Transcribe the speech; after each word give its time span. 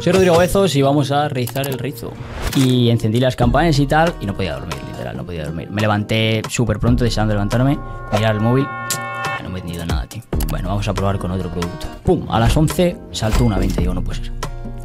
Soy 0.00 0.14
Rodrigo 0.14 0.38
Bezos 0.38 0.74
y 0.76 0.80
vamos 0.80 1.10
a 1.10 1.28
realizar 1.28 1.68
el 1.68 1.78
rizo. 1.78 2.10
Y 2.56 2.88
encendí 2.88 3.20
las 3.20 3.36
campanas 3.36 3.78
y 3.78 3.86
tal, 3.86 4.14
y 4.18 4.24
no 4.24 4.34
podía 4.34 4.54
dormir, 4.54 4.76
literal, 4.90 5.14
no 5.14 5.26
podía 5.26 5.44
dormir. 5.44 5.70
Me 5.70 5.82
levanté 5.82 6.40
súper 6.48 6.78
pronto, 6.78 7.04
deseando 7.04 7.34
levantarme, 7.34 7.78
mirar 8.10 8.34
el 8.34 8.40
móvil. 8.40 8.64
Ah, 8.66 9.40
no 9.42 9.50
me 9.50 9.58
he 9.58 9.60
entendido 9.60 9.84
nada, 9.84 10.06
tío. 10.06 10.22
Bueno, 10.48 10.68
vamos 10.68 10.88
a 10.88 10.94
probar 10.94 11.18
con 11.18 11.30
otro 11.32 11.50
producto. 11.50 11.86
Pum, 12.02 12.26
a 12.30 12.40
las 12.40 12.56
11 12.56 12.96
saltó 13.10 13.44
una 13.44 13.58
venta. 13.58 13.82
Digo, 13.82 13.92
no 13.92 14.02
puede 14.02 14.24
ser. 14.24 14.32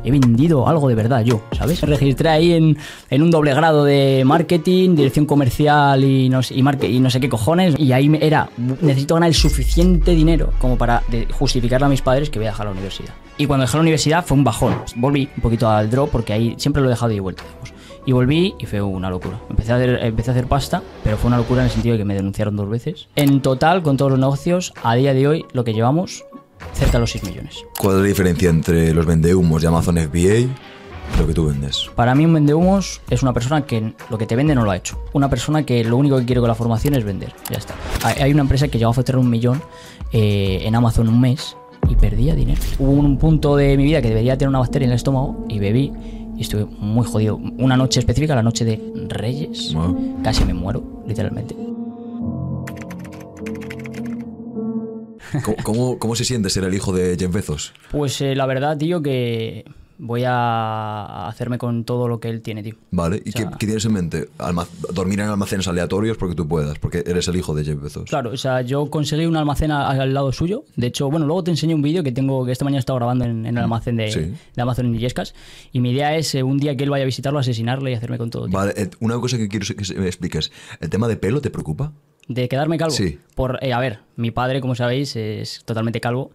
He 0.04 0.12
vendido 0.12 0.67
algo 0.67 0.89
de 0.89 0.96
verdad 0.96 1.24
yo, 1.24 1.44
¿sabes? 1.54 1.82
Me 1.82 1.90
registré 1.90 2.28
ahí 2.28 2.52
en, 2.52 2.78
un 3.22 3.32
doble 3.32 3.54
grado 3.54 3.86
de 3.86 4.24
marketing, 4.26 4.96
dirección 4.97 5.26
comercial 5.26 6.04
y 6.04 6.28
no, 6.28 6.42
y, 6.42 6.60
y 6.88 7.00
no 7.00 7.10
sé 7.10 7.22
qué 7.22 7.29
cojones. 7.29 7.79
Y 7.79 7.94
ahí 7.94 8.12
era, 8.20 8.50
necesito 8.58 9.13
ganar 9.13 9.29
el 9.29 9.36
suficiente 9.36 10.12
dinero 10.12 10.52
como 10.60 10.78
para 10.78 11.04
justificarle 11.32 11.86
a 11.86 11.90
mis 11.90 12.02
padres 12.02 12.29
que 12.29 12.38
voy 12.38 12.47
a 12.47 12.52
dejar 12.52 12.66
la 12.66 12.74
universidad. 12.74 13.13
Y 13.38 13.47
cuando 13.47 13.65
dejé 13.65 13.78
la 13.78 13.81
universidad 13.81 14.26
fue 14.26 14.38
un 14.38 14.44
bajón. 14.44 14.76
Volví 14.96 15.29
un 15.36 15.42
poquito 15.42 15.70
al 15.70 15.90
drop 15.90 16.09
porque 16.09 16.34
ahí 16.34 16.55
siempre 16.58 16.81
lo 16.81 16.88
he 16.88 16.91
dejado 16.91 17.09
de 17.09 17.20
vuelta, 17.20 17.44
digamos. 17.44 17.73
Y 18.05 18.12
volví 18.12 18.55
y 18.59 18.66
fue 18.66 18.82
una 18.82 19.09
locura. 19.09 19.40
Empecé 19.50 19.73
a, 19.73 19.76
hacer, 19.76 20.00
empecé 20.04 20.30
a 20.30 20.34
hacer 20.34 20.48
pasta, 20.48 20.82
pero 21.04 21.18
fue 21.18 21.28
una 21.28 21.38
locura 21.38 21.62
en 21.62 21.66
el 21.66 21.72
sentido 21.72 21.94
de 21.94 22.00
que 22.00 22.06
me 22.06 22.14
denunciaron 22.14 22.56
dos 22.56 22.70
veces. 22.70 23.08
En 23.16 23.42
total, 23.42 23.82
con 23.82 23.98
todos 23.98 24.12
los 24.12 24.20
negocios, 24.20 24.73
a 24.84 24.95
día 24.95 25.14
de 25.14 25.28
hoy, 25.28 25.45
lo 25.54 25.64
que 25.64 25.73
llevamos, 25.73 26.23
cerca 26.73 26.94
de 26.94 27.00
los 27.00 27.12
6 27.12 27.23
millones. 27.26 27.66
¿Cuál 27.80 27.95
es 27.95 28.02
la 28.02 28.08
diferencia 28.08 28.50
entre 28.50 28.94
los 28.94 29.06
vendehumos 29.06 29.62
de 29.62 29.67
Amazon 29.67 29.98
FBA 29.98 30.20
y 30.20 30.50
lo 31.20 31.28
que 31.28 31.34
tú 31.34 31.48
vendes? 31.48 31.90
Para 31.95 32.14
mí 32.14 32.26
un 32.26 32.34
vendehumos 32.34 33.02
es 33.09 33.23
una 33.23 33.34
persona 33.34 33.66
que 33.66 33.94
lo 34.09 34.17
que 34.17 34.28
te 34.28 34.36
vende 34.36 34.54
no 34.54 34.64
lo 34.64 34.72
ha 34.72 34.78
hecho. 34.78 35.04
Una 35.14 35.30
persona 35.30 35.66
que 35.66 35.84
lo 35.84 35.98
único 35.98 36.17
que 36.20 36.26
quiere 36.26 36.42
con 36.42 36.48
la 36.48 36.56
formación 36.56 36.94
es 36.94 37.04
vender. 37.04 37.34
Ya 37.50 37.58
está. 37.58 37.73
Hay 38.04 38.31
una 38.31 38.42
empresa 38.42 38.67
que 38.67 38.78
llegó 38.78 38.92
a 38.92 38.94
facturar 38.94 39.20
un 39.20 39.30
millón 39.30 39.62
eh, 40.12 40.62
en 40.64 40.76
Amazon 40.76 41.09
un 41.09 41.20
mes 41.20 41.58
y 41.89 41.95
perdía 41.95 42.35
dinero. 42.35 42.62
Hubo 42.80 42.91
un 42.91 43.17
punto 43.17 43.55
de 43.55 43.75
mi 43.77 43.84
vida 43.84 44.02
que 44.02 44.09
debería 44.09 44.38
tener 44.38 44.49
una 44.49 44.59
bacteria 44.59 44.85
en 44.85 44.91
el 44.91 44.95
estómago 44.98 45.45
y 45.49 45.59
bebí 45.59 45.91
y 46.38 46.41
estuve 46.41 46.66
muy 46.66 47.05
jodido. 47.05 47.38
Una 47.58 47.77
noche 47.77 47.99
específica, 47.99 48.35
la 48.35 48.44
noche 48.44 48.66
de 48.66 48.81
Reyes, 49.08 49.73
Wow. 49.73 50.22
casi 50.23 50.44
me 50.45 50.53
muero, 50.53 51.03
literalmente. 51.08 51.55
¿Cómo, 55.44 55.58
cómo, 55.64 56.00
cómo 56.00 56.16
se 56.16 56.23
siente 56.23 56.50
ser 56.50 56.64
el 56.64 56.73
hijo 56.73 56.94
de 56.94 57.17
Jeff 57.19 57.31
Bezos? 57.33 57.73
Pues 57.92 58.22
eh, 58.22 58.36
la 58.36 58.45
verdad, 58.45 58.77
tío, 58.77 59.02
que 59.02 59.66
voy 59.98 60.24
a 60.26 61.28
hacerme 61.28 61.58
con 61.58 61.84
todo 61.86 62.08
lo 62.08 62.20
que 62.20 62.30
él 62.30 62.42
tiene, 62.42 62.64
tío. 62.64 62.76
¿Vale? 62.92 63.22
¿Y 63.26 63.30
O 63.30 63.32
sea- 63.32 63.50
qué, 63.52 63.58
qué 63.60 63.66
tienes 63.68 63.86
en 63.86 63.94
mente? 63.94 64.30
¿Dormir 64.94 65.20
en 65.22 65.28
almacenes 65.28 65.68
aleatorios 65.68 66.18
porque 66.18 66.36
tú 66.36 66.48
puedas? 66.48 66.78
Porque 66.80 67.04
eres 67.06 67.28
el 67.28 67.36
hijo 67.36 67.54
de 67.56 67.64
Jeff 67.64 67.82
Bezos. 67.82 68.10
Claro, 68.10 68.32
o 68.32 68.38
sea, 68.38 68.62
yo 68.62 68.90
conseguí 68.90 69.26
un 69.26 69.36
almacén 69.38 69.72
al 69.72 70.14
lado 70.14 70.32
suyo. 70.32 70.64
De 70.76 70.88
hecho, 70.88 71.10
bueno, 71.10 71.26
luego 71.26 71.44
te 71.44 71.52
enseño 71.52 71.76
un 71.76 71.82
vídeo 71.82 72.04
que 72.04 72.12
tengo 72.12 72.46
que 72.46 72.52
esta 72.52 72.66
mañana 72.66 72.78
he 72.78 72.82
estado 72.82 72.98
grabando 72.98 73.26
en, 73.26 73.46
en 73.46 73.58
el 73.58 73.64
almacén 73.64 73.96
de, 73.96 74.12
Sí. 74.12 74.34
de 74.56 74.62
Amazon 74.62 74.88
en 74.88 74.96
Illescas. 74.96 75.34
Y 75.72 75.80
mi 75.80 75.92
idea 75.92 76.16
es 76.16 76.34
eh, 76.36 76.44
un 76.44 76.58
día 76.58 76.76
que 76.76 76.84
él 76.84 76.90
vaya 76.90 77.04
a 77.04 77.06
visitarlo, 77.06 77.40
asesinarle 77.40 77.92
y 77.92 77.94
hacerme 77.94 78.18
con 78.18 78.30
todo. 78.30 78.48
tío. 78.48 78.58
Vale, 78.58 78.73
eh, 78.76 78.90
una 79.00 79.20
cosa 79.20 79.38
que 79.38 79.48
quiero 79.48 79.66
que 79.66 80.00
me 80.00 80.08
expliques. 80.08 80.52
¿El 80.80 80.90
tema 80.90 81.08
de 81.08 81.18
pelo 81.18 81.42
te 81.42 81.50
preocupa? 81.50 81.92
De 82.28 82.50
quedarme 82.50 82.78
calvo. 82.78 82.94
Sí. 82.94 83.20
Por, 83.36 83.60
eh, 83.62 83.72
a 83.72 83.80
ver, 83.80 84.00
mi 84.16 84.32
padre, 84.32 84.60
como 84.60 84.76
sabéis, 84.76 85.16
es 85.16 85.62
totalmente 85.64 86.02
calvo. 86.02 86.32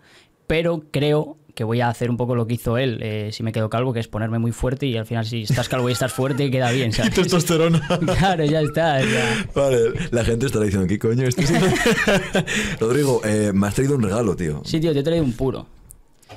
Pero 0.47 0.83
creo 0.91 1.36
que 1.54 1.64
voy 1.64 1.80
a 1.80 1.88
hacer 1.88 2.10
un 2.10 2.16
poco 2.16 2.34
lo 2.34 2.46
que 2.46 2.54
hizo 2.54 2.78
él, 2.78 2.98
eh, 3.02 3.30
si 3.32 3.42
me 3.42 3.52
quedo 3.52 3.68
calvo, 3.70 3.92
que 3.92 4.00
es 4.00 4.08
ponerme 4.08 4.38
muy 4.38 4.52
fuerte 4.52 4.86
y 4.86 4.96
al 4.96 5.06
final 5.06 5.24
si 5.26 5.42
estás 5.42 5.68
calvo 5.68 5.88
y 5.88 5.92
estás 5.92 6.12
fuerte, 6.12 6.50
queda 6.50 6.70
bien, 6.70 6.92
¿sabes? 6.92 7.14
Testosterona. 7.14 7.80
claro, 8.18 8.44
ya 8.44 8.60
está. 8.60 9.00
ya. 9.00 9.46
Vale, 9.54 9.92
la 10.10 10.24
gente 10.24 10.46
estará 10.46 10.64
diciendo, 10.64 10.86
¿qué 10.88 10.98
coño 10.98 11.26
es 11.26 11.36
esto? 11.38 11.52
Rodrigo, 12.80 13.20
eh, 13.24 13.52
me 13.54 13.66
has 13.66 13.74
traído 13.74 13.96
un 13.96 14.02
regalo, 14.02 14.36
tío. 14.36 14.62
Sí, 14.64 14.80
tío, 14.80 14.92
te 14.92 15.00
he 15.00 15.02
traído 15.02 15.24
un 15.24 15.32
puro. 15.32 15.66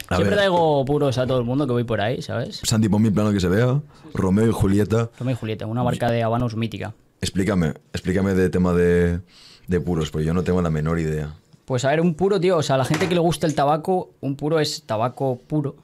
A 0.09 0.15
Siempre 0.15 0.29
ver. 0.31 0.35
traigo 0.39 0.83
puros 0.85 1.17
a 1.17 1.27
todo 1.27 1.39
el 1.39 1.45
mundo 1.45 1.65
que 1.67 1.73
voy 1.73 1.83
por 1.83 2.01
ahí, 2.01 2.21
¿sabes? 2.21 2.61
Santi, 2.63 2.89
ponme 2.89 3.09
en 3.09 3.13
plano 3.13 3.31
que 3.31 3.39
se 3.39 3.47
vea. 3.47 3.79
Romeo 4.13 4.47
y 4.47 4.51
Julieta. 4.51 5.09
Romeo 5.19 5.33
y 5.35 5.37
Julieta, 5.37 5.65
una 5.67 5.83
marca 5.83 6.09
de 6.11 6.23
habanos 6.23 6.55
mítica. 6.55 6.93
Explícame, 7.21 7.73
explícame 7.93 8.33
de 8.33 8.49
tema 8.49 8.73
de, 8.73 9.21
de 9.67 9.79
puros, 9.79 10.11
porque 10.11 10.25
yo 10.25 10.33
no 10.33 10.43
tengo 10.43 10.61
la 10.61 10.69
menor 10.69 10.99
idea. 10.99 11.35
Pues 11.65 11.85
a 11.85 11.89
ver, 11.89 12.01
un 12.01 12.13
puro, 12.15 12.39
tío, 12.39 12.57
o 12.57 12.63
sea, 12.63 12.75
a 12.75 12.77
la 12.79 12.85
gente 12.85 13.07
que 13.07 13.13
le 13.15 13.21
gusta 13.21 13.47
el 13.47 13.55
tabaco, 13.55 14.11
un 14.21 14.35
puro 14.35 14.59
es 14.59 14.83
tabaco 14.83 15.39
puro. 15.47 15.75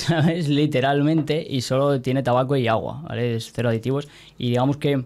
¿Sabes? 0.00 0.48
Literalmente, 0.48 1.44
y 1.48 1.60
solo 1.62 2.00
tiene 2.00 2.22
tabaco 2.22 2.56
y 2.56 2.68
agua, 2.68 3.02
¿vale? 3.08 3.36
Es 3.36 3.50
cero 3.52 3.68
aditivos. 3.70 4.08
Y 4.38 4.50
digamos 4.50 4.76
que, 4.76 5.04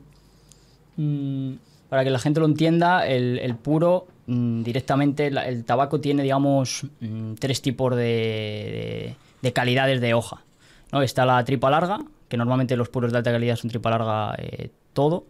mm, 0.97 1.53
para 1.89 2.05
que 2.05 2.11
la 2.11 2.19
gente 2.19 2.41
lo 2.41 2.47
entienda, 2.47 3.07
el, 3.07 3.39
el 3.39 3.55
puro, 3.57 4.07
mm, 4.27 4.63
directamente, 4.63 5.31
la- 5.31 5.47
el 5.49 5.65
tabaco 5.65 6.01
tiene, 6.01 6.23
digamos, 6.23 6.87
mm, 7.01 7.35
tres 7.35 7.63
tipos 7.63 7.95
de, 7.95 8.03
de- 8.03 9.17
de 9.43 9.53
calidades 9.53 10.01
de 10.01 10.15
hoja. 10.15 10.43
¿no? 10.91 11.03
Está 11.03 11.25
la 11.27 11.43
tripa 11.45 11.71
larga, 11.71 11.99
que 12.29 12.37
normalmente 12.37 12.77
los 12.77 12.89
puros 12.89 13.13
de 13.13 13.19
alta 13.19 13.33
calidad 13.33 13.57
son 13.57 13.71
tripa 13.71 13.91
larga 13.91 14.35
eh, 14.39 14.71
todo, 14.93 15.27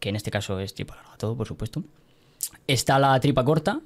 que 0.00 0.08
en 0.10 0.16
este 0.16 0.30
caso 0.30 0.58
es 0.60 0.74
tripa 0.74 0.96
larga 0.96 1.16
todo, 1.16 1.36
por 1.36 1.46
supuesto. 1.46 1.82
Está 2.66 2.98
la 2.98 3.18
tripa 3.20 3.44
corta, 3.44 3.80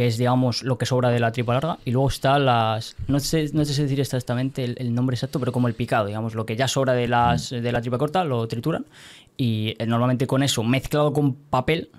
que 0.00 0.06
es, 0.06 0.16
digamos, 0.16 0.62
lo 0.62 0.78
que 0.78 0.86
sobra 0.86 1.10
de 1.10 1.20
la 1.20 1.30
tripa 1.30 1.52
larga. 1.52 1.78
Y 1.84 1.90
luego 1.90 2.08
está 2.08 2.38
las. 2.38 2.96
No 3.06 3.20
sé, 3.20 3.50
no 3.52 3.66
sé 3.66 3.74
si 3.74 3.82
decir 3.82 4.00
exactamente 4.00 4.64
el, 4.64 4.74
el 4.78 4.94
nombre 4.94 5.12
exacto, 5.12 5.38
pero 5.38 5.52
como 5.52 5.68
el 5.68 5.74
picado, 5.74 6.06
digamos, 6.06 6.34
lo 6.34 6.46
que 6.46 6.56
ya 6.56 6.68
sobra 6.68 6.94
de, 6.94 7.06
las, 7.06 7.50
de 7.50 7.70
la 7.70 7.82
tripa 7.82 7.98
corta, 7.98 8.24
lo 8.24 8.48
trituran. 8.48 8.86
Y 9.36 9.74
eh, 9.78 9.84
normalmente 9.84 10.26
con 10.26 10.42
eso, 10.42 10.62
mezclado 10.62 11.12
con 11.12 11.34
papel. 11.34 11.90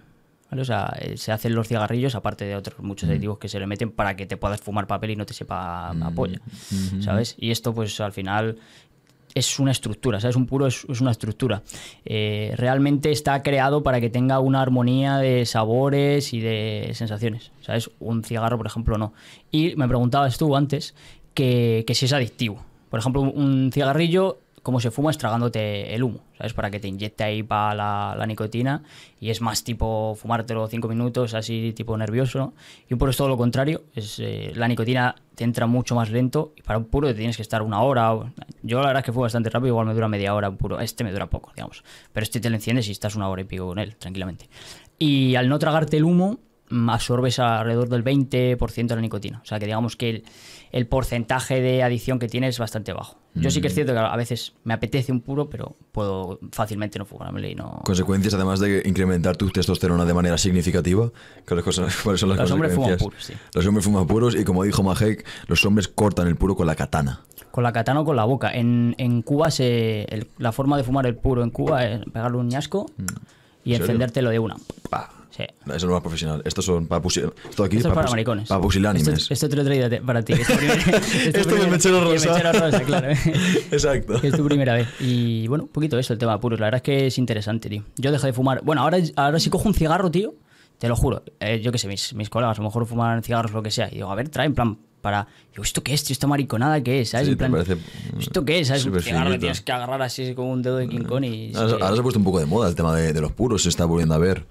¿vale? 0.50 0.64
O 0.64 0.66
sea, 0.66 0.98
eh, 1.00 1.16
se 1.16 1.32
hacen 1.32 1.54
los 1.54 1.68
cigarrillos, 1.68 2.16
aparte 2.16 2.44
de 2.44 2.56
otros 2.56 2.80
muchos 2.80 3.08
aditivos 3.08 3.38
que 3.38 3.48
se 3.48 3.60
le 3.60 3.68
meten 3.68 3.92
para 3.92 4.16
que 4.16 4.26
te 4.26 4.36
puedas 4.36 4.60
fumar 4.60 4.88
papel 4.88 5.12
y 5.12 5.16
no 5.16 5.28
te 5.28 5.36
sepa 5.36 5.92
a 5.92 6.12
polla. 6.16 6.42
¿Sabes? 7.02 7.36
Y 7.38 7.52
esto, 7.52 7.72
pues 7.72 8.00
al 8.02 8.14
final 8.14 8.58
es 9.36 9.60
una 9.60 9.72
estructura, 9.72 10.20
¿sabes? 10.20 10.36
Un 10.36 10.46
puro 10.46 10.68
es, 10.68 10.84
una 10.86 11.12
estructura. 11.12 11.64
Eh, 12.06 12.54
realmente 12.58 13.12
está 13.12 13.42
creado 13.44 13.84
para 13.84 14.02
que 14.02 14.10
tenga 14.10 14.40
una 14.40 14.62
armonía 14.62 15.18
de 15.18 15.46
sabores 15.46 16.34
y 16.34 16.40
de 16.40 16.92
sensaciones, 16.94 17.52
¿sabes? 17.62 17.90
Un 18.00 18.24
cigarro, 18.24 18.58
por 18.58 18.68
ejemplo, 18.68 18.98
no. 18.98 19.14
Y 19.52 19.76
me 19.76 19.88
preguntabas 19.88 20.38
tú 20.38 20.56
antes 20.56 20.96
que, 21.34 21.84
que 21.88 21.96
si 21.96 22.06
es 22.06 22.14
adictivo. 22.14 22.64
Por 22.90 23.00
ejemplo, 23.00 23.22
un 23.22 23.72
cigarrillo, 23.74 24.40
como 24.64 24.80
se 24.80 24.92
fuma, 24.92 25.12
es 25.12 25.18
tragándote 25.18 25.94
el 25.96 26.04
humo, 26.04 26.20
¿sabes? 26.38 26.54
Para 26.54 26.70
que 26.70 26.80
te 26.80 26.88
inyecte 26.88 27.24
ahí 27.24 27.44
para 27.44 28.16
la, 28.16 28.26
nicotina 28.28 28.84
y 29.20 29.30
es 29.30 29.42
más 29.42 29.64
tipo 29.64 30.16
fumártelo 30.16 30.68
cinco 30.68 30.88
minutos, 30.88 31.34
así 31.34 31.74
tipo 31.76 31.98
nervioso. 31.98 32.54
Y 32.88 32.94
un 32.94 33.00
puro 33.00 33.12
es 33.12 33.18
todo 33.18 33.28
lo 33.28 33.38
contrario, 33.38 33.84
es, 33.96 34.20
eh, 34.20 34.52
la 34.56 34.68
nicotina 34.68 35.16
te 35.36 35.44
entra 35.44 35.66
mucho 35.66 35.96
más 35.96 36.12
lento 36.12 36.54
y 36.56 36.62
para 36.62 36.78
un 36.78 36.86
puro 36.86 37.08
te 37.08 37.16
tienes 37.16 37.36
que 37.36 37.42
estar 37.42 37.62
una 37.62 37.82
hora. 37.82 38.12
Yo 38.62 38.80
la 38.80 38.88
verdad 38.88 39.02
es 39.02 39.06
que 39.06 39.12
fue 39.12 39.24
bastante 39.24 39.50
rápido, 39.50 39.70
igual 39.70 39.88
me 39.88 39.94
dura 39.94 40.08
media 40.08 40.34
hora 40.36 40.50
un 40.50 40.58
puro. 40.58 40.80
Este 40.80 41.04
me 41.04 41.12
dura 41.12 41.28
poco, 41.28 41.52
digamos. 41.56 41.84
Pero 42.14 42.24
este 42.24 42.40
te 42.40 42.50
lo 42.50 42.56
enciendes 42.56 42.88
y 42.88 42.92
estás 42.92 43.16
una 43.16 43.30
hora 43.30 43.42
y 43.42 43.46
pico 43.46 43.68
con 43.68 43.80
él, 43.80 43.96
tranquilamente. 43.96 44.50
Y 45.00 45.36
al 45.36 45.50
no 45.50 45.58
tragarte 45.58 45.98
el 45.98 46.04
humo, 46.04 46.40
absorbes 46.90 47.40
alrededor 47.40 47.90
del 47.90 48.04
20% 48.04 48.88
de 48.88 48.96
la 48.96 49.02
nicotina. 49.02 49.40
O 49.44 49.46
sea 49.46 49.60
que 49.60 49.66
digamos 49.66 49.96
que 49.96 50.10
el, 50.10 50.24
el 50.72 50.88
porcentaje 50.88 51.62
de 51.62 51.84
adicción 51.84 52.20
que 52.20 52.28
tiene 52.28 52.48
es 52.48 52.60
bastante 52.60 52.94
bajo. 52.94 53.18
Yo 53.34 53.50
sí 53.50 53.62
que 53.62 53.68
es 53.68 53.74
cierto 53.74 53.94
que 53.94 54.00
a 54.00 54.16
veces 54.18 54.54
me 54.66 54.74
apetece 54.74 55.12
un 55.12 55.22
puro, 55.22 55.50
pero 55.50 55.78
puedo 55.94 56.40
fácilmente 56.52 57.00
no 57.00 57.06
fumármelo 57.06 57.48
y 57.48 57.56
no... 57.56 57.82
Consecuencias, 57.86 58.34
además 58.34 58.60
de 58.60 58.84
incrementar 58.86 59.38
tu 59.38 59.50
testosterona 59.50 60.04
de 60.04 60.14
manera 60.14 60.38
significativa. 60.38 61.10
¿Cuáles 61.48 61.64
cosas- 61.64 61.96
cuáles 62.04 62.20
son 62.20 62.30
las 62.30 62.40
Los 62.40 62.52
hombres 62.52 62.74
fuman 62.76 62.98
puros, 62.98 63.24
sí. 63.24 63.34
Los 63.54 63.66
hombres 63.66 63.86
fuman 63.86 64.06
puros 64.08 64.36
y 64.36 64.44
como 64.44 64.64
dijo 64.66 64.84
Majek, 64.84 65.26
los 65.48 65.64
hombres 65.66 65.88
cortan 65.88 66.28
el 66.28 66.36
puro 66.36 66.56
con 66.58 66.68
la 66.68 66.76
katana. 66.76 67.22
Con 67.52 67.64
la 67.64 67.72
katana 67.72 68.02
o 68.02 68.06
con 68.06 68.16
la 68.18 68.26
boca. 68.26 68.52
En, 68.54 68.96
en 68.98 69.22
Cuba 69.22 69.50
se, 69.50 70.04
el- 70.04 70.28
la 70.38 70.52
forma 70.52 70.76
de 70.76 70.84
fumar 70.84 71.06
el 71.06 71.16
puro 71.16 71.42
en 71.44 71.52
Cuba 71.52 71.86
es 71.86 72.02
pegarle 72.12 72.38
un 72.38 72.50
ñasco 72.50 72.88
y 72.98 73.02
Mm. 73.04 73.06
serio? 73.06 73.78
encendértelo 73.78 74.30
de 74.30 74.40
una. 74.40 74.56
Pa. 74.90 75.10
Sí. 75.36 75.44
Eso 75.66 75.76
es 75.76 75.86
más 75.86 76.02
profesional. 76.02 76.42
Estos 76.46 76.66
son 76.66 76.88
para. 76.88 77.02
Esto 77.08 77.64
aquí 77.64 77.78
Esto 77.78 77.88
es 77.90 77.96
para 77.96 78.10
maricones. 78.10 78.50
Para 78.50 78.62
pusilánimes. 78.62 79.08
Esto, 79.08 79.34
esto 79.34 79.50
te 79.50 79.56
lo 79.56 79.62
he 79.62 79.66
traído 79.66 80.06
para 80.06 80.22
ti. 80.22 80.34
primer- 80.58 80.78
Esto 81.36 81.50
primer- 81.50 81.70
mechero 81.72 82.02
rosa. 82.04 82.32
mechero 82.34 82.52
rosa, 82.54 82.82
claro. 82.84 83.08
Exacto. 83.72 84.16
Es 84.22 84.36
tu 84.36 84.44
primera 84.46 84.74
vez. 84.74 84.88
Y 85.00 85.48
bueno, 85.48 85.64
un 85.66 85.70
poquito 85.70 85.98
eso, 85.98 86.14
el 86.14 86.20
tema 86.20 86.34
de 86.34 86.40
puros. 86.40 86.60
La 86.60 86.68
verdad 86.68 86.78
es 86.80 86.84
que 86.84 87.08
es 87.08 87.18
interesante, 87.18 87.70
tío. 87.70 87.84
Yo 87.98 88.12
dejé 88.12 88.28
de 88.28 88.34
fumar. 88.34 88.62
Bueno, 88.64 88.82
ahora, 88.82 88.98
ahora 89.16 89.40
si 89.40 89.50
cojo 89.50 89.68
un 89.70 89.74
cigarro, 89.74 90.12
tío, 90.12 90.34
te 90.80 90.88
lo 90.90 90.96
juro. 90.96 91.24
eh, 91.40 91.62
yo 91.62 91.72
qué 91.72 91.78
sé, 91.78 91.88
mis, 91.88 92.14
mis 92.14 92.30
colegas 92.30 92.58
a 92.58 92.62
lo 92.62 92.68
mejor 92.68 92.86
fuman 92.86 93.24
cigarros, 93.24 93.52
lo 93.54 93.64
que 93.64 93.72
sea. 93.72 93.88
Y 93.90 93.96
digo, 93.96 94.12
a 94.12 94.16
ver, 94.16 94.28
trae 94.30 94.48
en 94.48 94.54
plan 94.56 94.78
para. 95.02 95.28
Digo, 95.52 95.64
¿esto 95.64 95.82
qué 95.82 95.94
es, 95.94 96.04
tío? 96.04 96.14
¿Esta 96.14 96.28
mariconada 96.28 96.82
qué 96.84 97.02
es? 97.02 97.10
¿Sabes? 97.10 97.28
Sí, 97.28 97.32
en 97.32 97.38
plan, 97.38 97.52
parece, 97.52 97.78
¿Esto 98.20 98.44
qué 98.46 98.60
es? 98.60 98.68
¿Sabes? 98.68 98.86
Un 98.86 99.00
cigarro 99.02 99.32
que 99.32 99.40
tienes 99.40 99.62
que 99.62 99.72
agarrar 99.72 100.02
así 100.02 100.36
como 100.36 100.52
un 100.52 100.62
dedo 100.62 100.76
de 100.78 100.88
King 100.90 101.04
Kong 101.04 101.24
y. 101.24 101.56
Ahora, 101.56 101.74
ahora 101.86 101.94
se 101.94 102.00
ha 102.00 102.04
puesto 102.04 102.20
un 102.20 102.26
poco 102.26 102.40
de 102.40 102.46
moda 102.46 102.68
el 102.70 102.76
tema 102.76 102.96
de, 102.96 103.14
de 103.14 103.22
los 103.22 103.32
puros, 103.32 103.64
se 103.64 103.70
está 103.70 103.86
volviendo 103.86 104.14
a 104.16 104.18
ver. 104.20 104.46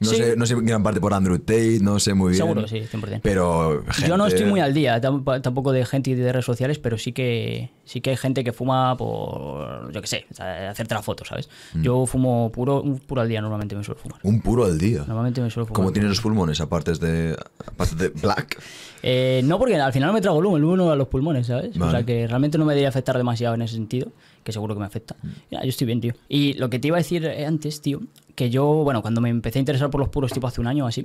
No, 0.00 0.10
Sí. 0.10 0.16
sé, 0.16 0.36
no 0.36 0.44
sé 0.44 0.54
en 0.54 0.66
gran 0.66 0.82
parte 0.82 1.00
por 1.00 1.14
Andrew 1.14 1.38
Tate, 1.38 1.78
no 1.80 1.98
sé 2.00 2.14
muy 2.14 2.32
bien. 2.32 2.38
Seguro, 2.42 2.66
sí, 2.68 2.80
100%. 2.82 3.20
Pero 3.22 3.84
Yo 4.06 4.16
no 4.16 4.24
gente- 4.24 4.36
estoy 4.36 4.50
muy 4.50 4.60
al 4.60 4.74
día 4.74 5.00
tam- 5.00 5.40
tampoco 5.40 5.70
de 5.72 5.84
gente 5.86 6.14
de 6.16 6.32
redes 6.32 6.44
sociales, 6.44 6.78
pero 6.78 6.98
sí 6.98 7.12
que 7.12 7.70
sí 7.84 8.00
que 8.00 8.10
hay 8.10 8.16
gente 8.16 8.42
que 8.44 8.52
fuma 8.52 8.96
por, 8.96 9.92
yo 9.92 10.00
qué 10.00 10.06
sé, 10.06 10.26
hacerte 10.38 10.94
la 10.94 11.02
foto, 11.02 11.24
¿sabes? 11.24 11.48
Mm. 11.74 11.82
Yo 11.82 12.06
fumo 12.06 12.50
puro, 12.50 12.80
un 12.82 12.98
puro 12.98 13.20
al 13.20 13.28
día 13.28 13.40
normalmente 13.40 13.76
me 13.76 13.84
suelo 13.84 14.00
fumar. 14.00 14.18
Un 14.22 14.40
puro 14.40 14.64
al 14.64 14.78
día. 14.78 15.04
Normalmente 15.06 15.40
me 15.40 15.50
suelo 15.50 15.66
fumar. 15.66 15.76
¿Cómo 15.76 15.92
tienes 15.92 16.08
los 16.10 16.20
pulmones? 16.20 16.60
Aparte 16.60 16.92
de, 16.94 17.36
aparte 17.66 17.94
de 17.96 18.08
black. 18.08 18.58
Eh, 19.06 19.42
no, 19.44 19.58
porque 19.58 19.76
al 19.76 19.92
final 19.92 20.06
no 20.06 20.12
me 20.14 20.22
trago 20.22 20.40
el 20.40 20.46
humo, 20.46 20.56
el 20.56 20.64
humo 20.64 20.76
no 20.78 20.90
a 20.90 20.96
los 20.96 21.08
pulmones, 21.08 21.46
¿sabes? 21.48 21.76
O 21.76 21.78
Vale. 21.80 21.92
sea 21.92 22.02
que 22.06 22.26
realmente 22.26 22.56
no 22.56 22.64
me 22.64 22.72
debería 22.72 22.88
afectar 22.88 23.14
demasiado 23.18 23.54
en 23.54 23.60
ese 23.60 23.74
sentido, 23.74 24.08
que 24.44 24.52
seguro 24.52 24.74
que 24.74 24.80
me 24.80 24.86
afecta. 24.86 25.16
Ya, 25.50 25.62
yo 25.62 25.68
estoy 25.68 25.86
bien, 25.86 26.00
tío. 26.00 26.14
Y 26.28 26.52
lo 26.54 26.70
que 26.70 26.78
te 26.78 26.88
iba 26.88 26.96
a 26.96 27.00
decir 27.00 27.24
eh, 27.24 27.46
antes, 27.46 27.80
tío, 27.80 28.00
que 28.36 28.50
yo, 28.50 28.64
bueno, 28.64 29.02
cuando 29.02 29.20
me 29.20 29.30
empecé 29.30 29.58
a 29.58 29.60
interesar 29.60 29.90
por 29.90 30.00
los 30.00 30.10
puros, 30.10 30.32
tipo 30.32 30.46
hace 30.46 30.60
un 30.60 30.66
año 30.66 30.84
o 30.84 30.88
así, 30.88 31.02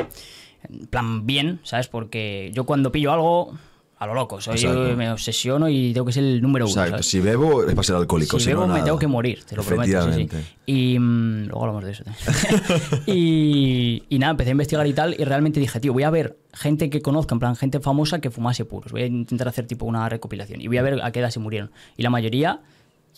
en 0.70 0.88
plan 0.88 1.26
bien, 1.26 1.60
¿sabes? 1.64 1.88
Porque 1.88 2.52
yo 2.54 2.66
cuando 2.66 2.92
pillo 2.92 3.12
algo, 3.12 3.54
a 4.00 4.08
lo 4.08 4.14
loco, 4.14 4.40
soy, 4.40 4.66
me 4.96 5.12
obsesiono 5.12 5.68
y 5.68 5.92
tengo 5.92 6.06
que 6.06 6.14
ser 6.14 6.24
el 6.24 6.42
número 6.42 6.66
uno. 6.66 6.72
Exacto. 6.72 6.92
¿sabes? 6.92 7.06
Si 7.06 7.20
bebo 7.20 7.64
es 7.64 7.76
para 7.76 7.84
ser 7.84 7.96
alcohólico. 7.98 8.40
Si 8.40 8.46
si 8.46 8.52
no, 8.52 8.60
bebo 8.60 8.68
me 8.68 8.74
nada. 8.76 8.86
tengo 8.86 8.98
que 8.98 9.08
morir, 9.08 9.44
te 9.44 9.58
lo 9.58 9.64
prometo. 9.64 9.88
sí, 9.88 9.92
sí. 9.92 10.22
Efectivamente. 10.22 10.56
Y 10.66 11.00
mm, 11.00 11.48
luego 11.48 11.60
hablamos 11.60 11.84
de 11.84 11.92
eso 11.92 12.04
también. 12.06 13.02
y, 13.08 14.04
y 14.08 14.20
nada, 14.20 14.32
empecé 14.32 14.50
a 14.50 14.54
investigar 14.54 14.88
y 14.88 14.94
tal, 14.94 15.16
y 15.20 15.24
realmente 15.26 15.60
dije, 15.60 15.82
tío, 15.82 15.92
voy 15.92 16.04
a 16.04 16.10
ver 16.10 16.38
gente 16.54 16.90
que 16.90 17.02
conozca, 17.02 17.36
en 17.36 17.40
plan, 17.40 17.56
gente 17.58 17.82
famosa 17.82 18.22
que 18.22 18.30
fumase 18.30 18.64
puros. 18.64 18.94
Voy 18.94 19.02
a 19.02 19.06
intentar 19.06 19.50
hacer 19.50 19.68
tipo 19.68 19.86
una 19.86 20.08
recopilación 20.08 20.62
y 20.62 20.68
voy 20.68 20.78
a 20.78 20.82
ver 20.82 21.02
a 21.02 21.12
qué 21.12 21.20
edad 21.20 21.30
se 21.30 21.40
murieron. 21.40 21.72
Y 21.98 22.04
la 22.04 22.10
mayoría, 22.10 22.62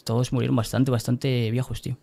todos 0.03 0.31
murieron 0.33 0.55
bastante, 0.55 0.91
bastante 0.91 1.49
viejos, 1.51 1.81
tío. 1.81 1.97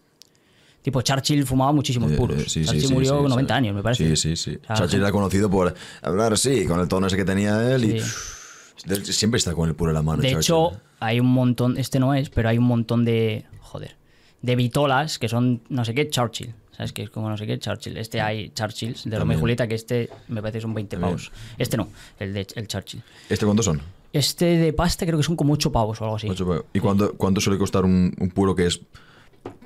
Tipo, 0.82 1.02
Churchill 1.02 1.44
fumaba 1.44 1.72
muchísimos 1.72 2.12
Eh, 2.12 2.16
puros. 2.16 2.38
eh, 2.38 2.44
sí, 2.48 2.60
sí, 2.60 2.64
Churchill 2.66 2.86
sí, 2.88 2.94
murió 2.94 3.10
sí, 3.16 3.22
con 3.22 3.30
90 3.30 3.54
sí. 3.54 3.58
años, 3.58 3.74
me 3.74 3.82
parece. 3.82 4.16
Sí, 4.16 4.36
sí, 4.36 4.36
sí. 4.36 4.58
O 4.62 4.66
sea, 4.66 4.76
Churchill 4.76 5.00
era 5.00 5.10
conocido 5.12 5.50
por 5.50 5.74
hablar 6.02 6.32
así, 6.32 6.64
con 6.66 6.80
el 6.80 6.88
tono 6.88 7.06
ese 7.08 7.16
que 7.16 7.24
tenía 7.24 7.74
él. 7.74 7.84
Y 7.84 8.00
Sí. 8.00 9.12
siempre 9.12 9.38
está 9.38 9.54
con 9.54 9.68
el 9.68 9.74
puro 9.74 9.90
en 9.90 9.94
la 9.96 10.02
mano. 10.02 10.22
De 10.22 10.28
Churchill. 10.30 10.40
hecho, 10.40 10.80
hay 11.00 11.18
un 11.20 11.26
montón, 11.26 11.76
este 11.78 11.98
no 11.98 12.14
es, 12.14 12.30
pero 12.30 12.48
hay 12.48 12.58
un 12.58 12.64
montón 12.64 13.04
de, 13.04 13.44
joder, 13.60 13.96
de 14.40 14.56
vitolas 14.56 15.18
que 15.18 15.28
son 15.28 15.62
no 15.68 15.84
sé 15.84 15.94
qué 15.94 16.08
Churchill. 16.08 16.54
¿Sabes? 16.76 16.92
Que 16.92 17.02
es 17.02 17.10
como 17.10 17.28
no 17.28 17.36
sé 17.36 17.44
qué 17.44 17.58
Churchill. 17.58 17.96
Este 17.96 18.20
hay 18.20 18.50
Churchill 18.50 18.92
de 18.94 19.00
Romeo 19.02 19.18
También. 19.18 19.38
y 19.38 19.40
Julieta, 19.40 19.66
que 19.66 19.74
este 19.74 20.08
me 20.28 20.40
parece 20.40 20.60
son 20.60 20.74
20 20.74 20.96
pavos. 20.96 21.32
Este 21.58 21.76
no, 21.76 21.88
el 22.20 22.32
de 22.32 22.46
el 22.54 22.68
Churchill. 22.68 23.02
¿Este 23.28 23.44
cuántos 23.44 23.64
son? 23.64 23.80
Este 24.12 24.56
de 24.56 24.72
pasta 24.72 25.04
creo 25.04 25.18
que 25.18 25.24
son 25.24 25.36
como 25.36 25.52
8 25.52 25.70
pavos 25.70 26.00
o 26.00 26.04
algo 26.04 26.16
así. 26.16 26.28
¿Y 26.72 26.80
cuánto, 26.80 27.14
cuánto 27.14 27.40
suele 27.40 27.58
costar 27.58 27.84
un, 27.84 28.14
un 28.18 28.30
puro 28.30 28.54
que 28.54 28.66
es 28.66 28.80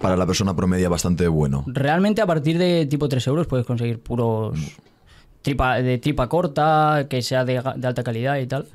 para 0.01 0.17
la 0.17 0.27
persona 0.27 0.55
promedia 0.55 0.89
bastante 0.89 1.29
bueno? 1.29 1.65
Realmente 1.67 2.23
a 2.23 2.27
partir 2.27 2.59
de 2.59 2.87
tipo 2.87 3.09
3 3.09 3.27
euros 3.29 3.47
puedes 3.47 3.67
conseguir 3.67 4.01
puros 4.01 4.59
tripa, 5.43 5.83
de 5.83 5.99
tripa 5.99 6.29
corta, 6.29 7.07
que 7.11 7.21
sea 7.21 7.45
de, 7.45 7.59
alta 7.59 8.03
calidad 8.03 8.39
y 8.39 8.47
tal. 8.47 8.67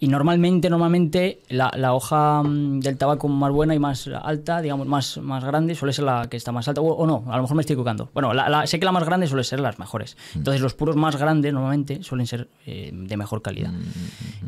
Y 0.00 0.06
normalmente, 0.08 0.70
normalmente 0.70 1.40
la, 1.48 1.72
la 1.76 1.92
hoja 1.92 2.42
mm, 2.44 2.80
del 2.80 2.96
tabaco 2.96 3.26
más 3.26 3.50
buena 3.50 3.74
y 3.74 3.78
más 3.80 4.08
alta, 4.22 4.60
digamos, 4.62 4.86
más, 4.86 5.18
más 5.18 5.42
grande, 5.44 5.74
suele 5.74 5.92
ser 5.92 6.04
la 6.04 6.28
que 6.30 6.36
está 6.36 6.52
más 6.52 6.68
alta. 6.68 6.80
O, 6.80 6.86
o 6.92 7.06
no, 7.06 7.24
a 7.32 7.36
lo 7.36 7.42
mejor 7.42 7.56
me 7.56 7.62
estoy 7.62 7.74
equivocando. 7.74 8.08
Bueno, 8.14 8.32
la- 8.32 8.48
la- 8.48 8.66
sé 8.66 8.78
que 8.78 8.84
la 8.84 8.92
más 8.92 9.04
grande 9.04 9.26
suele 9.26 9.42
ser 9.42 9.58
las 9.58 9.78
mejores. 9.80 10.16
Entonces 10.36 10.60
los 10.62 10.74
puros 10.74 10.94
más 10.94 11.16
grandes 11.16 11.52
normalmente 11.52 12.02
suelen 12.04 12.26
ser 12.28 12.48
eh, 12.66 12.90
de 12.92 13.16
mejor 13.16 13.42
calidad. 13.42 13.72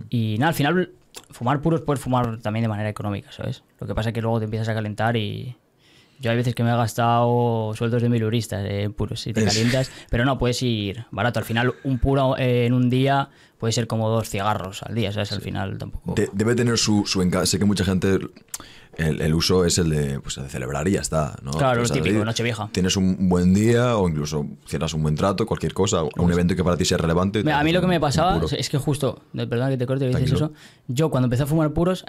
Y 0.08 0.36
nada, 0.38 0.48
al 0.50 0.54
final 0.54 0.90
fumar 1.30 1.60
puros 1.60 1.80
puedes 1.80 2.00
fumar 2.00 2.38
también 2.38 2.62
de 2.62 2.68
manera 2.68 2.88
económica, 2.88 3.32
¿sabes? 3.32 3.64
Lo 3.80 3.86
que 3.88 3.94
pasa 3.94 4.10
es 4.10 4.14
que 4.14 4.22
luego 4.22 4.38
te 4.38 4.44
empiezas 4.44 4.68
a 4.68 4.74
calentar 4.74 5.16
y... 5.16 5.56
Yo 6.20 6.30
hay 6.30 6.36
veces 6.36 6.54
que 6.54 6.62
me 6.62 6.70
he 6.70 6.76
gastado 6.76 7.72
sueldos 7.74 8.02
de 8.02 8.08
miluristas 8.10 8.64
en 8.68 8.92
puros 8.92 9.20
si 9.22 9.32
te 9.32 9.42
calientas, 9.44 9.90
pero 10.10 10.24
no, 10.26 10.38
puedes 10.38 10.62
ir 10.62 11.06
barato. 11.10 11.38
Al 11.38 11.46
final 11.46 11.74
un 11.82 11.98
puro 11.98 12.36
eh, 12.36 12.66
en 12.66 12.74
un 12.74 12.90
día 12.90 13.30
puede 13.58 13.72
ser 13.72 13.86
como 13.86 14.08
dos 14.10 14.28
cigarros 14.28 14.82
al 14.82 14.94
día, 14.94 15.12
¿sabes? 15.12 15.32
Al 15.32 15.40
final 15.40 15.78
tampoco... 15.78 16.14
De- 16.14 16.28
debe 16.32 16.54
tener 16.54 16.76
su, 16.78 17.04
su 17.06 17.22
encanto. 17.22 17.46
Sé 17.46 17.58
que 17.58 17.64
mucha 17.64 17.84
gente. 17.84 18.18
El, 18.96 19.20
el 19.22 19.32
uso 19.34 19.64
es 19.64 19.78
el 19.78 19.88
de, 19.88 20.20
pues, 20.20 20.34
de 20.34 20.48
celebrar 20.48 20.86
y 20.88 20.92
ya 20.92 21.00
está. 21.00 21.36
¿no? 21.42 21.52
Claro, 21.52 21.80
lo 21.80 21.88
Pues, 21.88 21.92
típico, 21.92 22.22
Nochevieja. 22.24 22.68
Tienes 22.72 22.96
un 22.96 23.28
buen 23.30 23.54
día 23.54 23.96
o 23.96 24.06
incluso 24.08 24.46
cierras 24.66 24.92
un 24.94 25.02
buen 25.02 25.14
trato, 25.14 25.46
cualquier 25.46 25.72
cosa, 25.72 26.02
un 26.02 26.32
evento 26.32 26.54
que 26.56 26.64
para 26.64 26.76
ti 26.76 26.84
sea 26.84 26.98
relevante. 26.98 27.42
Mira, 27.42 27.60
a 27.60 27.64
mí 27.64 27.72
lo 27.72 27.80
que 27.80 27.86
me 27.86 28.00
pasaba 28.00 28.38
es 28.58 28.68
que 28.68 28.76
justo, 28.78 29.22
perdona 29.32 29.70
que 29.70 29.76
te 29.78 29.86
corte, 29.86 30.06
dices 30.08 30.32
eso, 30.32 30.52
yo 30.88 31.08
cuando 31.10 31.26
empecé 31.26 31.44
a 31.44 31.46
fumar 31.46 31.72
puros, 31.72 32.04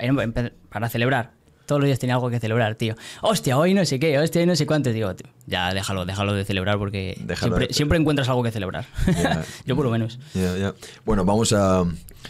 para 0.70 0.90
celebrar, 0.90 1.32
todos 1.72 1.80
los 1.80 1.88
días 1.88 2.00
tenía 2.00 2.16
algo 2.16 2.30
que 2.30 2.38
celebrar, 2.42 2.76
tío. 2.76 2.96
Hostia, 3.22 3.58
hoy 3.58 3.74
no 3.74 3.86
sé 3.86 3.98
qué, 3.98 4.20
hostia, 4.20 4.42
hoy 4.42 4.48
no 4.48 4.56
sé 4.58 4.66
cuánto. 4.66 4.92
Digo, 4.92 5.16
tío, 5.16 5.30
ya 5.48 5.74
déjalo, 5.74 6.06
déjalo 6.06 6.34
de 6.34 6.44
celebrar 6.44 6.78
porque 6.78 7.16
Déjalo 7.24 7.52
siempre, 7.56 7.68
de- 7.68 7.74
siempre 7.74 7.98
encuentras 7.98 8.28
algo 8.28 8.44
que 8.44 8.52
celebrar. 8.52 8.86
Yo 9.66 9.76
por 9.78 9.86
lo 9.86 9.92
menos. 9.92 10.20
Bueno, 11.06 11.24
vamos 11.24 11.54
a 11.54 11.86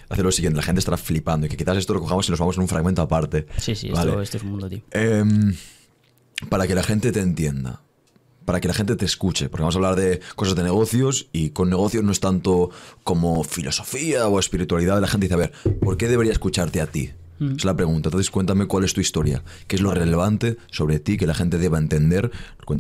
hacer 0.10 0.24
lo 0.24 0.32
siguiente. 0.32 0.58
La 0.58 0.64
gente 0.64 0.78
estará 0.78 0.98
flipando 0.98 1.48
y 1.48 1.50
que 1.50 1.58
quizás 1.58 1.76
esto 1.78 1.94
lo 1.96 2.02
cojamos 2.02 2.28
y 2.28 2.32
nos 2.32 2.40
vamos 2.40 2.56
en 2.58 2.62
un 2.62 2.68
fragmento 2.68 3.02
aparte. 3.02 3.48
Sí, 3.58 3.74
sí, 3.74 3.90
Vale. 3.90 4.12
esto, 4.12 4.22
esto 4.22 4.38
es 4.38 4.44
un 4.44 4.52
mundo, 4.52 4.70
tío. 4.70 4.82
Em, 4.92 5.56
para 6.50 6.68
que 6.68 6.76
la 6.76 6.84
gente 6.84 7.12
te 7.12 7.20
entienda, 7.20 7.82
para 8.46 8.60
que 8.62 8.68
la 8.68 8.74
gente 8.74 8.96
te 8.96 9.06
escuche, 9.06 9.50
porque 9.50 9.62
vamos 9.64 9.76
a 9.76 9.78
hablar 9.80 9.96
de 9.96 10.20
cosas 10.36 10.56
de 10.56 10.64
negocios 10.64 11.28
y 11.32 11.50
con 11.52 11.70
negocios 11.70 12.04
no 12.04 12.12
es 12.12 12.20
tanto 12.20 12.70
como 13.04 13.44
filosofía 13.44 14.28
o 14.28 14.40
espiritualidad. 14.40 15.00
La 15.02 15.08
gente 15.08 15.26
dice, 15.26 15.34
a 15.34 15.38
ver, 15.38 15.52
¿por 15.82 15.98
qué 15.98 16.08
debería 16.08 16.32
escucharte 16.32 16.82
a 16.82 16.88
ti? 16.88 17.12
Mm. 17.42 17.56
Es 17.58 17.66
la 17.66 17.76
pregunta. 17.76 18.10
Entonces 18.10 18.30
cuéntame 18.30 18.68
cuál 18.68 18.84
es 18.84 18.94
tu 18.94 19.02
historia, 19.02 19.44
qué 19.68 19.76
es 19.76 19.82
lo 19.82 19.92
relevante 19.94 20.58
sobre 20.70 21.00
ti 21.00 21.18
que 21.18 21.26
la 21.26 21.34
gente 21.34 21.58
deba 21.58 21.78
entender. 21.80 22.30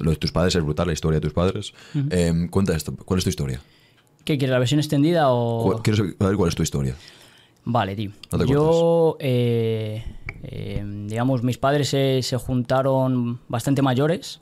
Lo 0.03 0.11
de 0.11 0.17
tus 0.17 0.31
padres 0.31 0.55
es 0.55 0.63
brutal, 0.63 0.85
la 0.87 0.93
historia 0.93 1.19
de 1.19 1.21
tus 1.21 1.33
padres. 1.33 1.73
Em, 2.11 2.47
cuenta 2.47 2.75
esto, 2.75 2.95
¿cuál 2.95 3.17
es 3.17 3.23
tu 3.23 3.29
historia? 3.31 3.59
¿Qué 4.23 4.37
quieres, 4.37 4.51
la 4.51 4.59
versión 4.59 4.79
extendida 4.79 5.31
o...? 5.31 5.63
¿Cuál- 5.63 5.81
Quiero 5.81 5.97
saber 6.19 6.37
cuál 6.37 6.49
es 6.49 6.55
tu 6.55 6.61
historia. 6.63 6.95
Vale, 7.65 7.95
tío. 7.95 8.11
No 8.31 8.45
Yo, 8.45 9.17
eh, 9.19 10.03
eh, 10.43 10.83
digamos, 11.07 11.41
mis 11.43 11.57
padres 11.57 11.89
se, 11.89 12.21
se 12.21 12.37
juntaron 12.37 13.39
bastante 13.47 13.81
mayores 13.81 14.41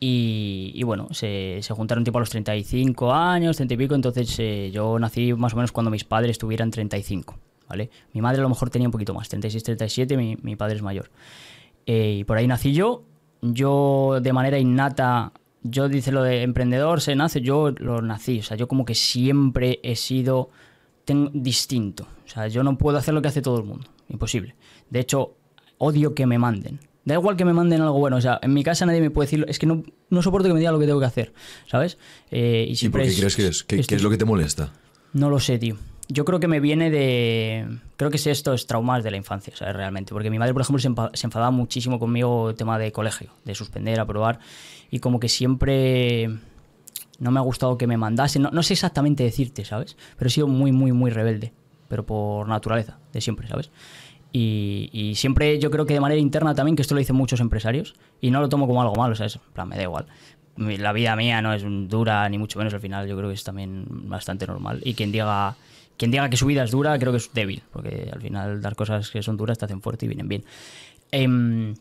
y, 0.00 0.72
y 0.74 0.82
bueno, 0.84 1.08
se, 1.12 1.58
se 1.62 1.74
juntaron 1.74 2.04
tipo 2.04 2.18
a 2.18 2.20
los 2.20 2.30
35 2.30 3.12
años, 3.12 3.56
30 3.56 3.74
y 3.74 3.76
pico, 3.76 3.94
entonces 3.94 4.34
eh, 4.38 4.70
yo 4.72 4.98
nací 4.98 5.32
más 5.34 5.52
o 5.54 5.56
menos 5.56 5.72
cuando 5.72 5.90
mis 5.90 6.04
padres 6.04 6.38
tuvieran 6.38 6.70
35, 6.70 7.38
¿vale? 7.68 7.90
Mi 8.12 8.20
madre 8.20 8.38
a 8.40 8.42
lo 8.42 8.48
mejor 8.48 8.70
tenía 8.70 8.88
un 8.88 8.92
poquito 8.92 9.14
más, 9.14 9.28
36, 9.28 9.62
37, 9.64 10.16
mi, 10.16 10.36
mi 10.42 10.56
padre 10.56 10.76
es 10.76 10.82
mayor. 10.82 11.10
Eh, 11.86 12.16
y 12.20 12.24
por 12.24 12.36
ahí 12.38 12.46
nací 12.46 12.72
yo, 12.72 13.04
yo 13.42 14.18
de 14.22 14.32
manera 14.32 14.58
innata, 14.58 15.32
yo 15.62 15.88
dice 15.88 16.12
lo 16.12 16.22
de 16.22 16.42
emprendedor, 16.42 17.00
se 17.00 17.14
nace, 17.14 17.40
yo 17.40 17.70
lo 17.72 18.00
nací, 18.02 18.40
o 18.40 18.42
sea, 18.42 18.56
yo 18.56 18.68
como 18.68 18.84
que 18.84 18.94
siempre 18.94 19.80
he 19.82 19.96
sido 19.96 20.50
ten- 21.04 21.30
distinto, 21.34 22.06
o 22.24 22.28
sea, 22.28 22.48
yo 22.48 22.62
no 22.62 22.78
puedo 22.78 22.96
hacer 22.98 23.12
lo 23.14 23.20
que 23.22 23.28
hace 23.28 23.42
todo 23.42 23.58
el 23.58 23.64
mundo, 23.64 23.86
imposible. 24.08 24.54
De 24.90 25.00
hecho, 25.00 25.34
odio 25.78 26.14
que 26.14 26.26
me 26.26 26.38
manden. 26.38 26.80
Da 27.06 27.14
igual 27.14 27.36
que 27.36 27.44
me 27.44 27.52
manden 27.52 27.82
algo 27.82 27.98
bueno, 27.98 28.16
o 28.16 28.20
sea, 28.22 28.38
en 28.40 28.54
mi 28.54 28.64
casa 28.64 28.86
nadie 28.86 29.02
me 29.02 29.10
puede 29.10 29.26
decir, 29.26 29.44
es 29.46 29.58
que 29.58 29.66
no, 29.66 29.82
no 30.08 30.22
soporto 30.22 30.48
que 30.48 30.54
me 30.54 30.60
digan 30.60 30.72
lo 30.72 30.80
que 30.80 30.86
tengo 30.86 31.00
que 31.00 31.04
hacer, 31.06 31.34
¿sabes? 31.66 31.98
Eh, 32.30 32.64
y 32.66 32.86
¿Y 32.86 32.88
por 32.88 33.02
qué 33.02 33.08
es- 33.08 33.18
crees 33.18 33.36
que 33.36 33.46
es? 33.46 33.62
¿Qué, 33.64 33.82
qué 33.82 33.94
es 33.96 34.02
lo 34.02 34.08
que 34.08 34.16
te 34.16 34.24
molesta? 34.24 34.72
no 35.12 35.28
lo 35.28 35.38
sé, 35.38 35.58
tío. 35.58 35.76
Yo 36.08 36.24
creo 36.24 36.38
que 36.40 36.48
me 36.48 36.60
viene 36.60 36.90
de. 36.90 37.78
Creo 37.96 38.10
que 38.10 38.16
es 38.16 38.26
estos 38.26 38.66
traumas 38.66 39.02
de 39.02 39.10
la 39.10 39.16
infancia, 39.16 39.54
¿sabes? 39.56 39.74
Realmente. 39.74 40.12
Porque 40.12 40.30
mi 40.30 40.38
madre, 40.38 40.52
por 40.52 40.62
ejemplo, 40.62 40.80
se, 40.80 41.18
se 41.18 41.26
enfadaba 41.26 41.50
muchísimo 41.50 41.98
conmigo 41.98 42.50
el 42.50 42.56
tema 42.56 42.78
de 42.78 42.92
colegio, 42.92 43.30
de 43.44 43.54
suspender, 43.54 43.98
aprobar. 44.00 44.38
Y 44.90 44.98
como 44.98 45.18
que 45.20 45.28
siempre. 45.28 46.28
No 47.20 47.30
me 47.30 47.38
ha 47.38 47.42
gustado 47.42 47.78
que 47.78 47.86
me 47.86 47.96
mandasen. 47.96 48.42
No, 48.42 48.50
no 48.50 48.62
sé 48.62 48.74
exactamente 48.74 49.22
decirte, 49.22 49.64
¿sabes? 49.64 49.96
Pero 50.18 50.28
he 50.28 50.30
sido 50.30 50.46
muy, 50.46 50.72
muy, 50.72 50.92
muy 50.92 51.10
rebelde. 51.10 51.52
Pero 51.88 52.04
por 52.04 52.48
naturaleza, 52.48 52.98
de 53.12 53.20
siempre, 53.20 53.46
¿sabes? 53.48 53.70
Y, 54.32 54.90
y 54.92 55.14
siempre 55.14 55.60
yo 55.60 55.70
creo 55.70 55.86
que 55.86 55.94
de 55.94 56.00
manera 56.00 56.20
interna 56.20 56.54
también, 56.56 56.74
que 56.74 56.82
esto 56.82 56.94
lo 56.94 56.98
dicen 56.98 57.14
muchos 57.14 57.38
empresarios, 57.38 57.94
y 58.20 58.32
no 58.32 58.40
lo 58.40 58.48
tomo 58.48 58.66
como 58.66 58.82
algo 58.82 58.96
malo, 58.96 59.14
¿sabes? 59.14 59.36
En 59.36 59.52
plan, 59.52 59.68
me 59.68 59.76
da 59.76 59.84
igual. 59.84 60.06
La 60.56 60.92
vida 60.92 61.14
mía 61.14 61.40
no 61.40 61.52
es 61.52 61.62
dura, 61.88 62.28
ni 62.28 62.36
mucho 62.36 62.58
menos 62.58 62.74
al 62.74 62.80
final, 62.80 63.06
yo 63.06 63.16
creo 63.16 63.28
que 63.28 63.34
es 63.34 63.44
también 63.44 63.86
bastante 64.08 64.44
normal. 64.46 64.80
Y 64.84 64.94
quien 64.94 65.12
diga, 65.12 65.54
quien 65.96 66.10
diga 66.10 66.28
que 66.30 66.36
su 66.36 66.46
vida 66.46 66.64
es 66.64 66.70
dura, 66.70 66.98
creo 66.98 67.12
que 67.12 67.18
es 67.18 67.32
débil, 67.32 67.62
porque 67.72 68.10
al 68.12 68.20
final 68.20 68.60
dar 68.60 68.76
cosas 68.76 69.10
que 69.10 69.22
son 69.22 69.36
duras 69.36 69.58
te 69.58 69.64
hacen 69.64 69.80
fuerte 69.80 70.06
y 70.06 70.08
vienen 70.08 70.28
bien. 70.28 70.44
Em, 71.10 71.74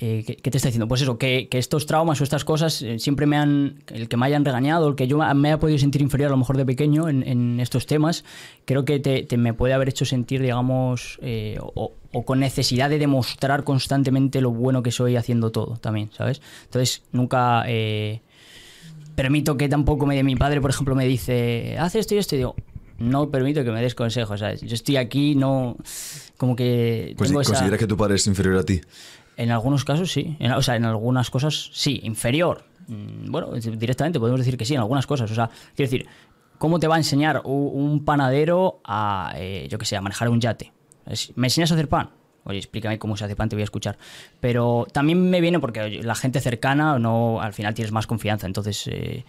eh, 0.00 0.22
¿qué, 0.24 0.50
te 0.50 0.56
está 0.56 0.68
diciendo? 0.68 0.86
Pues 0.86 1.02
eso, 1.02 1.18
que, 1.18 1.48
estos 1.50 1.86
traumas 1.86 2.20
o 2.20 2.24
estas 2.24 2.44
cosas 2.44 2.82
eh, 2.82 3.00
siempre 3.00 3.26
me 3.26 3.36
han, 3.36 3.82
el 3.88 4.08
que 4.08 4.16
me 4.16 4.26
hayan 4.26 4.44
regañado, 4.44 4.88
el 4.88 4.94
que 4.94 5.08
yo 5.08 5.18
me 5.18 5.48
haya 5.48 5.58
podido 5.58 5.76
sentir 5.76 6.02
inferior 6.02 6.28
a 6.28 6.30
lo 6.30 6.36
mejor 6.36 6.56
de 6.56 6.64
pequeño 6.64 7.08
en, 7.08 7.58
estos 7.58 7.86
temas, 7.86 8.24
creo 8.64 8.84
que 8.84 9.00
te, 9.00 9.36
me 9.36 9.54
puede 9.54 9.74
haber 9.74 9.88
hecho 9.88 10.04
sentir, 10.04 10.40
digamos, 10.40 11.18
eh, 11.20 11.58
o, 11.60 11.92
con 12.24 12.38
necesidad 12.38 12.90
de 12.90 12.98
demostrar 12.98 13.64
constantemente 13.64 14.40
lo 14.40 14.52
bueno 14.52 14.84
que 14.84 14.92
soy 14.92 15.16
haciendo 15.16 15.50
todo 15.50 15.76
también, 15.78 16.10
¿sabes? 16.12 16.40
Entonces 16.64 17.02
nunca... 17.10 17.64
permito 19.16 19.56
que 19.56 19.68
tampoco 19.68 20.06
me 20.06 20.22
mi 20.22 20.36
padre, 20.36 20.60
por 20.60 20.70
ejemplo, 20.70 20.94
me 20.94 21.06
dice, 21.06 21.76
haz 21.76 21.96
esto 21.96 22.14
y 22.14 22.18
esto, 22.18 22.36
y 22.36 22.38
digo, 22.38 22.54
no 22.98 23.30
permito 23.30 23.64
que 23.64 23.70
me 23.70 23.80
des 23.80 23.94
consejos, 23.94 24.40
¿sabes? 24.40 24.60
Yo 24.60 24.74
estoy 24.74 24.96
aquí, 24.96 25.34
no, 25.34 25.76
como 26.36 26.54
que 26.56 27.14
Consi- 27.16 27.26
tengo 27.26 27.40
esa- 27.40 27.52
¿Consideras 27.52 27.78
que 27.78 27.86
tu 27.86 27.96
padre 27.96 28.16
es 28.16 28.26
inferior 28.26 28.56
a 28.58 28.62
ti? 28.64 28.80
En 29.36 29.50
algunos 29.52 29.84
casos 29.84 30.10
sí, 30.12 30.36
En- 30.40 30.52
o 30.52 30.62
sea, 30.62 30.76
en 30.76 30.84
algunas 30.84 31.30
cosas 31.30 31.70
sí, 31.72 32.00
inferior. 32.02 32.64
Mm, 32.88 33.30
Bueno, 33.30 33.50
directamente 33.52 34.18
podemos 34.18 34.40
decir 34.40 34.56
que 34.56 34.64
sí 34.64 34.74
en 34.74 34.80
algunas 34.80 35.06
cosas. 35.06 35.30
O 35.30 35.34
sea, 35.34 35.48
quiero 35.76 35.90
decir, 35.90 36.06
¿cómo 36.58 36.80
te 36.80 36.88
va 36.88 36.94
a 36.96 36.98
enseñar 36.98 37.42
un 37.44 38.04
panadero 38.04 38.80
a, 38.84 39.32
eh, 39.36 39.68
yo 39.70 39.78
que 39.78 39.84
sé, 39.86 39.96
a 39.96 40.00
manejar 40.00 40.28
un 40.28 40.40
yate? 40.40 40.72
¿Me 41.36 41.46
enseñas 41.46 41.70
a 41.70 41.74
hacer 41.74 41.88
pan? 41.88 42.10
Oye, 42.44 42.58
explícame 42.58 42.98
cómo 42.98 43.14
se 43.16 43.24
hace 43.26 43.36
pan, 43.36 43.48
te 43.50 43.56
voy 43.56 43.60
a 43.60 43.64
escuchar. 43.64 43.98
Pero 44.40 44.86
también 44.90 45.28
me 45.28 45.40
viene 45.42 45.60
porque 45.60 46.00
la 46.02 46.14
gente 46.14 46.40
cercana, 46.40 46.98
no, 46.98 47.40
al 47.42 47.52
final 47.52 47.74
tienes 47.74 47.92
más 47.92 48.06
confianza. 48.06 48.46
Entonces, 48.46 48.86
eh, 48.86 49.24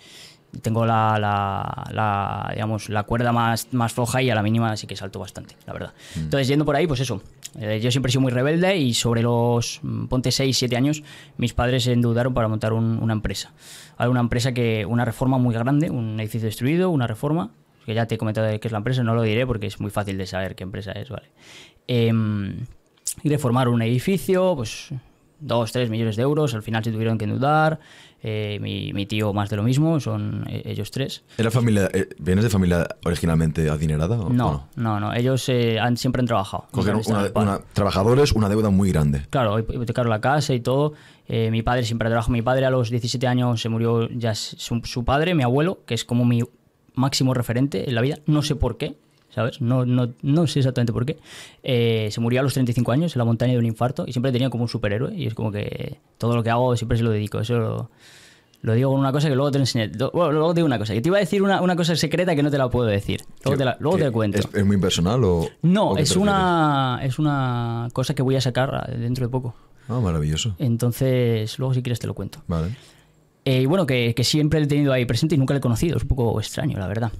tengo 0.62 0.86
la, 0.86 1.18
la, 1.20 1.86
la, 1.94 2.51
digamos, 2.53 2.89
la 2.89 3.03
cuerda 3.03 3.32
más, 3.32 3.68
más 3.72 3.94
floja 3.94 4.22
y 4.22 4.29
a 4.29 4.36
la 4.36 4.41
mínima 4.44 4.75
sí 4.77 4.88
que 4.88 4.96
salto 4.96 5.20
bastante, 5.20 5.56
la 5.68 5.74
verdad. 5.74 5.94
Entonces, 6.15 6.48
yendo 6.48 6.65
por 6.65 6.75
ahí, 6.75 6.88
pues 6.88 7.00
eso. 7.00 7.22
Eh, 7.60 7.79
yo 7.82 7.89
siempre 7.89 8.10
he 8.10 8.12
sido 8.12 8.22
muy 8.22 8.32
rebelde 8.32 8.77
y 8.77 8.94
sobre 8.94 9.24
los, 9.24 9.79
mm, 9.82 10.06
ponte 10.06 10.32
6, 10.32 10.56
7 10.58 10.77
años, 10.77 11.01
mis 11.38 11.53
padres 11.53 11.84
se 11.84 11.94
endeudaron 11.94 12.34
para 12.34 12.48
montar 12.48 12.74
un- 12.74 13.00
una 13.01 13.13
empresa. 13.13 13.51
¿Vale? 13.98 14.12
Una 14.12 14.20
empresa 14.20 14.53
que, 14.53 14.86
una 14.86 15.03
reforma 15.06 15.38
muy 15.39 15.53
grande, 15.53 15.89
un 15.89 16.20
edificio 16.20 16.46
destruido, 16.48 16.89
una 16.91 17.08
reforma, 17.08 17.51
que 17.86 17.94
ya 17.96 18.06
te 18.06 18.15
he 18.15 18.18
comentado 18.20 18.48
qué 18.60 18.68
es 18.68 18.72
la 18.72 18.77
empresa, 18.77 19.01
no 19.03 19.15
lo 19.15 19.24
diré 19.24 19.48
porque 19.48 19.65
es 19.65 19.79
muy 19.79 19.89
fácil 19.89 20.18
de 20.20 20.27
saber 20.27 20.56
qué 20.56 20.63
empresa 20.63 20.91
es, 20.91 21.10
¿vale? 21.10 21.29
Em, 21.88 22.65
y 23.24 23.29
reformar 23.29 23.68
un 23.68 23.82
edificio, 23.82 24.53
pues 24.56 24.89
2, 25.39 25.72
3 25.72 25.89
millones 25.89 26.15
de 26.18 26.22
euros, 26.22 26.53
al 26.53 26.62
final 26.63 26.84
se 26.84 26.91
tuvieron 26.91 27.18
que 27.18 27.25
endeudar, 27.25 27.79
eh, 28.21 28.59
mi, 28.61 28.91
mi 28.93 29.05
tío 29.05 29.33
más 29.33 29.49
de 29.49 29.55
lo 29.55 29.63
mismo, 29.63 29.99
son 29.99 30.45
eh, 30.49 30.61
ellos 30.65 30.91
tres. 30.91 31.23
¿Era 31.38 31.51
familia, 31.51 31.89
eh, 31.93 32.09
¿Vienes 32.19 32.43
de 32.43 32.49
familia 32.49 32.88
originalmente 33.05 33.69
adinerada? 33.69 34.19
o- 34.19 34.29
No, 34.29 34.49
o 34.49 34.63
no, 34.75 34.99
no, 34.99 35.13
ellos 35.13 35.47
eh, 35.49 35.79
han, 35.79 35.95
siempre 35.97 36.19
han 36.21 36.25
trabajado. 36.27 36.65
Cogieron 36.71 37.01
una, 37.07 37.29
una- 37.35 37.59
trabajadores, 37.73 38.31
una 38.33 38.49
deuda 38.49 38.69
muy 38.69 38.91
grande. 38.91 39.23
Claro, 39.29 39.57
hipotecaron 39.59 40.09
la 40.09 40.21
casa 40.21 40.53
y 40.53 40.59
todo. 40.59 40.93
Eh, 41.27 41.51
mi 41.51 41.61
padre 41.61 41.83
siempre 41.83 42.09
trabajó. 42.09 42.31
Mi 42.31 42.41
padre 42.41 42.65
a 42.65 42.69
los 42.71 42.89
17 42.89 43.27
años 43.27 43.61
se 43.61 43.69
murió 43.69 44.09
ya 44.09 44.33
su, 44.35 44.81
su 44.83 45.05
padre, 45.05 45.35
mi 45.35 45.43
abuelo, 45.43 45.79
que 45.85 45.93
es 45.93 46.03
como 46.03 46.25
mi 46.25 46.41
máximo 46.95 47.33
referente 47.33 47.88
en 47.88 47.95
la 47.95 48.01
vida. 48.01 48.17
No 48.25 48.41
sé 48.41 48.55
por 48.55 48.77
qué, 48.77 48.97
¿sabes? 49.29 49.62
No, 49.62 49.86
no, 49.86 50.09
no 50.21 50.48
sé 50.48 50.59
exactamente 50.59 50.93
por 50.93 51.05
qué. 51.05 51.17
Eh, 51.63 52.09
se 52.12 52.19
murió 52.21 52.39
a 52.39 52.43
los 52.43 52.53
35 52.53 52.91
años 52.91 53.15
en 53.15 53.19
la 53.19 53.25
montaña 53.25 53.53
de 53.53 53.59
un 53.59 53.65
infarto 53.65 54.05
y 54.07 54.12
siempre 54.13 54.31
tenía 54.31 54.50
como 54.50 54.63
un 54.63 54.69
superhéroe. 54.69 55.15
Y 55.15 55.27
es 55.27 55.33
como 55.33 55.51
que 55.51 56.00
todo 56.17 56.36
lo 56.36 56.43
que 56.43 56.50
hago 56.50 56.75
siempre 56.75 56.98
se 56.98 57.03
lo 57.03 57.12
dedico. 57.12 57.39
Eso 57.39 57.57
lo, 57.59 57.89
lo 58.62 58.74
digo 58.74 58.91
con 58.91 59.00
una 59.00 59.12
cosa 59.12 59.29
que 59.29 59.36
luego 59.36 59.51
te 59.51 59.59
enseñé. 59.59 59.89
Bueno, 60.13 60.31
luego 60.31 60.53
te 60.53 60.59
digo 60.59 60.65
una 60.67 60.79
cosa. 60.79 60.93
Que 60.93 61.01
te 61.01 61.09
iba 61.09 61.17
a 61.17 61.21
decir 61.21 61.41
una, 61.43 61.62
una 61.62 61.75
cosa 61.75 61.95
secreta 61.95 62.36
que 62.36 62.43
no 62.43 62.51
te 62.51 62.57
la 62.57 62.69
puedo 62.69 62.88
decir. 62.88 63.21
Luego 63.43 63.57
te 63.57 63.65
la, 63.65 63.77
luego 63.79 63.98
te 63.98 64.12
cuento. 64.12 64.39
¿Es, 64.39 64.48
es 64.53 64.65
muy 64.65 64.77
personal 64.77 65.24
o.? 65.24 65.48
No, 65.62 65.91
o 65.91 65.98
es 65.98 66.15
una, 66.15 67.00
es 67.03 67.19
una 67.19 67.88
cosa 67.93 68.13
que 68.13 68.21
voy 68.21 68.36
a 68.36 68.41
sacar 68.41 68.98
dentro 68.98 69.25
de 69.25 69.29
poco. 69.29 69.55
Ah, 69.88 70.00
maravilloso. 70.00 70.55
Entonces, 70.59 71.57
luego 71.57 71.74
si 71.74 71.81
quieres 71.81 72.00
te 72.00 72.07
lo 72.07 72.13
cuento. 72.13 72.43
Vale. 72.48 72.75
Eh, 73.45 73.62
y 73.62 73.65
bueno, 73.65 73.88
que, 73.88 74.13
que 74.13 74.24
siempre 74.24 74.59
le 74.59 74.65
he 74.65 74.69
tenido 74.69 74.93
ahí 74.93 75.05
presente 75.05 75.33
y 75.33 75.38
nunca 75.38 75.53
le 75.53 75.59
he 75.59 75.62
conocido. 75.62 75.98
Es 75.98 76.03
un 76.03 76.09
poco 76.09 76.39
extraño, 76.39 76.77
la 76.77 76.88
verdad. 76.88 77.12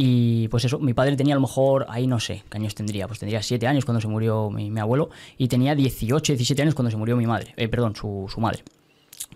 Y 0.00 0.46
pues 0.46 0.64
eso, 0.64 0.78
mi 0.78 0.94
padre 0.94 1.16
tenía 1.16 1.34
a 1.34 1.38
lo 1.38 1.40
mejor, 1.40 1.84
ahí 1.88 2.06
no 2.06 2.20
sé, 2.20 2.44
¿qué 2.48 2.58
años 2.58 2.72
tendría? 2.76 3.08
Pues 3.08 3.18
tendría 3.18 3.42
7 3.42 3.66
años 3.66 3.84
cuando 3.84 4.00
se 4.00 4.06
murió 4.06 4.48
mi, 4.48 4.70
mi 4.70 4.78
abuelo 4.78 5.10
y 5.36 5.48
tenía 5.48 5.74
18, 5.74 6.34
17 6.34 6.62
años 6.62 6.76
cuando 6.76 6.92
se 6.92 6.96
murió 6.96 7.16
mi 7.16 7.26
madre. 7.26 7.52
Eh, 7.56 7.66
perdón, 7.66 7.96
su, 7.96 8.26
su 8.32 8.40
madre. 8.40 8.62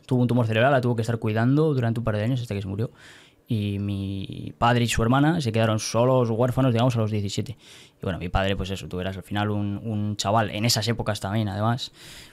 Tuvo 0.07 0.23
un 0.23 0.29
tumor 0.29 0.47
cerebral, 0.47 0.71
la 0.71 0.81
tuvo 0.81 0.95
que 0.95 1.03
estar 1.03 1.19
cuidando 1.19 1.75
durante 1.75 1.99
un 1.99 2.05
par 2.05 2.17
de 2.17 2.23
años 2.23 2.41
hasta 2.41 2.55
que 2.55 2.63
se 2.63 2.69
murió. 2.69 2.93
Y 3.49 3.81
mi 3.81 4.55
padre 4.57 4.85
y 4.85 4.87
su 4.87 5.03
hermana 5.03 5.41
se 5.41 5.51
quedaron 5.51 5.81
solos, 5.81 6.31
huérfanos, 6.31 6.73
digamos, 6.73 6.95
a 6.95 7.01
los 7.01 7.11
17. 7.11 7.51
Y 7.51 7.57
bueno, 8.01 8.21
mi 8.21 8.29
padre, 8.29 8.55
pues 8.55 8.71
eso, 8.71 8.87
tú 8.87 9.01
eras 9.01 9.17
al 9.17 9.25
final 9.25 9.51
un, 9.51 9.81
un 9.83 10.17
chaval, 10.17 10.51
en 10.51 10.65
esas 10.65 10.87
épocas 10.87 11.19
también, 11.19 11.49
además, 11.49 11.91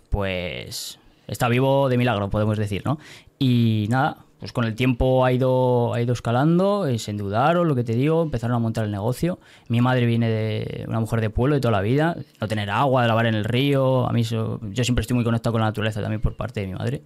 pues 0.10 1.00
está 1.26 1.50
vivo 1.50 1.90
de 1.90 1.98
milagro, 1.98 2.30
podemos 2.30 2.60
decir, 2.60 2.84
¿no? 2.86 3.00
Y 3.40 3.88
nada, 3.90 4.18
pues 4.39 4.53
con 4.53 4.63
el 4.63 4.74
tiempo 4.75 5.25
ha 5.25 5.31
ido, 5.34 5.93
ha 5.93 6.01
ido 6.01 6.13
escalando, 6.13 6.88
eh, 6.88 6.98
se 6.98 7.12
endeudaron, 7.12 7.67
lo 7.67 7.75
que 7.75 7.84
te 7.84 7.93
digo, 7.93 8.22
empezaron 8.24 8.55
a 8.55 8.60
montar 8.60 8.86
el 8.86 8.91
negocio. 8.91 9.39
Mi 9.67 9.81
madre 9.81 10.05
viene 10.05 10.29
de 10.29 10.86
una 10.88 11.00
mujer 11.01 11.19
de 11.22 11.29
pueblo 11.29 11.55
de 11.55 11.62
toda 11.62 11.74
la 11.74 11.81
vida, 11.81 12.15
no 12.39 12.48
tener 12.48 12.69
agua, 12.69 13.01
de 13.01 13.10
lavar 13.10 13.25
en 13.25 13.36
el 13.36 13.43
río. 13.43 14.08
A 14.08 14.13
mí 14.13 14.22
eso- 14.22 14.60
yo 14.72 14.84
siempre 14.84 15.01
estoy 15.01 15.15
muy 15.15 15.24
conectado 15.25 15.51
con 15.51 15.62
la 15.62 15.67
naturaleza 15.67 16.01
también 16.01 16.22
por 16.22 16.36
parte 16.36 16.62
de 16.62 16.67
mi 16.67 16.74
madre. 16.74 17.01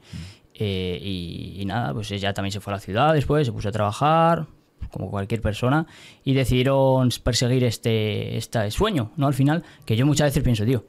Eh, 0.53 0.99
y, 1.01 1.55
y 1.59 1.65
nada, 1.65 1.93
pues 1.93 2.11
ella 2.11 2.33
también 2.33 2.51
se 2.51 2.59
fue 2.59 2.71
a 2.71 2.75
la 2.75 2.79
ciudad 2.79 3.13
después, 3.13 3.47
se 3.47 3.51
puso 3.51 3.69
a 3.69 3.71
trabajar, 3.71 4.45
como 4.91 5.09
cualquier 5.09 5.41
persona, 5.41 5.87
y 6.23 6.33
decidieron 6.35 7.09
perseguir 7.23 7.63
este, 7.63 8.37
este 8.37 8.69
sueño, 8.69 9.09
¿no? 9.17 9.25
Al 9.25 9.33
final, 9.33 9.63
que 9.85 9.95
yo 9.95 10.05
muchas 10.05 10.27
veces 10.27 10.43
pienso, 10.43 10.63
tío, 10.65 10.83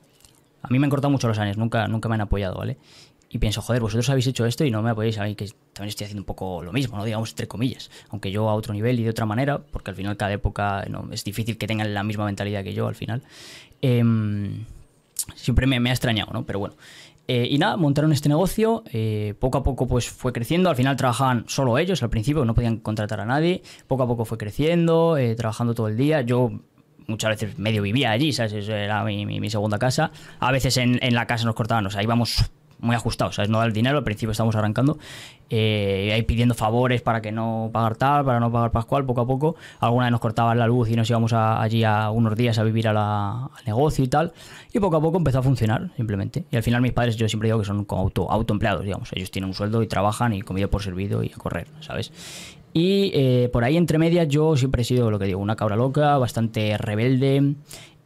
a 0.60 0.68
mí 0.68 0.78
me 0.78 0.84
han 0.86 0.90
cortado 0.90 1.10
mucho 1.10 1.28
los 1.28 1.38
años, 1.38 1.56
nunca, 1.56 1.88
nunca 1.88 2.08
me 2.10 2.16
han 2.16 2.20
apoyado, 2.20 2.56
¿vale? 2.56 2.76
Y 3.34 3.38
pienso, 3.38 3.60
joder, 3.62 3.82
vosotros 3.82 4.08
habéis 4.10 4.28
hecho 4.28 4.46
esto 4.46 4.64
y 4.64 4.70
no 4.70 4.80
me 4.80 4.90
apoyáis 4.90 5.18
a 5.18 5.24
mí, 5.24 5.34
que 5.34 5.46
también 5.72 5.88
estoy 5.88 6.04
haciendo 6.04 6.20
un 6.20 6.24
poco 6.26 6.62
lo 6.62 6.72
mismo, 6.72 6.96
¿no? 6.96 7.04
Digamos, 7.04 7.30
entre 7.30 7.48
comillas. 7.48 7.90
Aunque 8.10 8.30
yo 8.30 8.48
a 8.48 8.54
otro 8.54 8.72
nivel 8.72 9.00
y 9.00 9.02
de 9.02 9.10
otra 9.10 9.26
manera, 9.26 9.58
porque 9.58 9.90
al 9.90 9.96
final 9.96 10.16
cada 10.16 10.32
época 10.32 10.84
no, 10.88 11.08
es 11.10 11.24
difícil 11.24 11.58
que 11.58 11.66
tengan 11.66 11.92
la 11.94 12.04
misma 12.04 12.26
mentalidad 12.26 12.62
que 12.62 12.74
yo 12.74 12.86
al 12.86 12.94
final. 12.94 13.22
Em, 13.82 14.64
siempre 15.34 15.66
me, 15.66 15.80
me 15.80 15.90
ha 15.90 15.92
extrañado, 15.92 16.32
¿no? 16.32 16.44
Pero 16.46 16.60
bueno. 16.60 16.76
Eh, 17.26 17.48
y 17.50 17.58
nada, 17.58 17.76
montaron 17.76 18.12
este 18.12 18.28
negocio, 18.28 18.84
eh, 18.92 19.34
poco 19.40 19.58
a 19.58 19.62
poco 19.64 19.88
pues 19.88 20.08
fue 20.08 20.32
creciendo, 20.32 20.70
al 20.70 20.76
final 20.76 20.94
trabajaban 20.94 21.44
solo 21.48 21.78
ellos 21.78 22.02
al 22.02 22.10
principio, 22.10 22.44
no 22.44 22.54
podían 22.54 22.76
contratar 22.76 23.18
a 23.20 23.24
nadie, 23.24 23.62
poco 23.88 24.02
a 24.02 24.06
poco 24.06 24.26
fue 24.26 24.36
creciendo, 24.38 25.16
eh, 25.16 25.34
trabajando 25.34 25.74
todo 25.74 25.88
el 25.88 25.96
día, 25.96 26.20
yo 26.20 26.52
muchas 27.08 27.30
veces 27.30 27.58
medio 27.58 27.80
vivía 27.82 28.10
allí, 28.10 28.32
¿sabes? 28.32 28.52
Esa 28.52 28.76
Era 28.78 29.02
mi, 29.04 29.24
mi- 29.26 29.40
mi 29.40 29.48
segunda 29.50 29.78
casa, 29.78 30.12
a 30.38 30.52
veces 30.52 30.76
en, 30.76 30.98
en 31.02 31.14
la 31.14 31.26
casa 31.26 31.46
nos 31.46 31.54
cortaban, 31.54 31.86
o 31.86 31.90
sea, 31.90 32.02
íbamos 32.02 32.44
muy 32.84 32.94
ajustados, 32.96 33.34
¿sabes? 33.34 33.48
No 33.50 33.58
dar 33.58 33.68
el 33.68 33.72
dinero, 33.72 33.98
al 33.98 34.04
principio 34.04 34.30
estábamos 34.32 34.54
arrancando, 34.56 34.98
eh, 35.50 36.10
ahí 36.14 36.22
pidiendo 36.22 36.54
favores 36.54 37.02
para 37.02 37.20
que 37.20 37.32
no 37.32 37.70
pagar 37.72 37.96
tal, 37.96 38.24
para 38.24 38.40
no 38.40 38.50
pagar 38.52 38.70
pascual, 38.70 39.04
poco 39.04 39.20
a 39.22 39.26
poco. 39.26 39.56
Alguna 39.80 40.06
vez 40.06 40.12
nos 40.12 40.20
cortaban 40.20 40.58
la 40.58 40.66
luz 40.66 40.88
y 40.90 40.96
nos 40.96 41.08
íbamos 41.10 41.32
a- 41.32 41.60
allí 41.60 41.82
a 41.84 42.10
unos 42.10 42.36
días 42.36 42.58
a 42.58 42.62
vivir 42.64 42.88
a 42.88 42.92
la- 42.92 43.44
al 43.46 43.64
negocio 43.66 44.04
y 44.04 44.08
tal. 44.08 44.32
Y 44.72 44.80
poco 44.80 44.96
a 44.96 45.00
poco 45.00 45.18
empezó 45.18 45.38
a 45.38 45.42
funcionar, 45.42 45.90
simplemente. 45.96 46.44
Y 46.50 46.56
al 46.56 46.62
final 46.62 46.80
mis 46.82 46.92
padres, 46.92 47.16
yo 47.16 47.28
siempre 47.28 47.48
digo 47.48 47.58
que 47.58 47.64
son 47.64 47.84
como 47.84 48.02
auto, 48.02 48.30
autoempleados, 48.30 48.84
digamos. 48.84 49.10
Ellos 49.14 49.30
tienen 49.30 49.48
un 49.48 49.54
sueldo 49.54 49.82
y 49.82 49.86
trabajan 49.86 50.32
y 50.32 50.42
comida 50.42 50.68
por 50.68 50.82
servido 50.82 51.22
y 51.24 51.32
a 51.32 51.36
correr, 51.36 51.66
¿sabes? 51.80 52.12
Y 52.76 53.12
eh, 53.14 53.48
por 53.52 53.62
ahí 53.62 53.76
entre 53.76 53.98
medias 53.98 54.26
yo 54.28 54.56
siempre 54.56 54.82
he 54.82 54.84
sido 54.84 55.08
lo 55.10 55.18
que 55.20 55.26
digo, 55.26 55.38
una 55.40 55.54
cabra 55.54 55.76
loca, 55.76 56.18
bastante 56.18 56.76
rebelde 56.76 57.54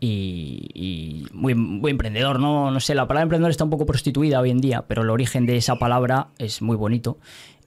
y, 0.01 0.69
y 0.75 1.27
muy, 1.33 1.91
emprendedor, 1.91 2.41
¿no? 2.41 2.71
No 2.71 2.81
sé, 2.81 2.95
la 2.95 3.07
palabra 3.09 3.25
emprendedor 3.25 3.51
está 3.51 3.65
un 3.65 3.71
poco 3.71 3.87
prostituida 3.87 4.41
hoy 4.41 4.51
en 4.51 4.61
día, 4.61 4.85
pero 4.87 5.03
el 5.03 5.11
origen 5.11 5.47
de 5.47 5.57
esa 5.57 5.77
palabra 5.77 6.29
es 6.39 6.63
muy 6.63 6.77
bonito. 6.77 7.19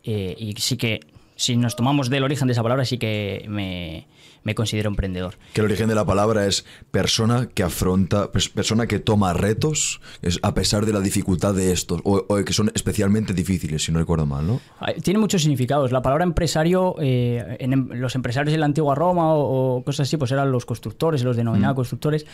eh, 0.04 0.36
y 0.38 0.54
sí 0.54 0.78
que, 0.78 1.02
si 1.36 1.58
nos 1.58 1.76
tomamos 1.76 2.10
del 2.10 2.24
origen 2.24 2.48
de 2.48 2.54
esa 2.54 2.64
palabra, 2.64 2.86
sí 2.86 2.98
que 2.98 3.46
me, 3.48 4.08
me 4.44 4.56
considero 4.56 4.90
emprendedor. 4.90 5.36
Que 5.54 5.62
el 5.62 5.66
origen 5.66 5.88
de 5.88 5.96
la 5.96 6.06
palabra 6.06 6.48
es 6.48 6.66
persona 6.90 7.48
que 7.54 7.64
afronta, 7.64 8.32
pers- 8.32 8.52
persona 8.52 8.88
que 8.88 9.00
toma 9.00 9.34
retos 9.34 10.02
es 10.22 10.40
a 10.42 10.54
pesar 10.54 10.86
de 10.86 10.94
la 10.94 11.00
dificultad 11.00 11.54
de 11.54 11.72
estos, 11.72 12.02
o, 12.04 12.26
o 12.28 12.44
que 12.44 12.54
son 12.54 12.72
especialmente 12.74 13.34
difíciles, 13.34 13.84
si 13.84 13.92
no 13.92 14.00
recuerdo 14.00 14.26
mal, 14.26 14.48
¿no? 14.48 14.60
Tiene 15.04 15.20
muchos 15.20 15.42
significados. 15.42 15.92
La 15.92 16.02
palabra 16.02 16.24
empresario, 16.24 16.96
eh, 17.00 17.58
en 17.60 18.02
los 18.02 18.16
empresarios 18.16 18.54
en 18.54 18.60
la 18.62 18.66
antigua 18.66 18.96
Roma 18.96 19.34
o, 19.36 19.78
o 19.78 19.84
cosas 19.84 20.08
así, 20.08 20.18
pues 20.18 20.32
eran 20.32 20.52
los 20.52 20.66
constructores, 20.66 21.24
los 21.24 21.36
denominados 21.38 21.76
constructores. 21.76 22.26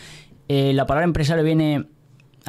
Eh, 0.48 0.72
la 0.72 0.86
palabra 0.86 1.04
empresario 1.04 1.44
viene, 1.44 1.88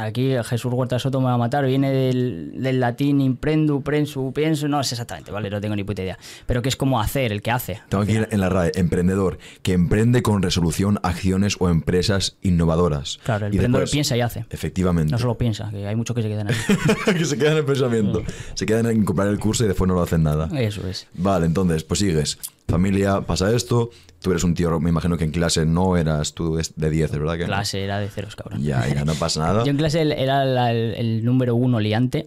aquí 0.03 0.33
Jesús 0.43 0.71
Huerta 0.73 0.99
Soto 0.99 1.19
me 1.19 1.27
va 1.27 1.33
a 1.33 1.37
matar, 1.37 1.65
viene 1.65 1.91
del, 1.91 2.51
del 2.55 2.79
latín 2.79 3.21
imprendu, 3.21 3.81
prensu, 3.81 4.31
pienso, 4.33 4.67
no 4.67 4.83
sé 4.83 4.95
exactamente, 4.95 5.31
¿vale? 5.31 5.49
No 5.49 5.59
tengo 5.61 5.75
ni 5.75 5.83
puta 5.83 6.01
idea. 6.03 6.17
Pero 6.45 6.61
que 6.61 6.69
es 6.69 6.75
como 6.75 6.99
hacer, 7.01 7.31
el 7.31 7.41
que 7.41 7.51
hace. 7.51 7.81
Tengo 7.89 8.03
aquí 8.03 8.15
en 8.17 8.39
la 8.39 8.49
RAE, 8.49 8.71
emprendedor, 8.75 9.37
que 9.61 9.73
emprende 9.73 10.21
con 10.21 10.41
resolución 10.41 10.99
acciones 11.03 11.55
o 11.59 11.69
empresas 11.69 12.37
innovadoras. 12.41 13.19
Claro, 13.23 13.47
el 13.47 13.53
Y 13.53 13.57
emprendedor 13.57 13.81
después- 13.81 13.91
piensa 13.91 14.17
y 14.17 14.21
hace. 14.21 14.45
Efectivamente. 14.49 15.11
No 15.11 15.17
solo 15.17 15.37
piensa, 15.37 15.69
que 15.71 15.87
hay 15.87 15.95
muchos 15.95 16.15
que 16.15 16.21
se 16.21 16.29
quedan 16.29 16.47
ahí. 16.49 16.55
que 17.17 17.25
se 17.25 17.37
quedan 17.37 17.53
en 17.53 17.57
el 17.59 17.65
pensamiento. 17.65 18.23
Se 18.55 18.65
quedan 18.65 18.85
en 18.87 19.05
comprar 19.05 19.27
el 19.27 19.39
curso 19.39 19.63
y 19.65 19.67
después 19.67 19.87
no 19.87 19.93
lo 19.95 20.01
hacen 20.01 20.23
nada. 20.23 20.49
Eso 20.59 20.87
es. 20.87 21.07
Vale, 21.13 21.45
entonces, 21.45 21.83
pues 21.83 21.99
sigues. 21.99 22.37
Familia, 22.69 23.21
pasa 23.21 23.51
esto. 23.53 23.89
Tú 24.21 24.31
eres 24.31 24.43
un 24.43 24.53
tío, 24.53 24.79
me 24.79 24.89
imagino 24.89 25.17
que 25.17 25.23
en 25.23 25.31
clase 25.31 25.65
no 25.65 25.97
eras 25.97 26.33
tú 26.33 26.55
de 26.55 26.67
de 26.75 26.89
10, 26.89 27.11
¿verdad? 27.11 27.37
No? 27.39 27.45
Clase 27.45 27.83
era 27.83 27.99
de 27.99 28.09
ceros, 28.09 28.35
cabrón. 28.35 28.61
Ya, 28.61 28.85
ya 28.87 29.05
no 29.05 29.13
pasa 29.15 29.39
nada. 29.41 29.63
Yo 29.65 29.71
en 29.71 29.77
clase 29.77 30.01
era 30.01 30.45
la- 30.45 30.71
el, 30.71 30.93
el 30.95 31.25
número 31.25 31.55
uno 31.55 31.79
liante. 31.79 32.25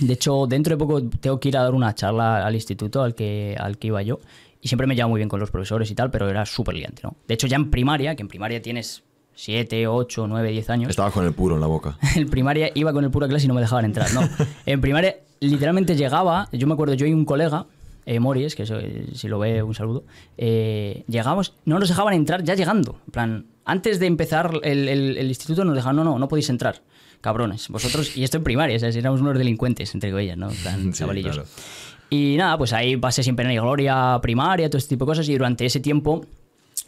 De 0.00 0.14
hecho, 0.14 0.46
dentro 0.46 0.74
de 0.74 0.78
poco 0.78 1.02
tengo 1.02 1.38
que 1.38 1.48
ir 1.48 1.56
a 1.58 1.62
dar 1.62 1.74
una 1.74 1.94
charla 1.94 2.44
al 2.46 2.54
instituto 2.54 3.02
al 3.02 3.14
que, 3.14 3.56
al 3.58 3.76
que 3.78 3.88
iba 3.88 4.02
yo. 4.02 4.20
Y 4.62 4.68
siempre 4.68 4.86
me 4.86 4.94
llevaba 4.94 5.10
muy 5.10 5.18
bien 5.18 5.28
con 5.28 5.38
los 5.38 5.50
profesores 5.50 5.90
y 5.90 5.94
tal, 5.94 6.10
pero 6.10 6.28
era 6.28 6.46
súper 6.46 6.74
liante, 6.74 7.02
¿no? 7.04 7.14
De 7.28 7.34
hecho, 7.34 7.46
ya 7.46 7.56
en 7.56 7.70
primaria, 7.70 8.16
que 8.16 8.22
en 8.22 8.28
primaria 8.28 8.60
tienes 8.62 9.02
7, 9.34 9.86
8, 9.86 10.26
9, 10.26 10.50
10 10.50 10.70
años. 10.70 10.90
Estabas 10.90 11.12
con 11.12 11.24
el 11.26 11.32
puro 11.34 11.54
en 11.56 11.60
la 11.60 11.66
boca. 11.66 11.98
En 12.16 12.28
primaria 12.30 12.70
iba 12.74 12.92
con 12.92 13.04
el 13.04 13.10
puro 13.10 13.28
clase 13.28 13.44
y 13.44 13.48
no 13.48 13.54
me 13.54 13.60
dejaban 13.60 13.84
entrar, 13.84 14.12
no. 14.14 14.22
En 14.66 14.80
primaria 14.80 15.16
literalmente 15.40 15.94
llegaba, 15.94 16.48
yo 16.52 16.66
me 16.66 16.72
acuerdo, 16.72 16.94
yo 16.94 17.04
y 17.06 17.12
un 17.12 17.26
colega, 17.26 17.66
eh, 18.06 18.18
Moris, 18.20 18.54
que 18.54 18.62
eso, 18.62 18.78
eh, 18.80 19.08
si 19.14 19.28
lo 19.28 19.38
ve 19.38 19.62
un 19.62 19.74
saludo, 19.74 20.04
eh, 20.38 21.04
llegamos, 21.08 21.52
no 21.64 21.78
nos 21.78 21.88
dejaban 21.88 22.14
entrar 22.14 22.42
ya 22.44 22.54
llegando. 22.54 22.98
En 23.06 23.12
plan, 23.12 23.46
antes 23.64 23.98
de 24.00 24.06
empezar 24.06 24.52
el, 24.62 24.88
el- 24.88 25.18
el 25.18 25.26
instituto 25.28 25.64
nos 25.64 25.74
dejaban, 25.74 25.96
no, 25.96 26.04
no, 26.04 26.18
no 26.18 26.28
podéis 26.28 26.48
entrar. 26.48 26.82
cabrones, 27.20 27.68
vosotros, 27.68 28.16
y 28.16 28.22
esto 28.22 28.36
en 28.36 28.44
primaria, 28.44 28.78
¿sabes? 28.78 28.94
Éramos 28.94 29.20
unos 29.20 29.36
delincuentes, 29.36 29.92
entre 29.94 30.10
ellas, 30.22 30.36
¿no? 30.36 30.50
En 30.50 30.56
plan, 30.56 30.80
Sí, 30.92 30.98
chavalillos. 31.00 31.34
claro. 31.36 31.48
Y 32.08 32.36
nada, 32.36 32.56
pues 32.56 32.72
ahí 32.72 32.96
pasé 32.96 33.24
sin 33.24 33.34
pena 33.34 33.48
ni 33.48 33.56
gloria 33.56 34.16
primaria, 34.22 34.70
todo 34.70 34.78
este 34.78 34.90
tipo 34.94 35.04
de 35.06 35.10
cosas, 35.10 35.28
y 35.28 35.32
durante 35.32 35.66
ese 35.66 35.80
tiempo, 35.80 36.24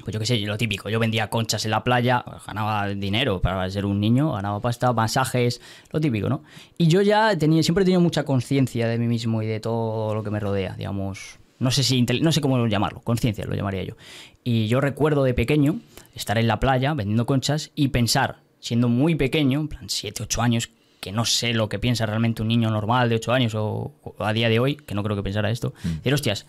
pues 0.09 0.15
yo 0.15 0.21
qué 0.21 0.25
sé, 0.25 0.39
lo 0.39 0.57
típico, 0.57 0.89
yo 0.89 0.99
vendía 0.99 1.29
conchas 1.29 1.67
en 1.67 1.71
la 1.71 1.85
playa, 1.85 2.25
ganaba 2.47 2.89
dinero 2.89 3.43
para 3.43 3.69
ser 3.69 3.85
un 3.85 4.01
niño, 4.01 4.33
ganaba 4.33 4.59
pasta, 4.59 4.91
masajes, 4.95 5.61
lo 5.93 6.01
típico, 6.01 6.31
¿no? 6.31 6.45
Y 6.79 6.87
yo 6.87 7.03
ya 7.03 7.37
tenía, 7.37 7.63
siempre 7.63 7.83
he 7.83 7.85
tenido 7.85 8.01
mucha 8.01 8.25
conciencia 8.25 8.89
de 8.89 8.97
mí 8.97 9.07
mismo 9.07 9.43
y 9.43 9.47
de 9.47 9.61
todo 9.61 10.15
lo 10.15 10.25
que 10.25 10.31
me 10.31 10.41
rodea, 10.41 10.75
digamos, 10.79 11.39
no 11.59 11.71
sé 11.71 11.83
si, 11.83 12.01
no 12.23 12.33
sé 12.33 12.41
cómo 12.41 12.67
llamarlo, 12.69 13.01
conciencia 13.01 13.45
lo 13.45 13.55
llamaría 13.55 13.83
yo. 13.83 13.97
Y 14.45 14.67
yo 14.69 14.81
recuerdo 14.81 15.25
de 15.25 15.35
pequeño 15.35 15.79
estar 16.15 16.39
en 16.39 16.47
la 16.47 16.59
playa 16.59 16.95
vendiendo 16.95 17.27
conchas 17.27 17.71
y 17.75 17.89
pensar, 17.89 18.39
siendo 18.61 18.89
muy 18.89 19.15
pequeño, 19.15 19.61
en 19.61 19.69
plan 19.69 19.91
7, 19.91 20.23
8 20.23 20.41
años, 20.41 20.71
que 21.01 21.13
no 21.13 21.27
sé 21.27 21.53
lo 21.53 21.69
que 21.69 21.79
piensa 21.79 22.07
realmente 22.07 22.41
un 22.41 22.49
niño 22.49 22.71
normal 22.71 23.11
de 23.11 23.17
8 23.17 23.31
años 23.35 23.55
o, 23.55 23.93
o 24.03 24.25
a 24.25 24.33
día 24.33 24.49
de 24.49 24.59
hoy, 24.59 24.77
que 24.77 24.95
no 24.95 25.03
creo 25.03 25.17
que 25.17 25.23
pensara 25.23 25.51
esto, 25.51 25.75
decir, 25.85 26.15
hostias, 26.15 26.47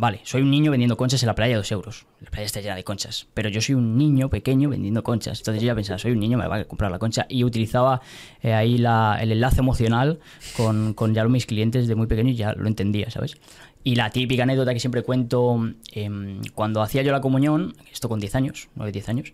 vale, 0.00 0.20
soy 0.24 0.40
un 0.40 0.50
niño 0.50 0.70
vendiendo 0.70 0.96
conchas 0.96 1.22
en 1.22 1.26
la 1.26 1.34
playa 1.34 1.54
a 1.54 1.58
2 1.58 1.72
euros, 1.72 2.06
la 2.20 2.30
playa 2.30 2.46
está 2.46 2.60
llena 2.62 2.74
de 2.74 2.84
conchas, 2.84 3.28
pero 3.34 3.50
yo 3.50 3.60
soy 3.60 3.74
un 3.74 3.98
niño 3.98 4.30
pequeño 4.30 4.70
vendiendo 4.70 5.02
conchas, 5.02 5.40
entonces 5.40 5.62
yo 5.62 5.66
ya 5.66 5.74
pensaba, 5.74 5.98
soy 5.98 6.12
un 6.12 6.20
niño, 6.20 6.38
me 6.38 6.46
va 6.46 6.56
a 6.56 6.64
comprar 6.64 6.90
la 6.90 6.98
concha, 6.98 7.26
y 7.28 7.44
utilizaba 7.44 8.00
eh, 8.40 8.54
ahí 8.54 8.76
el 8.76 9.32
enlace 9.32 9.60
emocional 9.60 10.18
con, 10.56 11.14
ya 11.14 11.24
mis 11.26 11.44
clientes 11.44 11.86
de 11.86 11.94
muy 11.96 12.06
pequeño 12.06 12.30
y 12.30 12.34
ya 12.34 12.54
lo 12.54 12.66
entendía, 12.66 13.10
¿sabes? 13.10 13.36
Y 13.84 13.96
la 13.96 14.08
típica 14.08 14.44
anécdota 14.44 14.72
que 14.72 14.80
siempre 14.80 15.02
cuento, 15.02 15.58
em, 15.92 16.40
cuando 16.54 16.80
hacía 16.80 17.02
yo 17.02 17.12
la 17.12 17.20
comunión, 17.20 17.74
esto 17.92 18.08
con 18.08 18.20
10 18.20 18.34
años, 18.36 18.70
9, 18.76 18.92
10 18.92 19.08
años, 19.10 19.32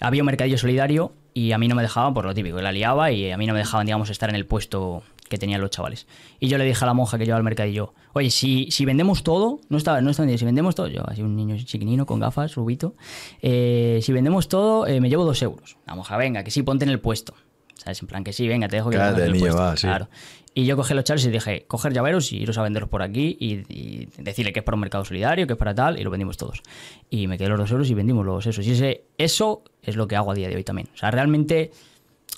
había 0.00 0.22
un 0.22 0.26
mercadillo 0.26 0.56
solidario 0.56 1.12
y 1.34 1.52
a 1.52 1.58
mí 1.58 1.68
no 1.68 1.74
me 1.74 1.82
dejaban 1.82 2.14
por 2.14 2.24
lo 2.24 2.34
típico, 2.34 2.60
la 2.62 2.72
liaba 2.72 3.12
y 3.12 3.30
a 3.30 3.36
mí 3.36 3.46
no 3.46 3.52
me 3.52 3.58
dejaban, 3.58 3.84
digamos, 3.84 4.08
estar 4.08 4.30
en 4.30 4.36
el 4.36 4.46
puesto 4.46 5.02
que 5.28 5.38
tenían 5.38 5.60
los 5.60 5.70
chavales. 5.70 6.06
Y 6.40 6.48
yo 6.48 6.58
le 6.58 6.64
dije 6.64 6.84
a 6.84 6.86
la 6.86 6.94
monja 6.94 7.18
que 7.18 7.24
llevaba 7.24 7.38
el 7.38 7.44
mercadillo, 7.44 7.94
oye, 8.12 8.30
si, 8.30 8.70
si 8.70 8.84
vendemos 8.84 9.22
todo, 9.22 9.60
no 9.68 9.78
estaba, 9.78 10.00
no 10.00 10.10
estaba, 10.10 10.28
si 10.36 10.44
vendemos 10.44 10.74
todo, 10.74 10.88
yo 10.88 11.02
así 11.08 11.22
un 11.22 11.36
niño 11.36 11.56
chiquinino 11.58 12.06
con 12.06 12.20
gafas, 12.20 12.54
rubito, 12.54 12.94
eh, 13.42 14.00
si 14.02 14.12
vendemos 14.12 14.48
todo, 14.48 14.86
eh, 14.86 15.00
me 15.00 15.08
llevo 15.08 15.24
dos 15.24 15.42
euros. 15.42 15.76
La 15.86 15.94
monja, 15.94 16.16
venga, 16.16 16.44
que 16.44 16.50
sí, 16.50 16.62
ponte 16.62 16.84
en 16.84 16.90
el 16.90 17.00
puesto. 17.00 17.34
¿Sabes? 17.74 18.00
En 18.00 18.08
plan, 18.08 18.24
que 18.24 18.32
sí, 18.32 18.48
venga, 18.48 18.68
te 18.68 18.76
dejo 18.76 18.90
que 18.90 18.96
pongas 18.96 19.18
en 19.18 19.34
el 19.34 19.38
puesto. 19.38 19.58
va, 19.58 19.76
sí. 19.76 19.86
Claro. 19.86 20.08
Y 20.54 20.64
yo 20.64 20.74
cogí 20.74 20.94
los 20.94 21.04
chavales 21.04 21.26
y 21.26 21.30
dije, 21.30 21.66
coger 21.66 21.92
llaveros 21.92 22.32
y 22.32 22.38
iros 22.38 22.56
a 22.56 22.62
venderlos 22.62 22.88
por 22.88 23.02
aquí 23.02 23.36
y, 23.38 23.56
y 23.68 24.08
decirle 24.16 24.54
que 24.54 24.60
es 24.60 24.64
para 24.64 24.76
un 24.76 24.80
mercado 24.80 25.04
solidario, 25.04 25.46
que 25.46 25.52
es 25.52 25.58
para 25.58 25.74
tal, 25.74 26.00
y 26.00 26.02
lo 26.02 26.10
vendimos 26.10 26.38
todos. 26.38 26.62
Y 27.10 27.26
me 27.26 27.36
quedé 27.36 27.50
los 27.50 27.58
dos 27.58 27.70
euros 27.70 27.90
y 27.90 27.94
vendimos 27.94 28.24
los 28.24 28.46
esos. 28.46 28.66
Y 28.66 28.70
ese, 28.70 29.04
eso 29.18 29.62
es 29.82 29.96
lo 29.96 30.08
que 30.08 30.16
hago 30.16 30.30
a 30.30 30.34
día 30.34 30.48
de 30.48 30.56
hoy 30.56 30.64
también. 30.64 30.88
O 30.94 30.96
sea, 30.96 31.10
realmente 31.10 31.72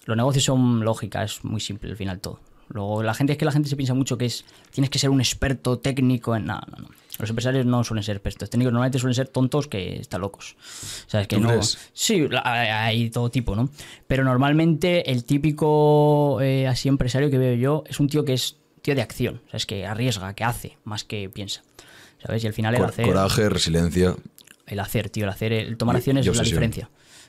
los 0.05 0.17
negocios 0.17 0.43
son 0.45 0.85
lógica, 0.85 1.23
es 1.23 1.45
muy 1.45 1.61
simple 1.61 1.91
al 1.91 1.97
final 1.97 2.19
todo. 2.19 2.41
Luego, 2.71 3.03
la 3.03 3.15
gente 3.15 3.33
es 3.33 3.39
que 3.39 3.45
la 3.45 3.53
gente 3.53 3.69
se 3.69 3.77
piensa 3.77 3.95
mucho 3.95 4.19
que 4.19 4.27
es 4.27 4.45
tienes 4.71 4.91
que 4.91 4.99
ser 4.99 5.11
un 5.11 5.21
experto 5.21 5.79
técnico 5.79 6.37
en. 6.37 6.45
No, 6.47 6.61
no, 6.71 6.83
no. 6.83 6.89
Los 7.19 7.31
empresarios 7.31 7.67
no 7.67 7.83
suelen 7.83 8.05
ser 8.05 8.17
expertos 8.17 8.49
técnicos, 8.49 8.73
normalmente 8.73 8.99
suelen 9.01 9.15
ser 9.15 9.27
tontos 9.29 9.67
que 9.67 9.97
están 10.01 10.21
locos. 10.21 10.57
O 11.07 11.11
sea, 11.11 11.23
es 11.23 11.27
que 11.29 11.37
¿Tú 11.37 11.43
no. 11.43 11.49
crees? 11.49 11.77
Sí, 11.93 12.29
hay 12.45 13.11
todo 13.11 13.29
tipo, 13.31 13.57
¿no? 13.57 13.71
Pero 14.07 14.23
normalmente 14.23 15.11
el 15.11 15.25
típico 15.25 16.41
eh, 16.41 16.67
así 16.69 16.89
empresario 16.89 17.31
que 17.31 17.39
veo 17.39 17.55
yo 17.55 17.85
es 17.89 17.99
un 18.01 18.09
tío 18.09 18.25
que 18.25 18.35
es 18.35 18.57
tío 18.83 18.95
de 18.95 19.03
acción. 19.03 19.41
O 19.47 19.51
sea, 19.51 19.57
es 19.59 19.67
que 19.67 19.85
arriesga, 19.87 20.33
que 20.35 20.45
hace, 20.45 20.77
más 20.85 21.05
que 21.05 21.29
piensa. 21.29 21.63
¿Sabes? 22.25 22.45
Y 22.45 22.47
al 22.47 22.53
final 22.53 22.75
el 22.75 22.81
Cor- 22.81 22.91
hacer. 22.91 23.07
Coraje, 23.07 23.49
resiliencia. 23.49 24.15
El 24.67 24.81
hacer, 24.81 25.11
tío, 25.11 25.25
el 25.25 25.31
hacer, 25.31 25.53
el 25.53 25.77
tomar 25.77 25.97
acciones 25.97 26.27
y 26.27 26.29
es 26.29 26.37
la 26.37 26.43
diferencia. 26.43 26.89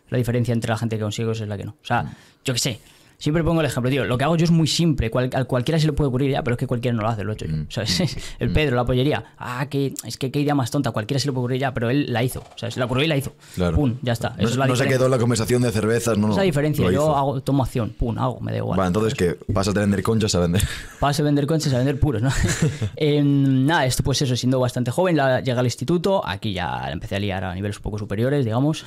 La 0.09 0.17
diferencia 0.17 0.53
entre 0.53 0.69
la 0.69 0.77
gente 0.77 0.97
que 0.97 1.01
consigue 1.03 1.27
cosas 1.27 1.43
es 1.43 1.47
la 1.49 1.57
que 1.57 1.63
no. 1.65 1.71
O 1.81 1.85
sea, 1.85 2.13
yo 2.43 2.53
qué 2.53 2.59
sé. 2.59 2.79
Siempre 3.19 3.43
pongo 3.43 3.59
el 3.59 3.67
ejemplo, 3.67 3.91
tío. 3.91 4.05
Lo 4.05 4.17
que 4.17 4.23
hago 4.23 4.37
yo 4.37 4.45
es 4.45 4.51
muy 4.51 4.65
simple. 4.65 5.11
Cual, 5.11 5.29
a 5.33 5.43
cualquiera 5.43 5.77
se 5.77 5.85
le 5.85 5.93
puede 5.93 6.07
ocurrir 6.07 6.31
ya, 6.31 6.41
pero 6.41 6.55
es 6.55 6.57
que 6.57 6.67
cualquiera 6.67 6.95
no 6.95 7.03
lo 7.03 7.09
hace, 7.09 7.23
lo 7.25 7.31
he 7.31 7.35
hecho 7.35 7.45
yo. 7.45 7.57
Mm. 7.57 7.65
¿Sabes? 7.69 8.17
El 8.39 8.51
Pedro, 8.51 8.77
la 8.77 8.85
pollería. 8.85 9.33
Ah, 9.37 9.67
que, 9.69 9.93
es 10.05 10.17
que 10.17 10.31
qué 10.31 10.39
idea 10.39 10.55
más 10.55 10.71
tonta. 10.71 10.91
Cualquiera 10.91 11.19
se 11.19 11.27
le 11.27 11.33
puede 11.33 11.41
ocurrir 11.41 11.59
ya, 11.59 11.73
pero 11.73 11.89
él 11.89 12.11
la 12.13 12.23
hizo. 12.23 12.39
O 12.39 12.57
sea, 12.57 12.71
se 12.71 12.79
la 12.79 12.85
ocurrió 12.85 13.03
y 13.03 13.07
la 13.07 13.17
hizo. 13.17 13.33
Claro. 13.55 13.75
Pum, 13.75 13.95
ya 14.01 14.13
está. 14.13 14.35
No, 14.39 14.47
es 14.47 14.77
se 14.79 14.87
quedó 14.87 15.05
en 15.05 15.11
la 15.11 15.17
conversación 15.17 15.61
de 15.61 15.71
cervezas, 15.71 16.17
no, 16.17 16.27
no. 16.27 16.33
Esa 16.33 16.43
diferencia. 16.43 16.89
Yo 16.89 17.15
hago, 17.15 17.41
tomo 17.41 17.63
acción. 17.63 17.89
Pum, 17.89 18.17
hago, 18.17 18.39
me 18.39 18.51
da 18.53 18.57
igual. 18.59 18.77
Vale, 18.77 18.87
entonces 18.87 19.13
que 19.13 19.37
pasas 19.53 19.73
de 19.73 19.81
vender 19.81 20.01
conchas 20.01 20.33
a 20.35 20.39
vender. 20.39 20.63
Pase 20.99 21.21
a 21.21 21.25
vender 21.25 21.45
conchas 21.45 21.73
a 21.73 21.77
vender 21.77 21.99
puros, 21.99 22.21
¿no? 22.21 22.29
Em, 22.95 23.65
nada, 23.65 23.85
esto 23.85 24.03
pues 24.03 24.21
eso, 24.21 24.35
siendo 24.35 24.59
bastante 24.59 24.91
joven, 24.91 25.17
la, 25.17 25.41
llegué 25.41 25.59
al 25.59 25.65
instituto, 25.65 26.25
aquí 26.25 26.53
ya 26.53 26.67
la 26.83 26.91
empecé 26.91 27.17
a 27.17 27.19
liar 27.19 27.43
a 27.43 27.53
niveles 27.53 27.77
un 27.77 27.83
poco 27.83 27.97
superiores, 27.97 28.45
digamos. 28.45 28.85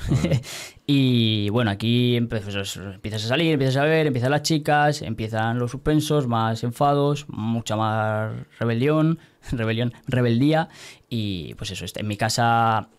y 0.87 1.49
bueno, 1.49 1.71
aquí 1.71 2.17
empe- 2.17 2.41
pues, 2.41 2.75
empiezas 2.77 3.25
a 3.25 3.27
salir, 3.27 3.53
empiezas 3.53 3.77
a 3.77 3.83
ver, 3.83 4.07
las 4.29 4.43
chicas, 4.43 5.01
empiezan 5.01 5.59
los 5.59 5.71
suspensos, 5.71 6.27
más 6.27 6.63
enfados, 6.63 7.25
mucha 7.29 7.75
más 7.75 8.31
rebelión, 8.59 9.19
rebelión, 9.51 9.93
rebeldía. 10.07 10.69
Y 11.09 11.53
pues 11.55 11.71
eso, 11.71 11.85
este, 11.85 12.01
en 12.01 12.07
mi 12.07 12.17
casa 12.17 12.89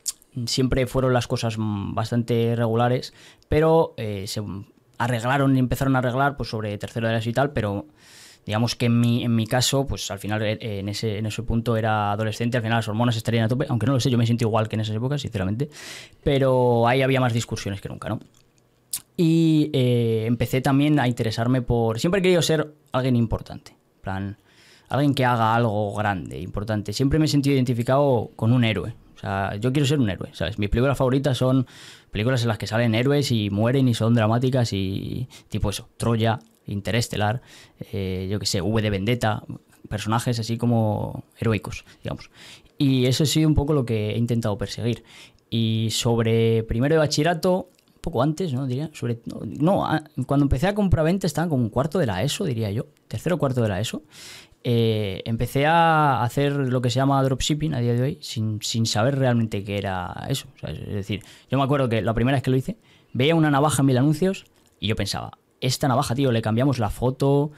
siempre 0.47 0.87
fueron 0.87 1.13
las 1.13 1.27
cosas 1.27 1.57
bastante 1.59 2.55
regulares, 2.57 3.15
pero 3.49 3.95
eh, 3.97 4.27
se 4.27 4.43
arreglaron 4.99 5.57
y 5.57 5.59
empezaron 5.59 5.97
a 5.97 6.01
arreglar 6.01 6.37
pues 6.37 6.49
sobre 6.49 6.77
tercero 6.79 7.09
de 7.09 7.15
la 7.15 7.23
y 7.25 7.33
tal, 7.33 7.53
pero 7.53 7.87
digamos 8.47 8.75
que 8.75 8.87
en 8.87 9.01
mi, 9.01 9.25
en 9.25 9.35
mi 9.35 9.47
caso, 9.47 9.87
pues 9.87 10.11
al 10.11 10.19
final 10.19 10.43
eh, 10.43 10.59
en 10.61 10.89
ese, 10.89 11.19
en 11.19 11.27
ese 11.27 11.43
punto 11.43 11.77
era 11.77 12.13
adolescente, 12.13 12.57
al 12.57 12.63
final 12.63 12.79
las 12.79 12.89
hormonas 12.89 13.17
estarían 13.17 13.45
a 13.45 13.49
tope, 13.49 13.67
aunque 13.69 13.87
no 13.87 13.95
lo 13.95 14.01
sé, 14.01 14.11
yo 14.11 14.19
me 14.19 14.27
siento 14.27 14.45
igual 14.45 14.69
que 14.69 14.77
en 14.77 14.81
esas 14.81 14.97
épocas, 14.97 15.23
sinceramente, 15.23 15.71
pero 16.23 16.87
ahí 16.87 17.03
había 17.03 17.21
más 17.21 17.33
discusiones 17.33 17.81
que 17.81 17.89
nunca, 17.89 18.09
¿no? 18.09 18.21
Y 19.17 19.71
eh, 19.73 20.25
empecé 20.27 20.61
también 20.61 20.99
a 20.99 21.09
interesarme 21.09 21.63
por... 21.63 21.99
Siempre 22.01 22.21
he 22.21 22.23
querido 22.23 22.43
ser 22.43 22.75
alguien 22.93 23.17
importante, 23.17 23.77
plan, 24.01 24.37
alguien 24.89 25.15
que 25.15 25.25
haga 25.25 25.55
algo 25.55 25.95
grande, 25.95 26.41
importante. 26.41 26.93
Siempre 26.93 27.19
me 27.19 27.27
he 27.27 27.29
sentido 27.29 27.55
identificado 27.55 28.31
con 28.37 28.53
un 28.53 28.65
héroe. 28.65 28.95
O 29.15 29.19
sea, 29.19 29.57
yo 29.57 29.73
quiero 29.73 29.87
ser 29.87 30.01
un 30.01 30.11
héroe, 30.11 30.31
¿sabes? 30.33 30.59
Mis 30.59 30.69
películas 30.69 30.99
favoritas 30.99 31.39
son 31.39 31.67
películas 32.11 32.43
en 32.43 32.49
las 32.49 32.59
que 32.59 32.67
salen 32.67 32.95
héroes 32.95 33.31
y 33.31 33.51
mueren 33.51 33.89
y 33.89 33.95
son 33.95 34.15
dramáticas 34.15 34.73
y 34.73 35.29
tipo 35.49 35.71
eso, 35.71 35.89
Troya, 35.97 36.41
Interestelar, 36.67 37.43
eh, 37.93 38.27
yo 38.31 38.39
que 38.39 38.47
sé, 38.47 38.63
V 38.63 38.81
de 38.81 38.91
Vendetta, 38.91 39.45
personajes 39.89 40.39
así 40.39 40.57
como 40.57 41.25
heroicos, 41.39 41.85
digamos. 42.03 42.31
Y 42.79 43.07
eso 43.07 43.25
ha 43.25 43.27
sido 43.27 43.49
un 43.49 43.55
poco 43.55 43.73
lo 43.73 43.85
que 43.85 44.11
he 44.13 44.19
intentado 44.19 44.57
perseguir. 44.59 45.05
Y 45.51 45.89
sobre 45.91 46.63
primero 46.65 46.95
de 46.95 46.99
bachillerato, 46.99 47.69
poco 48.05 48.23
antes, 48.23 48.53
¿no? 48.53 48.67
Diría, 48.67 48.91
sobre, 48.93 49.21
no, 49.25 49.41
no, 49.45 50.25
cuando 50.27 50.45
empecé 50.45 50.69
a 50.69 50.75
compraventa 50.75 51.27
estaba 51.27 51.49
como 51.49 51.63
un 51.63 51.71
cuarto 51.71 51.99
de 51.99 52.07
la 52.07 52.23
ESO, 52.23 52.45
diría 52.45 52.71
yo, 52.71 52.87
tercero 53.09 53.39
cuarto 53.39 53.63
de 53.63 53.69
la 53.69 53.81
ESO. 53.81 54.03
Eh, 54.63 55.23
empecé 55.27 55.67
a 55.67 56.23
hacer 56.23 56.53
lo 56.53 56.81
que 56.81 56.91
se 56.91 56.97
llama 56.97 57.23
dropshipping 57.23 57.75
a 57.75 57.81
día 57.81 57.93
de 57.93 58.03
hoy 58.03 58.19
sin, 58.21 58.61
sin 58.63 58.87
saber 58.87 59.19
realmente 59.19 59.65
qué 59.65 59.77
era 59.79 60.27
eso. 60.29 60.47
Es 60.63 60.95
decir, 60.95 61.23
yo 61.51 61.59
me 61.59 61.65
acuerdo 61.65 61.89
que 61.89 62.01
la 62.03 62.15
primera 62.15 62.37
vez 62.37 62.43
que 62.43 62.51
lo 62.51 62.57
hice, 62.57 62.77
veía 63.13 63.35
una 63.35 63.51
navaja 63.51 63.83
en 63.83 63.87
mil 63.87 63.99
anuncios 63.99 64.47
y 64.81 64.89
yo 64.89 64.97
pensaba, 64.97 65.39
esta 65.61 65.89
navaja, 65.89 66.15
tío, 66.15 66.31
le 66.31 66.43
cambiamos 66.43 66.79
la 66.79 66.91
foto, 66.91 67.53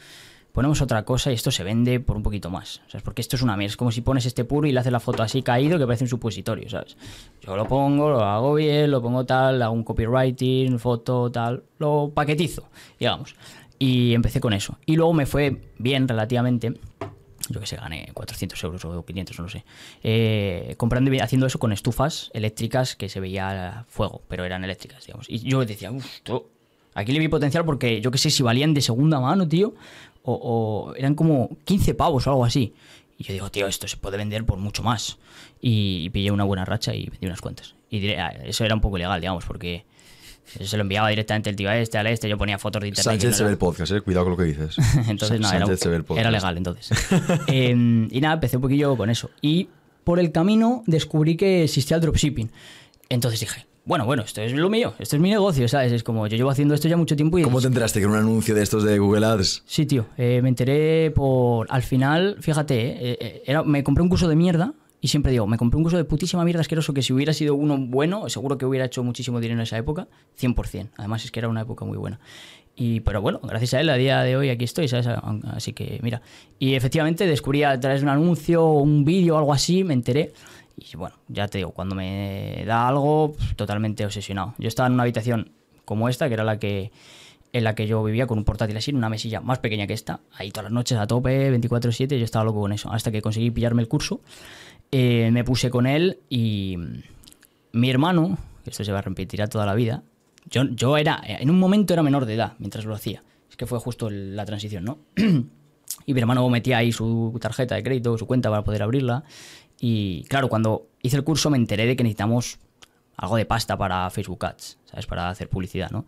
ponemos 0.56 0.80
otra 0.80 1.04
cosa 1.04 1.30
y 1.30 1.34
esto 1.34 1.50
se 1.50 1.62
vende 1.64 2.00
por 2.00 2.16
un 2.16 2.22
poquito 2.22 2.48
más. 2.48 2.80
¿sabes? 2.88 3.02
Porque 3.02 3.20
esto 3.20 3.36
es 3.36 3.42
una 3.42 3.58
mierda. 3.58 3.72
Es 3.72 3.76
como 3.76 3.92
si 3.92 4.00
pones 4.00 4.24
este 4.24 4.46
puro 4.46 4.66
y 4.66 4.72
le 4.72 4.80
haces 4.80 4.90
la 4.90 5.00
foto 5.00 5.22
así 5.22 5.42
caído 5.42 5.78
que 5.78 5.84
parece 5.84 6.04
un 6.04 6.08
supositorio, 6.08 6.70
¿sabes? 6.70 6.96
Yo 7.42 7.54
lo 7.58 7.68
pongo, 7.68 8.08
lo 8.08 8.24
hago 8.24 8.54
bien, 8.54 8.90
lo 8.90 9.02
pongo 9.02 9.26
tal, 9.26 9.60
hago 9.60 9.74
un 9.74 9.84
copywriting, 9.84 10.78
foto, 10.78 11.30
tal, 11.30 11.62
lo 11.78 12.10
paquetizo, 12.14 12.70
digamos. 12.98 13.36
Y 13.78 14.14
empecé 14.14 14.40
con 14.40 14.54
eso. 14.54 14.78
Y 14.86 14.96
luego 14.96 15.12
me 15.12 15.26
fue 15.26 15.60
bien 15.76 16.08
relativamente. 16.08 16.72
Yo 17.50 17.60
que 17.60 17.66
sé, 17.66 17.76
gané 17.76 18.08
400 18.14 18.64
euros 18.64 18.82
o 18.86 19.04
500, 19.04 19.38
no 19.38 19.44
lo 19.44 19.50
sé. 19.50 19.62
Eh, 20.02 20.74
comprando 20.78 21.12
y 21.12 21.18
haciendo 21.18 21.46
eso 21.46 21.58
con 21.58 21.72
estufas 21.72 22.30
eléctricas 22.32 22.96
que 22.96 23.10
se 23.10 23.20
veía 23.20 23.84
fuego, 23.88 24.22
pero 24.26 24.46
eran 24.46 24.64
eléctricas, 24.64 25.04
digamos. 25.04 25.26
Y 25.28 25.40
yo 25.40 25.62
decía, 25.66 25.92
uff, 25.92 26.06
Aquí 26.96 27.12
le 27.12 27.18
vi 27.18 27.28
potencial 27.28 27.66
porque 27.66 28.00
yo 28.00 28.10
que 28.10 28.16
sé 28.16 28.30
si 28.30 28.42
valían 28.42 28.72
de 28.72 28.80
segunda 28.80 29.20
mano, 29.20 29.46
tío, 29.46 29.74
o, 30.26 30.88
o 30.90 30.94
eran 30.94 31.14
como 31.14 31.56
15 31.64 31.94
pavos 31.94 32.26
o 32.26 32.30
algo 32.30 32.44
así. 32.44 32.74
Y 33.18 33.24
yo 33.24 33.32
digo, 33.32 33.50
tío, 33.50 33.66
esto 33.66 33.88
se 33.88 33.96
puede 33.96 34.18
vender 34.18 34.44
por 34.44 34.58
mucho 34.58 34.82
más. 34.82 35.18
Y 35.60 36.10
pillé 36.10 36.30
una 36.30 36.44
buena 36.44 36.64
racha 36.64 36.94
y 36.94 37.06
vendí 37.06 37.26
unas 37.26 37.40
cuantas. 37.40 37.74
Y 37.88 38.00
diré, 38.00 38.20
ah, 38.20 38.28
eso 38.44 38.64
era 38.64 38.74
un 38.74 38.80
poco 38.80 38.98
ilegal, 38.98 39.20
digamos, 39.20 39.44
porque 39.44 39.84
se 40.44 40.76
lo 40.76 40.82
enviaba 40.82 41.08
directamente 41.08 41.50
el 41.50 41.56
tío 41.56 41.68
a 41.68 41.78
este, 41.78 41.98
al 41.98 42.06
este, 42.08 42.28
yo 42.28 42.36
ponía 42.36 42.58
fotos 42.58 42.82
de 42.82 42.88
internet. 42.88 43.04
Sánchez 43.04 43.30
no 43.30 43.36
se 43.36 43.44
ve 43.44 43.50
el 43.50 43.58
podcast, 43.58 43.92
eh. 43.92 44.00
Cuidado 44.00 44.26
con 44.26 44.32
lo 44.32 44.36
que 44.36 44.44
dices. 44.44 44.76
entonces, 45.08 45.40
no, 45.40 45.50
era, 45.50 45.66
era 46.20 46.30
legal 46.30 46.56
entonces. 46.56 46.90
Eh, 47.48 48.08
y 48.10 48.20
nada, 48.20 48.34
empecé 48.34 48.56
un 48.56 48.62
poquillo 48.62 48.96
con 48.96 49.08
eso. 49.08 49.30
Y 49.40 49.68
por 50.04 50.20
el 50.20 50.30
camino 50.30 50.82
descubrí 50.86 51.36
que 51.36 51.64
existía 51.64 51.96
el 51.96 52.02
dropshipping. 52.02 52.50
Entonces 53.08 53.40
dije, 53.40 53.66
bueno, 53.86 54.04
bueno, 54.04 54.24
esto 54.24 54.42
es 54.42 54.52
lo 54.52 54.68
mío, 54.68 54.94
esto 54.98 55.14
es 55.14 55.22
mi 55.22 55.30
negocio, 55.30 55.68
¿sabes? 55.68 55.92
Es 55.92 56.02
como, 56.02 56.26
yo 56.26 56.36
llevo 56.36 56.50
haciendo 56.50 56.74
esto 56.74 56.88
ya 56.88 56.96
mucho 56.96 57.14
tiempo 57.14 57.38
y... 57.38 57.42
¿Cómo 57.42 57.60
te 57.60 57.68
enteraste 57.68 58.00
era 58.00 58.08
un 58.08 58.16
anuncio 58.16 58.52
de 58.52 58.62
estos 58.62 58.82
de 58.82 58.98
Google 58.98 59.24
Ads? 59.24 59.62
Sí, 59.64 59.86
tío, 59.86 60.06
eh, 60.16 60.40
me 60.42 60.48
enteré 60.48 61.12
por... 61.12 61.68
Al 61.70 61.84
final, 61.84 62.36
fíjate, 62.40 62.74
eh, 62.80 63.18
eh, 63.20 63.42
era, 63.46 63.62
me 63.62 63.84
compré 63.84 64.02
un 64.02 64.08
curso 64.08 64.26
de 64.26 64.34
mierda 64.34 64.74
Y 65.00 65.06
siempre 65.06 65.30
digo, 65.30 65.46
me 65.46 65.56
compré 65.56 65.76
un 65.76 65.84
curso 65.84 65.98
de 65.98 66.04
putísima 66.04 66.44
mierda 66.44 66.62
asqueroso 66.62 66.92
que 66.92 67.02
si 67.02 67.12
hubiera 67.12 67.32
sido 67.32 67.54
uno 67.54 67.78
bueno, 67.78 68.28
seguro 68.28 68.58
que 68.58 68.66
hubiera 68.66 68.86
hecho 68.86 69.04
muchísimo 69.04 69.38
dinero 69.38 69.60
en 69.60 69.62
esa 69.62 69.78
época, 69.78 70.08
100%. 70.40 70.88
Además 70.96 71.24
es 71.24 71.30
que 71.30 71.38
era 71.38 71.48
una 71.48 71.60
época 71.60 71.84
muy 71.84 71.96
buena. 71.96 72.18
Y, 72.74 73.00
pero 73.00 73.22
bueno, 73.22 73.40
gracias 73.42 73.72
a 73.74 73.80
él, 73.80 73.88
a 73.88 73.94
día 73.94 74.20
de 74.22 74.36
hoy 74.36 74.50
aquí 74.50 74.64
estoy, 74.64 74.86
¿sabes? 74.88 75.06
Así 75.06 75.72
que 75.72 75.98
mira. 76.02 76.20
Y 76.58 76.74
efectivamente 76.74 77.26
descubrí 77.26 77.62
a 77.62 77.78
través 77.80 78.00
de 78.00 78.04
un 78.04 78.10
anuncio, 78.10 78.66
un 78.66 79.04
vídeo 79.04 79.36
o 79.36 79.38
algo 79.38 79.54
así, 79.54 79.82
me 79.82 79.94
enteré. 79.94 80.32
Y 80.76 80.96
bueno, 80.96 81.16
ya 81.28 81.48
te 81.48 81.58
digo, 81.58 81.70
cuando 81.70 81.94
me 81.94 82.62
da 82.66 82.86
algo, 82.88 83.34
totalmente 83.56 84.04
obsesionado. 84.04 84.54
Yo 84.58 84.68
estaba 84.68 84.86
en 84.88 84.92
una 84.94 85.04
habitación 85.04 85.50
como 85.84 86.08
esta, 86.08 86.28
que 86.28 86.34
era 86.34 86.44
la 86.44 86.58
que 86.58 86.90
en 87.52 87.64
la 87.64 87.74
que 87.74 87.86
yo 87.86 88.04
vivía 88.04 88.26
con 88.26 88.36
un 88.36 88.44
portátil 88.44 88.76
así, 88.76 88.90
en 88.90 88.98
una 88.98 89.08
mesilla 89.08 89.40
más 89.40 89.60
pequeña 89.60 89.86
que 89.86 89.94
esta, 89.94 90.20
ahí 90.34 90.50
todas 90.50 90.64
las 90.64 90.72
noches 90.72 90.98
a 90.98 91.06
tope, 91.06 91.50
24/7, 91.50 92.18
yo 92.18 92.24
estaba 92.24 92.44
loco 92.44 92.60
con 92.60 92.72
eso, 92.72 92.92
hasta 92.92 93.10
que 93.10 93.22
conseguí 93.22 93.50
pillarme 93.50 93.80
el 93.80 93.88
curso, 93.88 94.20
eh, 94.92 95.30
me 95.32 95.42
puse 95.42 95.70
con 95.70 95.86
él 95.86 96.18
y 96.28 96.76
mi 97.72 97.88
hermano, 97.88 98.36
esto 98.66 98.84
se 98.84 98.92
va 98.92 98.98
a 98.98 99.02
repetir 99.02 99.40
a 99.40 99.46
toda 99.46 99.64
la 99.64 99.74
vida, 99.74 100.02
yo, 100.50 100.64
yo 100.64 100.98
era, 100.98 101.22
en 101.24 101.48
un 101.48 101.58
momento 101.58 101.94
era 101.94 102.02
menor 102.02 102.26
de 102.26 102.34
edad 102.34 102.52
mientras 102.58 102.84
lo 102.84 102.94
hacía, 102.94 103.22
es 103.48 103.56
que 103.56 103.64
fue 103.64 103.78
justo 103.78 104.10
la 104.10 104.44
transición, 104.44 104.84
¿no? 104.84 104.98
y 106.06 106.12
mi 106.12 106.20
hermano 106.20 106.46
metía 106.50 106.78
ahí 106.78 106.92
su 106.92 107.36
tarjeta 107.40 107.74
de 107.74 107.82
crédito, 107.82 108.18
su 108.18 108.26
cuenta 108.26 108.50
para 108.50 108.64
poder 108.64 108.82
abrirla, 108.82 109.24
y 109.80 110.24
claro, 110.24 110.48
cuando 110.48 110.88
hice 111.02 111.16
el 111.16 111.24
curso 111.24 111.50
me 111.50 111.56
enteré 111.56 111.86
de 111.86 111.96
que 111.96 112.02
necesitamos 112.02 112.58
algo 113.16 113.36
de 113.36 113.46
pasta 113.46 113.76
para 113.76 114.08
Facebook 114.10 114.44
Ads, 114.44 114.78
¿sabes? 114.84 115.06
Para 115.06 115.28
hacer 115.28 115.48
publicidad, 115.48 115.90
¿no? 115.90 116.04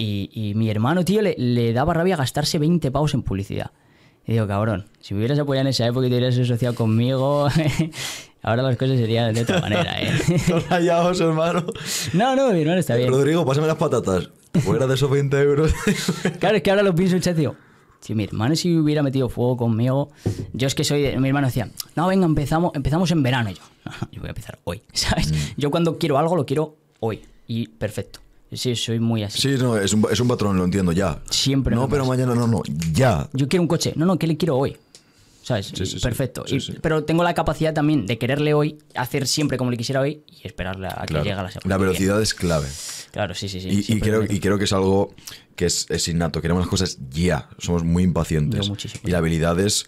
Y, 0.00 0.52
mi 0.54 0.70
hermano, 0.70 1.04
tío, 1.04 1.20
le, 1.22 1.72
daba 1.72 1.92
rabia 1.92 2.16
gastarse 2.16 2.60
20 2.60 2.92
pavos 2.92 3.14
en 3.14 3.22
publicidad. 3.22 3.72
Y 4.24 4.32
digo, 4.32 4.46
cabrón, 4.46 4.86
si 5.00 5.12
me 5.12 5.18
hubieras 5.18 5.40
apoyado 5.40 5.62
en 5.62 5.70
esa 5.70 5.86
época 5.86 6.06
y 6.06 6.10
te 6.10 6.16
hubieras 6.16 6.38
asociado 6.38 6.76
conmigo, 6.76 7.48
ahora 8.42 8.62
las 8.62 8.76
cosas 8.76 8.96
serían 8.98 9.34
de 9.34 9.42
otra 9.42 9.60
manera, 9.60 10.00
¿eh? 10.00 10.12
rayados, 10.70 11.20
hermano. 11.20 11.64
No, 12.12 12.36
no, 12.36 12.52
mi 12.52 12.60
hermano 12.60 12.78
está 12.78 12.94
bien. 12.94 13.10
Rodrigo, 13.10 13.44
pásame 13.44 13.66
las 13.66 13.76
patatas. 13.76 14.30
Fuera 14.60 14.86
de 14.86 14.94
esos 14.94 15.10
20 15.10 15.36
euros. 15.40 15.74
claro, 16.38 16.56
es 16.56 16.62
que 16.62 16.70
ahora 16.70 16.84
lo 16.84 16.94
pienso 16.94 17.16
en 17.16 17.22
chat, 17.22 17.36
tío. 18.00 18.06
Si 18.08 18.14
mi 18.14 18.24
hermano 18.24 18.56
si 18.56 18.76
hubiera 18.76 19.02
metido 19.02 19.28
fuego 19.28 19.56
conmigo, 19.56 20.10
yo 20.52 20.66
es 20.66 20.74
que 20.74 20.84
soy, 20.84 21.16
mi 21.18 21.28
hermano 21.28 21.46
decía, 21.48 21.70
no, 21.96 22.08
venga, 22.08 22.26
empezamos, 22.26 22.72
empezamos 22.74 23.10
en 23.10 23.22
verano. 23.22 23.50
Y 23.50 23.54
yo, 23.54 23.62
no, 23.84 23.92
yo 24.12 24.20
voy 24.20 24.28
a 24.28 24.30
empezar 24.30 24.58
hoy, 24.64 24.82
¿sabes? 24.92 25.32
Mm. 25.32 25.60
Yo 25.60 25.70
cuando 25.70 25.98
quiero 25.98 26.18
algo 26.18 26.36
lo 26.36 26.46
quiero 26.46 26.76
hoy 27.00 27.22
y 27.46 27.66
perfecto. 27.68 28.20
Sí, 28.52 28.74
soy 28.76 28.98
muy 28.98 29.22
así. 29.22 29.42
Sí, 29.42 29.56
no, 29.58 29.76
es 29.76 29.92
un, 29.92 30.06
es 30.10 30.18
un 30.20 30.28
patrón, 30.28 30.56
lo 30.56 30.64
entiendo, 30.64 30.92
ya. 30.92 31.20
Siempre. 31.28 31.74
No, 31.76 31.86
pero 31.86 32.06
mañana 32.06 32.34
no, 32.34 32.46
no, 32.46 32.62
ya. 32.92 33.28
Yo 33.34 33.46
quiero 33.46 33.62
un 33.62 33.68
coche. 33.68 33.92
No, 33.94 34.06
no, 34.06 34.18
¿qué 34.18 34.26
le 34.26 34.38
quiero 34.38 34.56
hoy? 34.56 34.74
¿Sabes? 35.48 35.72
Sí, 35.74 35.86
sí, 35.86 35.98
Perfecto. 36.00 36.44
pero 36.82 37.04
tengo 37.04 37.24
la 37.24 37.32
capacidad 37.32 37.72
también 37.72 38.04
de 38.04 38.18
quererle 38.18 38.52
hoy, 38.52 38.76
hacer 38.94 39.26
siempre 39.26 39.56
como 39.56 39.70
le 39.70 39.78
quisiera 39.78 40.02
hoy 40.02 40.22
y 40.26 40.46
esperarle 40.46 40.88
a 40.88 41.06
que 41.06 41.14
llegue 41.14 41.32
a 41.32 41.42
la 41.42 41.50
segunda. 41.50 41.74
La 41.74 41.78
velocidad 41.78 42.20
es 42.20 42.34
clave. 42.34 42.68
Claro, 43.12 43.32
sí, 43.32 43.48
sí, 43.48 43.58
sí. 43.58 43.82
Y, 43.88 43.98
creo, 43.98 44.24
y 44.24 44.40
creo 44.40 44.58
que 44.58 44.64
es 44.64 44.72
algo 44.74 45.14
que 45.56 45.64
es, 45.64 45.86
es, 45.88 46.06
innato. 46.06 46.42
Queremos 46.42 46.64
las 46.64 46.68
cosas 46.68 46.98
ya. 47.08 47.48
Somos 47.56 47.82
muy 47.82 48.02
impacientes. 48.02 48.70
y 49.02 49.10
la 49.10 49.18
habilidad 49.18 49.58
es 49.58 49.86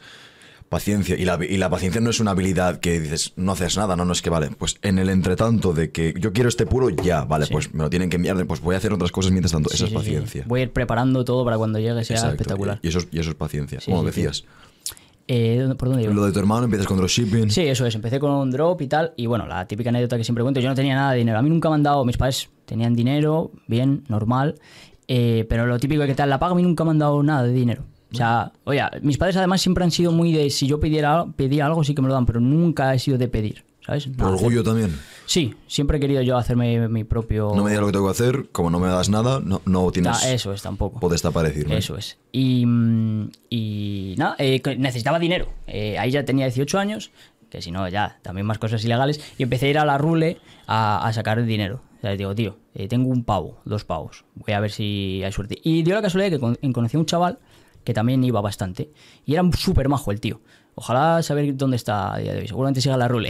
paciencia. 0.71 1.15
Y 1.19 1.27
la, 1.27 1.39
y 1.45 1.59
la, 1.59 1.69
paciencia 1.69 2.01
no 2.01 2.09
es 2.09 2.21
una 2.21 2.31
habilidad 2.31 2.81
que 2.81 2.99
dices, 2.99 3.35
no 3.37 3.53
haces 3.53 3.77
nada, 3.77 3.97
no, 3.97 4.07
no 4.07 4.15
es 4.15 4.23
que 4.23 4.31
vale. 4.31 4.49
Pues 4.49 4.79
en 4.81 4.99
el 4.99 5.11
entretanto 5.11 5.75
de 5.75 5.91
que 5.91 6.15
yo 6.19 6.33
quiero 6.33 6.49
este 6.49 6.65
puro, 6.65 6.89
ya, 6.89 7.25
vale, 7.25 7.47
pues 7.49 7.75
me 7.75 7.83
lo 7.83 7.91
tienen 7.91 8.09
que 8.09 8.17
enviar, 8.17 8.47
pues 8.47 8.63
voy 8.63 8.77
a 8.77 8.79
hacer 8.79 8.95
otras 8.95 9.13
cosas 9.13 9.31
mientras 9.31 9.53
tanto. 9.53 9.69
Esa 9.71 9.85
es 9.85 9.93
paciencia. 9.93 10.45
Voy 10.47 10.61
a 10.61 10.63
ir 10.63 10.73
preparando 10.73 11.23
todo 11.23 11.45
para 11.45 11.59
cuando 11.59 11.79
llegue 11.79 12.03
sea 12.03 12.31
espectacular. 12.31 12.81
Y, 12.81 12.89
eso, 12.89 13.01
y 13.13 13.19
eso 13.19 13.29
es 13.29 13.37
paciencia, 13.37 13.81
como 13.85 14.05
decías. 14.05 14.45
Eh, 15.33 15.73
¿Por 15.79 15.89
dónde 15.89 16.13
Lo 16.13 16.25
de 16.25 16.33
tu 16.33 16.41
hermano, 16.41 16.65
empiezas 16.65 16.89
con 16.89 16.97
dropshipping. 16.97 17.53
Sí, 17.53 17.61
eso 17.61 17.87
es. 17.87 17.95
Empecé 17.95 18.19
con 18.19 18.33
un 18.33 18.51
drop 18.51 18.83
y 18.83 18.89
tal. 18.89 19.13
Y 19.17 19.27
bueno, 19.27 19.47
la 19.47 19.65
típica 19.65 19.91
anécdota 19.91 20.17
que 20.17 20.25
siempre 20.25 20.43
cuento, 20.43 20.59
yo 20.59 20.69
no 20.69 20.75
tenía 20.75 20.97
nada 20.97 21.13
de 21.13 21.19
dinero. 21.19 21.39
A 21.39 21.43
mí 21.43 21.49
nunca 21.49 21.69
me 21.69 21.77
han 21.77 21.85
dado, 21.85 22.05
mis 22.05 22.17
padres 22.17 22.51
tenían 22.65 22.97
dinero, 22.97 23.53
bien, 23.69 24.03
normal. 24.09 24.57
Eh, 25.07 25.47
pero 25.49 25.67
lo 25.67 25.79
típico 25.79 26.03
de 26.03 26.09
que 26.09 26.17
tal 26.17 26.31
la 26.31 26.41
paga, 26.41 26.51
a 26.51 26.57
mí 26.57 26.65
nunca 26.65 26.83
me 26.83 26.91
han 26.91 26.99
dado 26.99 27.23
nada 27.23 27.45
de 27.45 27.53
dinero. 27.53 27.85
O 28.13 28.17
sea, 28.17 28.51
oye, 28.65 28.83
mis 29.03 29.19
padres 29.19 29.37
además 29.37 29.61
siempre 29.61 29.85
han 29.85 29.93
sido 29.93 30.11
muy 30.11 30.33
de 30.33 30.51
si 30.51 30.67
yo 30.67 30.81
pidiera, 30.81 31.25
pedía 31.37 31.67
algo, 31.67 31.85
sí 31.85 31.95
que 31.95 32.03
me 32.03 32.09
lo 32.09 32.15
dan, 32.15 32.27
pero 32.27 32.41
nunca 32.41 32.93
he 32.93 32.99
sido 32.99 33.17
de 33.17 33.29
pedir, 33.29 33.65
¿sabes? 33.87 34.09
¿Por 34.09 34.33
orgullo 34.33 34.65
también? 34.65 34.99
Sí, 35.31 35.55
siempre 35.69 35.99
he 35.99 36.01
querido 36.01 36.23
yo 36.23 36.37
hacerme 36.37 36.89
mi 36.89 37.05
propio... 37.05 37.53
No 37.55 37.63
me 37.63 37.71
digas 37.71 37.83
lo 37.83 37.87
que 37.87 37.93
tengo 37.93 38.07
que 38.07 38.11
hacer, 38.11 38.49
como 38.51 38.69
no 38.69 38.81
me 38.81 38.89
das 38.89 39.09
nada, 39.11 39.39
no, 39.39 39.63
no 39.65 39.93
tienes... 39.93 40.25
eso 40.25 40.53
es, 40.53 40.61
tampoco. 40.61 40.99
Puedes 40.99 41.23
decirme. 41.23 41.77
Eso 41.77 41.97
es. 41.97 42.19
Y, 42.33 42.67
y 43.49 44.17
nada, 44.19 44.35
eh, 44.41 44.61
necesitaba 44.77 45.21
dinero. 45.21 45.47
Eh, 45.69 45.97
ahí 46.01 46.11
ya 46.11 46.25
tenía 46.25 46.47
18 46.47 46.81
años, 46.81 47.13
que 47.49 47.63
si 47.63 47.71
no, 47.71 47.89
ya, 47.89 48.19
también 48.23 48.45
más 48.45 48.59
cosas 48.59 48.85
ilegales, 48.85 49.21
y 49.39 49.45
empecé 49.45 49.67
a 49.67 49.71
ir 49.71 49.79
a 49.79 49.85
la 49.85 49.99
Rule 49.99 50.41
a, 50.67 51.07
a 51.07 51.13
sacar 51.13 51.45
dinero. 51.45 51.81
O 51.99 52.01
sea, 52.01 52.17
digo, 52.17 52.35
tío, 52.35 52.57
eh, 52.75 52.89
tengo 52.89 53.09
un 53.09 53.23
pavo, 53.23 53.61
dos 53.65 53.85
pavos, 53.85 54.25
voy 54.35 54.53
a 54.53 54.59
ver 54.59 54.73
si 54.73 55.23
hay 55.25 55.31
suerte. 55.31 55.61
Y 55.63 55.85
dio 55.85 55.95
la 55.95 56.03
casualidad 56.03 56.41
que 56.41 56.73
conocí 56.73 56.97
a 56.97 57.01
un 57.01 57.07
chaval 57.07 57.39
que 57.85 57.95
también 57.95 58.23
iba 58.25 58.41
bastante. 58.41 58.91
Y 59.25 59.35
era 59.35 59.49
súper 59.57 59.89
majo 59.89 60.11
el 60.11 60.21
tío. 60.21 60.41
Ojalá 60.81 61.23
saber 61.23 61.55
dónde 61.59 61.77
está 61.77 62.15
a 62.15 62.19
día 62.19 62.33
de 62.33 62.41
hoy. 62.41 62.49
Seguramente 62.49 62.81
siga 62.81 62.97
la 62.97 63.07
rule. 63.07 63.29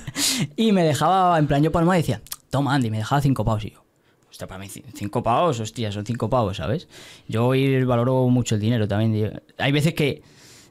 y 0.56 0.72
me 0.72 0.82
dejaba, 0.82 1.38
en 1.38 1.46
plan, 1.46 1.62
yo 1.62 1.70
palma 1.70 1.94
y 1.98 2.00
decía, 2.00 2.22
toma 2.48 2.74
Andy, 2.74 2.90
me 2.90 2.96
dejaba 2.96 3.20
cinco 3.20 3.44
pavos. 3.44 3.66
Y 3.66 3.72
yo, 3.72 3.84
hostia, 4.30 4.46
para 4.46 4.58
mí 4.58 4.66
cinco 4.94 5.22
pavos, 5.22 5.60
hostia, 5.60 5.92
son 5.92 6.06
cinco 6.06 6.30
pavos, 6.30 6.56
¿sabes? 6.56 6.88
Yo 7.28 7.48
hoy 7.48 7.84
valoro 7.84 8.26
mucho 8.30 8.54
el 8.54 8.62
dinero 8.62 8.88
también. 8.88 9.42
Hay 9.58 9.72
veces 9.72 9.92
que 9.92 10.22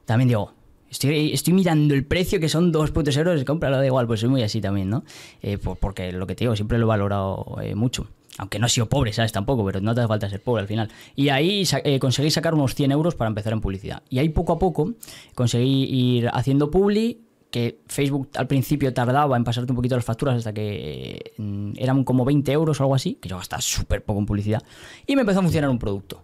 también 0.04 0.26
digo, 0.26 0.52
Estoy, 0.90 1.52
mirando 1.52 1.94
el 1.94 2.04
precio 2.04 2.40
que 2.40 2.48
son 2.48 2.72
dos 2.72 2.90
puntos 2.90 3.16
euros, 3.16 3.44
cómpralo 3.44 3.76
da 3.76 3.86
igual, 3.86 4.08
pues 4.08 4.20
soy 4.20 4.28
muy 4.28 4.42
así 4.42 4.60
también, 4.60 4.90
¿no? 4.90 5.04
Eh, 5.42 5.58
porque 5.58 6.10
lo 6.10 6.26
que 6.26 6.34
te 6.34 6.44
digo, 6.44 6.56
siempre 6.56 6.78
lo 6.78 6.86
he 6.86 6.88
valorado 6.88 7.58
eh, 7.62 7.74
mucho 7.74 8.08
aunque 8.38 8.58
no 8.58 8.66
he 8.66 8.68
sido 8.68 8.88
pobre, 8.88 9.12
¿sabes? 9.12 9.32
Tampoco, 9.32 9.64
pero 9.64 9.80
no 9.80 9.94
te 9.94 10.00
hace 10.00 10.08
falta 10.08 10.28
ser 10.28 10.42
pobre 10.42 10.62
al 10.62 10.68
final. 10.68 10.90
Y 11.14 11.28
ahí 11.30 11.64
eh, 11.84 11.98
conseguí 11.98 12.30
sacar 12.30 12.54
unos 12.54 12.74
100 12.74 12.92
euros 12.92 13.14
para 13.14 13.28
empezar 13.28 13.52
en 13.52 13.60
publicidad. 13.60 14.02
Y 14.10 14.18
ahí 14.18 14.28
poco 14.28 14.52
a 14.52 14.58
poco 14.58 14.94
conseguí 15.34 15.84
ir 15.84 16.28
haciendo 16.32 16.70
publi, 16.70 17.22
que 17.50 17.78
Facebook 17.86 18.30
al 18.36 18.46
principio 18.46 18.92
tardaba 18.92 19.36
en 19.36 19.44
pasarte 19.44 19.72
un 19.72 19.76
poquito 19.76 19.94
las 19.94 20.04
facturas 20.04 20.36
hasta 20.36 20.52
que 20.52 21.32
mm, 21.38 21.72
eran 21.76 22.04
como 22.04 22.24
20 22.24 22.52
euros 22.52 22.80
o 22.80 22.84
algo 22.84 22.94
así, 22.94 23.14
que 23.14 23.28
yo 23.28 23.36
gastaba 23.36 23.62
súper 23.62 24.04
poco 24.04 24.20
en 24.20 24.26
publicidad. 24.26 24.62
Y 25.06 25.14
me 25.14 25.22
empezó 25.22 25.40
a 25.40 25.42
funcionar 25.42 25.70
un 25.70 25.78
producto. 25.78 26.22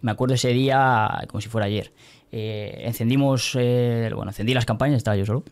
Me 0.00 0.10
acuerdo 0.10 0.34
ese 0.34 0.48
día 0.48 1.24
como 1.28 1.40
si 1.40 1.48
fuera 1.48 1.66
ayer. 1.66 1.92
Eh, 2.32 2.82
encendimos, 2.84 3.52
bueno, 3.54 4.30
encendí 4.30 4.54
las 4.54 4.64
campañas, 4.64 4.96
estaba 4.96 5.16
yo 5.16 5.26
solo. 5.26 5.44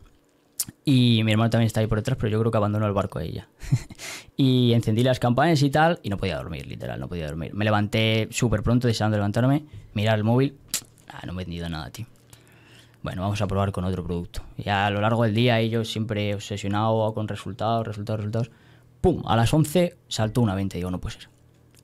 Y 0.85 1.23
mi 1.25 1.33
hermano 1.33 1.51
también 1.51 1.67
está 1.67 1.81
ahí 1.81 1.87
por 1.87 1.99
detrás, 1.99 2.19
pero 2.19 2.31
yo 2.31 2.41
creo 2.41 2.51
que 2.51 2.57
abandonó 2.57 2.87
el 2.87 2.93
barco 2.93 3.21
ya. 3.21 3.49
y 4.37 4.73
encendí 4.73 5.03
las 5.03 5.19
campañas 5.19 5.63
y 5.63 5.71
tal, 5.71 6.01
y 6.03 6.11
no 6.11 6.17
podía 6.17 6.37
dormir, 6.37 6.67
literal, 6.67 6.99
no 7.01 7.09
podía 7.09 7.27
dormir. 7.27 7.55
Me 7.55 7.65
levanté 7.65 8.29
súper 8.31 8.63
pronto, 8.63 8.89
deseando 8.89 9.17
levantarme, 9.17 9.65
mirar 9.95 10.19
el 10.19 10.25
móvil. 10.25 10.57
Ah, 11.09 11.23
no 11.27 11.33
me 11.33 11.43
he 11.43 11.45
vendido 11.45 11.69
nada, 11.69 11.91
tío. 11.91 12.07
Bueno, 13.03 13.23
vamos 13.23 13.41
a 13.41 13.47
probar 13.47 13.73
con 13.73 13.85
otro 13.85 14.05
producto. 14.05 14.43
Y 14.59 14.69
a 14.69 14.91
lo 14.91 15.01
largo 15.01 15.25
del 15.25 15.35
día, 15.35 15.63
yo 15.63 15.85
siempre 15.85 16.35
obsesionado 16.35 17.15
con 17.15 17.29
resultados, 17.29 17.87
resultados, 17.87 18.21
resultados. 18.21 18.51
¡Pum! 19.01 19.23
A 19.27 19.37
las 19.37 19.53
11 19.55 19.97
saltó 20.09 20.43
una 20.43 20.55
venta. 20.55 20.77
Digo, 20.77 20.91
no 20.91 21.01
puede 21.01 21.17
ser. 21.17 21.29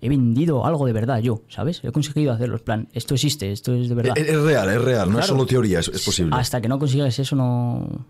He 0.03 0.11
vendido 0.11 0.67
algo 0.67 0.85
de 0.85 0.93
verdad 0.93 1.21
yo, 1.21 1.41
¿sabes? 1.49 1.83
He 1.83 1.91
conseguido 1.91 2.33
hacerlo. 2.33 2.57
En 2.57 2.65
plan, 2.65 2.89
esto 2.93 3.15
existe, 3.15 3.51
esto 3.51 3.75
es 3.75 3.89
de 3.89 3.95
verdad. 3.95 4.19
Es, 4.19 4.43
real, 4.43 4.69
es 4.69 4.81
real, 4.83 5.11
no 5.11 5.19
es 5.19 5.27
solo 5.27 5.47
teoría, 5.47 5.81
es, 5.81 5.89
es 5.89 6.05
posible. 6.05 6.37
Hasta 6.37 6.61
que 6.61 6.69
no 6.69 6.79
consigas 6.79 7.19
eso, 7.19 7.35
no, 7.35 8.05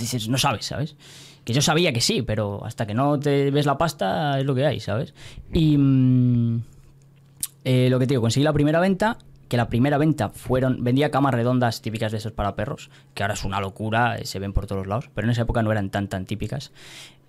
dices, 0.00 0.28
no 0.28 0.38
sabes, 0.38 0.66
¿sabes? 0.66 0.96
Que 1.44 1.52
yo 1.52 1.62
sabía 1.62 1.92
que 1.92 2.00
sí, 2.00 2.22
pero 2.22 2.64
hasta 2.64 2.86
que 2.86 2.94
no 2.94 3.18
te 3.18 3.50
ves 3.50 3.66
la 3.66 3.78
pasta 3.78 4.38
es 4.38 4.44
lo 4.44 4.54
que 4.54 4.66
hay, 4.66 4.80
¿sabes? 4.80 5.14
Y 5.52 5.76
mm, 5.78 6.62
eh, 7.64 7.88
lo 7.90 7.98
que 7.98 8.06
te 8.06 8.12
digo, 8.12 8.22
conseguí 8.22 8.44
la 8.44 8.52
primera 8.52 8.80
venta, 8.80 9.18
que 9.48 9.56
la 9.56 9.68
primera 9.68 9.98
venta 9.98 10.28
fueron, 10.28 10.84
vendía 10.84 11.10
camas 11.10 11.34
redondas 11.34 11.82
típicas 11.82 12.12
de 12.12 12.18
esos 12.18 12.32
para 12.32 12.54
perros, 12.54 12.90
que 13.14 13.22
ahora 13.22 13.34
es 13.34 13.44
una 13.44 13.60
locura, 13.60 14.18
eh, 14.18 14.26
se 14.26 14.38
ven 14.38 14.52
por 14.52 14.66
todos 14.66 14.86
lados, 14.86 15.10
pero 15.14 15.26
en 15.26 15.32
esa 15.32 15.42
época 15.42 15.62
no 15.62 15.72
eran 15.72 15.90
tan, 15.90 16.08
tan 16.08 16.24
típicas. 16.24 16.72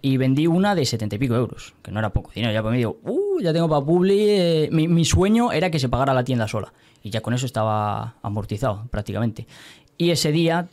Y 0.03 0.17
vendí 0.17 0.47
una 0.47 0.73
de 0.73 0.85
setenta 0.85 1.15
y 1.15 1.19
pico 1.19 1.35
euros, 1.35 1.75
que 1.83 1.91
no 1.91 1.99
era 1.99 2.11
poco 2.11 2.31
dinero. 2.33 2.51
Ya 2.51 2.61
pues 2.63 2.71
me 2.71 2.77
digo, 2.77 2.99
uh, 3.03 3.39
ya 3.39 3.53
tengo 3.53 3.69
para 3.69 3.85
Publi. 3.85 4.17
Eh, 4.19 4.69
mi, 4.71 5.05
sueño 5.05 5.51
era 5.51 5.69
que 5.69 5.77
se 5.77 5.89
pagara 5.89 6.13
la 6.13 6.23
tienda 6.23 6.47
sola. 6.47 6.73
Y 7.03 7.11
ya 7.11 7.21
con 7.21 7.33
eso 7.33 7.45
estaba 7.45 8.15
amortizado 8.23 8.87
prácticamente. 8.89 9.45
Y 10.01 10.09
ese 10.09 10.31
día 10.31 10.67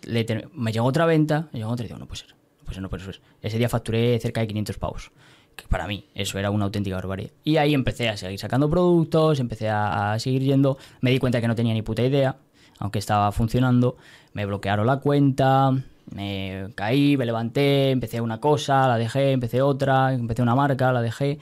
me 0.55 0.73
llegó 0.73 0.87
otra 0.87 1.05
venta, 1.05 1.49
me 1.53 1.59
llegó 1.59 1.71
otra 1.71 1.85
y 1.85 1.89
digo, 1.89 1.99
no 1.99 2.07
puede 2.07 2.23
ser, 2.23 2.35
pues 2.65 2.79
no 2.79 2.89
puede 2.89 3.05
ser. 3.05 3.21
Ese 3.43 3.59
día 3.59 3.69
facturé 3.69 4.19
cerca 4.21 4.41
de 4.41 4.47
500 4.47 4.79
pavos, 4.79 5.13
que 5.55 5.67
para 5.69 5.87
mí 5.87 6.07
eso 6.15 6.39
era 6.39 6.51
una 6.51 6.65
auténtica 6.65 6.97
barbaridad. 6.97 7.31
Y 7.45 7.59
ahí 7.59 7.75
empecé 7.75 8.09
a 8.09 8.17
seguir 8.17 8.39
sacando 8.39 8.71
productos, 8.71 9.39
empecé 9.39 9.69
a, 9.69 10.17
seguir 10.19 10.45
yendo, 10.45 10.79
me 11.03 11.11
di 11.11 11.19
cuenta 11.19 11.43
que 11.43 11.47
no 11.47 11.55
tenía 11.55 11.75
ni 11.75 11.83
puta 11.83 12.03
idea, 12.03 12.37
aunque 12.79 13.01
estaba 13.01 13.31
funcionando, 13.31 13.99
me 14.33 14.47
bloquearon 14.47 14.87
la 14.87 14.97
cuenta, 14.97 15.73
me 16.15 16.69
caí, 16.75 17.19
me 17.19 17.27
levanté, 17.27 17.91
empecé 17.91 18.23
una 18.23 18.41
cosa, 18.41 18.89
la 18.89 18.97
dejé, 18.97 19.33
empecé 19.33 19.61
otra, 19.61 20.15
empecé 20.15 20.41
una 20.41 20.55
marca, 20.55 20.91
la 20.91 21.03
dejé. 21.03 21.39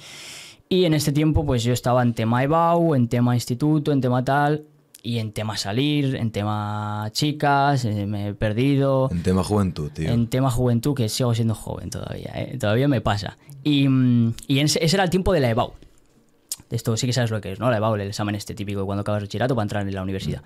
Y 0.68 0.86
en 0.86 0.94
este 0.94 1.12
tiempo 1.12 1.46
pues 1.46 1.62
yo 1.62 1.72
estaba 1.72 2.02
en 2.02 2.14
tema 2.14 2.42
EBAU, 2.42 2.96
en 2.96 3.06
tema 3.06 3.36
instituto, 3.36 3.92
en 3.92 4.00
tema 4.00 4.24
tal, 4.24 4.64
y 5.06 5.20
en 5.20 5.30
tema 5.30 5.56
salir, 5.56 6.16
en 6.16 6.32
tema 6.32 7.10
chicas, 7.12 7.84
eh, 7.84 8.06
me 8.06 8.28
he 8.28 8.34
perdido. 8.34 9.08
En 9.12 9.22
tema 9.22 9.44
juventud, 9.44 9.88
tío. 9.92 10.10
En 10.10 10.26
tema 10.26 10.50
juventud, 10.50 10.96
que 10.96 11.08
sigo 11.08 11.32
siendo 11.32 11.54
joven 11.54 11.90
todavía, 11.90 12.32
¿eh? 12.34 12.58
todavía 12.58 12.88
me 12.88 13.00
pasa. 13.00 13.38
Y, 13.62 13.88
mm, 13.88 14.34
y 14.48 14.58
ese, 14.58 14.84
ese 14.84 14.96
era 14.96 15.04
el 15.04 15.10
tiempo 15.10 15.32
de 15.32 15.38
la 15.38 15.50
EBAU. 15.50 15.74
Esto 16.70 16.96
sí 16.96 17.06
que 17.06 17.12
sabes 17.12 17.30
lo 17.30 17.40
que 17.40 17.52
es, 17.52 17.60
¿no? 17.60 17.70
La 17.70 17.76
EBAU, 17.76 17.94
el 17.94 18.00
examen 18.00 18.34
este 18.34 18.56
típico 18.56 18.84
cuando 18.84 19.02
acabas 19.02 19.20
el 19.20 19.28
bachillerato 19.28 19.54
para 19.54 19.62
entrar 19.62 19.86
en 19.86 19.94
la 19.94 20.02
universidad. 20.02 20.42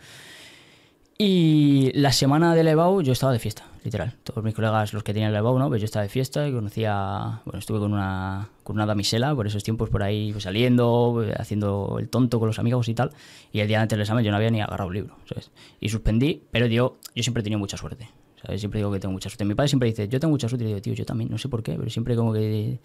Y 1.16 1.90
la 1.94 2.12
semana 2.12 2.54
de 2.54 2.62
la 2.62 2.72
EBAU 2.72 3.00
yo 3.00 3.14
estaba 3.14 3.32
de 3.32 3.38
fiesta, 3.38 3.64
literal. 3.84 4.14
Todos 4.24 4.44
mis 4.44 4.54
colegas, 4.54 4.92
los 4.92 5.02
que 5.02 5.12
tenían 5.12 5.32
la 5.32 5.38
EBAU. 5.38 5.68
Pues 5.68 5.80
yo 5.80 5.84
estaba 5.84 6.02
de 6.02 6.08
fiesta 6.08 6.46
y 6.48 6.52
conocía... 6.52 7.40
Bueno, 7.44 7.58
estuve 7.58 7.78
con 7.78 7.92
una, 7.92 8.48
con 8.62 8.76
una 8.76 8.86
damisela 8.86 9.34
por 9.34 9.46
esos 9.46 9.62
tiempos 9.62 9.88
por 9.88 10.02
ahí 10.02 10.32
pues, 10.32 10.44
saliendo, 10.44 11.22
eh, 11.24 11.34
haciendo 11.36 11.96
el 11.98 12.08
tonto 12.08 12.38
con 12.38 12.48
los 12.48 12.58
amigos 12.58 12.88
y 12.88 12.94
tal. 12.94 13.10
Y 13.52 13.60
el 13.60 13.68
día 13.68 13.80
antes 13.80 13.96
del 13.96 14.02
examen 14.02 14.24
yo 14.24 14.30
no 14.30 14.36
había 14.36 14.50
ni 14.50 14.60
agarrado 14.60 14.88
un 14.88 14.94
libro, 14.94 15.16
¿sabes? 15.28 15.50
Y 15.80 15.88
suspendí, 15.88 16.42
pero 16.50 16.66
yo, 16.66 16.98
yo 17.14 17.22
siempre 17.22 17.40
he 17.40 17.44
tenido 17.44 17.58
mucha 17.58 17.76
suerte. 17.76 18.08
¿sabes? 18.42 18.60
Siempre 18.60 18.78
digo 18.78 18.90
que 18.90 19.00
tengo 19.00 19.12
mucha 19.12 19.28
suerte. 19.28 19.44
Mi 19.44 19.54
padre 19.54 19.68
siempre 19.68 19.88
dice, 19.88 20.08
yo 20.08 20.18
tengo 20.20 20.32
mucha 20.32 20.48
suerte. 20.48 20.64
Y 20.64 20.68
digo, 20.68 20.80
tío, 20.80 20.94
yo 20.94 21.04
también, 21.04 21.30
no 21.30 21.38
sé 21.38 21.48
por 21.48 21.62
qué, 21.62 21.74
pero 21.76 21.90
siempre 21.90 22.16
como 22.16 22.32
que... 22.32 22.80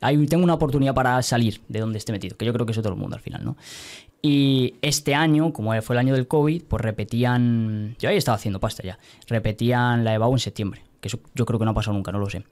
Hay, 0.00 0.26
tengo 0.26 0.44
una 0.44 0.54
oportunidad 0.54 0.94
para 0.94 1.20
salir 1.22 1.60
de 1.68 1.80
donde 1.80 1.98
esté 1.98 2.12
metido, 2.12 2.36
que 2.36 2.46
yo 2.46 2.52
creo 2.52 2.66
que 2.66 2.72
eso 2.72 2.82
todo 2.82 2.94
el 2.94 2.98
mundo 2.98 3.16
al 3.16 3.22
final, 3.22 3.44
¿no? 3.44 3.56
Y 4.26 4.76
este 4.80 5.14
año, 5.14 5.52
como 5.52 5.78
fue 5.82 5.96
el 5.96 6.00
año 6.00 6.14
del 6.14 6.26
COVID, 6.26 6.62
pues 6.62 6.80
repetían. 6.80 7.94
Yo 7.98 8.08
ahí 8.08 8.16
estaba 8.16 8.36
haciendo 8.36 8.58
pasta 8.58 8.82
ya. 8.82 8.98
Repetían 9.28 10.02
la 10.02 10.14
EBAU 10.14 10.32
en 10.32 10.38
septiembre. 10.38 10.82
Que 11.02 11.08
eso 11.08 11.20
yo 11.34 11.44
creo 11.44 11.58
que 11.58 11.66
no 11.66 11.72
ha 11.72 11.74
pasado 11.74 11.92
nunca, 11.92 12.10
no 12.10 12.18
lo 12.18 12.30
sé. 12.30 12.42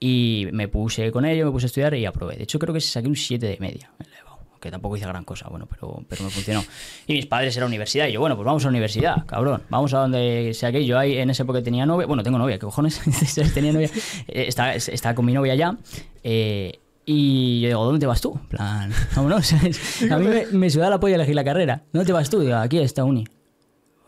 Y 0.00 0.48
me 0.52 0.68
puse 0.68 1.12
con 1.12 1.26
ello, 1.26 1.44
me 1.44 1.52
puse 1.52 1.66
a 1.66 1.68
estudiar 1.68 1.94
y 1.96 2.06
aprobé. 2.06 2.36
De 2.36 2.44
hecho, 2.44 2.58
creo 2.58 2.72
que 2.72 2.80
saqué 2.80 3.08
un 3.08 3.14
7 3.14 3.46
de 3.46 3.58
media 3.60 3.92
en 3.98 4.10
la 4.10 4.20
EBAU. 4.20 4.38
Que 4.58 4.70
tampoco 4.70 4.96
hice 4.96 5.04
gran 5.04 5.24
cosa, 5.24 5.50
bueno, 5.50 5.66
pero, 5.66 6.02
pero 6.08 6.24
me 6.24 6.30
funcionó. 6.30 6.64
Y 7.06 7.12
mis 7.12 7.26
padres 7.26 7.54
eran 7.58 7.66
universidad. 7.66 8.06
Y 8.06 8.12
yo, 8.12 8.20
bueno, 8.20 8.34
pues 8.34 8.46
vamos 8.46 8.64
a 8.64 8.68
la 8.68 8.70
universidad, 8.70 9.26
cabrón. 9.26 9.64
Vamos 9.68 9.92
a 9.92 9.98
donde 9.98 10.52
sea 10.54 10.72
que 10.72 10.86
yo 10.86 10.98
ahí 10.98 11.18
en 11.18 11.28
esa 11.28 11.42
época 11.42 11.62
tenía 11.62 11.84
novia. 11.84 12.06
Bueno, 12.06 12.22
tengo 12.22 12.38
novia, 12.38 12.56
¿qué 12.56 12.64
cojones? 12.64 13.02
tenía 13.52 13.74
novia. 13.74 13.90
Eh, 14.28 14.46
estaba, 14.48 14.72
estaba 14.72 15.14
con 15.14 15.26
mi 15.26 15.34
novia 15.34 15.54
ya. 15.56 15.76
Eh, 16.24 16.80
y 17.08 17.60
yo 17.60 17.68
digo, 17.68 17.84
¿dónde 17.84 18.00
te 18.00 18.06
vas 18.06 18.20
tú? 18.20 18.34
En 18.42 18.48
plan, 18.48 18.90
vámonos. 19.14 19.52
A 20.10 20.16
mí 20.18 20.26
me, 20.26 20.46
me 20.52 20.68
suda 20.70 20.90
la 20.90 20.98
polla 21.00 21.14
elegir 21.14 21.34
la 21.36 21.44
carrera. 21.44 21.84
¿Dónde 21.92 22.04
te 22.06 22.12
vas 22.12 22.28
tú? 22.28 22.40
Digo, 22.40 22.56
aquí 22.56 22.78
está 22.78 23.04
uni. 23.04 23.24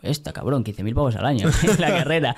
Esta, 0.01 0.31
cabrón, 0.33 0.63
15.000 0.63 0.93
pavos 0.93 1.15
al 1.15 1.25
año 1.25 1.49
la 1.79 1.87
carrera. 1.87 2.35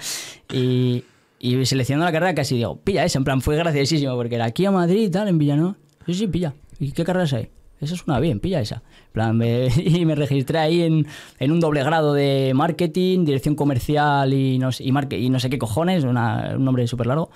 Y, 0.53 1.03
y 1.39 1.65
seleccionando 1.65 2.05
la 2.05 2.11
carrera 2.11 2.35
casi 2.35 2.55
digo, 2.55 2.79
pilla 2.79 3.03
esa. 3.03 3.17
En 3.17 3.23
plan, 3.23 3.41
fue 3.41 3.55
graciosísimo 3.55 4.15
porque 4.15 4.35
era 4.35 4.45
aquí 4.45 4.65
a 4.65 4.71
Madrid 4.71 5.01
y 5.07 5.09
tal, 5.09 5.27
en 5.27 5.37
Villano. 5.37 5.75
Sí, 6.05 6.13
sí, 6.13 6.27
pilla. 6.27 6.53
¿Y 6.79 6.91
qué 6.91 7.03
carreras 7.03 7.33
hay? 7.33 7.49
Eso 7.79 7.95
suena 7.95 8.19
bien, 8.19 8.39
pilla 8.39 8.61
esa. 8.61 8.83
En 9.07 9.11
plan, 9.13 9.35
me- 9.37 9.67
y 9.75 10.05
me 10.05 10.13
registré 10.13 10.59
ahí 10.59 10.83
en, 10.83 11.07
en 11.39 11.51
un 11.51 11.59
doble 11.59 11.83
grado 11.83 12.13
de 12.13 12.51
marketing, 12.53 13.25
dirección 13.25 13.55
comercial 13.55 14.31
y 14.33 14.59
no, 14.59 14.71
sé- 14.71 14.83
y, 14.83 14.91
marque- 14.91 15.19
y 15.19 15.29
no 15.31 15.39
sé 15.39 15.49
qué 15.49 15.57
cojones, 15.57 16.03
una- 16.03 16.53
un 16.55 16.63
nombre 16.65 16.85
súper 16.87 17.07
largo, 17.07 17.31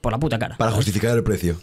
por 0.00 0.12
la 0.12 0.18
puta 0.18 0.38
cara. 0.38 0.56
Para 0.56 0.70
justificar 0.72 1.14
el 1.16 1.22
precio. 1.22 1.56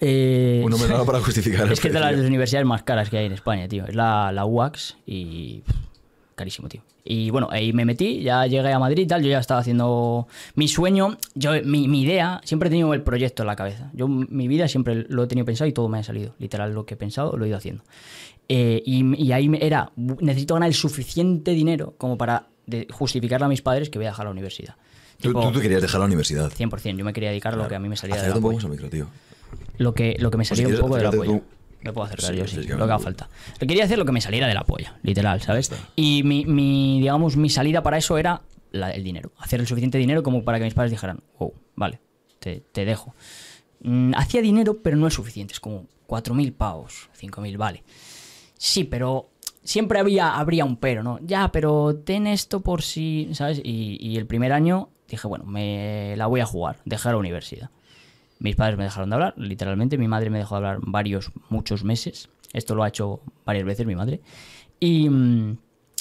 Eh, 0.00 0.62
Un 0.64 0.72
raro 0.88 1.04
para 1.06 1.20
justificar 1.20 1.70
es 1.72 1.80
que 1.80 1.88
es 1.88 1.94
de 1.94 2.00
las 2.00 2.14
universidades 2.16 2.66
más 2.66 2.82
caras 2.82 3.08
que 3.10 3.18
hay 3.18 3.26
en 3.26 3.32
España, 3.32 3.68
tío. 3.68 3.86
Es 3.86 3.94
la, 3.94 4.30
la 4.32 4.44
UAX 4.44 4.96
y. 5.06 5.62
pff, 5.66 5.76
Carísimo, 6.34 6.68
tío. 6.68 6.82
Y 7.04 7.30
bueno, 7.30 7.48
ahí 7.50 7.72
me 7.72 7.84
metí, 7.84 8.20
ya 8.22 8.46
llegué 8.46 8.70
a 8.72 8.78
Madrid 8.78 9.02
y 9.04 9.06
tal. 9.06 9.22
Yo 9.22 9.30
ya 9.30 9.38
estaba 9.40 9.60
haciendo. 9.60 10.28
Mi 10.54 10.68
sueño, 10.68 11.16
yo, 11.34 11.52
mi, 11.64 11.88
mi 11.88 12.02
idea, 12.02 12.40
siempre 12.44 12.68
he 12.68 12.70
tenido 12.70 12.92
el 12.94 13.02
proyecto 13.02 13.42
en 13.42 13.46
la 13.48 13.56
cabeza. 13.56 13.90
Yo, 13.94 14.06
mi 14.06 14.46
vida 14.46 14.68
siempre 14.68 15.06
lo 15.08 15.24
he 15.24 15.26
tenido 15.26 15.44
pensado 15.46 15.66
y 15.68 15.72
todo 15.72 15.88
me 15.88 15.98
ha 15.98 16.02
salido. 16.04 16.34
Literal, 16.38 16.72
lo 16.74 16.84
que 16.86 16.94
he 16.94 16.96
pensado 16.96 17.36
lo 17.36 17.44
he 17.44 17.48
ido 17.48 17.56
haciendo. 17.56 17.82
Eh, 18.48 18.82
y, 18.84 19.24
y 19.24 19.32
ahí 19.32 19.50
era. 19.60 19.90
Necesito 19.96 20.54
ganar 20.54 20.68
el 20.68 20.74
suficiente 20.74 21.52
dinero 21.52 21.94
como 21.98 22.16
para 22.18 22.46
de- 22.66 22.86
justificarle 22.92 23.46
a 23.46 23.48
mis 23.48 23.62
padres 23.62 23.90
que 23.90 23.98
voy 23.98 24.06
a 24.06 24.10
dejar 24.10 24.26
la 24.26 24.30
universidad. 24.32 24.74
Tú, 25.20 25.30
Tipo, 25.30 25.40
tú 25.50 25.54
te 25.58 25.62
querías 25.62 25.82
dejar 25.82 25.98
la 26.00 26.06
universidad. 26.06 26.52
100%, 26.52 26.96
yo 26.96 27.04
me 27.04 27.12
quería 27.12 27.30
dedicar 27.30 27.54
a 27.54 27.56
lo 27.56 27.66
que 27.66 27.74
a 27.74 27.80
mí 27.80 27.88
me 27.88 27.96
salía 27.96 28.22
de 28.22 28.28
la 28.28 28.36
un 28.36 28.42
poco 28.42 28.68
micro, 28.68 28.88
tío. 28.88 29.08
Lo 29.78 29.94
que, 29.94 30.16
lo 30.18 30.30
que 30.30 30.36
me 30.36 30.44
salía 30.44 30.66
si 30.68 30.74
un 30.74 30.80
poco 30.80 30.96
de 30.96 31.04
la 31.04 31.10
polla. 31.10 31.40
Me 31.80 31.92
puedo 31.92 32.06
acercar 32.06 32.30
Sí, 32.32 32.36
yo, 32.36 32.46
sí, 32.46 32.56
lo 32.68 32.76
que 32.76 32.82
haga 32.82 32.98
falta. 32.98 33.28
Quería 33.60 33.84
hacer 33.84 33.98
lo 33.98 34.04
que 34.04 34.10
me 34.12 34.20
saliera 34.20 34.46
de 34.48 34.54
la 34.54 34.64
polla, 34.64 34.98
literal, 35.02 35.40
¿sabes? 35.40 35.70
Y 35.94 36.22
mi, 36.24 36.44
mi, 36.44 36.98
digamos, 37.00 37.36
mi 37.36 37.48
salida 37.48 37.82
para 37.84 37.96
eso 37.98 38.18
era 38.18 38.42
la- 38.72 38.90
el 38.90 39.04
dinero. 39.04 39.30
Hacer 39.38 39.60
el 39.60 39.66
suficiente 39.68 39.96
dinero 39.96 40.22
como 40.24 40.42
para 40.44 40.58
que 40.58 40.64
mis 40.64 40.74
padres 40.74 40.90
dijeran, 40.90 41.22
wow, 41.38 41.54
vale, 41.76 42.00
te, 42.40 42.62
te 42.72 42.84
dejo. 42.84 43.14
Mm, 43.80 44.12
hacía 44.16 44.42
dinero, 44.42 44.82
pero 44.82 44.96
no 44.96 45.06
es 45.06 45.14
suficiente. 45.14 45.52
Es 45.54 45.60
como 45.60 45.86
4.000 46.08 46.52
pavos, 46.52 47.08
5.000, 47.16 47.56
vale. 47.56 47.84
Sí, 48.56 48.82
pero 48.82 49.30
siempre 49.62 50.00
había, 50.00 50.34
habría 50.36 50.64
un 50.64 50.76
pero, 50.78 51.04
¿no? 51.04 51.20
Ya, 51.22 51.52
pero 51.52 51.94
ten 51.94 52.26
esto 52.26 52.60
por 52.60 52.82
si, 52.82 53.28
¿sabes? 53.34 53.60
Y, 53.62 53.98
y 54.00 54.16
el 54.16 54.26
primer 54.26 54.52
año 54.52 54.88
dije, 55.08 55.28
bueno, 55.28 55.44
me 55.44 56.14
la 56.16 56.26
voy 56.26 56.40
a 56.40 56.46
jugar, 56.46 56.78
dejar 56.84 57.12
la 57.12 57.18
universidad. 57.18 57.70
Mis 58.38 58.56
padres 58.56 58.78
me 58.78 58.84
dejaron 58.84 59.10
de 59.10 59.14
hablar, 59.14 59.34
literalmente. 59.36 59.98
Mi 59.98 60.08
madre 60.08 60.30
me 60.30 60.38
dejó 60.38 60.54
de 60.54 60.66
hablar 60.66 60.78
varios, 60.82 61.32
muchos 61.48 61.84
meses. 61.84 62.30
Esto 62.52 62.74
lo 62.74 62.82
ha 62.82 62.88
hecho 62.88 63.20
varias 63.44 63.64
veces 63.64 63.86
mi 63.86 63.96
madre. 63.96 64.20
Y 64.80 65.08
mm, 65.08 65.58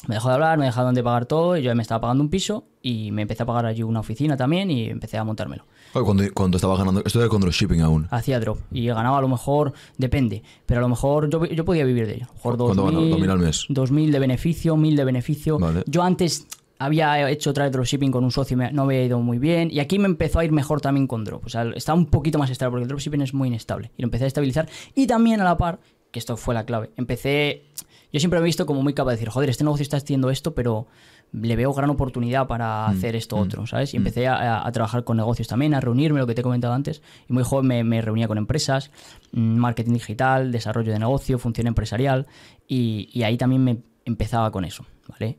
me 0.07 0.15
dejó 0.15 0.29
de 0.29 0.35
hablar, 0.35 0.57
me 0.57 0.65
dejaron 0.65 0.93
de 0.93 1.03
pagar 1.03 1.25
todo. 1.25 1.57
Y 1.57 1.63
yo 1.63 1.73
me 1.75 1.81
estaba 1.81 2.01
pagando 2.01 2.23
un 2.23 2.29
piso 2.29 2.65
y 2.81 3.11
me 3.11 3.23
empecé 3.23 3.43
a 3.43 3.45
pagar 3.45 3.65
allí 3.65 3.83
una 3.83 3.99
oficina 3.99 4.37
también 4.37 4.69
y 4.69 4.85
empecé 4.85 5.17
a 5.17 5.23
montármelo. 5.23 5.65
Cuando, 5.91 6.23
cuando 6.33 6.57
estaba 6.57 6.77
ganando. 6.77 7.01
Esto 7.03 7.19
era 7.19 7.27
con 7.27 7.41
dropshipping 7.41 7.81
aún. 7.81 8.07
Hacía 8.11 8.39
drop 8.39 8.59
y 8.71 8.85
ganaba 8.85 9.17
a 9.17 9.21
lo 9.21 9.27
mejor, 9.27 9.73
depende, 9.97 10.43
pero 10.65 10.79
a 10.79 10.81
lo 10.83 10.89
mejor 10.89 11.29
yo, 11.29 11.43
yo 11.45 11.65
podía 11.65 11.85
vivir 11.85 12.05
de 12.05 12.15
ello. 12.15 12.25
A 12.25 12.27
lo 12.27 12.33
mejor 12.35 12.57
¿Cuánto 12.57 12.85
ganaba? 12.85 13.03
2.000, 13.03 13.17
2.000 13.17 13.31
al 13.31 13.39
mes. 13.39 13.65
2.000 13.69 14.11
de 14.11 14.19
beneficio, 14.19 14.75
1.000 14.75 14.95
de 14.95 15.05
beneficio. 15.05 15.59
Vale. 15.59 15.83
Yo 15.87 16.03
antes 16.03 16.47
había 16.79 17.29
hecho 17.29 17.49
otra 17.51 17.63
vez 17.65 17.73
dropshipping 17.73 18.11
con 18.11 18.23
un 18.23 18.31
socio 18.31 18.55
y 18.55 18.57
me- 18.57 18.71
no 18.71 18.83
había 18.83 19.03
ido 19.03 19.19
muy 19.19 19.39
bien. 19.39 19.69
Y 19.71 19.79
aquí 19.79 19.99
me 19.99 20.05
empezó 20.05 20.39
a 20.39 20.45
ir 20.45 20.51
mejor 20.51 20.81
también 20.81 21.07
con 21.07 21.23
drop. 21.23 21.45
O 21.45 21.49
sea, 21.49 21.63
estaba 21.75 21.97
un 21.97 22.05
poquito 22.07 22.37
más 22.39 22.49
estable 22.49 22.71
porque 22.71 22.83
el 22.83 22.87
dropshipping 22.89 23.21
es 23.21 23.33
muy 23.33 23.47
inestable. 23.47 23.91
Y 23.97 24.01
lo 24.01 24.07
empecé 24.07 24.25
a 24.25 24.27
estabilizar. 24.27 24.67
Y 24.95 25.07
también 25.07 25.41
a 25.41 25.43
la 25.43 25.57
par, 25.57 25.79
que 26.11 26.19
esto 26.19 26.37
fue 26.37 26.53
la 26.53 26.65
clave, 26.65 26.91
empecé... 26.97 27.63
Yo 28.13 28.21
siempre 28.21 28.39
me 28.39 28.45
he 28.45 28.47
visto 28.47 28.65
como 28.65 28.81
muy 28.81 28.93
capaz 28.93 29.11
de 29.11 29.15
decir, 29.17 29.29
joder, 29.29 29.49
este 29.49 29.65
negocio 29.65 29.83
está 29.83 29.97
haciendo 29.97 30.29
esto, 30.29 30.55
pero 30.55 30.87
le 31.33 31.57
veo 31.57 31.73
gran 31.73 31.89
oportunidad 31.89 32.47
para 32.47 32.87
hacer 32.87 33.17
esto 33.17 33.35
otro, 33.35 33.67
¿sabes? 33.67 33.93
Y 33.93 33.97
empecé 33.97 34.27
a, 34.27 34.35
a- 34.61 34.65
a 34.67 34.71
trabajar 34.71 35.03
con 35.03 35.17
negocios 35.17 35.49
también, 35.49 35.73
a 35.73 35.81
reunirme, 35.81 36.19
lo 36.19 36.25
que 36.25 36.33
te 36.33 36.39
he 36.39 36.43
comentado 36.43 36.73
antes. 36.73 37.01
Y 37.29 37.33
muy 37.33 37.43
joven 37.43 37.67
me, 37.67 37.83
me 37.83 38.01
reunía 38.01 38.29
con 38.29 38.37
empresas, 38.37 38.91
mm, 39.33 39.57
marketing 39.57 39.91
digital, 39.91 40.53
desarrollo 40.53 40.93
de 40.93 40.99
negocio, 40.99 41.37
función 41.37 41.67
empresarial. 41.67 42.27
Y, 42.65 43.09
y 43.11 43.23
ahí 43.23 43.35
también 43.37 43.61
me 43.65 43.77
empezaba 44.05 44.51
con 44.53 44.63
eso, 44.63 44.85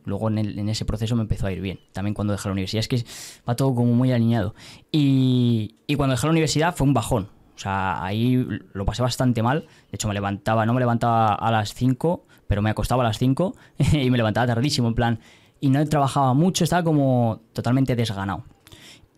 Luego 0.05 0.29
en 0.29 0.69
ese 0.69 0.85
proceso 0.85 1.17
me 1.17 1.23
empezó 1.23 1.47
a 1.47 1.53
ir 1.53 1.61
bien. 1.61 1.81
También 1.93 2.15
cuando 2.15 2.33
dejé 2.33 2.49
la 2.49 2.53
universidad, 2.53 2.81
es 2.81 2.89
que 2.89 3.05
va 3.49 3.57
todo 3.57 3.75
como 3.75 3.93
muy 3.93 4.13
alineado. 4.13 4.55
Y, 4.91 5.77
y 5.87 5.95
cuando 5.97 6.15
dejé 6.15 6.27
la 6.27 6.33
universidad 6.33 6.75
fue 6.75 6.87
un 6.87 6.95
bajón. 6.95 7.29
O 7.59 7.61
sea, 7.61 8.05
ahí 8.05 8.47
lo 8.73 8.85
pasé 8.85 9.03
bastante 9.03 9.43
mal. 9.43 9.63
De 9.63 9.97
hecho, 9.97 10.07
me 10.07 10.15
levantaba, 10.15 10.65
no 10.65 10.75
me 10.75 10.81
levantaba 10.81 11.35
a 11.35 11.51
las 11.51 11.75
5, 11.75 12.25
pero 12.47 12.63
me 12.63 12.71
acostaba 12.71 13.03
a 13.03 13.07
las 13.07 13.19
5 13.19 13.57
y 13.95 14.11
me 14.11 14.17
levantaba 14.17 14.47
tardísimo, 14.47 14.87
en 14.87 14.95
plan. 14.95 15.21
Y 15.61 15.71
no 15.71 15.85
trabajaba 15.87 16.35
mucho, 16.35 16.63
estaba 16.63 16.85
como 16.85 17.41
totalmente 17.53 17.97
desganado. 17.97 18.45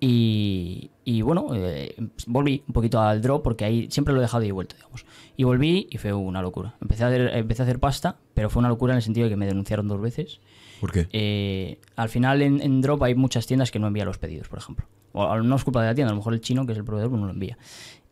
Y, 0.03 0.91
y 1.05 1.21
bueno, 1.21 1.49
eh, 1.55 1.95
volví 2.27 2.63
un 2.67 2.73
poquito 2.73 3.01
al 3.01 3.21
drop 3.21 3.43
porque 3.43 3.67
ahí 3.67 3.89
siempre 3.91 4.15
lo 4.15 4.21
he 4.21 4.23
dejado 4.23 4.43
y 4.45 4.49
he 4.49 4.53
vuelto, 4.53 4.75
digamos. 4.75 5.05
Y 5.37 5.45
volví 5.45 5.89
y 5.91 5.99
fue 5.99 6.15
una 6.15 6.41
locura. 6.41 6.75
Empecé 6.81 7.05
a 7.05 7.09
hacer, 7.09 7.31
empecé 7.35 7.63
a 7.63 7.65
hacer 7.67 7.79
pasta, 7.79 8.17
pero 8.33 8.49
fue 8.49 8.61
una 8.61 8.71
locura 8.71 8.95
en 8.95 8.97
el 8.97 9.03
sentido 9.03 9.27
de 9.27 9.31
que 9.31 9.37
me 9.37 9.47
denunciaron 9.47 9.89
dos 9.89 10.01
veces. 10.01 10.41
¿Por 10.81 10.91
qué? 10.91 11.07
Eh, 11.13 11.79
al 11.97 12.09
final 12.09 12.41
en, 12.41 12.63
en 12.63 12.81
Drop 12.81 13.03
hay 13.03 13.15
muchas 13.15 13.47
tiendas 13.47 13.71
que 13.71 13.79
no 13.79 13.87
envían 13.87 14.07
los 14.07 14.17
pedidos, 14.17 14.49
por 14.49 14.59
ejemplo. 14.59 14.87
O 15.13 15.37
no 15.41 15.57
es 15.57 15.65
culpa 15.65 15.83
de 15.83 15.89
la 15.89 15.95
tienda, 15.95 16.11
a 16.11 16.15
lo 16.15 16.19
mejor 16.19 16.33
el 16.33 16.41
chino, 16.41 16.65
que 16.65 16.73
es 16.73 16.79
el 16.79 16.85
proveedor, 16.85 17.11
pues 17.11 17.21
no 17.21 17.27
lo 17.27 17.33
envía. 17.33 17.59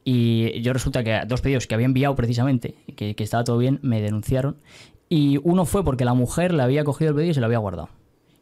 Y 0.04 0.60
yo 0.60 0.74
resulta 0.74 1.02
que 1.02 1.20
dos 1.26 1.40
pedidos 1.40 1.66
que 1.66 1.74
había 1.74 1.86
enviado 1.86 2.14
precisamente, 2.14 2.74
que, 2.96 3.14
que 3.14 3.24
estaba 3.24 3.44
todo 3.44 3.56
bien, 3.56 3.78
me 3.82 4.02
denunciaron. 4.02 4.56
Y 5.08 5.38
uno 5.42 5.64
fue 5.64 5.84
porque 5.84 6.04
la 6.04 6.14
mujer 6.14 6.52
le 6.52 6.62
había 6.62 6.84
cogido 6.84 7.10
el 7.10 7.14
pedido 7.14 7.30
y 7.30 7.34
se 7.34 7.40
lo 7.40 7.46
había 7.46 7.58
guardado. 7.58 7.88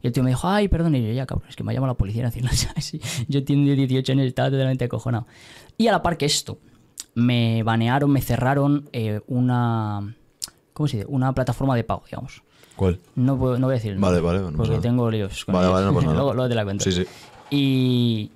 Y 0.07 0.09
el 0.09 0.13
tío 0.13 0.23
me 0.23 0.31
dijo, 0.31 0.47
ay, 0.47 0.69
perdón, 0.69 0.95
y 0.95 1.05
yo, 1.05 1.13
ya 1.13 1.27
cabrón, 1.27 1.49
es 1.49 1.57
que 1.57 1.65
me 1.65 1.73
ha 1.73 1.75
llamado 1.75 1.93
la 1.93 1.97
Policía 1.99 2.23
Nacional, 2.23 2.53
¿sabes? 2.57 2.95
Y 2.95 3.01
Yo 3.27 3.43
tengo 3.45 3.65
18 3.73 4.13
años, 4.13 4.27
estaba 4.27 4.51
totalmente 4.51 4.85
acojonado. 4.85 5.27
Y 5.77 5.89
a 5.89 5.93
la 5.93 6.01
par 6.01 6.17
que 6.17 6.27
esto, 6.27 6.59
me 7.17 7.65
banearon, 7.65 8.09
me 8.11 8.21
cerraron 8.23 8.89
eh, 8.93 9.21
una... 9.27 10.15
¿Cómo 10.73 10.87
se 10.87 10.99
dice? 10.99 11.09
Una 11.11 11.33
plataforma 11.35 11.75
de 11.75 11.83
pago, 11.83 12.05
digamos. 12.07 12.43
¿Cuál? 12.77 13.01
No, 13.17 13.37
puedo- 13.37 13.59
no 13.59 13.67
voy 13.67 13.73
a 13.75 13.79
decir 13.79 13.97
Vale, 13.99 14.21
vale, 14.21 14.39
no 14.41 14.53
porque 14.53 14.79
tengo 14.79 15.11
líos 15.11 15.45
con 15.45 15.55
Vale, 15.55 15.67
ellos. 15.67 15.75
vale, 15.75 15.87
no 15.87 15.95
pasa 15.95 16.07
nada. 16.07 16.17
luego, 16.19 16.35
luego 16.35 16.49
te 16.49 16.55
la 16.55 16.65
cuento. 16.65 16.85
Sí, 16.85 16.93
sí. 16.93 17.05
Y, 17.51 18.31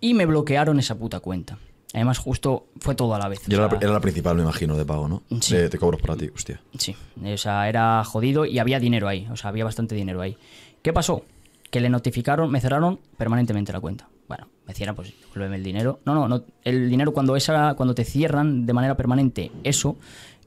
y 0.00 0.14
me 0.14 0.26
bloquearon 0.26 0.78
esa 0.78 0.96
puta 0.96 1.20
cuenta. 1.20 1.58
Además, 1.92 2.18
justo 2.18 2.66
fue 2.78 2.94
todo 2.94 3.14
a 3.16 3.18
la 3.18 3.26
vez. 3.28 3.40
Y 3.48 3.54
era, 3.54 3.66
o 3.66 3.68
sea, 3.68 3.78
la, 3.78 3.84
era 3.84 3.92
la 3.94 4.00
principal, 4.00 4.36
me 4.36 4.42
imagino, 4.42 4.76
de 4.76 4.84
pago, 4.84 5.08
¿no? 5.08 5.22
Sí. 5.40 5.56
De, 5.56 5.68
de 5.68 5.78
cobros 5.78 6.00
para 6.00 6.14
ti, 6.16 6.28
hostia. 6.32 6.60
Sí, 6.78 6.94
o 7.24 7.36
sea, 7.36 7.68
era 7.68 8.04
jodido 8.04 8.44
y 8.44 8.60
había 8.60 8.78
dinero 8.78 9.08
ahí, 9.08 9.26
o 9.32 9.36
sea, 9.36 9.50
había 9.50 9.64
bastante 9.64 9.96
dinero 9.96 10.20
ahí. 10.20 10.36
¿Qué 10.82 10.92
pasó? 10.92 11.24
Que 11.70 11.80
le 11.80 11.88
notificaron, 11.88 12.50
me 12.50 12.60
cerraron 12.60 12.98
permanentemente 13.16 13.72
la 13.72 13.80
cuenta. 13.80 14.08
Bueno, 14.28 14.48
me 14.66 14.72
decían, 14.72 14.94
pues 14.94 15.12
devuélveme 15.20 15.56
el 15.56 15.64
dinero. 15.64 16.00
No, 16.04 16.14
no, 16.14 16.28
no 16.28 16.44
el 16.64 16.88
dinero 16.88 17.12
cuando 17.12 17.36
esa, 17.36 17.74
cuando 17.74 17.94
te 17.94 18.04
cierran 18.04 18.66
de 18.66 18.72
manera 18.72 18.96
permanente 18.96 19.50
eso, 19.64 19.96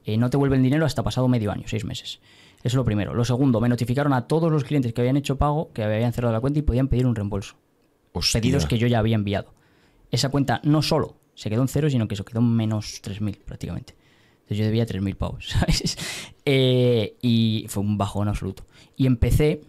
eh, 0.04 0.16
no 0.16 0.30
te 0.30 0.36
vuelve 0.36 0.56
el 0.56 0.62
dinero 0.62 0.86
hasta 0.86 1.02
pasado 1.02 1.28
medio 1.28 1.50
año, 1.50 1.64
seis 1.66 1.84
meses. 1.84 2.20
Eso 2.58 2.68
es 2.68 2.74
lo 2.74 2.84
primero. 2.84 3.12
Lo 3.14 3.24
segundo, 3.24 3.60
me 3.60 3.68
notificaron 3.68 4.12
a 4.14 4.26
todos 4.26 4.50
los 4.50 4.64
clientes 4.64 4.92
que 4.92 5.00
habían 5.02 5.16
hecho 5.16 5.36
pago, 5.36 5.70
que 5.72 5.82
habían 5.82 6.12
cerrado 6.12 6.32
la 6.32 6.40
cuenta 6.40 6.58
y 6.58 6.62
podían 6.62 6.88
pedir 6.88 7.06
un 7.06 7.14
reembolso. 7.14 7.56
Hostia. 8.12 8.40
Pedidos 8.40 8.66
que 8.66 8.78
yo 8.78 8.86
ya 8.86 9.00
había 9.00 9.16
enviado. 9.16 9.52
Esa 10.10 10.30
cuenta 10.30 10.60
no 10.64 10.80
solo 10.80 11.16
se 11.34 11.50
quedó 11.50 11.62
en 11.62 11.68
cero, 11.68 11.90
sino 11.90 12.08
que 12.08 12.16
se 12.16 12.24
quedó 12.24 12.40
en 12.40 12.54
menos 12.54 13.02
3.000 13.02 13.38
prácticamente. 13.44 13.94
Entonces 14.36 14.58
yo 14.58 14.64
debía 14.64 14.86
3.000 14.86 15.16
pavos, 15.16 15.48
¿sabes? 15.48 15.98
Eh, 16.44 17.16
y 17.20 17.66
fue 17.68 17.82
un 17.82 17.98
bajón 17.98 18.28
absoluto. 18.28 18.64
Y 18.96 19.06
empecé, 19.06 19.62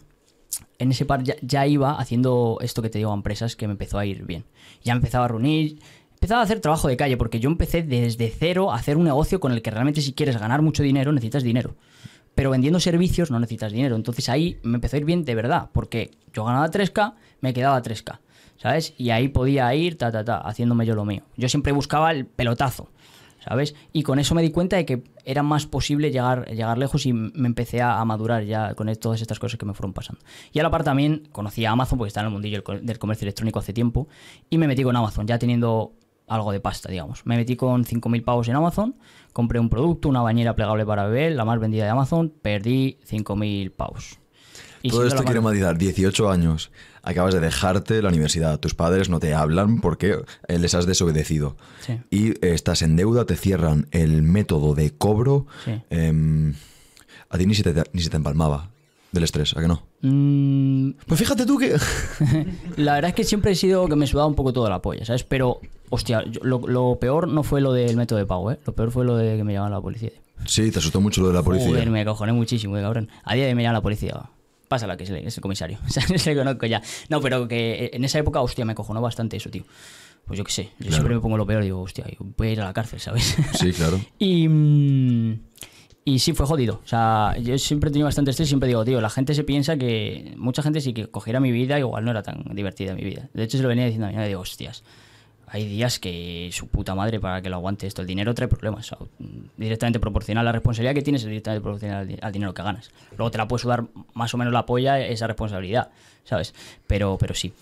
en 0.80 0.92
ese 0.92 1.06
par 1.06 1.24
ya, 1.24 1.68
iba 1.68 1.94
haciendo 1.94 2.58
esto 2.62 2.82
que 2.82 2.90
te 2.90 2.98
digo 2.98 3.12
a 3.12 3.16
empresas 3.16 3.56
que 3.56 3.68
me 3.68 3.72
empezó 3.74 3.98
a 3.98 4.06
ir 4.06 4.26
bien. 4.26 4.46
Ya 4.84 4.94
empezaba 4.94 5.26
a 5.26 5.28
reunir, 5.30 5.80
empezaba 6.14 6.42
a 6.42 6.44
hacer 6.44 6.60
trabajo 6.60 6.88
de 6.88 6.98
calle, 6.98 7.18
porque 7.18 7.40
yo 7.40 7.50
empecé 7.50 7.84
desde 7.84 8.30
cero 8.30 8.72
a 8.72 8.76
hacer 8.76 8.98
un 8.98 9.06
negocio 9.06 9.40
con 9.40 9.52
el 9.52 9.62
que 9.62 9.72
realmente 9.72 10.02
si 10.02 10.14
quieres 10.14 10.38
ganar 10.38 10.62
mucho 10.62 10.84
dinero 10.84 11.12
necesitas 11.12 11.44
dinero. 11.44 11.76
Pero 12.34 12.50
vendiendo 12.50 12.80
servicios 12.80 13.32
no 13.32 13.40
necesitas 13.40 13.72
dinero. 13.72 13.96
Entonces 13.96 14.28
ahí 14.28 14.58
me 14.64 14.76
empezó 14.76 14.98
a 14.98 15.00
ir 15.00 15.06
bien 15.06 15.24
de 15.24 15.36
verdad, 15.36 15.70
porque 15.72 16.12
yo 16.34 16.44
ganaba 16.44 16.70
3K, 16.70 17.14
me 17.40 17.54
quedaba 17.54 17.82
3K, 17.82 18.20
¿sabes? 18.58 18.94
Y 18.98 19.12
ahí 19.12 19.30
podía 19.30 19.74
ir, 19.74 19.98
ta, 19.98 20.12
ta, 20.12 20.26
ta, 20.26 20.38
haciéndome 20.40 20.86
yo 20.86 20.96
lo 20.96 21.06
mío. 21.06 21.24
Yo 21.38 21.48
siempre 21.48 21.72
buscaba 21.72 22.12
el 22.12 22.26
pelotazo, 22.26 22.90
¿sabes? 23.48 23.76
Y 23.94 24.04
con 24.04 24.20
eso 24.20 24.36
me 24.36 24.42
di 24.42 24.52
cuenta 24.52 24.76
de 24.76 24.86
que 24.86 25.04
era 25.24 25.44
más 25.44 25.66
posible 25.66 26.12
llegar, 26.12 26.48
llegar 26.50 26.78
lejos 26.78 27.06
y 27.06 27.14
me 27.14 27.48
empecé 27.48 27.82
a, 27.82 28.04
madurar 28.06 28.44
ya 28.44 28.76
con 28.76 28.94
todas 28.96 29.22
estas 29.22 29.40
cosas 29.40 29.58
que 29.58 29.66
me 29.66 29.74
fueron 29.74 29.94
pasando. 29.94 30.22
Y 30.52 30.60
a 30.60 30.64
la 30.64 30.72
par 30.72 30.84
también 30.84 31.28
conocí 31.32 31.66
a 31.66 31.72
Amazon, 31.72 31.98
porque 31.98 32.10
estaba 32.10 32.24
en 32.24 32.28
el 32.28 32.34
mundillo 32.34 32.64
del 32.82 33.00
comercio 33.00 33.26
electrónico 33.26 33.60
hace 33.60 33.74
tiempo, 33.74 34.08
y 34.50 34.58
me 34.58 34.68
metí 34.68 34.84
con 34.84 34.96
Amazon, 34.96 35.28
ya 35.28 35.40
teniendo 35.40 35.94
algo 36.28 36.52
de 36.52 36.60
pasta, 36.60 36.90
digamos. 36.90 37.26
Me 37.26 37.38
metí 37.38 37.56
con 37.56 37.86
5.000 37.86 38.24
pavos 38.24 38.48
en 38.48 38.56
Amazon, 38.56 38.96
compré 39.34 39.60
un 39.60 39.70
producto, 39.70 40.10
una 40.10 40.22
bañera 40.22 40.56
plegable 40.56 40.86
para 40.86 41.08
bebé, 41.08 41.32
la 41.32 41.46
más 41.46 41.60
vendida 41.60 41.84
de 41.84 41.90
Amazon, 41.90 42.34
perdí 42.42 43.00
5.000 43.08 43.72
pavos. 43.72 44.20
Y 44.86 44.90
Todo 44.90 45.06
esto 45.08 45.24
quiere 45.24 45.42
matizar. 45.42 45.78
18 45.78 46.30
años. 46.30 46.72
Acabas 47.02 47.34
de 47.34 47.40
dejarte 47.40 48.02
la 48.02 48.10
universidad. 48.10 48.60
Tus 48.60 48.74
padres 48.74 49.10
no 49.10 49.20
te 49.20 49.34
hablan 49.34 49.80
porque 49.82 50.18
eh, 50.48 50.60
les 50.60 50.74
has 50.76 50.86
desobedecido. 50.86 51.56
Sí. 51.82 52.00
Y 52.10 52.30
eh, 52.32 52.38
estás 52.54 52.82
en 52.82 52.96
deuda, 52.96 53.26
te 53.26 53.36
cierran 53.36 53.88
el 53.92 54.22
método 54.24 54.76
de 54.76 54.92
cobro. 54.92 55.46
Sí. 55.66 55.82
em, 55.90 56.54
a 57.30 57.38
ti 57.38 57.46
ni 57.46 57.56
se, 57.56 57.64
te, 57.64 57.84
ni 57.94 58.02
se 58.02 58.10
te 58.10 58.18
empalmaba 58.18 58.70
del 59.12 59.24
estrés, 59.24 59.56
¿a 59.58 59.62
que 59.62 59.68
no? 59.68 59.84
Mm, 60.02 60.92
Pues 61.08 61.20
fíjate 61.20 61.46
tú 61.46 61.58
que... 61.58 61.78
La 62.78 62.94
verdad 62.96 63.10
es 63.10 63.16
que 63.16 63.24
siempre 63.24 63.52
he 63.52 63.56
sido 63.56 63.88
que 63.88 63.96
me 63.96 64.08
sudaba 64.08 64.28
un 64.28 64.36
poco 64.36 64.52
toda 64.54 64.70
la 64.70 64.82
polla, 64.82 65.06
¿sabes? 65.06 65.24
Pero, 65.24 65.62
hostia, 65.90 66.24
yo- 66.30 66.42
lo, 66.44 66.60
lo 66.68 66.98
peor 67.00 67.28
no 67.28 67.44
fue 67.44 67.62
lo 67.62 67.72
del 67.74 67.96
método 67.98 68.20
de 68.20 68.26
pago, 68.26 68.52
¿eh? 68.52 68.60
Lo 68.66 68.74
peor 68.76 68.92
fue 68.92 69.06
lo 69.06 69.16
de 69.16 69.38
que 69.38 69.44
me 69.44 69.54
llamaban 69.54 69.72
la 69.74 69.82
policía. 69.82 70.12
Sí, 70.46 70.70
te 70.70 70.80
asustó 70.80 71.00
mucho 71.02 71.22
lo 71.22 71.30
de 71.30 71.34
la 71.34 71.44
policía. 71.44 71.70
Joder, 71.70 71.90
me 71.90 72.02
acojoné 72.02 72.34
muchísimo, 72.34 72.78
eh, 72.78 72.82
cabrón. 72.82 73.10
A 73.24 73.36
día 73.36 73.46
de 73.46 73.50
hoy 73.52 73.56
me 73.56 73.64
llama 73.64 73.74
la 73.74 73.82
policía. 73.82 74.22
Pásala, 74.76 74.98
que 74.98 75.04
es 75.06 75.10
el, 75.10 75.18
es 75.28 75.38
el 75.38 75.42
comisario. 75.42 75.78
O 75.88 75.90
sea, 75.90 76.04
se 76.06 76.34
le 76.34 76.38
conozco 76.40 76.66
ya. 76.66 76.82
No, 77.10 77.22
pero 77.22 77.48
que 77.48 77.90
en 77.94 78.04
esa 78.04 78.20
época, 78.20 78.42
hostia, 78.42 78.66
me 78.66 78.74
acojonó 78.74 79.02
bastante 79.02 79.38
eso, 79.38 79.50
tío. 79.50 79.64
Pues 80.26 80.38
yo 80.38 80.44
qué 80.44 80.52
sé. 80.52 80.64
Yo 80.64 80.70
Claro. 80.80 80.94
siempre 80.94 81.16
me 81.16 81.22
pongo 81.22 81.38
lo 81.38 81.46
peor 81.46 81.62
y 81.62 81.66
digo, 81.66 81.82
hostia, 81.82 82.06
voy 82.20 82.48
a 82.48 82.52
ir 82.52 82.62
a 82.62 82.66
la 82.66 82.74
cárcel, 82.74 83.00
¿sabes? 83.00 83.36
Sí, 83.54 83.72
claro. 83.74 84.00
Y, 84.20 84.48
mm, 84.48 85.40
y 86.04 86.20
sí, 86.20 86.34
fue 86.34 86.46
jodido. 86.46 86.82
O 86.84 86.88
sea, 86.88 87.36
yo 87.42 87.58
siempre 87.58 87.90
he 87.90 87.92
tenido 87.94 88.06
bastante 88.06 88.32
estrés. 88.32 88.48
Siempre 88.50 88.68
digo, 88.68 88.84
tío, 88.86 89.02
la 89.02 89.10
gente 89.10 89.34
se 89.34 89.44
piensa 89.44 89.78
que. 89.78 90.34
Mucha 90.38 90.62
gente 90.64 90.82
sí 90.82 90.94
que 90.94 91.08
cogiera 91.08 91.40
mi 91.40 91.52
vida, 91.52 91.78
igual 91.80 92.06
no 92.06 92.12
era 92.12 92.22
tan 92.24 92.44
divertida 92.54 92.94
mi 92.96 93.04
vida. 93.04 93.30
De 93.34 93.44
hecho, 93.44 93.58
se 93.58 93.64
lo 93.64 93.70
venía 93.70 93.86
diciendo 93.86 94.08
a 94.08 94.10
mi 94.10 94.16
madre, 94.16 94.30
digo, 94.30 94.42
hostias. 94.42 94.84
Hay 95.56 95.66
días 95.70 96.00
que 96.00 96.50
su 96.52 96.68
puta 96.68 96.96
madre 96.96 97.18
para 97.22 97.42
que 97.42 97.50
lo 97.50 97.56
aguante 97.56 97.88
esto. 97.88 98.02
El 98.02 98.08
dinero 98.08 98.34
trae 98.34 98.50
problemas. 98.50 98.94
Directamente 99.56 100.02
proporcional. 100.02 100.44
La 100.44 100.52
responsabilidad 100.52 100.94
que 100.94 101.02
tienes 101.02 101.22
es 101.24 101.30
directamente 101.30 101.62
proporcional 101.62 102.00
al, 102.02 102.08
di- 102.10 102.18
al 102.22 102.32
dinero 102.34 102.54
que 102.54 102.62
ganas. 102.62 102.92
Luego 103.18 103.32
te 103.32 103.38
la 103.38 103.48
puede 103.48 103.62
sudar 103.62 103.86
más 104.14 104.34
o 104.34 104.38
menos 104.38 104.52
la 104.52 104.66
polla 104.66 105.00
esa 105.00 105.28
responsabilidad, 105.28 105.92
¿sabes? 106.26 106.54
Pero, 106.88 107.18
pero 107.18 107.34
sí. 107.34 107.54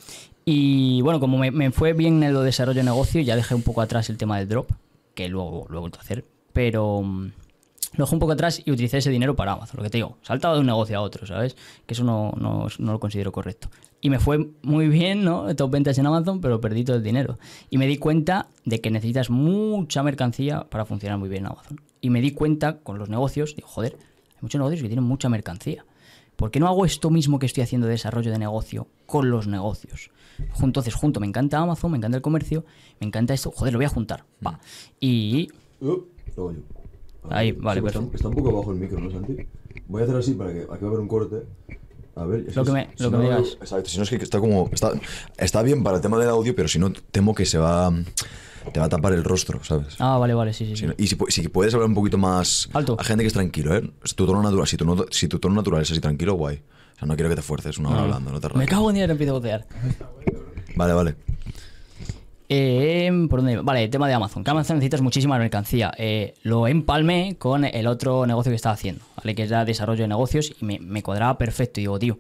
Y 0.44 1.02
bueno, 1.02 1.20
como 1.20 1.38
me, 1.38 1.70
fue 1.72 1.94
bien 1.94 2.24
en 2.24 2.34
de 2.34 2.44
desarrollo 2.44 2.80
de 2.80 2.86
negocio, 2.86 3.22
ya 3.22 3.36
dejé 3.36 3.54
un 3.54 3.62
poco 3.62 3.82
atrás 3.82 4.10
el 4.10 4.18
tema 4.18 4.40
del 4.40 4.50
drop, 4.50 4.72
que 5.14 5.30
luego 5.30 5.68
lo 5.70 5.78
he 5.78 5.82
vuelto 5.82 6.00
a 6.00 6.02
hacer. 6.02 6.26
Pero 6.52 7.02
mm, 7.04 7.32
lo 7.94 8.06
dejé 8.06 8.16
un 8.16 8.20
poco 8.20 8.34
atrás 8.34 8.62
y 8.66 8.72
utilicé 8.72 8.98
ese 8.98 9.10
dinero 9.10 9.36
para 9.36 9.54
Amazon. 9.54 9.78
Lo 9.78 9.84
que 9.84 9.90
te 9.90 9.98
digo, 9.98 10.18
saltaba 10.22 10.56
de 10.56 10.62
un 10.62 10.66
negocio 10.66 10.98
a 10.98 11.02
otro, 11.02 11.26
¿sabes? 11.26 11.56
Que 11.86 11.94
eso 11.94 12.04
no, 12.04 12.34
no, 12.38 12.68
no 12.80 12.92
lo 12.92 13.00
considero 13.00 13.32
correcto. 13.32 13.70
Y 14.02 14.10
me 14.10 14.20
fue 14.20 14.50
muy 14.64 14.88
bien, 14.90 15.24
¿no? 15.24 15.56
Top 15.56 15.72
ventas 15.72 15.98
en 15.98 16.06
Amazon, 16.06 16.42
pero 16.42 16.60
perdí 16.60 16.84
todo 16.84 16.98
el 16.98 17.04
dinero. 17.04 17.40
Y 17.70 17.78
me 17.78 17.88
di 17.88 17.98
cuenta 17.98 18.48
de 18.66 18.82
que 18.82 18.92
necesitas 18.92 19.30
mucha 19.30 20.04
mercancía 20.04 20.66
para 20.70 20.86
funcionar 20.86 21.18
muy 21.18 21.30
bien 21.30 21.46
en 21.46 21.52
Amazon. 21.52 21.82
Y 22.02 22.10
me 22.10 22.20
di 22.20 22.32
cuenta 22.32 22.80
con 22.80 22.98
los 22.98 23.10
negocios, 23.10 23.56
digo, 23.56 23.68
joder, 23.68 23.96
hay 23.96 24.42
muchos 24.42 24.60
negocios 24.60 24.82
que 24.82 24.88
tienen 24.88 25.06
mucha 25.06 25.30
mercancía. 25.30 25.86
¿Por 26.36 26.52
qué 26.52 26.60
no 26.60 26.68
hago 26.68 26.86
esto 26.86 27.12
mismo 27.12 27.40
que 27.40 27.46
estoy 27.46 27.64
haciendo 27.64 27.88
de 27.88 27.92
desarrollo 27.92 28.32
de 28.32 28.40
negocio 28.40 28.88
con 29.06 29.30
los 29.30 29.48
negocios? 29.48 30.10
Entonces, 30.62 30.96
junto, 30.96 31.20
me 31.20 31.28
encanta 31.28 31.60
Amazon, 31.60 31.92
me 31.92 31.98
encanta 31.98 32.18
el 32.18 32.24
comercio, 32.24 32.66
me 33.00 33.08
encanta 33.08 33.34
esto, 33.34 33.52
joder, 33.52 33.74
lo 33.74 33.80
voy 33.80 33.86
a 33.86 33.90
juntar. 33.90 34.26
Va. 34.46 34.60
Y 35.00 35.50
Ahí, 37.30 37.52
vale, 37.54 37.80
está, 37.80 37.92
perfecto. 38.00 38.16
está 38.16 38.28
un 38.28 38.36
poco 38.36 38.50
abajo 38.50 38.72
el 38.72 38.80
micro, 38.80 39.00
¿no, 39.00 39.10
Santi? 39.12 39.38
Voy 39.88 40.02
a 40.02 40.06
hacer 40.06 40.16
así 40.18 40.34
para 40.34 40.54
que 40.54 40.62
aquí 40.62 40.68
va 40.70 40.76
a 40.76 40.88
haber 40.88 41.00
un 41.00 41.08
corte. 41.08 41.44
A 42.16 42.26
ver, 42.26 42.46
es 42.48 42.56
Lo 42.56 42.64
que 42.64 42.72
me- 42.72 42.90
si 42.96 43.04
lo 43.04 43.10
que 43.10 43.18
no- 43.18 43.24
me 43.24 43.30
digas. 43.30 43.58
Exacto, 43.60 43.90
si 43.90 43.98
no 43.98 44.04
es 44.04 44.10
que 44.10 44.16
está 44.18 44.40
como. 44.40 44.70
Está, 44.72 44.92
está 45.38 45.64
bien 45.64 45.84
para 45.84 45.98
el 45.98 46.02
tema 46.02 46.20
del 46.20 46.30
audio, 46.30 46.56
pero 46.56 46.68
si 46.68 46.78
no, 46.80 46.92
temo 47.12 47.34
que 47.34 47.46
se 47.46 47.58
va. 47.58 47.92
Te 48.72 48.80
va 48.80 48.86
a 48.86 48.90
tapar 48.90 49.12
el 49.14 49.24
rostro, 49.26 49.62
¿sabes? 49.64 49.96
Ah, 50.00 50.18
vale, 50.18 50.34
vale, 50.34 50.54
sí, 50.54 50.66
sí. 50.66 50.72
Si 50.76 50.82
sí. 50.82 50.88
no- 50.88 50.94
y 50.98 51.08
si, 51.08 51.18
si 51.30 51.48
puedes 51.50 51.74
hablar 51.74 51.90
un 51.90 51.96
poquito 51.96 52.18
más. 52.18 52.70
Alto. 52.74 52.96
A 53.00 53.04
gente 53.04 53.24
que 53.24 53.28
es 53.28 53.34
tranquilo, 53.34 53.76
¿eh? 53.76 53.92
Si 54.04 54.16
tu 54.16 54.26
tono 54.26 54.42
natural, 54.42 54.68
si 54.68 54.78
tu, 54.78 54.86
no- 54.86 55.06
si 55.10 55.28
tu 55.28 55.40
tono 55.40 55.56
natural 55.56 55.82
es 55.82 55.92
así 55.92 56.00
tranquilo, 56.00 56.36
guay. 56.36 56.62
O 56.96 57.00
sea, 57.00 57.08
no 57.08 57.16
quiero 57.16 57.30
que 57.30 57.36
te 57.36 57.42
fuerces 57.42 57.78
una 57.80 57.90
hora 57.90 58.02
hablando, 58.04 58.32
no 58.32 58.40
te 58.40 58.48
Me 58.50 58.54
rayes. 58.54 58.70
cago 58.70 58.90
en 58.90 58.94
dinero, 58.96 59.12
empiezo 59.12 59.32
a 59.32 59.36
botear. 59.40 59.68
Vale, 60.76 60.94
vale. 60.94 61.16
Eh, 62.50 63.12
¿Por 63.30 63.40
dónde? 63.40 63.58
Vale, 63.58 63.88
tema 63.88 64.08
de 64.08 64.14
Amazon. 64.14 64.44
Que 64.44 64.52
Amazon 64.52 64.78
necesitas 64.78 65.02
muchísima 65.02 65.38
mercancía. 65.38 65.92
Eh, 65.98 66.34
lo 66.44 66.68
empalmé 66.68 67.36
con 67.38 67.66
el 67.66 67.88
otro 67.88 68.26
negocio 68.26 68.52
que 68.52 68.56
estaba 68.58 68.74
haciendo, 68.74 69.04
¿vale? 69.18 69.34
Que 69.36 69.44
es 69.44 69.50
ya 69.50 69.66
desarrollo 69.66 70.02
de 70.04 70.08
negocios 70.08 70.54
y 70.62 70.66
me, 70.66 70.80
me 70.80 71.02
cuadraba 71.04 71.38
perfecto. 71.38 71.80
Y 71.80 71.84
digo, 71.84 72.00
tío, 72.00 72.18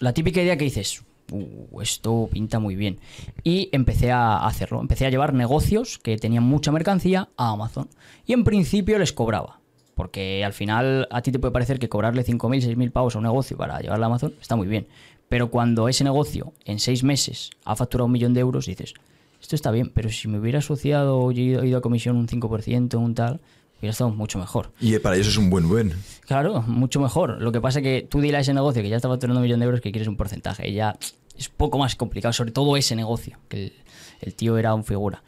la 0.00 0.12
típica 0.12 0.42
idea 0.42 0.56
que 0.56 0.64
dices, 0.64 1.02
"Uh, 1.32 1.80
esto 1.80 2.28
pinta 2.30 2.58
muy 2.58 2.76
bien. 2.76 2.98
Y 3.42 3.68
empecé 3.72 4.10
a 4.12 4.46
hacerlo. 4.46 4.80
Empecé 4.80 5.06
a 5.06 5.10
llevar 5.10 5.32
negocios 5.34 5.98
que 5.98 6.16
tenían 6.16 6.44
mucha 6.44 6.72
mercancía 6.72 7.28
a 7.36 7.50
Amazon. 7.50 7.88
Y 8.26 8.32
en 8.32 8.44
principio 8.44 8.98
les 8.98 9.12
cobraba. 9.12 9.60
Porque 9.94 10.42
al 10.46 10.54
final 10.54 11.08
a 11.10 11.20
ti 11.20 11.30
te 11.30 11.38
puede 11.38 11.52
parecer 11.52 11.78
que 11.78 11.90
cobrarle 11.90 12.24
5.000, 12.24 12.62
6.000 12.62 12.90
pavos 12.90 13.14
a 13.14 13.18
un 13.18 13.24
negocio 13.24 13.58
para 13.58 13.80
llevarlo 13.80 14.04
a 14.04 14.06
Amazon 14.06 14.32
está 14.40 14.56
muy 14.56 14.66
bien. 14.66 14.86
Pero 15.30 15.50
cuando 15.50 15.88
ese 15.88 16.04
negocio 16.04 16.52
en 16.66 16.78
seis 16.78 17.02
meses 17.02 17.48
ha 17.64 17.74
facturado 17.76 18.04
un 18.06 18.12
millón 18.12 18.34
de 18.34 18.40
euros, 18.40 18.66
dices, 18.66 18.92
esto 19.40 19.54
está 19.56 19.70
bien, 19.70 19.90
pero 19.94 20.10
si 20.10 20.28
me 20.28 20.38
hubiera 20.38 20.58
asociado 20.58 21.32
y 21.32 21.40
ido, 21.40 21.64
ido 21.64 21.78
a 21.78 21.80
comisión 21.80 22.16
un 22.16 22.26
5%, 22.28 22.94
un 22.98 23.14
tal, 23.14 23.40
hubiera 23.78 23.92
estado 23.92 24.10
mucho 24.10 24.38
mejor. 24.38 24.72
Y 24.80 24.92
eh, 24.94 25.00
para 25.00 25.14
ellos 25.16 25.28
es 25.28 25.36
un 25.38 25.48
buen 25.48 25.66
buen. 25.68 25.94
Claro, 26.26 26.60
mucho 26.62 27.00
mejor. 27.00 27.40
Lo 27.40 27.50
que 27.52 27.60
pasa 27.62 27.78
es 27.78 27.82
que 27.84 28.06
tú 28.10 28.20
dile 28.20 28.36
a 28.36 28.40
ese 28.40 28.52
negocio 28.52 28.82
que 28.82 28.88
ya 28.90 28.96
está 28.96 29.08
facturando 29.08 29.38
un 29.40 29.44
millón 29.44 29.60
de 29.60 29.64
euros 29.66 29.80
que 29.80 29.90
quieres 29.92 30.08
un 30.08 30.16
porcentaje. 30.16 30.68
Y 30.68 30.74
ya 30.74 30.98
es 31.38 31.48
poco 31.48 31.78
más 31.78 31.96
complicado, 31.96 32.32
sobre 32.34 32.50
todo 32.50 32.76
ese 32.76 32.94
negocio, 32.96 33.38
que 33.48 33.66
el, 33.66 33.72
el 34.20 34.34
tío 34.34 34.58
era 34.58 34.74
un 34.74 34.84
figura. 34.84 35.22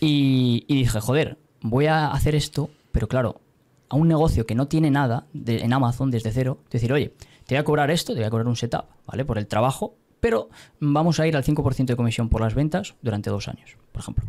Y, 0.00 0.64
y 0.66 0.74
dije, 0.76 1.00
joder, 1.00 1.38
voy 1.62 1.86
a 1.86 2.08
hacer 2.08 2.34
esto, 2.34 2.70
pero 2.92 3.06
claro, 3.08 3.40
a 3.88 3.96
un 3.96 4.08
negocio 4.08 4.44
que 4.46 4.54
no 4.56 4.66
tiene 4.66 4.90
nada 4.90 5.26
de- 5.32 5.62
en 5.62 5.72
Amazon 5.72 6.10
desde 6.10 6.32
cero, 6.32 6.58
decir, 6.70 6.92
oye, 6.92 7.12
te 7.46 7.54
voy 7.54 7.60
a 7.60 7.64
cobrar 7.64 7.90
esto, 7.90 8.12
te 8.12 8.20
voy 8.20 8.26
a 8.26 8.30
cobrar 8.30 8.46
un 8.48 8.56
setup, 8.56 8.84
¿vale? 9.06 9.24
Por 9.24 9.38
el 9.38 9.46
trabajo, 9.46 9.96
pero 10.20 10.48
vamos 10.80 11.20
a 11.20 11.26
ir 11.26 11.36
al 11.36 11.44
5% 11.44 11.86
de 11.86 11.96
comisión 11.96 12.28
por 12.28 12.40
las 12.40 12.54
ventas 12.54 12.94
durante 13.02 13.30
dos 13.30 13.48
años, 13.48 13.76
por 13.92 14.00
ejemplo. 14.02 14.24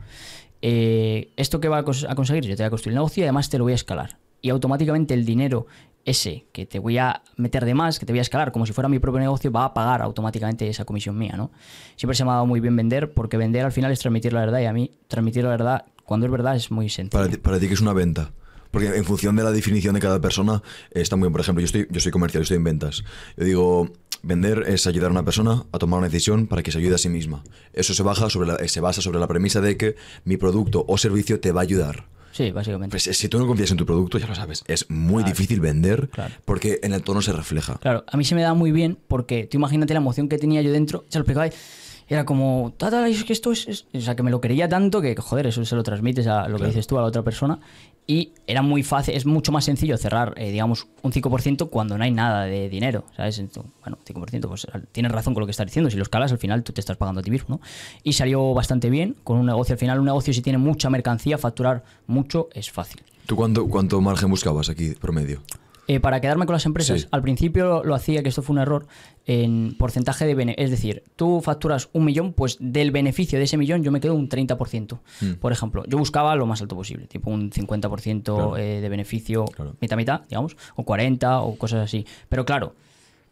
Eh, 0.61 1.31
¿Esto 1.37 1.59
qué 1.59 1.67
va 1.69 1.79
a, 1.79 1.85
cons- 1.85 2.05
a 2.09 2.15
conseguir? 2.15 2.43
Yo 2.45 2.55
te 2.55 2.63
voy 2.63 2.67
a 2.67 2.69
construir 2.69 2.93
el 2.93 2.95
negocio 2.95 3.21
y 3.21 3.25
además 3.25 3.49
te 3.49 3.57
lo 3.57 3.65
voy 3.65 3.73
a 3.73 3.75
escalar. 3.75 4.17
Y 4.41 4.49
automáticamente 4.49 5.13
el 5.13 5.25
dinero 5.25 5.65
ese 6.05 6.45
que 6.51 6.65
te 6.67 6.77
voy 6.79 6.97
a 6.99 7.23
meter 7.35 7.65
de 7.65 7.73
más, 7.73 7.97
que 7.97 8.05
te 8.05 8.11
voy 8.13 8.19
a 8.19 8.21
escalar 8.21 8.51
como 8.51 8.65
si 8.67 8.73
fuera 8.73 8.87
mi 8.87 8.99
propio 8.99 9.19
negocio, 9.19 9.51
va 9.51 9.65
a 9.65 9.73
pagar 9.73 10.01
automáticamente 10.03 10.67
esa 10.67 10.85
comisión 10.85 11.17
mía, 11.17 11.33
¿no? 11.35 11.51
Siempre 11.95 12.15
se 12.15 12.23
me 12.23 12.29
ha 12.29 12.33
dado 12.33 12.45
muy 12.45 12.59
bien 12.59 12.75
vender 12.75 13.13
porque 13.13 13.37
vender 13.37 13.65
al 13.65 13.71
final 13.71 13.91
es 13.91 13.99
transmitir 13.99 14.33
la 14.33 14.41
verdad 14.41 14.59
y 14.59 14.65
a 14.65 14.73
mí 14.73 14.91
transmitir 15.07 15.43
la 15.43 15.49
verdad 15.49 15.85
cuando 16.03 16.27
es 16.27 16.31
verdad 16.31 16.55
es 16.55 16.69
muy 16.69 16.89
sencillo. 16.89 17.17
Para 17.19 17.27
ti, 17.31 17.37
para 17.37 17.59
ti, 17.59 17.67
¿qué 17.67 17.73
es 17.73 17.81
una 17.81 17.93
venta? 17.93 18.31
Porque 18.75 18.97
en 18.97 19.05
función 19.05 19.35
de 19.37 19.43
la 19.43 19.51
definición 19.51 19.93
de 19.95 20.01
cada 20.01 20.19
persona, 20.19 20.61
está 20.91 21.15
muy 21.15 21.27
bien. 21.27 21.31
Por 21.31 21.41
ejemplo, 21.41 21.61
yo, 21.61 21.65
estoy, 21.65 21.87
yo 21.89 21.99
soy 22.01 22.11
comercial, 22.11 22.41
yo 22.41 22.43
estoy 22.43 22.57
en 22.57 22.63
ventas. 22.65 23.03
Yo 23.37 23.45
digo, 23.45 23.89
vender 24.21 24.65
es 24.67 24.85
ayudar 24.85 25.09
a 25.09 25.11
una 25.13 25.23
persona 25.23 25.63
a 25.71 25.77
tomar 25.79 25.99
una 25.99 26.09
decisión 26.09 26.47
para 26.47 26.61
que 26.61 26.71
se 26.73 26.79
ayude 26.79 26.95
a 26.95 26.97
sí 26.97 27.07
misma. 27.07 27.41
Eso 27.71 27.93
se, 27.93 28.03
baja 28.03 28.29
sobre 28.29 28.49
la- 28.49 28.55
eh, 28.55 28.67
se 28.67 28.81
basa 28.81 29.01
sobre 29.01 29.19
la 29.19 29.27
premisa 29.27 29.61
de 29.61 29.77
que 29.77 29.95
mi 30.25 30.35
producto 30.35 30.83
o 30.87 30.97
servicio 30.97 31.39
te 31.39 31.51
va 31.53 31.61
a 31.61 31.63
ayudar. 31.63 32.05
Sí, 32.33 32.51
básicamente. 32.51 32.91
Pues 32.91 33.07
eh, 33.07 33.13
si 33.13 33.29
tú 33.29 33.39
no 33.39 33.47
confías 33.47 33.71
en 33.71 33.77
tu 33.77 33.85
producto, 33.85 34.17
ya 34.17 34.27
lo 34.27 34.35
sabes, 34.35 34.65
es 34.67 34.89
muy 34.89 35.23
difícil 35.23 35.61
vender 35.61 36.09
Claro. 36.09 36.33
porque 36.43 36.81
en 36.83 36.91
el 36.91 37.01
tono 37.01 37.21
se 37.21 37.31
refleja. 37.31 37.77
Claro, 37.79 38.03
a 38.05 38.17
mí 38.17 38.25
se 38.25 38.35
me 38.35 38.41
da 38.41 38.53
muy 38.53 38.73
bien 38.73 38.97
porque 39.07 39.47
tú 39.49 39.55
imagínate 39.57 39.93
la 39.93 39.99
emoción 40.01 40.27
que 40.27 40.37
tenía 40.37 40.61
yo 40.61 40.73
dentro, 40.73 41.05
se 41.07 41.17
lo 41.17 41.21
explicaba 41.23 41.49
Era 42.09 42.25
como, 42.25 42.73
tata, 42.77 43.07
es 43.07 43.23
que 43.23 43.31
esto 43.33 43.51
es, 43.53 43.67
es-". 43.69 43.85
O 43.93 44.01
sea, 44.01 44.15
que 44.17 44.21
me 44.21 44.29
lo 44.31 44.41
quería 44.41 44.67
tanto 44.69 45.01
que, 45.01 45.15
joder, 45.15 45.47
eso 45.47 45.63
se 45.65 45.75
lo 45.75 45.81
transmites 45.83 46.27
a 46.27 46.47
lo 46.49 46.59
que 46.59 46.65
dices 46.67 46.85
tú 46.87 46.97
a 46.97 47.01
la 47.01 47.07
otra 47.07 47.23
persona. 47.23 47.59
Y 48.07 48.33
era 48.45 48.61
muy 48.61 48.83
fácil, 48.83 49.15
es 49.15 49.25
mucho 49.25 49.51
más 49.51 49.65
sencillo 49.65 49.97
cerrar, 49.97 50.35
eh, 50.37 50.51
digamos, 50.51 50.87
un 51.01 51.11
5% 51.11 51.69
cuando 51.69 51.97
no 51.97 52.03
hay 52.03 52.11
nada 52.11 52.45
de 52.45 52.69
dinero, 52.69 53.03
¿sabes? 53.17 53.41
Bueno, 53.81 53.97
5%, 54.05 54.47
pues 54.47 54.67
tienes 54.91 55.11
razón 55.11 55.33
con 55.33 55.41
lo 55.41 55.47
que 55.47 55.51
estás 55.51 55.65
diciendo. 55.65 55.89
Si 55.89 55.97
lo 55.97 56.03
escalas, 56.03 56.31
al 56.31 56.37
final 56.37 56.63
tú 56.63 56.71
te 56.71 56.81
estás 56.81 56.97
pagando 56.97 57.21
a 57.21 57.23
ti 57.23 57.31
mismo, 57.31 57.55
¿no? 57.55 57.61
Y 58.03 58.13
salió 58.13 58.53
bastante 58.53 58.91
bien 58.91 59.15
con 59.23 59.37
un 59.37 59.47
negocio. 59.47 59.73
Al 59.73 59.79
final, 59.79 59.99
un 59.99 60.05
negocio, 60.05 60.33
si 60.33 60.41
tiene 60.41 60.59
mucha 60.59 60.89
mercancía, 60.91 61.39
facturar 61.39 61.83
mucho 62.05 62.49
es 62.53 62.69
fácil. 62.69 63.01
¿Tú 63.25 63.35
cuánto, 63.35 63.67
cuánto 63.67 63.99
margen 64.01 64.29
buscabas 64.29 64.69
aquí, 64.69 64.91
promedio? 64.91 65.41
Eh, 65.87 65.99
para 65.99 66.19
quedarme 66.19 66.47
con 66.47 66.53
las 66.53 66.65
empresas, 66.65 67.01
Sí. 67.01 67.07
al 67.11 67.21
principio 67.21 67.65
lo, 67.65 67.83
lo 67.83 67.93
hacía, 67.93 68.23
que 68.23 68.29
esto 68.29 68.41
fue 68.41 68.55
un 68.55 68.59
error, 68.61 68.87
en 69.27 69.75
porcentaje 69.77 70.25
de 70.25 70.33
beneficio. 70.33 70.65
Es 70.65 70.71
decir, 70.71 71.03
tú 71.15 71.41
facturas 71.41 71.89
un 71.93 72.05
millón, 72.05 72.33
pues 72.33 72.57
del 72.59 72.89
beneficio 72.89 73.37
de 73.37 73.45
ese 73.45 73.55
millón 73.57 73.83
yo 73.83 73.91
me 73.91 73.99
quedo 73.99 74.15
un 74.15 74.27
30%. 74.27 74.99
Mm. 75.21 75.33
Por 75.33 75.51
ejemplo, 75.51 75.83
yo 75.87 75.99
buscaba 75.99 76.35
lo 76.35 76.47
más 76.47 76.59
alto 76.61 76.75
posible, 76.75 77.05
tipo 77.05 77.29
un 77.29 77.51
50% 77.51 78.35
Claro. 78.35 78.57
eh, 78.57 78.81
de 78.81 78.89
beneficio, 78.89 79.45
Claro. 79.45 79.75
mitad 79.79 79.95
mitad, 79.97 80.21
digamos, 80.27 80.57
o 80.75 80.83
40 80.83 81.41
o 81.41 81.55
cosas 81.55 81.81
así. 81.83 82.05
Pero 82.29 82.45
claro, 82.45 82.73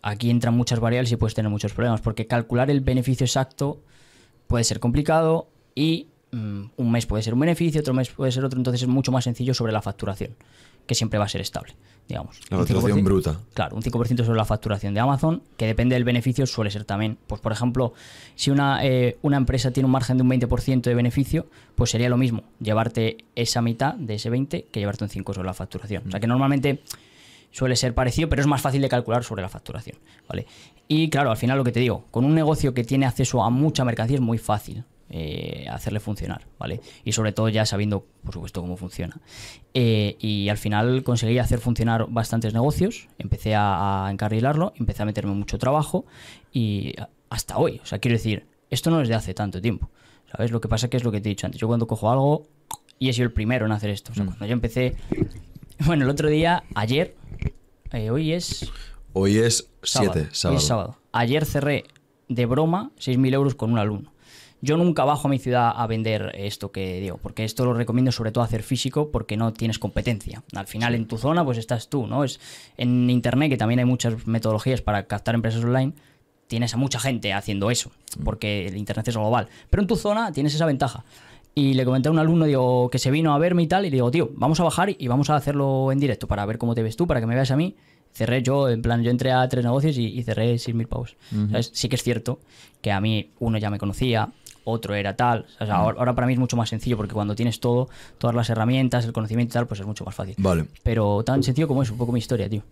aquí 0.04 0.30
entran 0.30 0.54
muchas 0.56 0.80
variables 0.80 1.12
y 1.12 1.16
puedes 1.16 1.34
tener 1.34 1.50
muchos 1.50 1.74
problemas, 1.74 2.02
porque 2.02 2.28
calcular 2.28 2.70
el 2.70 2.82
beneficio 2.82 3.26
exacto 3.26 3.80
puede 4.46 4.64
ser 4.64 4.80
complicado 4.80 5.48
y 5.74 6.10
mm, 6.32 6.64
un 6.78 6.92
mes 6.92 7.08
puede 7.08 7.24
ser 7.24 7.34
un 7.34 7.40
beneficio, 7.40 7.82
otro 7.82 7.96
mes 7.96 8.10
puede 8.12 8.32
ser 8.32 8.46
otro, 8.46 8.60
entonces 8.60 8.84
es 8.84 8.88
mucho 8.88 9.12
más 9.12 9.24
sencillo 9.24 9.54
sobre 9.56 9.72
la 9.72 9.82
facturación, 9.82 10.36
que 10.86 10.94
siempre 10.96 11.18
va 11.18 11.26
a 11.26 11.30
ser 11.30 11.42
estable, 11.42 11.74
digamos. 12.08 12.40
La 12.50 12.58
Un 12.58 12.66
facturación 12.66 13.00
5%, 13.00 13.04
bruta. 13.04 13.40
Claro, 13.54 13.76
un 13.76 13.82
5% 13.82 14.24
sobre 14.24 14.38
la 14.38 14.46
facturación 14.46 14.94
de 14.94 15.00
Amazon, 15.00 15.44
que 15.58 15.66
depende 15.66 15.96
del 15.96 16.04
beneficio, 16.04 16.46
suele 16.46 16.72
ser 16.72 16.86
también, 16.86 17.18
pues 17.28 17.42
por 17.42 17.52
ejemplo, 17.52 17.94
si 18.36 18.52
una, 18.52 18.86
eh, 18.86 19.18
una 19.22 19.38
empresa 19.38 19.72
tiene 19.72 19.86
un 19.86 19.92
margen 19.92 20.18
de 20.18 20.24
un 20.24 20.30
20% 20.30 20.82
de 20.82 20.96
beneficio, 20.96 21.48
pues 21.76 21.90
sería 21.90 22.10
lo 22.10 22.18
mismo 22.18 22.44
llevarte 22.60 23.18
esa 23.36 23.62
mitad 23.62 23.94
de 23.96 24.16
ese 24.16 24.30
20 24.30 24.68
que 24.72 24.80
llevarte 24.80 25.04
un 25.04 25.10
5 25.10 25.34
sobre 25.34 25.48
la 25.48 25.54
facturación. 25.54 26.04
O 26.08 26.12
sea 26.12 26.20
que 26.20 26.28
normalmente 26.28 26.82
suele 27.52 27.76
ser 27.76 27.94
parecido, 27.94 28.30
pero 28.30 28.42
es 28.42 28.48
más 28.48 28.62
fácil 28.62 28.82
de 28.82 28.90
calcular 28.90 29.24
sobre 29.24 29.42
la 29.42 29.50
facturación, 29.50 29.98
¿vale? 30.28 30.48
Y 30.88 31.10
claro, 31.10 31.30
al 31.30 31.38
final 31.38 31.58
lo 31.58 31.64
que 31.64 31.72
te 31.72 31.80
digo, 31.80 32.06
con 32.12 32.26
un 32.26 32.34
negocio 32.34 32.74
que 32.74 32.84
tiene 32.84 33.06
acceso 33.06 33.44
a 33.44 33.50
mucha 33.50 33.86
mercancía 33.86 34.16
es 34.16 34.22
muy 34.22 34.38
fácil 34.38 34.84
eh, 35.10 35.66
hacerle 35.70 36.00
funcionar, 36.00 36.48
¿vale? 36.58 36.82
Y 37.04 37.12
sobre 37.12 37.32
todo 37.32 37.50
ya 37.50 37.66
sabiendo, 37.66 38.06
por 38.24 38.34
supuesto, 38.34 38.62
cómo 38.62 38.78
funciona. 38.78 39.20
Eh, 39.74 40.16
y 40.20 40.50
al 40.50 40.58
final 40.58 41.04
conseguí 41.04 41.38
hacer 41.40 41.60
funcionar 41.60 42.08
bastantes 42.10 42.54
negocios, 42.54 43.08
empecé 43.20 43.56
a, 43.56 44.08
a 44.08 44.12
encarrilarlo, 44.12 44.74
empecé 44.76 45.04
a 45.04 45.06
meterme 45.06 45.34
mucho 45.34 45.58
trabajo 45.58 46.06
y 46.52 46.94
hasta 47.30 47.58
hoy, 47.58 47.80
o 47.84 47.86
sea, 47.86 48.00
quiero 48.00 48.18
decir, 48.18 48.46
esto 48.70 48.90
no 48.92 49.02
es 49.02 49.08
de 49.10 49.16
hace 49.16 49.34
tanto 49.34 49.62
tiempo, 49.62 49.90
¿sabes? 50.32 50.52
Lo 50.52 50.62
que 50.62 50.68
pasa 50.68 50.90
que 50.90 50.98
es 50.98 51.04
lo 51.04 51.12
que 51.12 51.22
te 51.22 51.30
he 51.30 51.32
dicho 51.32 51.46
antes, 51.48 51.60
yo 51.60 51.68
cuando 51.68 51.88
cojo 51.88 52.10
algo 52.12 52.48
y 53.00 53.10
he 53.10 53.14
sido 53.14 53.26
el 53.26 53.34
primero 53.34 53.66
en 53.66 53.72
hacer 53.72 53.90
esto, 53.90 54.12
o 54.12 54.16
sea, 54.16 54.26
cuando 54.26 54.46
yo 54.46 54.54
empecé, 54.54 54.96
bueno, 55.86 56.06
el 56.06 56.10
otro 56.10 56.30
día, 56.30 56.64
ayer, 56.76 57.16
eh, 57.92 58.10
hoy 58.10 58.34
es 58.34 58.72
Hoy 59.16 59.38
es 59.38 59.70
7, 59.84 60.20
Hoy 60.20 60.28
sábado. 60.32 60.58
es 60.58 60.64
sábado. 60.64 60.98
Ayer 61.12 61.46
cerré 61.46 61.84
de 62.30 62.46
broma 62.48 62.92
6.000 62.98 63.34
euros 63.34 63.54
con 63.54 63.72
un 63.72 63.78
alumno. 63.78 64.13
Yo 64.64 64.78
nunca 64.78 65.04
bajo 65.04 65.28
a 65.28 65.30
mi 65.30 65.40
ciudad 65.40 65.74
a 65.76 65.86
vender 65.88 66.32
esto 66.36 66.72
que 66.72 67.02
digo, 67.02 67.20
porque 67.22 67.44
esto 67.44 67.66
lo 67.66 67.74
recomiendo 67.74 68.14
sobre 68.14 68.32
todo 68.32 68.46
hacer 68.46 68.64
físico 68.64 69.12
porque 69.12 69.36
no 69.36 69.52
tienes 69.52 69.78
competencia. 69.78 70.42
Al 70.56 70.68
final 70.68 70.96
en 70.96 71.06
tu 71.06 71.18
zona 71.18 71.44
pues 71.44 71.58
estás 71.58 71.90
tú, 71.90 72.08
¿no? 72.08 72.24
Es 72.24 72.40
en 72.78 73.10
internet 73.10 73.50
que 73.50 73.58
también 73.58 73.80
hay 73.80 73.86
muchas 73.86 74.26
metodologías 74.26 74.82
para 74.82 75.04
captar 75.04 75.36
empresas 75.36 75.66
online, 75.66 75.92
tienes 76.48 76.74
a 76.74 76.78
mucha 76.78 76.98
gente 76.98 77.34
haciendo 77.34 77.72
eso, 77.72 77.92
porque 78.24 78.66
el 78.66 78.78
internet 78.78 79.06
es 79.10 79.18
global. 79.18 79.50
Pero 79.70 79.82
en 79.82 79.88
tu 79.88 79.98
zona 79.98 80.32
tienes 80.32 80.56
esa 80.56 80.66
ventaja. 80.66 81.04
Y 81.54 81.74
le 81.74 81.84
comenté 81.84 82.08
a 82.08 82.14
un 82.14 82.20
alumno 82.20 82.46
digo, 82.46 82.90
que 82.90 83.00
se 83.00 83.12
vino 83.12 83.34
a 83.34 83.40
verme 83.40 83.64
y 83.64 83.68
tal, 83.68 83.86
y 83.86 83.90
le 83.90 83.98
digo, 83.98 84.12
tío, 84.12 84.32
vamos 84.36 84.62
a 84.62 84.64
bajar 84.64 84.96
y 84.98 85.08
vamos 85.10 85.30
a 85.30 85.36
hacerlo 85.36 85.92
en 85.92 86.00
directo 86.00 86.26
para 86.26 86.46
ver 86.46 86.58
cómo 86.58 86.74
te 86.74 86.84
ves 86.84 86.96
tú, 86.96 87.06
para 87.06 87.20
que 87.20 87.28
me 87.28 87.36
veas 87.36 87.52
a 87.52 87.58
mí. 87.58 87.76
Cerré 88.14 88.42
yo, 88.44 88.70
en 88.70 88.82
plan, 88.82 89.04
yo 89.04 89.12
entré 89.12 89.34
a 89.34 89.46
tres 89.50 89.66
negocios 89.66 89.98
y, 89.98 90.06
y 90.06 90.24
cerré 90.24 90.54
6.000 90.54 90.88
pavos. 90.88 91.18
¿Sabes? 91.50 91.72
Sí 91.74 91.90
que 91.90 91.96
es 91.96 92.04
cierto 92.04 92.40
que 92.82 92.92
a 92.92 93.02
mí 93.02 93.32
uno 93.40 93.58
ya 93.58 93.70
me 93.70 93.80
conocía, 93.80 94.32
otro 94.64 94.96
era 94.96 95.16
tal. 95.16 95.46
O 95.60 95.66
sea, 95.66 95.76
ahora, 95.76 96.00
ahora 96.00 96.16
para 96.16 96.28
mí 96.28 96.34
es 96.34 96.40
mucho 96.40 96.58
más 96.58 96.70
sencillo 96.70 96.98
porque 96.98 97.14
cuando 97.14 97.36
tienes 97.36 97.60
todo, 97.60 97.90
todas 98.18 98.36
las 98.36 98.50
herramientas, 98.50 99.06
el 99.06 99.14
conocimiento 99.14 99.52
y 99.52 99.54
tal, 99.54 99.68
pues 99.68 99.80
es 99.80 99.86
mucho 99.86 100.06
más 100.06 100.16
fácil. 100.16 100.36
Vale. 100.38 100.66
Pero 100.84 101.24
tan 101.24 101.44
sencillo 101.44 101.68
como 101.68 101.84
es 101.84 101.90
un 101.90 101.98
poco 101.98 102.12
mi 102.12 102.20
historia, 102.20 102.50
tío. 102.50 102.64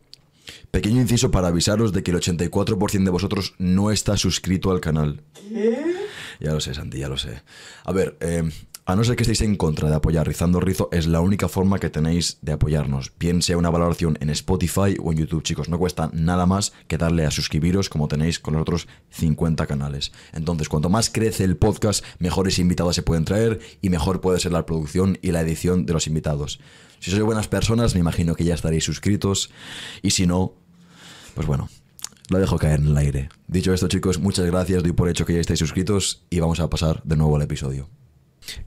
Pequeño 0.72 1.02
inciso 1.02 1.32
para 1.32 1.48
avisaros 1.48 1.92
de 1.94 2.04
que 2.04 2.12
el 2.12 2.18
84% 2.18 3.04
de 3.04 3.10
vosotros 3.10 3.54
no 3.58 3.92
está 3.92 4.18
suscrito 4.18 4.72
al 4.72 4.80
canal. 4.82 5.22
Ya 6.40 6.54
lo 6.54 6.60
sé, 6.60 6.74
Santi, 6.74 7.00
ya 7.00 7.10
lo 7.10 7.18
sé. 7.18 7.42
A 7.84 7.92
ver, 7.92 8.18
eh, 8.20 8.50
a 8.92 8.96
no 8.96 9.04
ser 9.06 9.16
que 9.16 9.24
estéis 9.24 9.42
en 9.42 9.56
contra 9.56 9.90
de 9.90 9.96
apoyar 9.96 10.28
Rizando 10.28 10.60
Rizo, 10.60 10.90
es 10.92 11.08
la 11.08 11.22
única 11.22 11.48
forma 11.48 11.80
que 11.80 11.90
tenéis 11.90 12.40
de 12.42 12.52
apoyarnos. 12.52 13.14
Bien 13.18 13.42
sea 13.42 13.58
una 13.58 13.70
valoración 13.70 14.18
en 14.20 14.30
Spotify 14.32 14.98
o 15.02 15.12
en 15.12 15.20
YouTube, 15.20 15.44
chicos. 15.44 15.70
No 15.70 15.80
cuesta 15.80 16.10
nada 16.14 16.46
más 16.46 16.74
que 16.88 16.98
darle 16.98 17.26
a 17.26 17.32
suscribiros 17.32 17.88
como 17.88 18.10
tenéis 18.10 18.40
con 18.40 18.54
los 18.54 18.62
otros 18.62 18.88
50 19.12 19.66
canales. 19.66 20.12
Entonces, 20.34 20.68
cuanto 20.68 20.90
más 20.90 21.10
crece 21.10 21.46
el 21.46 21.56
podcast, 21.56 22.04
mejores 22.20 22.60
invitados 22.60 22.96
se 22.96 23.02
pueden 23.02 23.24
traer 23.24 23.60
y 23.82 23.90
mejor 23.90 24.20
puede 24.20 24.40
ser 24.40 24.52
la 24.52 24.66
producción 24.66 25.18
y 25.22 25.32
la 25.32 25.42
edición 25.42 25.86
de 25.86 25.94
los 25.94 26.08
invitados. 26.08 26.60
Si 27.00 27.12
sois 27.12 27.24
buenas 27.24 27.48
personas, 27.48 27.94
me 27.94 28.02
imagino 28.02 28.36
que 28.36 28.44
ya 28.44 28.56
estaréis 28.56 28.84
suscritos. 28.84 29.52
Y 30.02 30.12
si 30.12 30.28
no, 30.28 30.54
pues 31.34 31.48
bueno, 31.48 31.70
lo 32.30 32.40
dejo 32.40 32.58
caer 32.58 32.82
en 32.82 32.88
el 32.88 32.98
aire. 32.98 33.30
Dicho 33.48 33.74
esto, 33.74 33.88
chicos, 33.88 34.20
muchas 34.20 34.46
gracias, 34.48 34.84
doy 34.84 34.92
por 34.92 35.08
hecho 35.08 35.26
que 35.26 35.34
ya 35.34 35.40
estáis 35.40 35.60
suscritos 35.60 36.26
y 36.30 36.42
vamos 36.42 36.60
a 36.60 36.70
pasar 36.70 37.02
de 37.04 37.16
nuevo 37.16 37.38
al 37.38 37.44
episodio. 37.44 37.88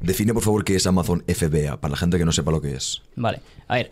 Define 0.01 0.35
por 0.35 0.43
favor 0.43 0.65
qué 0.65 0.77
es 0.77 0.87
Amazon 0.87 1.25
FBA, 1.27 1.81
para 1.81 1.93
la 1.93 1.97
gente 1.97 2.19
que 2.19 2.25
no 2.25 2.33
sepa 2.33 2.51
lo 2.51 2.61
que 2.61 2.75
es. 2.75 3.03
Vale, 3.17 3.41
a 3.69 3.75
ver, 3.77 3.91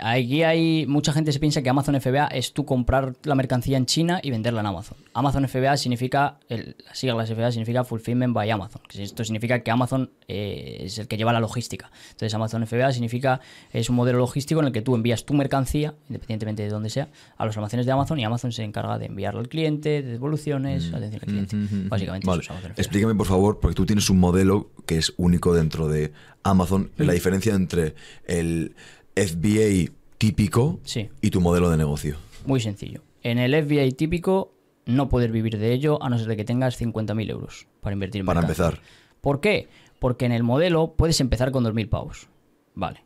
aquí 0.00 0.42
hay 0.42 0.86
mucha 0.86 1.12
gente 1.12 1.32
se 1.32 1.40
piensa 1.40 1.62
que 1.62 1.68
Amazon 1.70 2.00
FBA 2.00 2.26
es 2.28 2.52
tú 2.52 2.64
comprar 2.64 3.14
la 3.24 3.34
mercancía 3.34 3.76
en 3.76 3.86
China 3.86 4.20
y 4.22 4.30
venderla 4.30 4.60
en 4.60 4.66
Amazon. 4.66 4.96
Amazon 5.14 5.46
FBA 5.48 5.76
significa, 5.76 6.38
el, 6.48 6.76
las 6.86 6.98
siglas 6.98 7.28
FBA 7.30 7.50
significa 7.52 7.84
Fulfillment 7.84 8.32
by 8.34 8.50
Amazon. 8.50 8.80
Esto 8.94 9.24
significa 9.24 9.60
que 9.60 9.70
Amazon 9.70 10.10
eh, 10.28 10.78
es 10.82 10.98
el 10.98 11.08
que 11.08 11.16
lleva 11.16 11.32
la 11.32 11.40
logística. 11.40 11.90
Entonces 12.06 12.32
Amazon 12.34 12.66
FBA 12.66 12.92
significa, 12.92 13.40
es 13.72 13.90
un 13.90 13.96
modelo 13.96 14.18
logístico 14.18 14.60
en 14.60 14.66
el 14.66 14.72
que 14.72 14.82
tú 14.82 14.94
envías 14.94 15.24
tu 15.24 15.34
mercancía, 15.34 15.94
independientemente 16.08 16.62
de 16.62 16.68
dónde 16.70 16.90
sea, 16.90 17.08
a 17.36 17.44
los 17.46 17.56
almacenes 17.56 17.86
de 17.86 17.92
Amazon 17.92 18.18
y 18.18 18.24
Amazon 18.24 18.52
se 18.52 18.62
encarga 18.64 18.98
de 18.98 19.06
enviarla 19.06 19.40
al 19.40 19.48
cliente, 19.48 20.02
de 20.02 20.12
devoluciones, 20.12 20.92
atención 20.92 21.20
al 21.22 21.26
cliente. 21.28 21.56
Básicamente 21.88 22.26
Vale, 22.26 22.42
eso 22.42 22.52
es 22.52 22.58
Amazon 22.58 22.70
FBA. 22.72 22.82
explícame 22.82 23.14
por 23.14 23.26
favor, 23.26 23.60
porque 23.60 23.74
tú 23.74 23.86
tienes 23.86 24.08
un 24.10 24.18
modelo 24.20 24.70
que 24.86 24.98
es 24.98 25.12
único 25.16 25.54
dentro 25.54 25.88
de 25.88 26.12
Amazon, 26.42 26.90
Mm. 26.96 27.02
la 27.02 27.12
diferencia 27.12 27.54
entre 27.54 27.94
el 28.26 28.74
FBA 29.16 29.92
típico 30.18 30.78
Sí. 30.84 31.08
y 31.20 31.30
tu 31.30 31.40
modelo 31.40 31.70
de 31.70 31.76
negocio. 31.76 32.16
Muy 32.44 32.60
sencillo. 32.60 33.02
En 33.22 33.38
el 33.38 33.54
FBA 33.54 33.90
típico 33.96 34.52
no 34.84 35.08
poder 35.08 35.32
vivir 35.32 35.58
de 35.58 35.72
ello 35.72 36.00
a 36.02 36.08
no 36.08 36.18
ser 36.18 36.28
de 36.28 36.36
que 36.36 36.44
tengas 36.44 36.80
50.000 36.80 37.30
euros 37.30 37.66
para 37.80 37.94
invertir 37.94 38.20
en 38.20 38.26
Para 38.26 38.40
empezar. 38.42 38.80
¿Por 39.20 39.40
qué? 39.40 39.68
Porque 39.98 40.26
en 40.26 40.32
el 40.32 40.42
modelo 40.44 40.94
puedes 40.96 41.20
empezar 41.20 41.50
con 41.50 41.64
2.000 41.64 41.88
pavos. 41.88 42.28
Vale. 42.74 43.02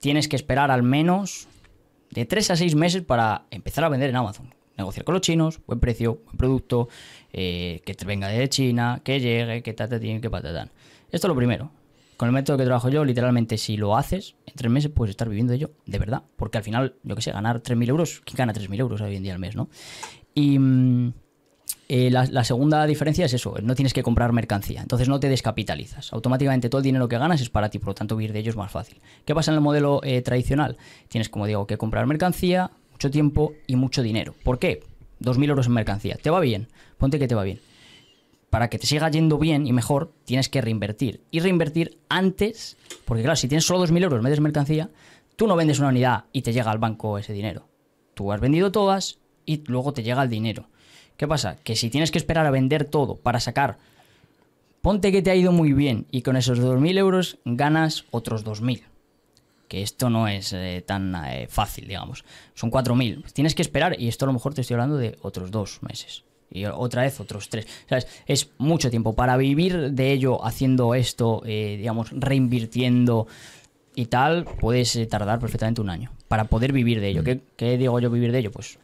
Tienes 0.00 0.26
que 0.28 0.36
esperar 0.36 0.70
al 0.70 0.82
menos 0.82 1.46
de 2.10 2.24
3 2.24 2.50
a 2.50 2.56
6 2.56 2.74
meses 2.74 3.02
para 3.02 3.46
empezar 3.50 3.84
a 3.84 3.88
vender 3.88 4.10
en 4.10 4.16
Amazon. 4.16 4.52
Negociar 4.76 5.04
con 5.04 5.12
los 5.14 5.22
chinos, 5.22 5.60
buen 5.66 5.78
precio, 5.78 6.20
buen 6.24 6.36
producto, 6.36 6.88
eh, 7.32 7.80
que 7.84 7.94
te 7.94 8.04
venga 8.04 8.26
de 8.28 8.48
China, 8.48 9.00
que 9.04 9.20
llegue, 9.20 9.62
que 9.62 9.72
tatatín, 9.72 10.20
que 10.20 10.30
patatán. 10.30 10.70
Esto 11.12 11.26
es 11.26 11.28
lo 11.28 11.36
primero. 11.36 11.70
Con 12.16 12.28
el 12.28 12.32
método 12.32 12.56
que 12.56 12.64
trabajo 12.64 12.88
yo, 12.88 13.04
literalmente, 13.04 13.58
si 13.58 13.76
lo 13.76 13.96
haces, 13.96 14.36
en 14.46 14.54
tres 14.54 14.70
meses 14.70 14.90
puedes 14.94 15.10
estar 15.10 15.28
viviendo 15.28 15.50
de 15.50 15.56
ello, 15.56 15.72
de 15.86 15.98
verdad. 15.98 16.22
Porque 16.36 16.58
al 16.58 16.64
final, 16.64 16.94
yo 17.02 17.16
qué 17.16 17.22
sé, 17.22 17.32
ganar 17.32 17.62
3.000 17.62 17.88
euros, 17.88 18.22
¿quién 18.24 18.36
gana 18.36 18.52
3.000 18.52 18.78
euros 18.78 19.00
hoy 19.00 19.16
en 19.16 19.22
día 19.22 19.32
al 19.32 19.40
mes, 19.40 19.56
no? 19.56 19.68
Y 20.34 20.58
mm, 20.58 21.12
eh, 21.88 22.10
la, 22.10 22.44
segunda 22.44 22.86
diferencia 22.86 23.26
es 23.26 23.34
eso, 23.34 23.56
no 23.62 23.74
tienes 23.74 23.92
que 23.92 24.02
comprar 24.02 24.32
mercancía, 24.32 24.80
entonces 24.80 25.08
no 25.08 25.20
te 25.20 25.28
descapitalizas. 25.28 26.12
Automáticamente 26.12 26.68
todo 26.68 26.78
el 26.78 26.84
dinero 26.84 27.08
que 27.08 27.18
ganas 27.18 27.40
es 27.40 27.50
para 27.50 27.68
ti, 27.68 27.78
por 27.78 27.88
lo 27.88 27.94
tanto 27.94 28.16
vivir 28.16 28.32
de 28.32 28.38
ello 28.38 28.50
es 28.50 28.56
más 28.56 28.70
fácil. 28.70 29.00
¿Qué 29.24 29.34
pasa 29.34 29.50
en 29.50 29.56
el 29.56 29.60
modelo 29.60 30.00
eh, 30.02 30.22
tradicional? 30.22 30.78
Tienes, 31.08 31.28
como 31.28 31.46
digo, 31.46 31.66
que 31.66 31.76
comprar 31.76 32.06
mercancía, 32.06 32.70
mucho 32.90 33.10
tiempo 33.10 33.52
y 33.66 33.76
mucho 33.76 34.02
dinero. 34.02 34.34
¿Por 34.44 34.58
qué? 34.58 34.82
2.000 35.20 35.48
euros 35.48 35.66
en 35.66 35.72
mercancía. 35.72 36.16
¿Te 36.20 36.30
va 36.30 36.40
bien? 36.40 36.68
Ponte 36.96 37.18
que 37.18 37.28
te 37.28 37.34
va 37.34 37.42
bien. 37.42 37.60
Para 38.54 38.70
que 38.70 38.78
te 38.78 38.86
siga 38.86 39.10
yendo 39.10 39.36
bien 39.36 39.66
y 39.66 39.72
mejor, 39.72 40.12
tienes 40.24 40.48
que 40.48 40.60
reinvertir. 40.60 41.24
Y 41.32 41.40
reinvertir 41.40 41.98
antes, 42.08 42.76
porque 43.04 43.24
claro, 43.24 43.34
si 43.34 43.48
tienes 43.48 43.66
solo 43.66 43.84
2.000 43.84 44.04
euros, 44.04 44.22
metes 44.22 44.38
mercancía, 44.38 44.90
tú 45.34 45.48
no 45.48 45.56
vendes 45.56 45.80
una 45.80 45.88
unidad 45.88 46.26
y 46.30 46.42
te 46.42 46.52
llega 46.52 46.70
al 46.70 46.78
banco 46.78 47.18
ese 47.18 47.32
dinero. 47.32 47.66
Tú 48.14 48.30
has 48.30 48.40
vendido 48.40 48.70
todas 48.70 49.18
y 49.44 49.64
luego 49.66 49.92
te 49.92 50.04
llega 50.04 50.22
el 50.22 50.30
dinero. 50.30 50.68
¿Qué 51.16 51.26
pasa? 51.26 51.56
Que 51.64 51.74
si 51.74 51.90
tienes 51.90 52.12
que 52.12 52.18
esperar 52.18 52.46
a 52.46 52.52
vender 52.52 52.84
todo 52.84 53.16
para 53.16 53.40
sacar, 53.40 53.78
ponte 54.82 55.10
que 55.10 55.20
te 55.20 55.32
ha 55.32 55.34
ido 55.34 55.50
muy 55.50 55.72
bien 55.72 56.06
y 56.12 56.22
con 56.22 56.36
esos 56.36 56.60
2.000 56.60 56.96
euros 56.96 57.38
ganas 57.44 58.04
otros 58.12 58.44
2.000. 58.44 58.84
Que 59.66 59.82
esto 59.82 60.10
no 60.10 60.28
es 60.28 60.52
eh, 60.52 60.84
tan 60.86 61.12
eh, 61.26 61.48
fácil, 61.50 61.88
digamos. 61.88 62.24
Son 62.54 62.70
4.000. 62.70 63.32
Tienes 63.32 63.56
que 63.56 63.62
esperar 63.62 64.00
y 64.00 64.06
esto 64.06 64.26
a 64.26 64.28
lo 64.28 64.32
mejor 64.32 64.54
te 64.54 64.60
estoy 64.60 64.74
hablando 64.74 64.96
de 64.96 65.18
otros 65.22 65.50
dos 65.50 65.82
meses. 65.82 66.22
Y 66.54 66.64
otra 66.64 67.02
vez 67.02 67.20
otros 67.20 67.48
tres. 67.50 67.66
¿Sabes? 67.88 68.06
Es 68.26 68.48
mucho 68.58 68.88
tiempo 68.88 69.14
para 69.14 69.36
vivir 69.36 69.90
de 69.90 70.12
ello 70.12 70.42
haciendo 70.46 70.94
esto, 70.94 71.42
eh, 71.44 71.74
digamos, 71.78 72.10
reinvirtiendo 72.12 73.26
y 73.96 74.06
tal, 74.06 74.44
puedes 74.44 74.96
eh, 74.96 75.06
tardar 75.06 75.38
perfectamente 75.38 75.80
un 75.80 75.90
año 75.90 76.10
para 76.28 76.44
poder 76.44 76.72
vivir 76.72 77.00
de 77.00 77.08
ello. 77.08 77.22
Mm. 77.22 77.24
¿Qué, 77.24 77.40
qué 77.56 77.76
digo 77.78 77.98
yo 78.00 78.08
vivir 78.10 78.32
de 78.32 78.38
ello? 78.38 78.50
Pues 78.52 78.78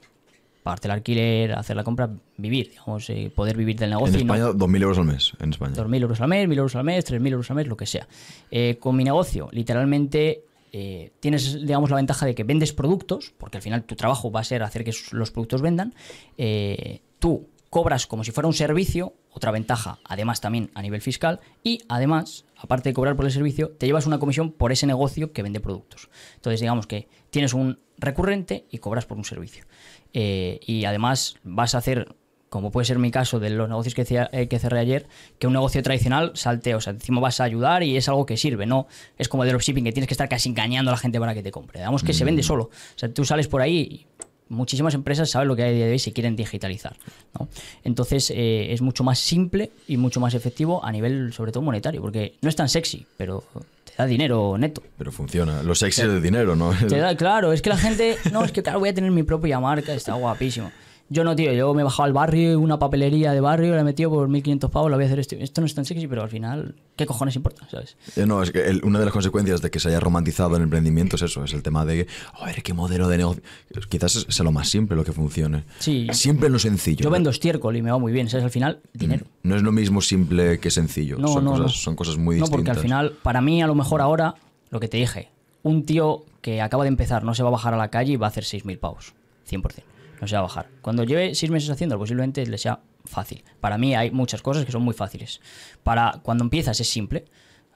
pagarte 0.63 0.89
el 0.89 0.93
alquiler, 0.93 1.53
hacer 1.53 1.75
la 1.75 1.85
compra, 1.85 2.11
vivir, 2.37 2.71
digamos, 2.71 3.09
eh, 3.09 3.33
poder 3.35 3.57
vivir 3.57 3.77
del 3.77 3.93
En 3.93 3.97
negocio. 3.99 4.25
no- 4.25 4.35
España, 4.35 4.53
2.000 4.53 4.83
euros 4.83 4.99
al 4.99 5.05
mes. 5.07 5.33
En 5.41 5.51
España. 5.51 5.75
2.000 5.75 6.03
euros 6.03 6.21
al 6.21 6.29
mes, 6.29 6.47
1.000 6.49 6.59
euros 6.59 6.77
al 6.77 6.85
mes, 6.85 7.05
3.000 7.07 7.33
euros 7.33 7.51
al 7.51 7.57
mes, 7.57 7.67
lo 7.67 7.77
que 7.77 7.87
sea. 7.87 8.07
Eh, 8.51 8.77
con 8.79 8.95
mi 8.97 9.03
negocio, 9.05 9.49
literalmente 9.53 10.43
eh, 10.73 11.11
tienes, 11.19 11.55
digamos, 11.67 11.91
la 11.91 11.97
ventaja 11.97 12.27
de 12.27 12.35
que 12.35 12.45
vendes 12.45 12.73
productos, 12.73 13.33
porque 13.39 13.57
al 13.59 13.63
final 13.63 13.85
tu 13.85 13.97
trabajo 13.97 14.31
va 14.31 14.41
a 14.41 14.45
ser 14.45 14.63
hacer 14.63 14.85
que 14.85 14.93
los 15.13 15.31
productos 15.31 15.63
vendan. 15.63 15.95
Eh, 16.39 17.01
tú 17.19 17.49
cobras 17.71 18.09
como 18.09 18.25
si 18.25 18.33
fuera 18.33 18.49
un 18.49 18.55
servicio, 18.55 19.15
otra 19.31 19.53
ventaja, 19.53 20.01
además 20.05 20.41
también 20.41 20.71
a 20.75 20.83
nivel 20.83 21.01
fiscal, 21.01 21.41
y 21.63 21.81
además, 21.89 22.45
aparte 22.57 22.91
de 22.91 22.95
cobrar 22.95 23.15
por 23.17 23.25
el 23.25 23.33
servicio, 23.33 23.71
te 23.71 23.87
llevas 23.87 24.07
una 24.07 24.19
comisión 24.19 24.51
por 24.51 24.73
ese 24.73 24.87
negocio 24.87 25.33
que 25.33 25.43
vende 25.43 25.61
productos. 25.61 26.11
Entonces, 26.35 26.61
digamos 26.61 26.89
que 26.89 27.09
tienes 27.31 27.55
un 27.55 27.79
recurrente 27.97 28.67
y 28.71 28.79
cobras 28.79 29.07
por 29.07 29.17
un 29.17 29.25
servicio. 29.25 29.65
Eh, 30.13 30.59
y 30.67 30.85
además 30.85 31.37
vas 31.45 31.75
a 31.75 31.79
hacer 31.79 32.17
como 32.51 32.73
puede 32.73 32.85
ser 32.85 32.99
mi 32.99 33.13
caso 33.13 33.39
de 33.39 33.49
los 33.51 33.69
negocios 33.69 33.95
que, 33.95 34.05
eh, 34.33 34.49
que 34.49 34.59
cerré 34.59 34.81
ayer, 34.81 35.07
que 35.39 35.47
un 35.47 35.53
negocio 35.53 35.83
tradicional 35.85 36.33
salte, 36.35 36.75
o 36.75 36.81
sea, 36.81 36.93
encima 36.93 37.21
vas 37.21 37.41
a 37.41 37.45
ayudar 37.45 37.85
y 37.85 37.97
es 37.97 38.09
algo 38.09 38.27
que 38.27 38.37
sirve, 38.37 38.67
no 38.67 38.89
es 39.19 39.29
como 39.29 39.45
de 39.45 39.51
dropshipping 39.51 39.85
que 39.85 39.93
tienes 39.93 40.09
que 40.09 40.15
estar 40.15 40.29
casi 40.29 40.49
engañando 40.49 40.91
a 40.91 40.95
la 40.95 40.99
gente 40.99 41.21
para 41.21 41.33
que 41.33 41.45
te 41.45 41.53
compre. 41.53 41.79
Digamos 41.79 42.03
que 42.03 42.13
se 42.13 42.25
vende 42.25 42.43
solo. 42.43 42.65
O 42.65 42.99
sea, 42.99 43.09
tú 43.15 43.25
sales 43.25 43.47
por 43.47 43.63
ahí 43.63 43.79
y 43.79 44.07
muchísimas 44.51 44.93
empresas 44.95 45.31
saben 45.31 45.49
lo 45.49 45.57
que 45.57 45.63
hay 45.63 45.71
a 45.71 45.73
día 45.73 45.87
de 45.87 45.93
hoy 45.93 45.99
si 45.99 46.13
quieren 46.13 46.37
digitalizar. 46.37 46.97
¿no? 47.39 47.49
Entonces 47.85 48.31
eh, 48.31 48.73
es 48.73 48.83
mucho 48.83 49.03
más 49.03 49.19
simple 49.19 49.71
y 49.89 49.97
mucho 49.97 50.21
más 50.21 50.35
efectivo 50.35 50.85
a 50.85 50.93
nivel, 50.93 51.33
sobre 51.33 51.53
todo 51.53 51.63
monetario, 51.63 52.03
porque 52.03 52.35
no 52.43 52.49
es 52.49 52.57
tan 52.57 52.69
sexy, 52.69 53.07
pero 53.17 53.45
te 53.85 53.95
da 53.97 54.07
dinero 54.07 54.59
neto. 54.59 54.83
Pero 54.99 55.13
funciona. 55.13 55.63
Lo 55.63 55.75
sexy 55.75 56.03
es 56.03 56.09
el 56.09 56.23
dinero, 56.23 56.57
¿no? 56.57 56.75
Te 56.89 56.99
da, 56.99 57.17
claro, 57.17 57.53
es 57.53 57.63
que 57.63 57.71
la 57.71 57.79
gente. 57.79 58.19
No, 58.33 58.45
es 58.45 58.53
que 58.53 58.63
claro, 58.63 58.81
voy 58.81 58.91
a 58.91 58.95
tener 58.95 59.11
mi 59.11 59.23
propia 59.23 59.59
marca, 59.61 59.95
está 59.95 60.15
guapísimo. 60.15 60.71
Yo 61.13 61.25
no, 61.25 61.35
tío, 61.35 61.53
yo 61.53 61.75
me 61.75 61.81
he 61.81 61.85
bajado 61.85 62.05
al 62.05 62.13
barrio, 62.13 62.61
una 62.61 62.79
papelería 62.79 63.33
de 63.33 63.41
barrio, 63.41 63.75
la 63.75 63.81
he 63.81 63.85
metido 63.85 64.11
por 64.11 64.29
1500 64.29 64.71
pavos, 64.71 64.91
la 64.93 64.97
voy 64.97 65.03
a 65.05 65.07
hacer 65.09 65.19
esto. 65.19 65.35
Esto 65.35 65.61
no 65.61 65.67
es 65.67 65.75
tan 65.75 65.85
sexy, 65.85 66.07
pero 66.07 66.23
al 66.23 66.29
final, 66.29 66.77
¿qué 66.95 67.05
cojones 67.05 67.35
importa? 67.35 67.67
¿Sabes? 67.69 67.97
Eh, 68.17 68.27
No, 68.27 68.41
es 68.45 68.53
que 68.53 68.65
el- 68.69 68.85
una 68.85 69.01
de 69.01 69.07
las 69.07 69.13
consecuencias 69.13 69.61
de 69.61 69.73
que 69.73 69.81
se 69.81 69.89
haya 69.89 69.99
romantizado 69.99 70.55
el 70.57 70.63
emprendimiento 70.63 71.17
es 71.17 71.23
eso, 71.23 71.43
es 71.43 71.53
el 71.53 71.65
tema 71.65 71.85
de, 71.85 72.07
a 72.41 72.47
ver, 72.47 72.63
qué 72.63 72.73
modelo 72.75 73.09
de 73.09 73.19
negocio. 73.19 73.43
Quizás 73.89 74.25
es 74.29 74.39
lo 74.39 74.53
más 74.53 74.69
simple 74.69 74.97
lo 74.97 75.03
que 75.03 75.11
funcione. 75.13 75.65
Sí. 75.81 76.07
Siempre 76.13 76.47
en 76.47 76.53
lo 76.53 76.61
sencillo. 76.61 77.01
Yo 77.03 77.11
¿no? 77.11 77.15
vendo 77.15 77.31
estiércol 77.31 77.77
y 77.77 77.83
me 77.83 77.91
va 77.91 77.99
muy 77.99 78.13
bien, 78.13 78.29
¿sabes? 78.29 78.45
Al 78.45 78.51
final, 78.53 78.79
dinero. 78.95 79.27
No 79.43 79.57
es 79.57 79.63
lo 79.63 79.73
mismo 79.73 80.01
simple 80.03 80.61
que 80.61 80.71
sencillo. 80.71 81.19
No, 81.19 81.27
son, 81.27 81.45
no, 81.45 81.51
cosas, 81.51 81.67
no. 81.67 81.69
son 81.73 81.97
cosas 81.97 82.19
muy 82.19 82.37
No, 82.37 82.43
distintas. 82.45 82.51
porque 82.57 82.71
al 82.71 82.79
final, 82.79 83.17
para 83.23 83.41
mí, 83.41 83.61
a 83.63 83.67
lo 83.67 83.75
mejor 83.75 84.01
ahora, 84.01 84.37
lo 84.71 84.79
que 84.79 84.87
te 84.87 84.99
dije, 84.99 85.29
un 85.65 85.85
tío 85.85 86.25
que 86.41 86.63
acaba 86.63 86.85
de 86.85 86.89
empezar 86.89 87.25
no 87.25 87.35
se 87.35 87.43
va 87.43 87.49
a 87.49 87.53
bajar 87.53 87.75
a 87.75 87.77
la 87.77 87.89
calle 87.89 88.13
y 88.13 88.17
va 88.17 88.29
a 88.29 88.31
hacer 88.31 88.45
6.000 88.45 88.79
pavos. 88.79 89.13
100%. 89.51 89.83
No 90.21 90.27
se 90.27 90.35
va 90.35 90.41
a 90.41 90.43
bajar. 90.43 90.69
Cuando 90.83 91.05
lleve 91.05 91.35
6 91.35 91.51
meses 91.51 91.71
haciéndolo, 91.71 92.01
posiblemente 92.01 92.45
le 92.47 92.59
sea 92.59 92.81
fácil. 93.05 93.43
Para 93.61 93.79
mí 93.79 93.95
hay 93.95 94.11
muchas 94.11 94.43
cosas 94.43 94.65
que 94.65 94.73
son 94.73 94.83
muy 94.83 94.95
fáciles. 94.95 95.41
Para 95.83 96.21
cuando 96.23 96.45
empiezas 96.45 96.79
es 96.81 96.89
simple. 96.89 97.25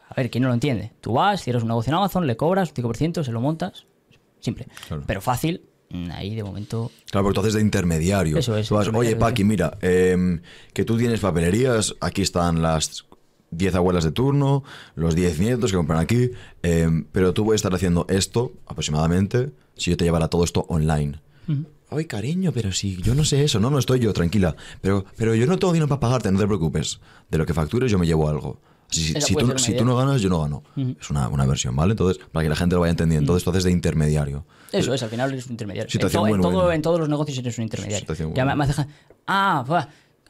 A 0.09 0.15
ver, 0.15 0.31
¿quién 0.31 0.43
no 0.43 0.49
lo 0.49 0.55
entiende? 0.55 0.93
Tú 1.01 1.15
vas, 1.15 1.43
cierras 1.43 1.63
un 1.63 1.69
negocio 1.69 1.91
en 1.91 1.97
Amazon, 1.97 2.27
le 2.27 2.37
cobras 2.37 2.71
un 2.71 2.85
5%, 2.85 3.25
se 3.25 3.33
lo 3.33 3.41
montas. 3.41 3.87
Simple. 4.41 4.67
Claro. 4.87 5.03
Pero 5.07 5.21
fácil, 5.23 5.63
mm, 5.91 6.11
ahí 6.11 6.35
de 6.35 6.45
momento. 6.45 6.91
Claro, 7.11 7.25
porque 7.25 7.35
tú 7.35 7.41
haces 7.41 7.55
de 7.55 7.63
intermediario. 7.63 8.37
Eso 8.37 8.57
es, 8.57 8.69
Tú 8.69 8.75
vas, 8.75 8.89
Oye, 8.89 9.17
Paqui, 9.17 9.45
mira, 9.45 9.79
em, 9.81 10.43
que 10.75 10.85
tú 10.85 10.99
tienes 10.99 11.21
papelerías, 11.21 11.95
aquí 12.01 12.21
están 12.21 12.61
las 12.61 13.07
10 13.51 13.75
abuelas 13.75 14.05
de 14.05 14.11
turno, 14.11 14.65
los 14.95 15.15
10 15.15 15.39
nietos 15.39 15.71
que 15.71 15.77
compran 15.77 16.01
aquí, 16.01 16.31
em, 16.63 17.07
pero 17.11 17.33
tú 17.33 17.45
puedes 17.45 17.61
estar 17.61 17.75
haciendo 17.75 18.05
esto 18.09 18.53
aproximadamente 18.67 19.51
si 19.77 19.91
yo 19.91 19.97
te 19.97 20.05
llevara 20.05 20.29
todo 20.29 20.45
esto 20.45 20.67
online. 20.69 21.21
Ay, 21.97 22.05
cariño, 22.07 22.53
pero 22.53 22.73
si 22.73 22.97
yo 23.03 23.15
no 23.15 23.25
sé 23.25 23.45
eso, 23.45 23.61
no, 23.61 23.71
no 23.71 23.79
estoy 23.79 24.01
yo, 24.01 24.13
tranquila. 24.13 24.55
Pero, 24.81 25.05
pero 25.17 25.35
yo 25.35 25.47
no 25.47 25.59
tengo 25.59 25.73
dinero 25.73 25.89
para 25.89 26.01
pagarte, 26.01 26.31
no 26.33 26.39
te 26.39 26.47
preocupes. 26.47 27.01
De 27.31 27.39
lo 27.39 27.47
que 27.47 27.55
factures 27.55 27.91
yo 27.91 27.99
me 27.99 28.07
llevo 28.07 28.29
algo. 28.29 28.61
Si, 28.91 29.01
si- 29.23 29.35
tú, 29.41 29.47
si 29.59 29.73
tú 29.79 29.85
no 29.85 29.97
ganas, 29.97 30.21
yo 30.21 30.29
no 30.29 30.41
gano. 30.43 30.63
Es 31.01 31.11
una, 31.11 31.29
una 31.29 31.47
versión, 31.47 31.75
¿vale? 31.75 31.93
Entonces, 31.93 32.23
para 32.33 32.45
que 32.45 32.49
la 32.51 32.57
gente 32.57 32.75
lo 32.75 32.81
vaya 32.83 32.91
entendiendo. 32.91 33.23
Entonces, 33.25 33.45
tú 33.45 33.51
haces 33.51 33.65
de 33.65 33.71
intermediario. 33.73 34.45
Eso 34.73 34.93
es, 34.95 35.03
al 35.03 35.09
final 35.11 35.33
eres 35.33 35.47
un 35.47 35.53
intermediario. 35.53 35.89
En, 36.07 36.11
to- 36.13 36.21
en 36.27 36.41
todo- 36.43 36.73
todos 36.83 37.01
los 37.01 37.09
negocios 37.09 37.39
eres 37.39 37.59
un 37.59 37.65
intermediario. 37.65 38.07
Ya 38.35 38.45
me, 38.45 38.55
me 38.55 38.65
hace 38.65 38.87
Ah, 39.27 39.65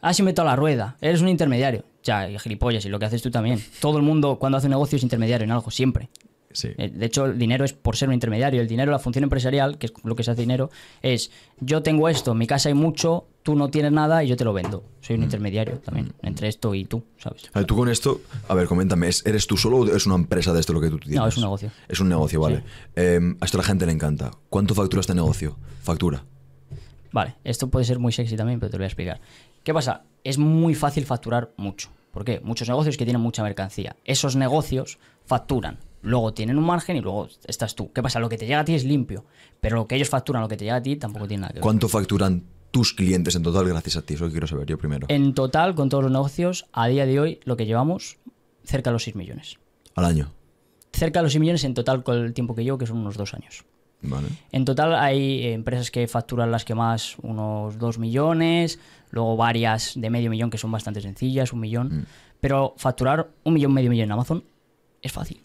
has 0.00 0.18
inventado 0.18 0.46
la 0.48 0.56
rueda. 0.56 0.96
Eres 1.00 1.20
un 1.20 1.28
intermediario. 1.28 1.84
Ya, 2.02 2.28
y 2.30 2.38
gilipollas, 2.38 2.84
y 2.84 2.88
lo 2.90 2.98
que 2.98 3.06
haces 3.06 3.22
tú 3.22 3.30
también. 3.30 3.62
Todo 3.80 3.96
el 3.96 4.02
mundo 4.02 4.38
cuando 4.38 4.58
hace 4.58 4.66
un 4.66 4.72
negocio 4.72 4.96
es 4.96 5.02
intermediario 5.02 5.44
en 5.44 5.50
algo, 5.50 5.70
siempre. 5.70 6.10
Sí. 6.54 6.68
Eh, 6.78 6.88
De 6.88 7.04
hecho, 7.06 7.26
el 7.26 7.38
dinero 7.38 7.64
es 7.66 7.72
por 7.74 7.96
ser 7.96 8.08
un 8.08 8.14
intermediario. 8.14 8.62
El 8.62 8.68
dinero, 8.68 8.90
la 8.90 8.98
función 8.98 9.24
empresarial, 9.24 9.76
que 9.76 9.86
es 9.86 9.92
lo 10.04 10.14
que 10.16 10.22
se 10.22 10.30
hace 10.30 10.40
dinero, 10.40 10.70
es 11.02 11.30
yo 11.60 11.82
tengo 11.82 12.08
esto, 12.08 12.32
en 12.32 12.38
mi 12.38 12.46
casa 12.46 12.70
hay 12.70 12.74
mucho, 12.74 13.26
tú 13.42 13.54
no 13.56 13.68
tienes 13.68 13.92
nada 13.92 14.24
y 14.24 14.28
yo 14.28 14.36
te 14.36 14.44
lo 14.44 14.52
vendo. 14.54 14.84
Soy 15.02 15.14
un 15.16 15.20
Mm. 15.20 15.24
intermediario 15.24 15.78
también, 15.80 16.14
entre 16.22 16.48
esto 16.48 16.74
y 16.74 16.84
tú, 16.86 17.04
¿sabes? 17.18 17.42
A 17.52 17.58
ver, 17.58 17.66
tú 17.66 17.76
con 17.76 17.88
esto, 17.90 18.20
a 18.48 18.54
ver, 18.54 18.66
coméntame, 18.68 19.08
¿es- 19.08 19.26
¿eres 19.26 19.46
tú 19.46 19.56
solo 19.58 19.78
o 19.78 19.86
es 19.94 20.06
una 20.06 20.14
empresa 20.14 20.54
de 20.54 20.60
esto 20.60 20.72
lo 20.72 20.80
que 20.80 20.88
tú 20.88 20.98
tienes? 20.98 21.18
No, 21.18 21.26
es 21.26 21.36
un 21.36 21.42
negocio. 21.42 21.70
Es 21.88 22.00
un 22.00 22.08
negocio, 22.08 22.40
vale. 22.40 22.62
Em, 22.96 23.36
a 23.40 23.44
esto 23.44 23.58
a 23.58 23.60
la 23.60 23.66
gente 23.66 23.84
le 23.84 23.92
encanta. 23.92 24.30
¿Cuánto 24.48 24.74
factura 24.74 25.00
este 25.00 25.14
negocio? 25.14 25.58
Factura. 25.82 26.24
Vale, 27.12 27.36
esto 27.44 27.68
puede 27.68 27.84
ser 27.84 27.98
muy 27.98 28.12
sexy 28.12 28.36
también, 28.36 28.58
pero 28.60 28.70
te 28.70 28.76
lo 28.76 28.82
voy 28.82 28.84
a 28.86 28.88
explicar. 28.88 29.20
¿Qué 29.62 29.72
pasa? 29.74 30.02
Es 30.24 30.38
muy 30.38 30.74
fácil 30.74 31.04
facturar 31.04 31.52
mucho. 31.56 31.90
¿Por 32.12 32.24
qué? 32.24 32.40
Muchos 32.42 32.68
negocios 32.68 32.96
que 32.96 33.04
tienen 33.04 33.20
mucha 33.20 33.42
mercancía. 33.42 33.96
Esos 34.04 34.36
negocios 34.36 34.98
facturan. 35.26 35.78
Luego 36.04 36.34
tienen 36.34 36.58
un 36.58 36.64
margen 36.64 36.96
y 36.96 37.00
luego 37.00 37.28
estás 37.46 37.74
tú. 37.74 37.90
¿Qué 37.92 38.02
pasa? 38.02 38.20
Lo 38.20 38.28
que 38.28 38.36
te 38.36 38.46
llega 38.46 38.60
a 38.60 38.64
ti 38.64 38.74
es 38.74 38.84
limpio. 38.84 39.24
Pero 39.60 39.76
lo 39.76 39.88
que 39.88 39.96
ellos 39.96 40.10
facturan, 40.10 40.42
lo 40.42 40.48
que 40.48 40.56
te 40.56 40.64
llega 40.64 40.76
a 40.76 40.82
ti, 40.82 40.96
tampoco 40.96 41.26
tiene 41.26 41.42
nada 41.42 41.52
que 41.52 41.58
ver. 41.58 41.62
¿Cuánto 41.62 41.88
facturan 41.88 42.44
tus 42.70 42.92
clientes 42.92 43.34
en 43.36 43.42
total 43.42 43.66
gracias 43.66 43.96
a 43.96 44.02
ti? 44.02 44.14
Eso 44.14 44.30
quiero 44.30 44.46
saber 44.46 44.66
yo 44.66 44.76
primero. 44.76 45.06
En 45.08 45.32
total, 45.32 45.74
con 45.74 45.88
todos 45.88 46.04
los 46.04 46.12
negocios, 46.12 46.66
a 46.72 46.88
día 46.88 47.06
de 47.06 47.18
hoy, 47.18 47.40
lo 47.44 47.56
que 47.56 47.64
llevamos, 47.64 48.18
cerca 48.64 48.90
de 48.90 48.92
los 48.92 49.04
6 49.04 49.16
millones. 49.16 49.58
Al 49.94 50.04
año. 50.04 50.30
Cerca 50.92 51.20
de 51.20 51.24
los 51.24 51.32
6 51.32 51.40
millones 51.40 51.64
en 51.64 51.72
total 51.72 52.02
con 52.02 52.18
el 52.18 52.34
tiempo 52.34 52.54
que 52.54 52.64
llevo, 52.64 52.76
que 52.76 52.86
son 52.86 52.98
unos 52.98 53.16
dos 53.16 53.32
años. 53.32 53.64
Vale. 54.02 54.28
En 54.52 54.66
total 54.66 54.94
hay 54.96 55.46
empresas 55.46 55.90
que 55.90 56.06
facturan 56.06 56.50
las 56.50 56.66
que 56.66 56.74
más 56.74 57.16
unos 57.22 57.78
2 57.78 57.98
millones, 57.98 58.78
luego 59.10 59.38
varias 59.38 59.92
de 59.96 60.10
medio 60.10 60.28
millón 60.28 60.50
que 60.50 60.58
son 60.58 60.70
bastante 60.70 61.00
sencillas, 61.00 61.54
un 61.54 61.60
millón. 61.60 62.06
Pero 62.40 62.74
facturar 62.76 63.30
un 63.44 63.54
millón, 63.54 63.72
medio 63.72 63.88
millón 63.88 64.04
en 64.04 64.12
Amazon 64.12 64.44
es 65.00 65.10
fácil. 65.10 65.40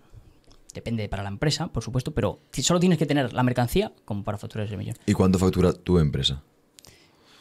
Depende 0.74 1.10
para 1.10 1.24
la 1.24 1.30
empresa, 1.30 1.68
por 1.68 1.84
supuesto, 1.84 2.14
pero 2.14 2.40
solo 2.54 2.80
tienes 2.80 2.98
que 3.00 3.06
tener 3.06 3.34
la 3.34 3.42
mercancía 3.44 3.92
como 4.06 4.24
para 4.24 4.38
facturar 4.38 4.68
ese 4.68 4.78
millón. 4.78 4.96
¿Y 5.06 5.14
cuánto 5.14 5.40
factura 5.40 5.74
tu 5.74 5.98
empresa? 5.98 6.44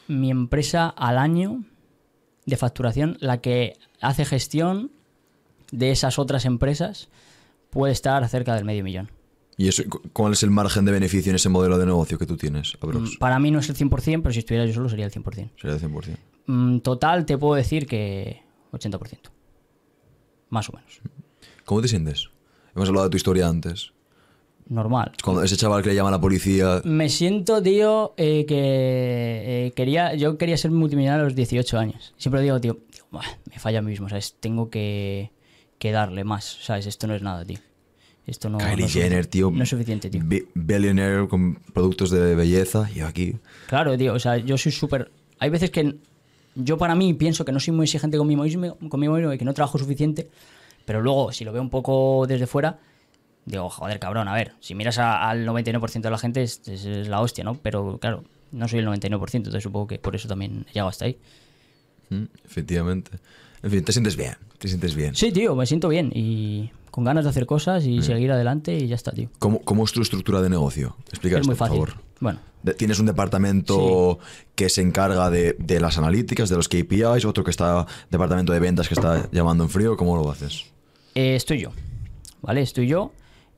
Mi 0.06 0.30
empresa 0.30 0.88
al 0.88 1.18
año 1.18 1.64
de 2.46 2.56
facturación, 2.56 3.18
la 3.20 3.40
que 3.42 3.74
hace 4.00 4.24
gestión 4.24 4.90
de 5.70 5.90
esas 5.90 6.18
otras 6.18 6.46
empresas, 6.46 7.10
puede 7.68 7.92
estar 7.92 8.26
cerca 8.28 8.54
del 8.54 8.64
medio 8.64 8.82
millón. 8.82 9.10
¿Y 9.58 9.68
eso, 9.68 9.82
cu- 9.90 10.00
cuál 10.14 10.32
es 10.32 10.42
el 10.42 10.50
margen 10.50 10.86
de 10.86 10.92
beneficio 10.92 11.28
en 11.30 11.36
ese 11.36 11.50
modelo 11.50 11.76
de 11.76 11.84
negocio 11.84 12.16
que 12.18 12.24
tú 12.24 12.36
tienes? 12.38 12.74
Aprox. 12.76 13.18
Para 13.18 13.38
mí 13.38 13.50
no 13.50 13.58
es 13.58 13.68
el 13.68 13.76
100%, 13.76 14.22
pero 14.22 14.32
si 14.32 14.38
estuviera 14.38 14.64
yo 14.64 14.72
solo 14.72 14.88
sería 14.88 15.04
el 15.04 15.12
100%. 15.12 15.50
Sería 15.60 15.76
el 15.76 15.80
100%. 15.82 16.16
Mm, 16.46 16.78
Total 16.78 17.26
te 17.26 17.36
puedo 17.36 17.54
decir 17.56 17.86
que 17.86 18.40
80%. 18.72 19.30
Más 20.48 20.70
o 20.70 20.72
menos. 20.72 21.00
¿Cómo 21.66 21.82
te 21.82 21.88
sientes? 21.88 22.30
Hemos 22.74 22.88
hablado 22.88 23.06
de 23.06 23.10
tu 23.10 23.16
historia 23.16 23.48
antes. 23.48 23.92
Normal. 24.68 25.12
Cuando 25.24 25.42
ese 25.42 25.56
chaval 25.56 25.82
que 25.82 25.88
le 25.88 25.94
llama 25.94 26.08
a 26.10 26.12
la 26.12 26.20
policía... 26.20 26.82
Me 26.84 27.08
siento, 27.08 27.62
tío, 27.62 28.12
eh, 28.18 28.44
que 28.46 28.56
eh, 29.68 29.72
quería, 29.74 30.14
yo 30.14 30.36
quería 30.36 30.56
ser 30.58 30.70
multimillonario 30.70 31.22
a 31.22 31.28
los 31.28 31.34
18 31.34 31.78
años. 31.78 32.12
Siempre 32.18 32.42
digo, 32.42 32.60
tío, 32.60 32.76
tío, 32.92 33.04
me 33.50 33.58
falla 33.58 33.78
a 33.78 33.82
mí 33.82 33.90
mismo, 33.90 34.10
¿sabes? 34.10 34.36
Tengo 34.40 34.68
que, 34.68 35.30
que 35.78 35.90
darle 35.90 36.22
más, 36.24 36.58
¿sabes? 36.62 36.86
Esto 36.86 37.06
no 37.06 37.14
es 37.14 37.22
nada, 37.22 37.46
tío. 37.46 37.58
Esto 38.26 38.50
no, 38.50 38.58
no 38.58 38.64
Kylie 38.66 38.84
es 38.84 38.92
Jenner, 38.92 39.26
tío. 39.26 39.50
No 39.50 39.62
es 39.62 39.70
suficiente, 39.70 40.10
tío. 40.10 40.20
bi- 40.22 40.46
Billionaire 40.54 41.26
con 41.28 41.54
productos 41.72 42.10
de 42.10 42.34
belleza 42.34 42.90
y 42.94 43.00
aquí... 43.00 43.36
Claro, 43.68 43.96
tío, 43.96 44.12
o 44.12 44.18
sea, 44.18 44.36
yo 44.36 44.58
soy 44.58 44.70
súper... 44.72 45.10
Hay 45.38 45.48
veces 45.48 45.70
que 45.70 45.96
yo 46.56 46.76
para 46.76 46.94
mí 46.94 47.14
pienso 47.14 47.46
que 47.46 47.52
no 47.52 47.60
soy 47.60 47.72
muy 47.72 47.84
exigente 47.84 48.18
conmigo 48.18 48.42
mismo, 48.42 48.76
conmigo 48.90 49.14
mismo 49.14 49.32
y 49.32 49.38
que 49.38 49.46
no 49.46 49.54
trabajo 49.54 49.78
suficiente, 49.78 50.28
pero 50.88 51.02
luego, 51.02 51.32
si 51.32 51.44
lo 51.44 51.52
veo 51.52 51.60
un 51.60 51.68
poco 51.68 52.24
desde 52.26 52.46
fuera, 52.46 52.78
digo, 53.44 53.68
joder, 53.68 53.98
cabrón, 54.00 54.26
a 54.26 54.34
ver, 54.34 54.54
si 54.60 54.74
miras 54.74 54.96
a- 54.98 55.28
al 55.28 55.44
99% 55.44 56.08
de 56.08 56.10
la 56.10 56.16
gente 56.18 56.42
es, 56.42 56.66
es- 56.66 56.86
es 56.86 57.08
la 57.08 57.20
hostia, 57.20 57.44
¿no? 57.44 57.54
Pero 57.62 57.98
claro, 57.98 58.24
no 58.52 58.66
soy 58.68 58.78
el 58.78 58.86
99%, 58.86 59.48
entonces 59.48 59.62
supongo 59.62 59.86
que 59.86 59.98
por 59.98 60.16
eso 60.16 60.28
también 60.28 60.64
he 60.70 60.72
llegado 60.72 60.88
hasta 60.88 61.04
ahí. 61.04 61.18
Mm, 62.08 62.24
efectivamente. 62.44 63.10
En 63.62 63.70
fin, 63.70 63.84
te 63.84 63.92
sientes 63.92 64.16
bien. 64.16 64.34
Te 64.56 64.66
sientes 64.68 64.94
bien. 64.94 65.14
Sí, 65.14 65.30
tío, 65.30 65.54
me 65.54 65.66
siento 65.66 65.88
bien 65.90 66.10
y 66.14 66.70
con 66.90 67.04
ganas 67.04 67.24
de 67.24 67.30
hacer 67.30 67.44
cosas 67.44 67.84
y 67.84 68.00
seguir 68.02 68.32
adelante 68.32 68.74
y 68.76 68.88
ya 68.88 68.94
está, 68.94 69.12
tío. 69.12 69.28
¿Cómo, 69.38 69.60
cómo 69.60 69.84
es 69.84 69.92
tu 69.92 70.00
estructura 70.00 70.40
de 70.40 70.48
negocio? 70.48 70.96
Muy 71.22 71.30
por 71.42 71.56
fácil. 71.56 71.74
favor. 71.76 71.94
Bueno, 72.20 72.38
Tienes 72.76 72.98
un 72.98 73.06
departamento 73.06 74.18
que 74.56 74.68
se 74.68 74.82
encarga 74.82 75.30
de, 75.30 75.54
de 75.60 75.78
las 75.80 75.96
analíticas, 75.96 76.48
de 76.48 76.56
los 76.56 76.68
KPIs, 76.68 77.24
otro 77.24 77.44
que 77.44 77.50
está, 77.52 77.86
departamento 78.10 78.52
de 78.52 78.58
ventas 78.58 78.88
que 78.88 78.94
está 78.94 79.28
llamando 79.30 79.62
en 79.64 79.70
frío. 79.70 79.96
¿Cómo 79.96 80.16
lo 80.16 80.28
haces? 80.30 80.64
Eh, 81.14 81.34
estoy 81.34 81.60
yo, 81.60 81.70
¿vale? 82.42 82.62
Estoy 82.62 82.86
yo 82.86 83.12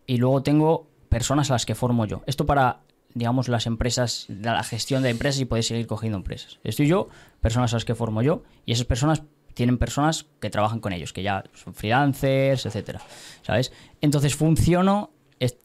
y 0.06 0.16
luego 0.16 0.42
tengo 0.42 0.86
personas 1.08 1.50
a 1.50 1.54
las 1.54 1.66
que 1.66 1.74
formo 1.74 2.06
yo. 2.06 2.22
Esto 2.26 2.46
para, 2.46 2.80
digamos, 3.14 3.48
las 3.48 3.66
empresas, 3.66 4.26
la 4.28 4.62
gestión 4.62 5.02
de 5.02 5.10
empresas 5.10 5.40
y 5.40 5.44
poder 5.44 5.64
seguir 5.64 5.86
cogiendo 5.86 6.18
empresas. 6.18 6.58
Estoy 6.64 6.86
yo, 6.86 7.08
personas 7.40 7.72
a 7.72 7.76
las 7.76 7.84
que 7.84 7.94
formo 7.94 8.22
yo 8.22 8.42
y 8.64 8.72
esas 8.72 8.86
personas 8.86 9.22
tienen 9.54 9.78
personas 9.78 10.26
que 10.40 10.48
trabajan 10.50 10.80
con 10.80 10.92
ellos, 10.92 11.12
que 11.12 11.22
ya 11.22 11.44
son 11.54 11.74
freelancers, 11.74 12.66
etcétera, 12.66 13.00
¿sabes? 13.42 13.72
Entonces 14.00 14.34
funciono, 14.34 15.10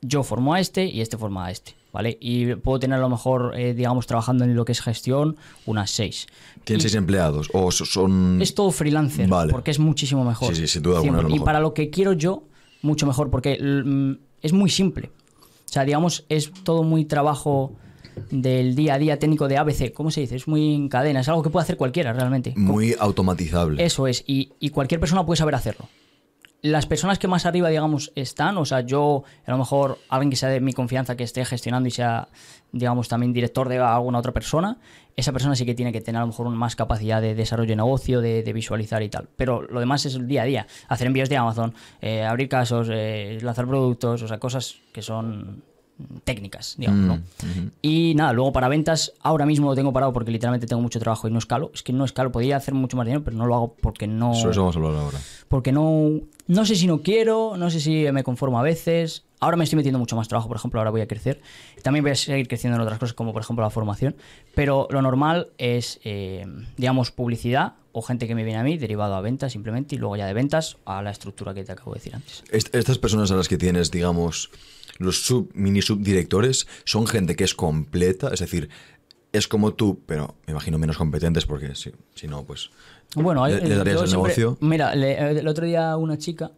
yo 0.02 0.24
formo 0.24 0.54
a 0.54 0.60
este 0.60 0.86
y 0.86 1.02
este 1.02 1.18
forma 1.18 1.46
a 1.46 1.52
este, 1.52 1.76
¿vale? 1.96 2.18
Y 2.20 2.56
puedo 2.56 2.78
tener 2.78 2.98
a 2.98 3.02
lo 3.02 3.08
mejor, 3.10 3.54
eh, 3.58 3.74
digamos, 3.74 4.06
trabajando 4.06 4.43
en 4.43 4.54
lo 4.54 4.66
que 4.66 4.74
es 4.74 4.82
gestión, 4.82 5.38
unas 5.66 5.89
seis. 5.91 6.28
¿Tienes 6.66 6.84
Y- 6.84 6.89
seis 6.89 6.96
empleados? 6.96 7.48
¿O 7.54 7.72
so- 7.72 7.86
son...? 7.86 8.41
es 8.41 8.54
todo 8.54 8.70
freelancer, 8.72 9.30
Vale. 9.30 9.54
porque 9.54 9.72
es 9.72 9.80
muchísimo 9.80 10.26
mejor. 10.26 10.54
Sí, 10.54 10.62
sí, 10.62 10.68
sin 10.68 10.84
duda 10.84 10.98
alguna 11.00 11.22
lo 11.22 11.30
Y 11.30 11.34
mejor. 11.34 11.46
para 11.46 11.60
lo 11.62 11.74
que 11.74 11.89
quiero 11.89 12.12
yo, 12.12 12.43
mucho 12.82 13.08
mejor, 13.08 13.30
porque 13.32 13.58
mm, 13.62 14.12
es 14.41 14.52
muy 14.52 14.70
simple. 14.70 15.10
O 15.68 15.72
sea, 15.72 15.86
digamos, 15.86 16.26
es 16.28 16.52
todo 16.64 16.84
muy 16.84 17.06
trabajo 17.06 17.72
del 18.30 18.76
día 18.76 18.96
a 18.96 18.98
día 19.00 19.18
técnico 19.20 19.48
de 19.48 19.58
ABC. 19.58 19.91
¿Cómo 19.93 20.12
se 20.12 20.22
dice? 20.22 20.36
Es 20.36 20.48
muy 20.50 20.76
en 20.76 20.89
cadena, 20.89 21.22
es 21.22 21.30
algo 21.30 21.43
que 21.43 21.50
puede 21.50 21.64
hacer 21.64 21.78
cualquiera 21.78 22.12
realmente. 22.14 22.54
Muy 22.58 22.93
automatizable. 23.00 23.84
Eso 23.84 24.06
es, 24.08 24.24
y, 24.28 24.52
y 24.60 24.70
cualquier 24.70 25.00
persona 25.00 25.26
puede 25.26 25.38
saber 25.38 25.56
hacerlo. 25.56 25.88
Las 26.66 26.88
personas 26.88 27.20
que 27.20 27.28
más 27.28 27.45
arriba, 27.45 27.70
digamos, 27.70 28.11
están, 28.16 28.57
o 28.57 28.66
sea, 28.66 28.82
yo, 28.82 29.24
a 29.45 29.51
lo 29.51 29.59
mejor 29.59 29.99
alguien 30.09 30.32
que 30.32 30.36
sea 30.36 30.49
de 30.49 30.59
mi 30.59 30.74
confianza, 30.74 31.16
que 31.16 31.24
esté 31.24 31.45
gestionando 31.45 31.88
y 31.88 31.91
sea, 31.91 32.28
digamos, 32.72 33.07
también 33.07 33.34
director 33.34 33.70
de 33.70 33.78
alguna 33.78 34.18
otra 34.18 34.32
persona, 34.32 34.80
esa 35.16 35.32
persona 35.32 35.55
sí 35.55 35.63
que 35.63 35.76
tiene 35.76 35.91
que 35.91 36.01
tener 36.01 36.18
a 36.18 36.22
lo 36.22 36.28
mejor 36.30 36.49
más 36.49 36.76
capacidad 36.76 37.22
de 37.22 37.36
desarrollo 37.36 37.70
de 37.70 37.76
negocio, 37.76 38.20
de, 38.20 38.41
de 38.41 38.51
visualizar 38.51 39.03
y 39.03 39.09
tal. 39.09 39.30
Pero 39.36 39.61
lo 39.61 39.80
demás 39.80 40.07
es 40.07 40.16
el 40.16 40.28
día 40.28 40.41
a 40.41 40.45
día. 40.45 40.68
Hacer 40.88 41.05
envíos 41.05 41.30
de 41.30 41.38
Amazon, 41.38 41.76
eh, 42.01 42.24
abrir 42.24 42.49
casos, 42.49 42.89
eh, 42.91 43.38
lanzar 43.43 43.68
productos, 43.68 44.24
o 44.24 44.28
sea, 44.28 44.39
cosas 44.39 44.78
que 44.91 45.03
son 45.03 45.63
técnicas, 46.24 46.76
digamos, 46.78 47.02
Mm, 47.04 47.08
¿no? 47.08 47.72
Y 47.82 48.14
nada, 48.16 48.34
luego 48.34 48.52
para 48.52 48.68
ventas, 48.68 49.14
ahora 49.22 49.46
mismo 49.46 49.70
lo 49.70 49.76
tengo 49.76 49.93
parado 49.93 50.12
porque 50.14 50.32
literalmente 50.32 50.68
tengo 50.68 50.82
mucho 50.82 51.00
trabajo 51.00 51.28
y 51.28 51.32
no 51.32 51.39
escalo. 51.39 51.72
Es 51.74 51.84
que 51.84 51.93
no 51.93 52.04
escalo, 52.06 52.32
podría 52.32 52.58
hacer 52.58 52.74
mucho 52.74 52.98
más 52.98 53.06
dinero, 53.06 53.24
pero 53.24 53.38
no 53.38 53.46
lo 53.46 53.56
hago 53.56 53.76
porque 53.82 54.08
no. 54.08 54.34
Sobre 54.34 54.52
eso 54.52 54.62
vamos 54.62 54.76
a 54.76 54.80
hablar 54.80 54.96
ahora. 54.96 55.20
Porque 55.48 55.72
no. 55.72 56.22
No 56.48 56.66
sé 56.66 56.76
si 56.76 56.86
no 56.86 57.02
quiero, 57.02 57.58
no 57.58 57.70
sé 57.72 57.80
si 57.80 58.06
me 58.12 58.24
conformo 58.24 58.60
a 58.60 58.64
veces. 58.64 59.24
Ahora 59.39 59.58
me 59.58 59.64
estoy 59.64 59.78
metiendo 59.78 60.00
mucho 60.00 60.16
más 60.16 60.28
trabajo, 60.28 60.48
por 60.48 60.58
ejemplo, 60.58 60.80
ahora 60.80 60.91
voy 60.91 61.02
a 61.02 61.08
crecer. 61.08 61.41
También 61.84 62.04
voy 62.04 62.12
a 62.12 62.16
seguir 62.16 62.48
creciendo 62.48 62.76
en 62.76 62.82
otras 62.82 63.00
cosas, 63.00 63.14
como 63.14 63.34
por 63.34 63.41
ejemplo 63.41 63.64
la 63.64 63.70
formación. 63.70 64.16
Pero 64.54 64.88
lo 64.91 65.02
normal 65.02 65.48
es, 65.58 66.00
eh, 66.04 66.46
digamos, 66.78 67.12
publicidad 67.12 67.74
o 67.93 68.02
gente 68.02 68.28
que 68.28 68.36
me 68.36 68.43
viene 68.43 68.60
a 68.60 68.64
mí, 68.64 68.78
derivado 68.78 69.16
a 69.16 69.22
ventas 69.22 69.54
simplemente, 69.54 69.96
y 69.96 69.98
luego 69.98 70.16
ya 70.18 70.26
de 70.28 70.34
ventas 70.34 70.78
a 70.86 71.02
la 71.02 71.12
estructura 71.12 71.54
que 71.54 71.64
te 71.64 71.72
acabo 71.72 71.93
de 71.93 72.00
decir 72.00 72.14
antes. 72.16 72.43
Est- 72.52 72.74
Estas 72.76 72.98
personas 72.98 73.32
a 73.32 73.36
las 73.36 73.48
que 73.48 73.58
tienes, 73.58 73.89
digamos, 73.91 74.50
los 74.98 75.22
sub, 75.26 75.50
mini 75.54 75.82
subdirectores, 75.82 76.68
son 76.86 77.08
gente 77.08 77.36
que 77.36 77.43
es 77.43 77.54
completa, 77.54 78.30
es 78.34 78.39
decir, 78.39 78.70
es 79.34 79.48
como 79.48 79.74
tú, 79.74 80.00
pero 80.06 80.36
me 80.48 80.52
imagino 80.52 80.78
menos 80.78 80.98
competentes 80.98 81.46
porque 81.46 81.76
si, 81.76 81.91
si 82.16 82.28
no, 82.28 82.43
pues... 82.43 82.70
Bueno, 83.16 83.46
¿Le- 83.48 83.56
eh, 83.58 83.68
le 83.68 83.76
darías 83.76 83.96
yo 83.98 84.04
el 84.04 84.10
siempre- 84.10 84.36
negocio? 84.36 84.58
Mira, 84.62 84.96
le- 84.96 85.12
eh, 85.14 85.39
el 85.39 85.48
otro 85.48 85.66
día 85.66 85.98
una 85.98 86.18
chica, 86.18 86.52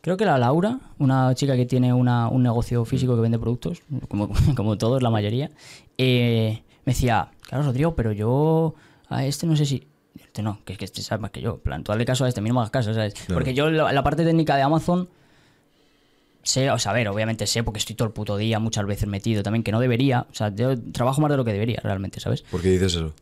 creo 0.00 0.16
que 0.16 0.24
era 0.24 0.36
Laura, 0.38 0.80
una 0.98 1.34
chica 1.34 1.54
que 1.56 1.64
tiene 1.66 1.92
una- 1.92 2.28
un 2.28 2.42
negocio 2.42 2.84
físico 2.84 3.14
que 3.14 3.20
vende 3.22 3.38
productos, 3.38 3.82
como, 4.08 4.28
como 4.56 4.76
todos, 4.78 5.02
la 5.02 5.10
mayoría, 5.10 5.50
eh, 5.98 6.62
me 6.84 6.92
decía, 6.92 7.30
claro, 7.42 7.64
Rodrigo, 7.64 7.94
pero 7.94 8.10
yo 8.12 8.74
a 9.08 9.24
este 9.24 9.46
no 9.46 9.54
sé 9.56 9.66
si... 9.66 9.86
Este 10.16 10.42
no, 10.42 10.60
que 10.64 10.72
es 10.72 10.78
que 10.78 10.84
este 10.86 11.02
sabe 11.02 11.20
más 11.22 11.30
que 11.30 11.40
yo. 11.42 11.58
Plan, 11.58 11.84
tú 11.84 11.92
hazle 11.92 12.04
caso 12.06 12.24
a 12.24 12.28
este, 12.28 12.40
mí 12.40 12.48
no 12.48 12.54
me 12.54 12.60
hagas 12.60 12.70
caso, 12.70 12.92
¿sabes? 12.94 13.14
Porque 13.32 13.52
yo 13.54 13.70
la, 13.70 13.92
la 13.92 14.02
parte 14.02 14.24
técnica 14.24 14.56
de 14.56 14.62
Amazon 14.62 15.08
sé, 16.42 16.70
o 16.70 16.78
sea, 16.78 16.92
a 16.92 16.94
ver, 16.94 17.08
obviamente 17.08 17.46
sé 17.46 17.62
porque 17.62 17.78
estoy 17.78 17.96
todo 17.96 18.08
el 18.08 18.14
puto 18.14 18.36
día 18.36 18.58
muchas 18.58 18.86
veces 18.86 19.08
metido 19.08 19.42
también, 19.42 19.62
que 19.62 19.72
no 19.72 19.80
debería. 19.80 20.26
O 20.30 20.34
sea, 20.34 20.54
yo 20.54 20.78
trabajo 20.92 21.20
más 21.20 21.30
de 21.30 21.36
lo 21.36 21.44
que 21.44 21.52
debería 21.52 21.80
realmente, 21.82 22.20
¿sabes? 22.20 22.42
¿Por 22.42 22.62
qué 22.62 22.70
dices 22.70 22.94
eso? 22.96 23.14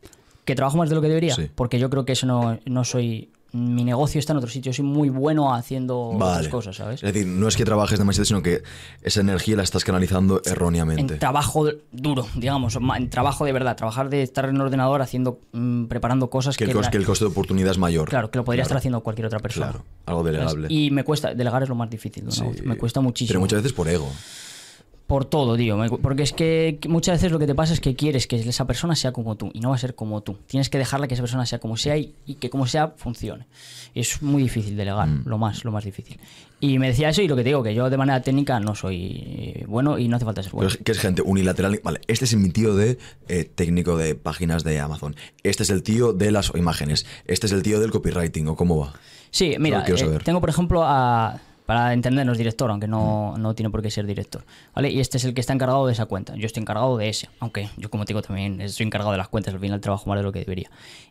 ¿Que 0.45 0.55
trabajo 0.55 0.77
más 0.79 0.89
de 0.89 0.95
lo 0.95 1.03
que 1.03 1.09
debería? 1.09 1.35
Sí. 1.35 1.49
Porque 1.55 1.79
yo 1.79 1.91
creo 1.91 2.05
que 2.05 2.13
eso 2.13 2.27
no, 2.27 2.59
no 2.65 2.85
soy... 2.85 3.31
Mi 3.53 3.83
negocio 3.85 4.19
está 4.19 4.33
en 4.33 4.37
otro 4.39 4.49
sitio, 4.51 4.73
soy 4.73 4.85
muy 4.85 5.09
bueno 5.09 5.53
haciendo 5.55 5.99
otras 6.11 6.49
cosas, 6.49 6.77
¿sabes? 6.77 7.03
Es 7.03 7.13
decir, 7.13 7.27
no 7.27 7.49
es 7.49 7.57
que 7.57 7.65
trabajes 7.65 7.99
demasiado, 7.99 8.25
sino 8.25 8.43
que 8.43 8.63
esa 9.03 9.21
energía 9.21 9.57
la 9.57 9.63
estás 9.65 9.85
canalizando 9.85 10.41
erróneamente. 10.45 11.15
En 11.15 11.19
trabajo 11.21 11.67
duro, 11.91 12.27
digamos, 12.37 12.77
en 12.97 13.11
trabajo 13.11 13.45
de 13.45 13.53
verdad, 13.53 13.77
trabajar 13.77 14.09
de 14.09 14.23
estar 14.23 14.45
en 14.49 14.55
el 14.57 14.61
ordenador 14.61 15.03
haciendo, 15.03 15.41
mm, 15.53 15.87
preparando 15.87 16.31
cosas 16.31 16.57
que, 16.57 16.65
que... 16.65 16.71
el, 16.71 16.77
cos- 16.77 16.83
la- 16.85 16.91
que 16.91 16.99
el 16.99 17.07
coste 17.07 17.25
de 17.25 17.31
oportunidad 17.31 17.73
es 17.73 17.79
mayor. 17.79 18.09
Claro, 18.09 18.31
que 18.31 18.39
lo 18.39 18.45
podría 18.45 18.63
estar 18.63 18.77
haciendo 18.77 19.01
cualquier 19.01 19.27
otra 19.27 19.41
persona. 19.41 19.67
Claro, 19.73 19.85
algo 20.07 20.21
¿sabes? 20.21 20.33
delegable. 20.37 20.67
Y 20.71 20.91
me 20.91 21.03
cuesta, 21.05 21.35
delegar 21.35 21.63
es 21.63 21.69
lo 21.69 21.75
más 21.75 21.91
difícil 21.91 22.25
Sí. 22.31 22.43
me 22.65 22.77
cuesta 22.77 23.01
muchísimo. 23.01 23.33
Pero 23.33 23.41
muchas 23.41 23.63
veces 23.63 23.73
por 23.73 23.89
ego. 23.89 24.09
Por 25.11 25.25
todo, 25.25 25.57
tío. 25.57 25.77
Porque 26.01 26.23
es 26.23 26.33
que 26.33 26.79
muchas 26.89 27.17
veces 27.17 27.33
lo 27.33 27.41
que 27.41 27.49
te 27.49 27.55
pasa 27.57 27.73
es 27.73 27.81
que 27.81 27.97
quieres 27.97 28.29
que 28.29 28.37
esa 28.37 28.65
persona 28.65 28.95
sea 28.95 29.11
como 29.11 29.35
tú 29.35 29.51
y 29.53 29.59
no 29.59 29.71
va 29.71 29.75
a 29.75 29.79
ser 29.79 29.97
como 29.97 30.21
tú. 30.21 30.37
Tienes 30.47 30.71
que 30.71 30.79
dejarla 30.79 31.09
que 31.09 31.15
esa 31.15 31.23
persona 31.25 31.45
sea 31.47 31.59
como 31.59 31.77
sea 31.77 31.97
y, 31.97 32.15
y 32.27 32.35
que 32.37 32.49
como 32.49 32.69
sea 32.69 32.93
funcione. 32.97 33.47
Y 33.93 34.01
es 34.03 34.23
muy 34.23 34.45
difícil 34.45 34.77
delegar, 34.77 35.09
Mm. 35.09 35.23
lo 35.27 35.37
más, 35.37 35.65
lo 35.65 35.73
más 35.73 35.83
difícil. 35.85 36.21
Y 36.61 36.79
me 36.79 36.87
decía 36.87 37.09
eso 37.09 37.23
y 37.23 37.27
lo 37.27 37.35
que 37.35 37.43
te 37.43 37.49
digo, 37.49 37.63
que 37.65 37.75
yo 37.75 37.91
de 37.91 37.97
manera 37.97 38.23
técnica 38.23 38.61
no 38.61 38.77
soy 38.77 39.25
eh, 39.27 39.65
bueno 39.67 39.99
y 39.99 40.07
no 40.07 40.15
hace 40.15 40.25
falta 40.25 40.43
ser 40.45 40.53
Pero 40.53 40.57
bueno. 40.59 40.69
es 40.71 40.77
que 40.77 40.93
es 40.93 40.99
gente 41.01 41.23
unilateral. 41.23 41.81
Vale, 41.83 42.01
este 42.07 42.25
es 42.27 42.37
mi 42.37 42.51
tío 42.51 42.77
de 42.77 42.97
eh, 43.27 43.51
técnico 43.53 43.97
de 43.97 44.15
páginas 44.15 44.63
de 44.63 44.79
Amazon. 44.79 45.17
Este 45.43 45.65
es 45.65 45.71
el 45.71 45.83
tío 45.83 46.13
de 46.13 46.31
las 46.31 46.53
imágenes. 46.55 47.05
Este 47.27 47.47
es 47.49 47.53
el 47.53 47.65
tío 47.65 47.81
del 47.81 47.91
copywriting, 47.91 48.47
¿o 48.47 48.55
cómo 48.55 48.79
va? 48.79 48.93
Sí, 49.33 49.57
mira, 49.59 49.85
eh, 49.89 50.19
tengo 50.25 50.41
por 50.41 50.51
ejemplo 50.51 50.83
a, 50.85 51.41
para 51.71 51.93
entendernos 51.93 52.37
director, 52.37 52.69
aunque 52.69 52.89
no, 52.89 53.37
no 53.39 53.55
tiene 53.55 53.71
por 53.71 53.81
qué 53.81 53.93
ser 53.93 54.05
director, 54.05 54.45
¿vale? 54.75 54.91
Y 54.91 54.99
este 54.99 55.19
es 55.19 55.25
el 55.25 55.35
que 55.35 55.41
está 55.41 55.53
encargado 55.53 55.87
de 55.87 55.93
esa 55.93 56.07
cuenta. 56.07 56.35
Yo 56.35 56.47
estoy 56.47 56.63
encargado 56.63 56.97
de 56.97 57.09
ese, 57.09 57.29
aunque 57.39 57.69
yo 57.77 57.89
como 57.91 58.05
te 58.05 58.13
digo 58.13 58.23
también 58.23 58.61
estoy 58.61 58.87
encargado 58.87 59.13
de 59.13 59.19
las 59.19 59.29
cuentas, 59.29 59.55
al 59.55 59.61
final 59.61 59.81
trabajo 59.81 60.11
más 60.11 60.19
de 60.19 60.25
lo 60.25 60.33
que 60.33 60.41
debería. 60.41 60.69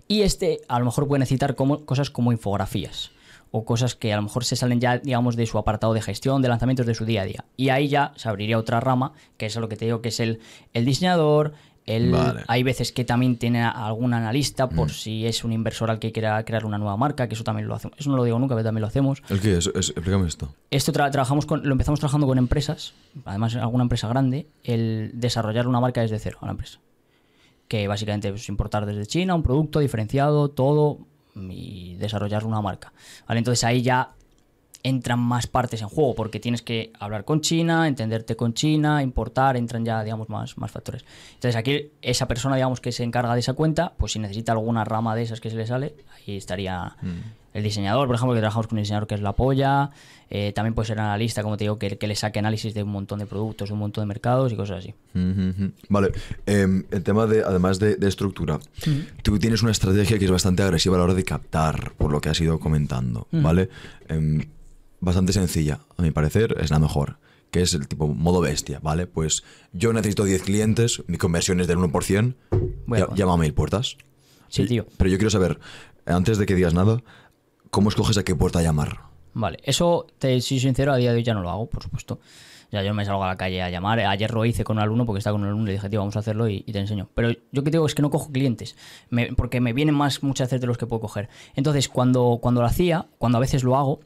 Y 0.10 0.24
este 0.24 0.60
a 0.68 0.78
lo 0.80 0.84
mejor 0.84 1.08
puede 1.08 1.20
necesitar 1.20 1.56
como, 1.56 1.86
cosas 1.86 2.10
como 2.10 2.34
infografías 2.34 3.12
o 3.52 3.64
cosas 3.64 3.96
que 3.96 4.12
a 4.12 4.18
lo 4.18 4.24
mejor 4.24 4.44
se 4.44 4.58
salen 4.58 4.82
ya, 4.82 4.98
digamos, 4.98 5.38
de 5.38 5.46
su 5.46 5.58
apartado 5.58 5.94
de 5.94 6.02
gestión, 6.02 6.42
de 6.42 6.50
lanzamientos 6.50 6.86
de 6.86 6.94
su 6.94 7.06
día 7.06 7.22
a 7.22 7.26
día. 7.26 7.46
Y 7.56 7.70
ahí 7.70 7.88
ya 7.88 8.12
se 8.18 8.28
abriría 8.28 8.58
otra 8.58 8.82
rama, 8.82 9.14
que 9.38 9.46
es 9.46 9.56
lo 9.56 9.70
que 9.70 9.78
te 9.78 9.86
digo, 9.86 10.02
que 10.02 10.10
es 10.10 10.20
el, 10.20 10.42
el 10.74 10.84
diseñador, 10.84 11.54
Vale. 11.88 12.44
hay 12.48 12.62
veces 12.64 12.92
que 12.92 13.04
también 13.04 13.38
tiene 13.38 13.64
a 13.64 13.70
algún 13.70 14.14
analista 14.14 14.70
por 14.70 14.92
si 14.92 15.26
es 15.26 15.44
un 15.44 15.52
inversor 15.52 15.90
al 15.90 15.98
que 16.00 16.12
quiera 16.12 16.44
crear 16.46 16.66
una 16.66 16.78
nueva 16.78 16.96
marca, 16.98 17.28
que 17.28 17.34
eso 17.34 17.44
también 17.44 17.68
lo 17.68 17.74
hacemos. 17.76 17.98
Eso 18.00 18.10
no 18.12 18.18
lo 18.18 18.24
digo 18.24 18.38
nunca, 18.38 18.54
pero 18.56 18.64
también 18.66 18.82
lo 18.82 18.88
hacemos. 18.88 19.24
¿El 19.30 19.40
qué 19.40 19.58
es? 19.58 19.68
Es- 19.68 19.90
Explícame 19.90 20.28
esto. 20.28 20.54
Esto 20.70 20.92
tra- 20.94 21.10
trabajamos 21.12 21.46
con, 21.46 21.64
lo 21.68 21.72
empezamos 21.72 22.00
trabajando 22.00 22.28
con 22.28 22.38
empresas, 22.38 22.94
además 23.26 23.56
alguna 23.56 23.84
empresa 23.84 24.08
grande, 24.08 24.46
el 24.64 25.12
desarrollar 25.16 25.68
una 25.68 25.80
marca 25.80 26.02
desde 26.02 26.20
cero 26.20 26.38
a 26.42 26.46
la 26.46 26.52
empresa. 26.52 26.80
Que 27.68 27.88
básicamente 27.88 28.30
es 28.30 28.50
importar 28.50 28.86
desde 28.86 29.06
China 29.06 29.36
un 29.36 29.44
producto 29.44 29.80
diferenciado, 29.80 30.50
todo, 30.50 31.00
y 31.36 31.96
desarrollar 31.96 32.46
una 32.46 32.62
marca. 32.62 32.92
¿Vale? 33.28 33.40
Entonces 33.40 33.64
ahí 33.64 33.82
ya 33.82 34.10
entran 34.84 35.20
más 35.20 35.48
partes 35.48 35.82
en 35.82 35.90
juego, 35.90 36.16
porque 36.16 36.40
tienes 36.40 36.62
que 36.62 36.92
hablar 37.00 37.26
con 37.26 37.42
China, 37.42 37.88
entenderte 37.88 38.36
con 38.36 38.54
China, 38.54 39.04
importar, 39.04 39.58
entran 39.58 39.84
ya, 39.86 40.04
digamos, 40.04 40.30
más, 40.30 40.58
más 40.58 40.72
factores. 40.72 41.06
Entonces 41.34 41.56
aquí 41.56 41.92
esa 42.02 42.28
persona, 42.28 42.56
digamos, 42.56 42.80
que 42.80 42.92
se 42.92 43.04
encarga 43.04 43.34
de 43.34 43.42
esa 43.42 43.54
cuenta, 43.54 43.94
pues 43.98 44.14
si 44.14 44.20
necesita 44.20 44.54
alguna 44.54 44.86
rama 44.86 45.16
de 45.16 45.24
esas 45.24 45.42
que 45.42 45.50
se 45.50 45.56
le 45.56 45.68
sale, 45.68 45.96
ahí 46.16 46.38
estaría 46.38 46.96
el 47.54 47.64
diseñador, 47.64 48.08
por 48.08 48.16
ejemplo, 48.16 48.34
que 48.34 48.40
trabajamos 48.40 48.68
con 48.68 48.78
un 48.78 48.84
diseñador 48.84 49.08
que 49.08 49.16
es 49.16 49.22
la 49.22 49.34
polla, 49.34 49.90
eh, 50.30 50.54
también 50.54 50.76
puede 50.76 50.88
ser 50.88 51.00
analista, 51.00 51.42
como 51.42 51.58
te 51.58 51.64
digo, 51.64 51.80
que, 51.80 51.98
que 51.98 52.08
le 52.08 52.16
saque 52.16 52.40
análisis 52.40 52.74
de 52.74 52.84
un 52.84 52.92
montón 52.92 53.20
de 53.20 53.26
productos, 53.26 53.72
un 53.72 53.80
montón 53.80 54.04
de 54.04 54.08
mercados 54.08 54.52
y 54.54 54.56
cosas 54.56 54.80
así. 54.80 54.94
Vale, 55.90 56.12
em, 56.46 56.84
el 56.92 57.04
tema 57.04 57.26
de, 57.26 57.44
además 57.44 57.80
de, 57.80 57.96
de 57.96 58.08
estructura, 58.08 58.60
tú 59.24 59.40
tienes 59.40 59.64
una 59.64 59.72
estrategia 59.72 60.20
que 60.20 60.26
es 60.26 60.32
bastante 60.32 60.62
agresiva 60.62 60.96
a 60.96 61.00
la 61.00 61.06
hora 61.06 61.14
de 61.16 61.24
captar, 61.24 61.94
por 61.98 62.12
lo 62.12 62.22
que 62.22 62.30
has 62.30 62.40
ido 62.40 62.60
comentando, 62.60 63.28
¿vale? 63.32 63.70
Em, 64.08 64.44
bastante 65.00 65.34
sencilla, 65.34 65.80
a 65.98 66.02
mi 66.02 66.12
parecer, 66.12 66.56
es 66.60 66.70
la 66.72 66.80
mejor, 66.80 67.18
que 67.52 67.62
es 67.62 67.74
el 67.74 67.88
tipo 67.88 68.08
modo 68.08 68.42
bestia, 68.42 68.80
¿vale? 68.82 69.08
Pues 69.08 69.44
yo 69.74 69.94
necesito 69.94 70.24
10 70.26 70.44
clientes, 70.44 71.04
mi 71.08 71.18
conversión 71.18 71.60
es 71.62 71.68
del 71.68 71.78
1%, 71.78 72.36
Voy 72.86 72.98
a 72.98 73.02
ya- 73.02 73.06
con- 73.08 73.16
llámame 73.18 73.42
mil 73.44 73.54
puertas. 73.54 73.98
Sí, 74.50 74.66
tío. 74.66 74.86
Pero 74.98 75.10
yo 75.10 75.18
quiero 75.18 75.30
saber, 75.30 75.60
antes 76.06 76.38
de 76.38 76.46
que 76.46 76.56
digas 76.56 76.74
nada, 76.74 77.02
¿cómo 77.70 77.90
escoges 77.90 78.18
a 78.18 78.24
qué 78.24 78.36
puerta 78.36 78.62
llamar? 78.62 79.02
Vale, 79.34 79.60
eso, 79.64 80.08
te 80.18 80.42
soy 80.42 80.60
sincero, 80.60 80.92
a 80.92 80.98
día 80.98 81.12
de 81.12 81.18
hoy 81.18 81.24
ya 81.24 81.34
no 81.36 81.42
lo 81.42 81.50
hago, 81.52 81.70
por 81.70 81.84
supuesto. 81.84 82.20
Ya 82.72 82.84
yo 82.84 82.94
me 82.94 83.04
salgo 83.04 83.24
a 83.24 83.28
la 83.28 83.36
calle 83.36 83.64
a 83.64 83.70
llamar. 83.72 84.00
Ayer 84.00 84.32
lo 84.32 84.46
hice 84.46 84.64
con 84.64 84.78
un 84.78 84.84
alumno 84.84 85.04
porque 85.08 85.18
estaba 85.20 85.34
con 85.34 85.42
un 85.42 85.48
alumno 85.48 85.64
y 85.66 85.68
le 85.68 85.74
dije, 85.74 85.90
tío, 85.90 86.00
vamos 86.00 86.16
a 86.16 86.20
hacerlo 86.20 86.48
y, 86.48 86.64
y 86.68 86.72
te 86.72 86.78
enseño. 86.78 87.10
Pero 87.16 87.30
yo 87.52 87.64
que 87.64 87.72
digo 87.72 87.84
es 87.88 87.96
que 87.96 88.04
no 88.04 88.12
cojo 88.12 88.32
clientes, 88.32 88.76
me- 89.10 89.34
porque 89.34 89.60
me 89.60 89.74
vienen 89.74 89.96
más 89.96 90.22
muchas 90.22 90.50
veces 90.50 90.62
de 90.62 90.68
los 90.68 90.78
que 90.78 90.86
puedo 90.86 91.00
coger. 91.00 91.30
Entonces, 91.56 91.90
cuando, 91.90 92.38
cuando 92.42 92.62
lo 92.62 92.68
hacía, 92.68 93.08
cuando 93.18 93.40
a 93.40 93.42
veces 93.42 93.64
lo 93.64 93.76
hago, 93.76 94.02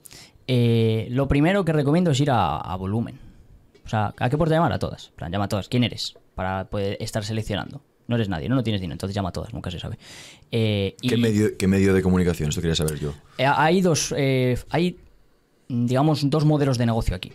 eh, 0.47 1.07
lo 1.09 1.27
primero 1.27 1.63
que 1.65 1.73
recomiendo 1.73 2.11
es 2.11 2.19
ir 2.19 2.31
a, 2.31 2.57
a 2.57 2.75
volumen. 2.75 3.19
O 3.85 3.89
sea, 3.89 4.13
¿a 4.17 4.29
qué 4.29 4.37
puerta 4.37 4.55
llamar? 4.55 4.71
A 4.73 4.79
todas. 4.79 5.11
Plan, 5.15 5.31
llama 5.31 5.45
a 5.45 5.49
todas. 5.49 5.67
¿Quién 5.69 5.83
eres? 5.83 6.13
para 6.35 6.65
poder 6.67 6.97
estar 6.99 7.23
seleccionando. 7.23 7.83
No 8.07 8.15
eres 8.15 8.27
nadie, 8.27 8.49
no, 8.49 8.55
no 8.55 8.63
tienes 8.63 8.81
dinero, 8.81 8.95
entonces 8.95 9.13
llama 9.13 9.29
a 9.29 9.31
todas, 9.31 9.53
nunca 9.53 9.69
se 9.69 9.79
sabe. 9.79 9.99
Eh, 10.51 10.95
¿Qué, 10.99 11.13
y- 11.15 11.21
medio, 11.21 11.55
¿Qué 11.57 11.67
medio 11.67 11.93
de 11.93 12.01
comunicación? 12.01 12.49
Esto 12.49 12.59
quería 12.59 12.73
saber 12.75 12.99
yo. 12.99 13.13
eh, 13.37 13.45
Hay 13.45 13.81
dos, 13.81 14.11
eh, 14.17 14.57
hay, 14.71 14.97
digamos, 15.69 16.27
dos 16.29 16.43
modelos 16.43 16.79
de 16.79 16.87
negocio 16.87 17.15
aquí, 17.15 17.33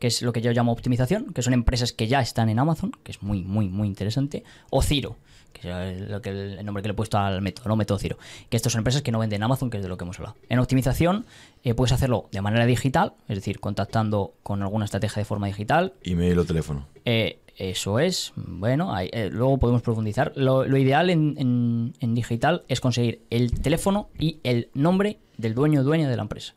que 0.00 0.08
es 0.08 0.20
lo 0.22 0.32
que 0.32 0.40
yo 0.40 0.50
llamo 0.50 0.72
optimización, 0.72 1.32
que 1.32 1.42
son 1.42 1.52
empresas 1.54 1.92
que 1.92 2.08
ya 2.08 2.20
están 2.20 2.48
en 2.48 2.58
Amazon, 2.58 2.90
que 3.04 3.12
es 3.12 3.22
muy, 3.22 3.44
muy, 3.44 3.68
muy 3.68 3.86
interesante, 3.86 4.42
o 4.70 4.82
Ciro, 4.82 5.16
que 5.52 5.92
es 5.92 6.08
lo 6.10 6.22
que 6.22 6.30
el 6.30 6.64
nombre 6.64 6.82
que 6.82 6.88
le 6.88 6.92
he 6.92 6.96
puesto 6.96 7.18
al 7.18 7.42
método, 7.42 7.68
¿no? 7.68 7.76
Método 7.76 7.98
Ciro, 7.98 8.16
que 8.48 8.56
estas 8.56 8.72
son 8.72 8.80
empresas 8.80 9.02
que 9.02 9.10
no 9.12 9.18
venden 9.18 9.38
en 9.38 9.42
Amazon, 9.44 9.70
que 9.70 9.78
es 9.78 9.82
de 9.82 9.88
lo 9.88 9.96
que 9.96 10.04
hemos 10.04 10.18
hablado. 10.18 10.36
En 10.48 10.58
optimización 10.58 11.26
eh, 11.64 11.74
puedes 11.74 11.92
hacerlo 11.92 12.28
de 12.32 12.40
manera 12.40 12.64
digital, 12.66 13.14
es 13.28 13.36
decir, 13.36 13.58
contactando 13.60 14.34
con 14.42 14.62
alguna 14.62 14.84
estrategia 14.84 15.20
de 15.20 15.24
forma 15.24 15.46
digital, 15.48 15.94
Email 16.04 16.38
o 16.38 16.44
teléfono. 16.44 16.86
eh, 17.04 17.38
eso 17.56 17.98
es, 17.98 18.32
bueno, 18.36 18.94
ahí, 18.94 19.10
eh, 19.12 19.30
luego 19.32 19.58
podemos 19.58 19.82
profundizar. 19.82 20.30
Lo, 20.36 20.64
lo 20.64 20.76
ideal 20.78 21.10
en, 21.10 21.34
en- 21.38 21.92
en 21.98 22.14
digital 22.14 22.62
es 22.68 22.80
conseguir 22.80 23.22
el 23.30 23.50
teléfono 23.60 24.10
y 24.16 24.38
el 24.44 24.68
nombre 24.74 25.18
del 25.38 25.54
dueño 25.56 25.80
o 25.80 25.82
dueña 25.82 26.08
de 26.08 26.14
la 26.14 26.22
empresa. 26.22 26.54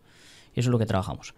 Eso 0.54 0.68
es 0.70 0.72
lo 0.72 0.78
que 0.78 0.86
trabajamos. 0.86 1.34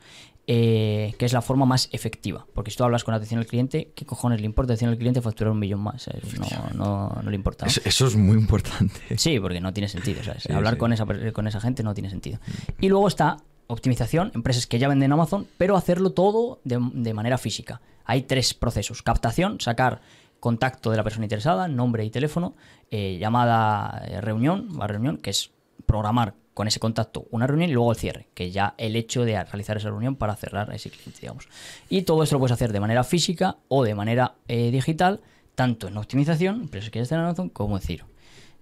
Eh, 0.45 1.15
que 1.17 1.25
es 1.25 1.31
la 1.31 1.41
forma 1.41 1.65
más 1.65 1.87
efectiva. 1.93 2.45
Porque 2.53 2.69
si 2.69 2.75
tú 2.75 2.83
hablas 2.83 3.05
con 3.05 3.13
atención 3.13 3.39
al 3.39 3.45
cliente, 3.45 3.93
¿qué 3.95 4.05
cojones 4.05 4.41
le 4.41 4.45
importa 4.45 4.73
atención 4.73 4.91
al 4.91 4.97
cliente 4.97 5.21
facturar 5.21 5.53
un 5.53 5.59
millón 5.59 5.79
más? 5.79 6.03
¿sabes? 6.03 6.37
No, 6.37 6.69
no, 6.75 7.21
no 7.23 7.29
le 7.29 7.35
importa. 7.35 7.65
Eso, 7.65 7.79
eso 7.85 8.07
es 8.07 8.17
muy 8.17 8.37
importante. 8.37 8.99
Sí, 9.17 9.39
porque 9.39 9.61
no 9.61 9.71
tiene 9.71 9.87
sentido. 9.87 10.21
¿sabes? 10.21 10.43
Sí, 10.43 10.51
Hablar 10.51 10.73
sí. 10.73 10.79
Con, 10.79 10.91
esa, 10.91 11.05
con 11.31 11.47
esa 11.47 11.61
gente 11.61 11.81
no 11.81 11.93
tiene 11.93 12.09
sentido. 12.09 12.39
Y 12.81 12.89
luego 12.89 13.07
está 13.07 13.37
optimización, 13.67 14.31
empresas 14.35 14.67
que 14.67 14.79
ya 14.79 14.89
venden 14.89 15.07
en 15.07 15.13
Amazon, 15.13 15.47
pero 15.57 15.77
hacerlo 15.77 16.11
todo 16.11 16.59
de, 16.65 16.77
de 16.93 17.13
manera 17.13 17.37
física. 17.37 17.81
Hay 18.03 18.23
tres 18.23 18.53
procesos. 18.53 19.01
Captación, 19.01 19.61
sacar 19.61 20.01
contacto 20.41 20.91
de 20.91 20.97
la 20.97 21.03
persona 21.03 21.23
interesada, 21.23 21.69
nombre 21.69 22.03
y 22.03 22.09
teléfono, 22.09 22.53
eh, 22.91 23.17
llamada 23.17 24.03
eh, 24.05 24.19
reunión, 24.19 24.67
va 24.77 24.87
reunión, 24.87 25.15
que 25.15 25.29
es 25.29 25.51
programar 25.85 26.35
con 26.53 26.67
ese 26.67 26.79
contacto 26.79 27.25
una 27.31 27.47
reunión 27.47 27.69
y 27.69 27.73
luego 27.73 27.91
el 27.91 27.97
cierre, 27.97 28.27
que 28.33 28.51
ya 28.51 28.75
el 28.77 28.95
hecho 28.95 29.25
de 29.25 29.43
realizar 29.43 29.77
esa 29.77 29.89
reunión 29.89 30.15
para 30.15 30.35
cerrar 30.35 30.73
ese 30.73 30.89
cliente, 30.89 31.21
digamos. 31.21 31.47
Y 31.89 32.03
todo 32.03 32.23
esto 32.23 32.35
lo 32.35 32.39
puedes 32.39 32.53
hacer 32.53 32.71
de 32.71 32.79
manera 32.79 33.03
física 33.03 33.57
o 33.67 33.83
de 33.83 33.95
manera 33.95 34.35
eh, 34.47 34.71
digital, 34.71 35.21
tanto 35.55 35.87
en 35.87 35.97
optimización, 35.97 36.61
empresas 36.61 36.89
que 36.89 36.99
ya 36.99 37.03
están 37.03 37.19
en 37.19 37.25
Amazon, 37.25 37.49
como 37.49 37.77
en 37.77 37.81
Ciro. 37.81 38.05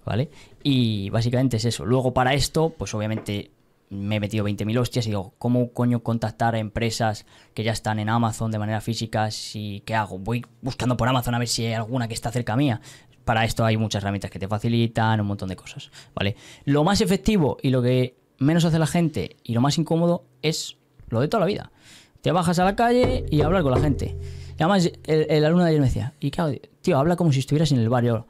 ¿Vale? 0.03 0.31
Y 0.63 1.11
básicamente 1.11 1.57
es 1.57 1.65
eso. 1.65 1.85
Luego 1.85 2.11
para 2.11 2.33
esto, 2.33 2.73
pues 2.75 2.91
obviamente 2.95 3.51
me 3.91 4.15
he 4.15 4.19
metido 4.21 4.45
20.000 4.45 4.79
hostias 4.79 5.05
y 5.05 5.09
digo, 5.09 5.33
¿cómo 5.37 5.73
coño 5.73 6.01
contactar 6.01 6.55
a 6.55 6.59
empresas 6.59 7.25
que 7.53 7.63
ya 7.63 7.73
están 7.73 7.99
en 7.99 8.07
Amazon 8.07 8.49
de 8.49 8.57
manera 8.57 8.79
física? 8.79 9.29
Si, 9.31 9.83
¿Qué 9.85 9.93
hago? 9.93 10.17
Voy 10.17 10.45
buscando 10.61 10.95
por 10.95 11.09
Amazon 11.09 11.35
a 11.35 11.39
ver 11.39 11.49
si 11.49 11.65
hay 11.65 11.73
alguna 11.73 12.07
que 12.07 12.13
está 12.13 12.31
cerca 12.31 12.55
mía. 12.55 12.79
Para 13.25 13.45
esto 13.45 13.63
hay 13.65 13.77
muchas 13.77 14.03
herramientas 14.03 14.31
que 14.31 14.39
te 14.39 14.47
facilitan, 14.47 15.21
un 15.21 15.27
montón 15.27 15.49
de 15.49 15.55
cosas, 15.55 15.91
¿vale? 16.15 16.35
Lo 16.65 16.83
más 16.83 17.01
efectivo 17.01 17.57
y 17.61 17.69
lo 17.69 17.81
que 17.81 18.15
menos 18.39 18.65
hace 18.65 18.79
la 18.79 18.87
gente 18.87 19.37
y 19.43 19.53
lo 19.53 19.61
más 19.61 19.77
incómodo 19.77 20.25
es 20.41 20.77
lo 21.09 21.21
de 21.21 21.27
toda 21.27 21.41
la 21.41 21.45
vida. 21.45 21.71
Te 22.21 22.31
bajas 22.31 22.59
a 22.59 22.65
la 22.65 22.75
calle 22.75 23.25
y 23.29 23.41
hablar 23.41 23.63
con 23.63 23.71
la 23.71 23.79
gente. 23.79 24.15
Y 24.57 24.63
además, 24.63 24.91
el, 25.05 25.25
el 25.29 25.45
alumno 25.45 25.63
de 25.63 25.69
ayer 25.69 25.81
me 25.81 25.87
decía, 25.87 26.13
y 26.19 26.29
claro, 26.31 26.53
tío, 26.81 26.97
habla 26.97 27.15
como 27.15 27.31
si 27.31 27.39
estuvieras 27.39 27.71
en 27.71 27.79
el 27.79 27.89
barrio. 27.89 28.27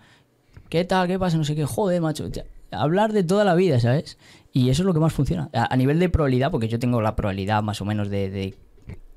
¿Qué 0.69 0.85
tal? 0.85 1.07
¿Qué 1.07 1.19
pasa? 1.19 1.37
No 1.37 1.43
sé 1.43 1.55
qué. 1.55 1.65
Joder, 1.65 2.01
macho. 2.01 2.27
Ya, 2.29 2.45
Hablar 2.71 3.11
de 3.11 3.23
toda 3.23 3.43
la 3.43 3.53
vida, 3.55 3.81
¿sabes? 3.81 4.17
Y 4.53 4.69
eso 4.69 4.83
es 4.83 4.85
lo 4.85 4.93
que 4.93 5.01
más 5.01 5.11
funciona. 5.11 5.49
A, 5.53 5.73
a 5.73 5.77
nivel 5.77 5.99
de 5.99 6.07
probabilidad, 6.07 6.49
porque 6.51 6.69
yo 6.69 6.79
tengo 6.79 7.01
la 7.01 7.17
probabilidad 7.17 7.61
más 7.63 7.81
o 7.81 7.85
menos 7.85 8.09
de, 8.09 8.29
de 8.29 8.55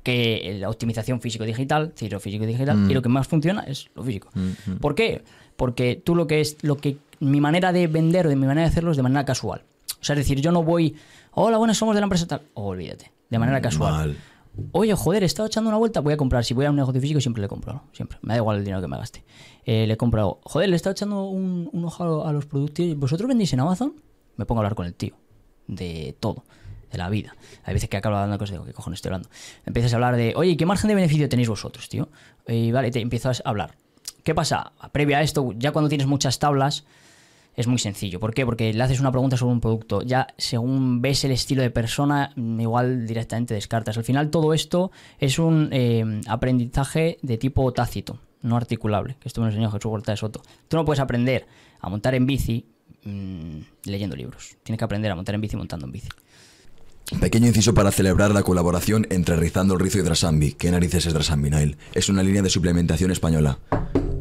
que 0.03 0.57
la 0.61 0.68
optimización 0.68 1.20
físico-digital, 1.20 1.93
Ciro 1.97 2.20
físico-digital, 2.20 2.91
y 2.91 2.95
lo 2.95 3.01
que 3.01 3.09
más 3.09 3.27
funciona 3.27 3.62
es 3.62 3.89
lo 3.95 4.03
físico. 4.03 4.29
¿Por 4.81 4.95
qué? 4.95 5.22
Porque 5.57 6.01
tú 6.03 6.15
lo 6.15 6.27
que 6.27 6.41
es, 6.41 6.57
lo 6.63 6.77
que, 6.77 6.99
mi 7.21 7.41
manera 7.41 7.73
de 7.73 7.87
vender 7.87 8.27
o 8.27 8.31
de 8.31 8.37
mi 8.37 8.47
manera 8.47 8.67
de 8.67 8.71
hacerlo 8.71 8.91
es 8.91 8.97
de 8.97 9.03
manera 9.03 9.25
casual. 9.25 9.63
O 10.01 10.05
sea, 10.05 10.15
es 10.15 10.19
decir, 10.19 10.41
yo 10.41 10.53
no 10.53 10.63
voy, 10.63 10.97
hola, 11.33 11.57
buenas, 11.57 11.79
somos 11.79 11.95
de 11.95 12.01
la 12.01 12.05
empresa 12.05 12.27
tal. 12.27 12.43
olvídate, 12.55 13.13
de 13.31 13.39
manera 13.39 13.61
casual. 13.61 13.93
Mal. 13.93 14.17
Oye, 14.73 14.95
joder, 14.95 15.23
he 15.23 15.27
estado 15.27 15.47
echando 15.47 15.69
una 15.69 15.79
vuelta, 15.79 16.01
voy 16.01 16.13
a 16.13 16.17
comprar. 16.17 16.45
Si 16.45 16.55
voy 16.55 16.67
a 16.67 16.71
un 16.71 16.77
negocio 16.77 17.01
físico, 17.01 17.21
siempre 17.21 17.41
le 17.41 17.49
compro, 17.49 17.73
¿no? 17.73 17.85
Siempre. 17.93 18.19
Me 18.23 18.35
da 18.35 18.39
igual 18.39 18.59
el 18.59 18.65
dinero 18.65 18.81
que 18.81 18.89
me 18.89 18.97
gaste. 18.97 19.25
Eh, 19.65 19.87
le 19.87 19.97
compro, 19.97 20.41
joder, 20.45 20.69
le 20.69 20.75
he 20.75 20.77
estado 20.77 20.93
echando 20.93 21.25
un, 21.25 21.69
un 21.73 21.85
ojo 21.85 22.25
a 22.25 22.33
los 22.33 22.47
productos. 22.47 22.97
¿Vosotros 22.97 23.29
vendéis 23.29 23.53
en 23.53 23.61
Amazon? 23.61 23.95
Me 24.37 24.47
pongo 24.47 24.61
a 24.61 24.63
hablar 24.63 24.75
con 24.77 24.87
el 24.87 24.95
tío. 24.95 25.15
De 25.67 26.17
todo. 26.21 26.45
De 26.93 26.99
la 26.99 27.09
vida. 27.09 27.35
Hay 27.65 27.75
veces 27.75 27.89
que 27.89 27.97
acabo 27.97 28.15
hablando 28.15 28.35
de 28.35 28.39
cosas 28.39 28.53
y 28.53 28.55
digo, 28.55 28.65
¿qué 28.67 28.73
cojones 28.73 28.99
estoy 28.99 29.09
hablando? 29.09 29.29
Empiezas 29.67 29.93
a 29.93 29.97
hablar 29.97 30.17
de, 30.17 30.35
oye, 30.37 30.57
¿qué 30.57 30.67
margen 30.67 30.89
de 30.89 30.95
beneficio 30.95 31.29
tenéis 31.29 31.49
vosotros, 31.49 31.89
tío? 31.89 32.09
Y 32.47 32.71
vale, 32.71 32.91
te 32.93 33.01
empiezas 33.01 33.43
a 33.45 33.49
hablar. 33.49 33.77
¿Qué 34.25 34.35
pasa? 34.35 34.72
Previa 34.93 35.18
a 35.18 35.22
esto, 35.22 35.53
ya 35.59 35.70
cuando 35.72 35.91
tienes 35.91 36.07
muchas 36.07 36.39
tablas, 36.39 36.85
es 37.55 37.66
muy 37.66 37.79
sencillo. 37.79 38.18
¿Por 38.20 38.33
qué? 38.33 38.47
Porque 38.47 38.72
le 38.72 38.83
haces 38.83 38.99
una 38.99 39.12
pregunta 39.12 39.37
sobre 39.37 39.53
un 39.53 39.61
producto. 39.61 40.01
Ya 40.01 40.29
según 40.39 41.03
ves 41.03 41.25
el 41.25 41.31
estilo 41.31 41.61
de 41.61 41.70
persona, 41.70 42.33
mm, 42.35 42.61
igual 42.61 43.07
directamente 43.07 43.53
descartas. 43.53 43.99
Al 43.99 44.05
final 44.05 44.31
todo 44.31 44.55
esto 44.55 44.91
es 45.18 45.39
un 45.39 45.68
eh, 45.72 46.22
aprendizaje 46.27 47.18
de 47.20 47.37
tipo 47.37 47.70
tácito, 47.75 48.18
no 48.41 48.57
articulable, 48.57 49.16
que 49.20 49.29
esto 49.29 49.43
me 49.43 49.47
lo 49.47 49.51
enseñó 49.53 49.70
Jesús 49.70 49.93
Huerta 49.93 50.12
de 50.12 50.16
Soto. 50.16 50.41
Tú 50.68 50.79
no 50.79 50.87
puedes 50.87 51.01
aprender 51.01 51.47
a 51.81 51.91
montar 51.91 52.14
en 52.14 52.25
bici 52.25 52.64
mm, 53.05 53.59
leyendo 53.85 54.16
libros. 54.16 54.57
Tienes 54.62 54.79
que 54.79 54.85
aprender 54.87 55.12
a 55.12 55.16
montar 55.16 55.35
en 55.35 55.43
bici 55.43 55.55
montando 55.55 55.85
en 55.85 55.93
bici. 55.93 56.09
Pequeño 57.20 57.49
inciso 57.49 57.75
para 57.75 57.93
celebrar 57.93 58.31
la 58.31 58.43
colaboración 58.43 59.07
entre 59.11 59.37
Rizando 59.37 59.75
el 59.75 59.81
Rizo 59.81 59.99
y 59.99 60.03
Drasambi. 60.03 60.55
¿Qué 60.55 60.70
narices 60.70 61.05
es 61.05 61.12
Drasambi, 61.12 61.51
Nile? 61.51 61.77
Es 61.93 62.09
una 62.09 62.22
línea 62.22 62.41
de 62.41 62.49
suplementación 62.49 63.11
española. 63.11 63.59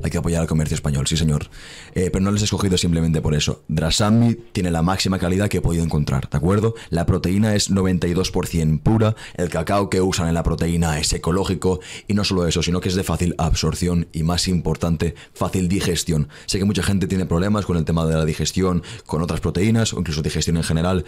Hay 0.03 0.11
que 0.11 0.17
apoyar 0.17 0.41
al 0.41 0.47
comercio 0.47 0.75
español, 0.75 1.07
sí 1.07 1.17
señor. 1.17 1.49
Eh, 1.95 2.09
pero 2.11 2.23
no 2.23 2.31
les 2.31 2.41
he 2.41 2.45
escogido 2.45 2.77
simplemente 2.77 3.21
por 3.21 3.33
eso. 3.33 3.63
Drasambi 3.69 4.35
tiene 4.51 4.69
la 4.69 4.81
máxima 4.81 5.17
calidad 5.17 5.47
que 5.47 5.57
he 5.57 5.61
podido 5.61 5.83
encontrar, 5.83 6.29
¿de 6.29 6.37
acuerdo? 6.37 6.75
La 6.89 7.05
proteína 7.05 7.55
es 7.55 7.71
92% 7.71 8.81
pura, 8.81 9.15
el 9.35 9.49
cacao 9.49 9.89
que 9.89 10.01
usan 10.01 10.27
en 10.27 10.33
la 10.33 10.43
proteína 10.43 10.99
es 10.99 11.13
ecológico 11.13 11.79
y 12.07 12.13
no 12.13 12.23
solo 12.23 12.45
eso, 12.47 12.61
sino 12.61 12.81
que 12.81 12.89
es 12.89 12.95
de 12.95 13.03
fácil 13.03 13.33
absorción 13.37 14.07
y 14.11 14.23
más 14.23 14.47
importante, 14.47 15.15
fácil 15.33 15.67
digestión. 15.67 16.27
Sé 16.45 16.59
que 16.59 16.65
mucha 16.65 16.83
gente 16.83 17.07
tiene 17.07 17.25
problemas 17.25 17.65
con 17.65 17.77
el 17.77 17.85
tema 17.85 18.05
de 18.05 18.15
la 18.15 18.25
digestión 18.25 18.83
con 19.05 19.21
otras 19.21 19.39
proteínas 19.39 19.93
o 19.93 19.99
incluso 19.99 20.21
digestión 20.21 20.57
en 20.57 20.63
general. 20.63 21.05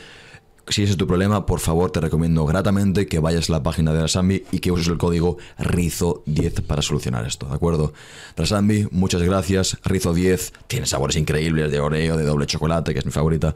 Si 0.68 0.82
ese 0.82 0.94
es 0.94 0.98
tu 0.98 1.06
problema, 1.06 1.46
por 1.46 1.60
favor 1.60 1.92
te 1.92 2.00
recomiendo 2.02 2.44
gratamente 2.46 3.06
que 3.08 3.20
vayas 3.20 3.50
a 3.50 3.54
la 3.54 3.62
página 3.64 3.94
de 3.94 4.02
Rasambi 4.02 4.46
y 4.52 4.60
que 4.60 4.72
uses 4.72 4.88
el 4.88 4.98
código 4.98 5.38
RIZO10 5.60 6.64
para 6.66 6.82
solucionar 6.82 7.26
esto, 7.28 7.48
¿de 7.48 7.54
acuerdo? 7.54 7.94
Rasambi, 8.36 8.88
muchas 8.92 9.22
gracias. 9.22 9.78
RIZO10 9.84 10.52
tiene 10.68 10.88
sabores 10.88 11.18
increíbles 11.18 11.72
de 11.72 11.80
oreo, 11.80 12.18
de 12.18 12.26
doble 12.26 12.48
chocolate, 12.48 12.94
que 12.94 13.00
es 13.00 13.06
mi 13.06 13.12
favorita. 13.12 13.54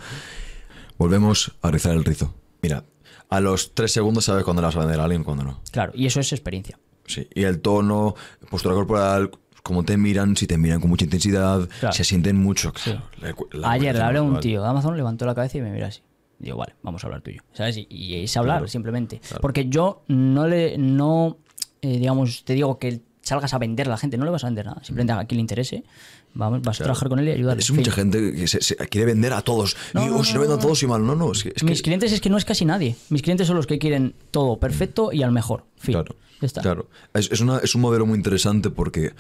Volvemos 0.98 1.52
a 1.62 1.72
rizar 1.72 1.94
el 1.96 2.04
rizo. 2.06 2.34
Mira, 2.62 2.84
a 3.30 3.40
los 3.40 3.74
tres 3.74 3.92
segundos 3.92 4.26
sabes 4.26 4.44
cuándo 4.44 4.62
le 4.62 4.68
vas 4.68 4.76
a 4.76 4.80
vender 4.80 5.00
a 5.00 5.04
alguien 5.04 5.22
y 5.22 5.26
cuándo 5.26 5.44
no. 5.44 5.62
Claro, 5.72 5.92
y 5.96 6.06
eso 6.06 6.20
es 6.20 6.32
experiencia. 6.34 6.78
Sí, 7.08 7.28
y 7.34 7.44
el 7.44 7.60
tono, 7.60 8.16
postura 8.50 8.76
corporal, 8.76 9.32
cómo 9.64 9.84
te 9.84 9.98
miran, 9.98 10.36
si 10.36 10.46
te 10.46 10.58
miran 10.58 10.80
con 10.80 10.90
mucha 10.90 11.06
intensidad, 11.06 11.68
Claro. 11.80 11.94
se 11.96 12.04
sienten 12.04 12.36
mucho. 12.38 12.72
claro. 12.74 13.02
La- 13.20 13.60
la 13.60 13.72
Ayer 13.72 13.96
le 13.96 14.02
hablé 14.04 14.20
a 14.20 14.22
un 14.24 14.40
tío 14.40 14.62
de 14.62 14.68
Amazon, 14.68 14.96
levantó 14.96 15.26
la 15.26 15.34
cabeza 15.34 15.58
y 15.58 15.62
me 15.62 15.72
miró 15.72 15.88
así. 15.88 16.02
Digo, 16.40 16.58
vale, 16.58 16.76
vamos 16.84 17.04
a 17.04 17.08
hablar 17.08 17.22
tuyo. 17.22 17.42
¿Sabes? 17.54 17.78
Y, 17.78 17.88
y 17.90 18.16
es 18.24 18.36
hablar, 18.38 18.58
Claro, 18.60 18.68
simplemente. 18.70 19.20
claro. 19.20 19.42
Porque 19.42 19.68
yo 19.68 20.04
no 20.08 20.48
le, 20.48 20.78
no, 20.78 21.38
eh, 21.82 21.98
digamos, 22.00 22.44
te 22.46 22.54
digo 22.54 22.80
que 22.80 23.02
salgas 23.22 23.54
a 23.54 23.58
vender 23.58 23.88
a 23.88 23.92
la 23.92 23.98
gente, 23.98 24.18
no 24.18 24.26
le 24.26 24.32
vas 24.32 24.44
a 24.44 24.48
vender 24.48 24.66
nada. 24.66 24.82
Simplemente 24.84 25.14
a 25.14 25.26
quien 25.26 25.38
le 25.38 25.42
interese, 25.42 25.84
vamos, 26.34 26.62
vas 26.62 26.80
a 26.80 26.84
trabajar 26.86 27.10
con 27.10 27.20
él 27.20 27.28
y 27.28 27.32
ayudarle. 27.32 27.60
Es 27.62 27.70
mucha 27.72 27.92
gente 27.92 28.34
que 28.34 28.48
se, 28.48 28.62
se 28.62 28.76
quiere 28.88 29.06
vender 29.06 29.34
a 29.34 29.42
todos. 29.42 29.76
No, 29.94 30.04
y 30.04 30.08
no, 30.08 30.16
oh, 30.18 30.24
si 30.24 30.34
no, 30.34 30.40
vendo 30.40 30.54
a 30.56 30.58
no, 30.58 30.64
todos 30.64 30.82
y 30.82 30.88
mal. 30.88 31.06
No, 31.06 31.14
no, 31.16 31.32
es 31.34 31.44
que. 31.44 31.50
es 31.50 31.56
que- 31.56 31.66
Mis 31.66 31.82
clientes 31.82 32.12
es 32.14 32.22
que 32.22 32.30
no 32.30 32.38
es 32.38 32.46
casi 32.46 32.64
nadie. 32.66 32.96
Mis 33.10 33.22
clientes 33.22 33.46
son 33.46 33.58
los 33.58 33.68
que 33.68 33.78
quieren 33.78 34.16
todo 34.32 34.58
perfecto 34.60 35.12
y 35.12 35.22
al 35.24 35.32
mejor. 35.34 35.66
Fin. 35.78 35.94
Claro. 35.96 36.16
Ya 36.42 36.46
está. 36.46 36.62
Claro. 36.62 36.88
Es, 37.14 37.30
es 37.32 37.42
una- 37.42 37.58
es 37.60 37.76
un 37.76 37.82
modelo 37.82 38.06
muy 38.06 38.16
interesante 38.18 38.70
porque. 38.70 39.12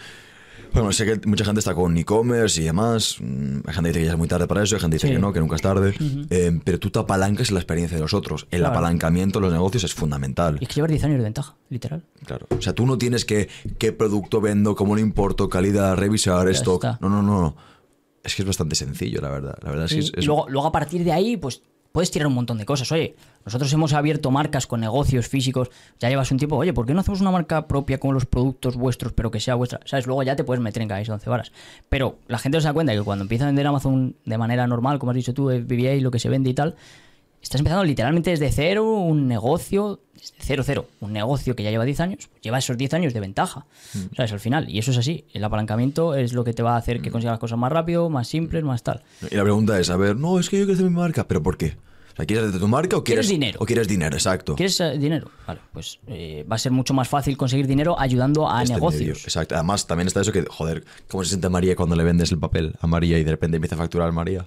Bueno, 0.73 0.91
sé 0.91 1.05
que 1.05 1.27
mucha 1.27 1.43
gente 1.43 1.59
está 1.59 1.73
con 1.73 1.97
e-commerce 1.97 2.61
y 2.61 2.65
demás. 2.65 3.17
mm, 3.19 3.59
Hay 3.67 3.73
gente 3.73 3.81
que 3.81 3.87
dice 3.89 3.99
que 3.99 4.05
ya 4.05 4.11
es 4.11 4.17
muy 4.17 4.27
tarde 4.27 4.47
para 4.47 4.63
eso, 4.63 4.75
hay 4.75 4.81
gente 4.81 4.95
que 4.95 4.97
dice 4.97 5.07
Sí. 5.07 5.13
que 5.13 5.19
no, 5.19 5.33
que 5.33 5.39
nunca 5.39 5.55
es 5.55 5.61
tarde. 5.61 5.93
Eh, 6.29 6.59
pero 6.63 6.79
tú 6.79 6.89
te 6.91 6.99
apalancas 6.99 7.49
en 7.49 7.55
la 7.55 7.59
experiencia 7.61 7.97
de 7.97 8.01
los 8.01 8.13
otros. 8.13 8.47
El 8.51 8.59
Claro. 8.59 8.73
apalancamiento 8.75 9.39
en 9.39 9.43
los 9.43 9.51
negocios 9.53 9.83
es 9.83 9.93
fundamental. 9.93 10.57
Y 10.59 10.63
es 10.63 10.69
que 10.69 10.75
llevar 10.75 10.91
10 10.91 11.03
años 11.03 11.17
de 11.17 11.23
ventaja, 11.23 11.55
literal. 11.69 12.03
Claro. 12.25 12.47
O 12.57 12.61
sea, 12.61 12.73
tú 12.73 12.85
no 12.85 12.97
tienes 12.97 13.25
que 13.25 13.49
qué 13.77 13.91
producto 13.93 14.41
vendo, 14.41 14.75
cómo 14.75 14.95
lo 14.95 15.01
importo, 15.01 15.49
calidad, 15.49 15.95
revisar, 15.97 16.45
Ya 16.45 16.51
stock. 16.53 16.83
está. 16.83 16.97
No, 17.01 17.09
no, 17.09 17.21
no, 17.23 17.41
no. 17.41 17.55
Es 18.23 18.35
que 18.35 18.43
es 18.43 18.47
bastante 18.47 18.75
sencillo, 18.75 19.21
la 19.21 19.29
verdad. 19.29 19.57
La 19.63 19.69
verdad 19.71 19.85
es 19.85 19.93
que 19.93 19.99
es, 19.99 20.11
Y 20.15 20.19
es- 20.19 20.25
luego, 20.27 20.47
luego 20.49 20.67
a 20.67 20.71
partir 20.71 21.03
de 21.03 21.11
ahí, 21.11 21.37
pues 21.37 21.61
puedes 21.91 22.11
tirar 22.11 22.27
un 22.27 22.33
montón 22.33 22.57
de 22.57 22.65
cosas. 22.65 22.91
Oye, 22.91 23.15
nosotros 23.45 23.71
hemos 23.73 23.93
abierto 23.93 24.31
marcas 24.31 24.67
con 24.67 24.79
negocios 24.79 25.27
físicos, 25.27 25.69
ya 25.99 26.09
llevas 26.09 26.31
un 26.31 26.37
tiempo, 26.37 26.55
oye, 26.55 26.73
¿por 26.73 26.85
qué 26.85 26.93
no 26.93 27.01
hacemos 27.01 27.21
una 27.21 27.31
marca 27.31 27.67
propia 27.67 27.99
con 27.99 28.13
los 28.13 28.25
productos 28.25 28.75
vuestros, 28.75 29.13
pero 29.13 29.31
que 29.31 29.39
sea 29.39 29.55
vuestra? 29.55 29.79
¿Sabes? 29.85 30.07
Luego 30.07 30.23
ya 30.23 30.35
te 30.35 30.43
puedes 30.43 30.61
meter 30.61 30.81
en 30.81 30.89
cabeza 30.89 31.13
11 31.13 31.29
varas. 31.29 31.51
Pero 31.89 32.19
la 32.27 32.37
gente 32.37 32.59
se 32.61 32.67
da 32.67 32.73
cuenta 32.73 32.93
que 32.93 33.01
cuando 33.01 33.23
empieza 33.23 33.45
a 33.45 33.47
vender 33.47 33.67
Amazon 33.67 34.15
de 34.25 34.37
manera 34.37 34.67
normal, 34.67 34.99
como 34.99 35.11
has 35.11 35.15
dicho 35.15 35.33
tú, 35.33 35.49
eh, 35.49 35.61
BBA 35.61 35.95
y 35.95 36.01
lo 36.01 36.11
que 36.11 36.19
se 36.19 36.29
vende 36.29 36.49
y 36.49 36.53
tal, 36.53 36.75
estás 37.41 37.59
empezando 37.61 37.83
literalmente 37.83 38.29
desde 38.31 38.51
cero 38.51 38.91
un 38.99 39.27
negocio, 39.27 39.99
desde 40.13 40.33
cero, 40.39 40.63
cero, 40.65 40.85
un 40.99 41.13
negocio 41.13 41.55
que 41.55 41.63
ya 41.63 41.71
lleva 41.71 41.85
10 41.85 41.99
años, 42.01 42.27
pues 42.27 42.41
lleva 42.41 42.57
esos 42.57 42.77
10 42.77 42.93
años 42.93 43.13
de 43.13 43.19
ventaja, 43.19 43.65
Mm. 43.93 44.15
¿sabes? 44.15 44.31
Al 44.33 44.39
final, 44.39 44.69
y 44.69 44.79
eso 44.79 44.91
es 44.91 44.97
así, 44.97 45.25
el 45.33 45.43
apalancamiento 45.43 46.15
es 46.15 46.33
lo 46.33 46.43
que 46.43 46.53
te 46.53 46.63
va 46.63 46.73
a 46.75 46.77
hacer 46.77 46.99
Mm. 46.99 47.01
que 47.03 47.11
consigas 47.11 47.33
las 47.33 47.39
cosas 47.39 47.57
más 47.57 47.71
rápido, 47.71 48.09
más 48.09 48.27
simples, 48.27 48.63
más 48.63 48.83
tal. 48.83 49.01
Y 49.31 49.35
la 49.35 49.43
pregunta 49.43 49.79
es, 49.79 49.89
a 49.89 49.97
ver, 49.97 50.15
no, 50.17 50.39
es 50.39 50.49
que 50.49 50.57
yo 50.59 50.65
quiero 50.65 50.73
hacer 50.77 50.89
mi 50.89 50.95
marca, 50.97 51.27
pero 51.27 51.41
¿por 51.41 51.57
qué? 51.57 51.77
¿Quieres 52.25 52.47
hacer 52.47 52.59
tu 52.59 52.67
marca 52.67 52.97
o 52.97 53.03
quieres, 53.03 53.27
¿Quieres 53.27 53.39
dinero? 53.39 53.59
O 53.61 53.65
quieres 53.65 53.87
dinero, 53.87 54.15
exacto. 54.15 54.55
¿Quieres 54.55 54.79
eh, 54.81 54.97
dinero? 54.97 55.29
Vale, 55.47 55.59
pues 55.71 55.99
eh, 56.07 56.45
va 56.49 56.55
a 56.55 56.59
ser 56.59 56.71
mucho 56.71 56.93
más 56.93 57.07
fácil 57.07 57.37
conseguir 57.37 57.67
dinero 57.67 57.99
ayudando 57.99 58.49
a 58.49 58.61
Este 58.63 58.75
negocios. 58.75 59.01
medio, 59.01 59.13
exacto. 59.13 59.55
Además, 59.55 59.87
también 59.87 60.07
está 60.07 60.21
eso 60.21 60.31
que, 60.31 60.43
joder, 60.49 60.83
¿cómo 61.07 61.23
se 61.23 61.29
siente 61.29 61.49
María 61.49 61.75
cuando 61.75 61.95
le 61.95 62.03
vendes 62.03 62.31
el 62.31 62.39
papel 62.39 62.73
a 62.81 62.87
María 62.87 63.17
y 63.19 63.23
de 63.23 63.31
repente 63.31 63.57
empieza 63.57 63.75
a 63.75 63.77
facturar 63.79 64.11
María? 64.11 64.45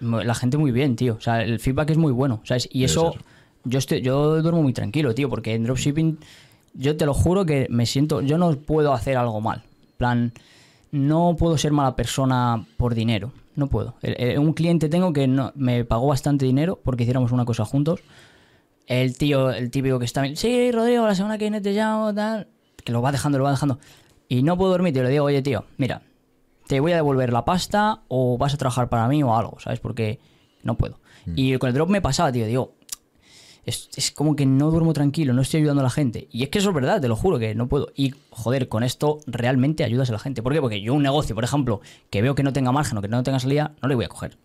La 0.00 0.34
gente 0.34 0.56
muy 0.58 0.70
bien, 0.70 0.96
tío. 0.96 1.14
O 1.14 1.20
sea, 1.20 1.42
el 1.42 1.58
feedback 1.58 1.90
es 1.90 1.96
muy 1.98 2.12
bueno, 2.12 2.40
¿sabes? 2.44 2.68
Y 2.70 2.80
Debe 2.80 2.92
eso, 2.92 3.12
ser. 3.12 3.22
yo, 3.64 3.78
estoy, 3.78 4.00
yo 4.00 4.40
duermo 4.42 4.62
muy 4.62 4.72
tranquilo, 4.72 5.14
tío, 5.14 5.28
porque 5.28 5.54
en 5.54 5.64
dropshipping, 5.64 6.18
yo 6.74 6.96
te 6.96 7.04
lo 7.04 7.14
juro 7.14 7.44
que 7.44 7.66
me 7.68 7.84
siento, 7.86 8.20
yo 8.20 8.38
no 8.38 8.54
puedo 8.56 8.92
hacer 8.92 9.16
algo 9.16 9.40
mal. 9.40 9.62
En 9.82 9.96
plan, 9.96 10.32
no 10.92 11.34
puedo 11.36 11.58
ser 11.58 11.72
mala 11.72 11.96
persona 11.96 12.64
por 12.76 12.94
dinero. 12.94 13.32
No 13.58 13.66
puedo. 13.66 13.96
Un 14.38 14.52
cliente 14.52 14.88
tengo 14.88 15.12
que 15.12 15.26
no, 15.26 15.50
me 15.56 15.84
pagó 15.84 16.06
bastante 16.06 16.46
dinero 16.46 16.78
porque 16.84 17.02
hiciéramos 17.02 17.32
una 17.32 17.44
cosa 17.44 17.64
juntos. 17.64 18.04
El 18.86 19.18
tío, 19.18 19.50
el 19.50 19.72
típico 19.72 19.98
que 19.98 20.04
está, 20.04 20.24
sí, 20.36 20.70
Rodrigo, 20.70 21.04
la 21.04 21.16
semana 21.16 21.38
que 21.38 21.46
viene 21.46 21.60
te 21.60 21.72
llamo, 21.72 22.14
tal, 22.14 22.46
que 22.84 22.92
lo 22.92 23.02
va 23.02 23.10
dejando, 23.10 23.36
lo 23.36 23.42
va 23.42 23.50
dejando. 23.50 23.80
Y 24.28 24.44
no 24.44 24.56
puedo 24.56 24.70
dormir, 24.70 24.94
tío. 24.94 25.02
Le 25.02 25.10
digo, 25.10 25.24
oye, 25.24 25.42
tío, 25.42 25.64
mira, 25.76 26.02
te 26.68 26.78
voy 26.78 26.92
a 26.92 26.94
devolver 26.94 27.32
la 27.32 27.44
pasta 27.44 28.02
o 28.06 28.38
vas 28.38 28.54
a 28.54 28.58
trabajar 28.58 28.88
para 28.88 29.08
mí 29.08 29.24
o 29.24 29.34
algo, 29.34 29.58
¿sabes? 29.58 29.80
Porque 29.80 30.20
no 30.62 30.76
puedo. 30.76 31.00
Y 31.34 31.58
con 31.58 31.66
el 31.66 31.74
drop 31.74 31.90
me 31.90 32.00
pasaba, 32.00 32.30
tío, 32.30 32.46
digo, 32.46 32.76
es, 33.68 33.88
es 33.96 34.10
como 34.10 34.34
que 34.36 34.46
no 34.46 34.70
duermo 34.70 34.92
tranquilo, 34.92 35.32
no 35.32 35.42
estoy 35.42 35.60
ayudando 35.60 35.80
a 35.80 35.84
la 35.84 35.90
gente. 35.90 36.28
Y 36.30 36.42
es 36.42 36.48
que 36.48 36.58
eso 36.58 36.70
es 36.70 36.74
verdad, 36.74 37.00
te 37.00 37.08
lo 37.08 37.16
juro 37.16 37.38
que 37.38 37.54
no 37.54 37.68
puedo. 37.68 37.88
Y 37.94 38.14
joder, 38.30 38.68
con 38.68 38.82
esto 38.82 39.18
realmente 39.26 39.84
ayudas 39.84 40.08
a 40.08 40.12
la 40.12 40.18
gente. 40.18 40.42
¿Por 40.42 40.52
qué? 40.52 40.60
Porque 40.60 40.80
yo 40.80 40.94
un 40.94 41.02
negocio, 41.02 41.34
por 41.34 41.44
ejemplo, 41.44 41.80
que 42.10 42.22
veo 42.22 42.34
que 42.34 42.42
no 42.42 42.52
tenga 42.52 42.72
margen 42.72 42.98
o 42.98 43.02
que 43.02 43.08
no 43.08 43.22
tenga 43.22 43.38
salida, 43.40 43.72
no 43.82 43.88
le 43.88 43.94
voy 43.94 44.04
a 44.04 44.08
coger. 44.08 44.36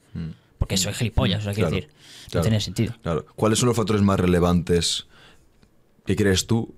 Porque 0.58 0.78
soy 0.78 0.94
gilipollas, 0.94 1.42
o 1.42 1.44
sea, 1.44 1.54
quiero 1.54 1.70
Mm. 1.70 1.72
Claro, 1.72 1.86
decir, 1.88 1.94
no 2.36 2.42
tiene 2.42 2.60
sentido. 2.62 2.94
Claro. 3.02 3.26
¿Cuáles 3.36 3.60
son 3.60 3.68
los 3.68 3.76
factores 3.76 4.02
más 4.02 4.20
relevantes 4.20 5.08
que 6.06 6.16
crees 6.16 6.48
tú 6.48 6.74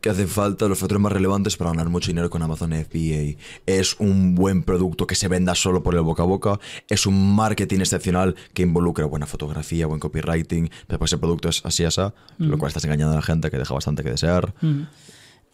que 0.00 0.10
hacen 0.10 0.28
falta, 0.28 0.68
los 0.68 0.78
factores 0.78 1.02
más 1.02 1.12
relevantes 1.12 1.56
para 1.56 1.70
ganar 1.70 1.88
mucho 1.88 2.08
dinero 2.08 2.30
con 2.30 2.42
Amazon 2.42 2.72
FBA? 2.72 3.36
¿Es 3.66 3.96
un 3.98 4.34
buen 4.34 4.62
producto 4.62 5.06
que 5.06 5.14
se 5.14 5.26
venda 5.28 5.54
solo 5.54 5.82
por 5.82 5.94
el 5.94 6.02
boca 6.02 6.22
a 6.22 6.26
boca? 6.26 6.60
¿Es 6.88 7.06
un 7.06 7.34
marketing 7.34 7.80
excepcional 7.80 8.36
que 8.54 8.62
involucra 8.62 9.06
buena 9.06 9.26
fotografía, 9.26 9.86
buen 9.86 10.00
copywriting? 10.00 10.70
Pero 10.86 10.98
pues 10.98 11.10
ese 11.12 11.18
producto 11.18 11.48
es 11.48 11.64
así, 11.64 11.84
así, 11.84 12.00
lo 12.38 12.58
cual 12.58 12.68
estás 12.68 12.84
engañando 12.84 13.12
a 13.12 13.16
la 13.16 13.22
gente 13.22 13.50
que 13.50 13.58
deja 13.58 13.74
bastante 13.74 14.02
que 14.04 14.10
desear. 14.10 14.54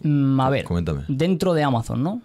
Mm, 0.03 0.41
a 0.41 0.51
ver, 0.51 0.65
Coméntame. 0.65 1.05
dentro 1.09 1.55
de 1.55 1.63
Amazon, 1.63 2.03
¿no? 2.03 2.21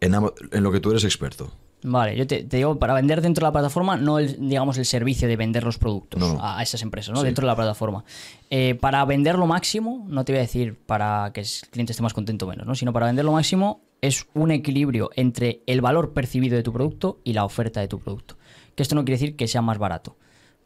En, 0.00 0.14
en 0.14 0.62
lo 0.62 0.72
que 0.72 0.80
tú 0.80 0.90
eres 0.90 1.04
experto. 1.04 1.52
Vale, 1.82 2.16
yo 2.16 2.26
te, 2.26 2.42
te 2.42 2.56
digo, 2.56 2.78
para 2.78 2.92
vender 2.94 3.20
dentro 3.22 3.42
de 3.44 3.48
la 3.48 3.52
plataforma, 3.52 3.96
no 3.96 4.18
el, 4.18 4.36
digamos 4.48 4.78
el 4.78 4.84
servicio 4.84 5.28
de 5.28 5.36
vender 5.36 5.62
los 5.62 5.78
productos 5.78 6.20
No. 6.20 6.40
A, 6.42 6.58
a 6.58 6.62
esas 6.62 6.82
empresas, 6.82 7.14
¿no? 7.14 7.22
Dentro 7.22 7.42
de 7.42 7.46
la 7.46 7.56
plataforma. 7.56 8.04
Eh, 8.50 8.74
para 8.80 9.04
vender 9.04 9.38
lo 9.38 9.46
máximo, 9.46 10.04
no 10.08 10.24
te 10.24 10.32
voy 10.32 10.38
a 10.38 10.42
decir 10.42 10.76
para 10.86 11.30
que 11.32 11.40
el 11.42 11.46
cliente 11.70 11.92
esté 11.92 12.02
más 12.02 12.14
contento 12.14 12.46
o 12.46 12.48
menos, 12.48 12.66
¿no? 12.66 12.74
Sino 12.74 12.92
para 12.92 13.06
vender 13.06 13.24
lo 13.24 13.32
máximo 13.32 13.80
es 14.00 14.26
un 14.34 14.50
equilibrio 14.50 15.10
entre 15.16 15.60
el 15.66 15.80
valor 15.80 16.12
percibido 16.12 16.56
de 16.56 16.62
tu 16.62 16.72
producto 16.72 17.18
y 17.24 17.32
la 17.32 17.44
oferta 17.44 17.80
de 17.80 17.88
tu 17.88 17.98
producto. 18.00 18.36
Que 18.74 18.82
esto 18.82 18.94
no 18.94 19.04
quiere 19.04 19.20
decir 19.20 19.36
que 19.36 19.46
sea 19.48 19.62
más 19.62 19.78
barato. 19.78 20.16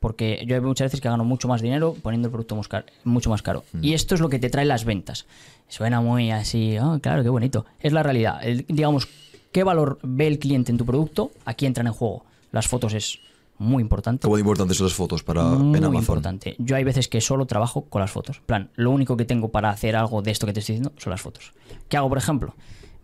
Porque 0.00 0.44
yo 0.48 0.56
hay 0.56 0.60
muchas 0.60 0.86
veces 0.86 1.00
que 1.00 1.08
gano 1.08 1.24
mucho 1.24 1.46
más 1.46 1.62
dinero 1.62 1.94
poniendo 2.02 2.26
el 2.28 2.32
producto 2.32 2.60
mucho 3.04 3.30
más 3.30 3.42
caro. 3.42 3.64
Y 3.80 3.92
esto 3.94 4.14
es 4.16 4.20
lo 4.20 4.28
que 4.28 4.38
te 4.40 4.50
trae 4.50 4.64
las 4.64 4.84
ventas. 4.84 5.26
Suena 5.68 6.00
muy 6.00 6.30
así, 6.32 6.76
ah, 6.76 6.98
claro, 7.00 7.22
qué 7.22 7.28
bonito. 7.28 7.64
Es 7.80 7.92
la 7.92 8.02
realidad. 8.02 8.40
El- 8.42 8.66
digamos, 8.68 9.06
¿qué 9.52 9.62
valor 9.64 9.98
ve 10.02 10.26
el 10.26 10.38
cliente 10.38 10.72
en 10.72 10.78
tu 10.78 10.84
producto? 10.86 11.30
Aquí 11.44 11.66
entran 11.66 11.86
en 11.86 11.92
juego. 11.92 12.24
Las 12.50 12.68
fotos 12.68 12.94
es 12.94 13.20
muy 13.58 13.82
importante. 13.82 14.22
¿Cómo 14.24 14.36
de 14.36 14.40
importantes 14.40 14.76
son 14.76 14.86
las 14.86 14.94
fotos 14.94 15.22
para 15.22 15.44
Muy 15.44 15.78
en 15.78 15.84
Amazon? 15.84 16.00
importante. 16.02 16.56
Yo 16.58 16.74
hay 16.76 16.84
veces 16.84 17.08
que 17.08 17.20
solo 17.20 17.46
trabajo 17.46 17.82
con 17.82 18.00
las 18.00 18.10
fotos. 18.10 18.38
En 18.38 18.44
plan, 18.44 18.70
lo 18.74 18.90
único 18.90 19.16
que 19.16 19.24
tengo 19.24 19.50
para 19.50 19.70
hacer 19.70 19.94
algo 19.94 20.20
de 20.22 20.30
esto 20.32 20.46
que 20.46 20.52
te 20.52 20.60
estoy 20.60 20.76
diciendo 20.76 20.92
son 21.00 21.10
las 21.12 21.20
fotos. 21.20 21.52
¿Qué 21.88 21.96
hago, 21.96 22.08
por 22.08 22.18
ejemplo? 22.18 22.54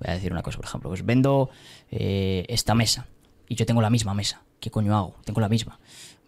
Voy 0.00 0.10
a 0.10 0.14
decir 0.14 0.32
una 0.32 0.42
cosa, 0.42 0.56
por 0.58 0.66
ejemplo. 0.66 0.90
Pues 0.90 1.04
vendo 1.04 1.50
eh, 1.90 2.44
esta 2.48 2.74
mesa 2.74 3.06
y 3.48 3.54
yo 3.54 3.66
tengo 3.66 3.80
la 3.80 3.90
misma 3.90 4.14
mesa. 4.14 4.42
¿Qué 4.60 4.70
coño 4.70 4.96
hago? 4.96 5.14
Tengo 5.24 5.40
la 5.40 5.48
misma. 5.48 5.78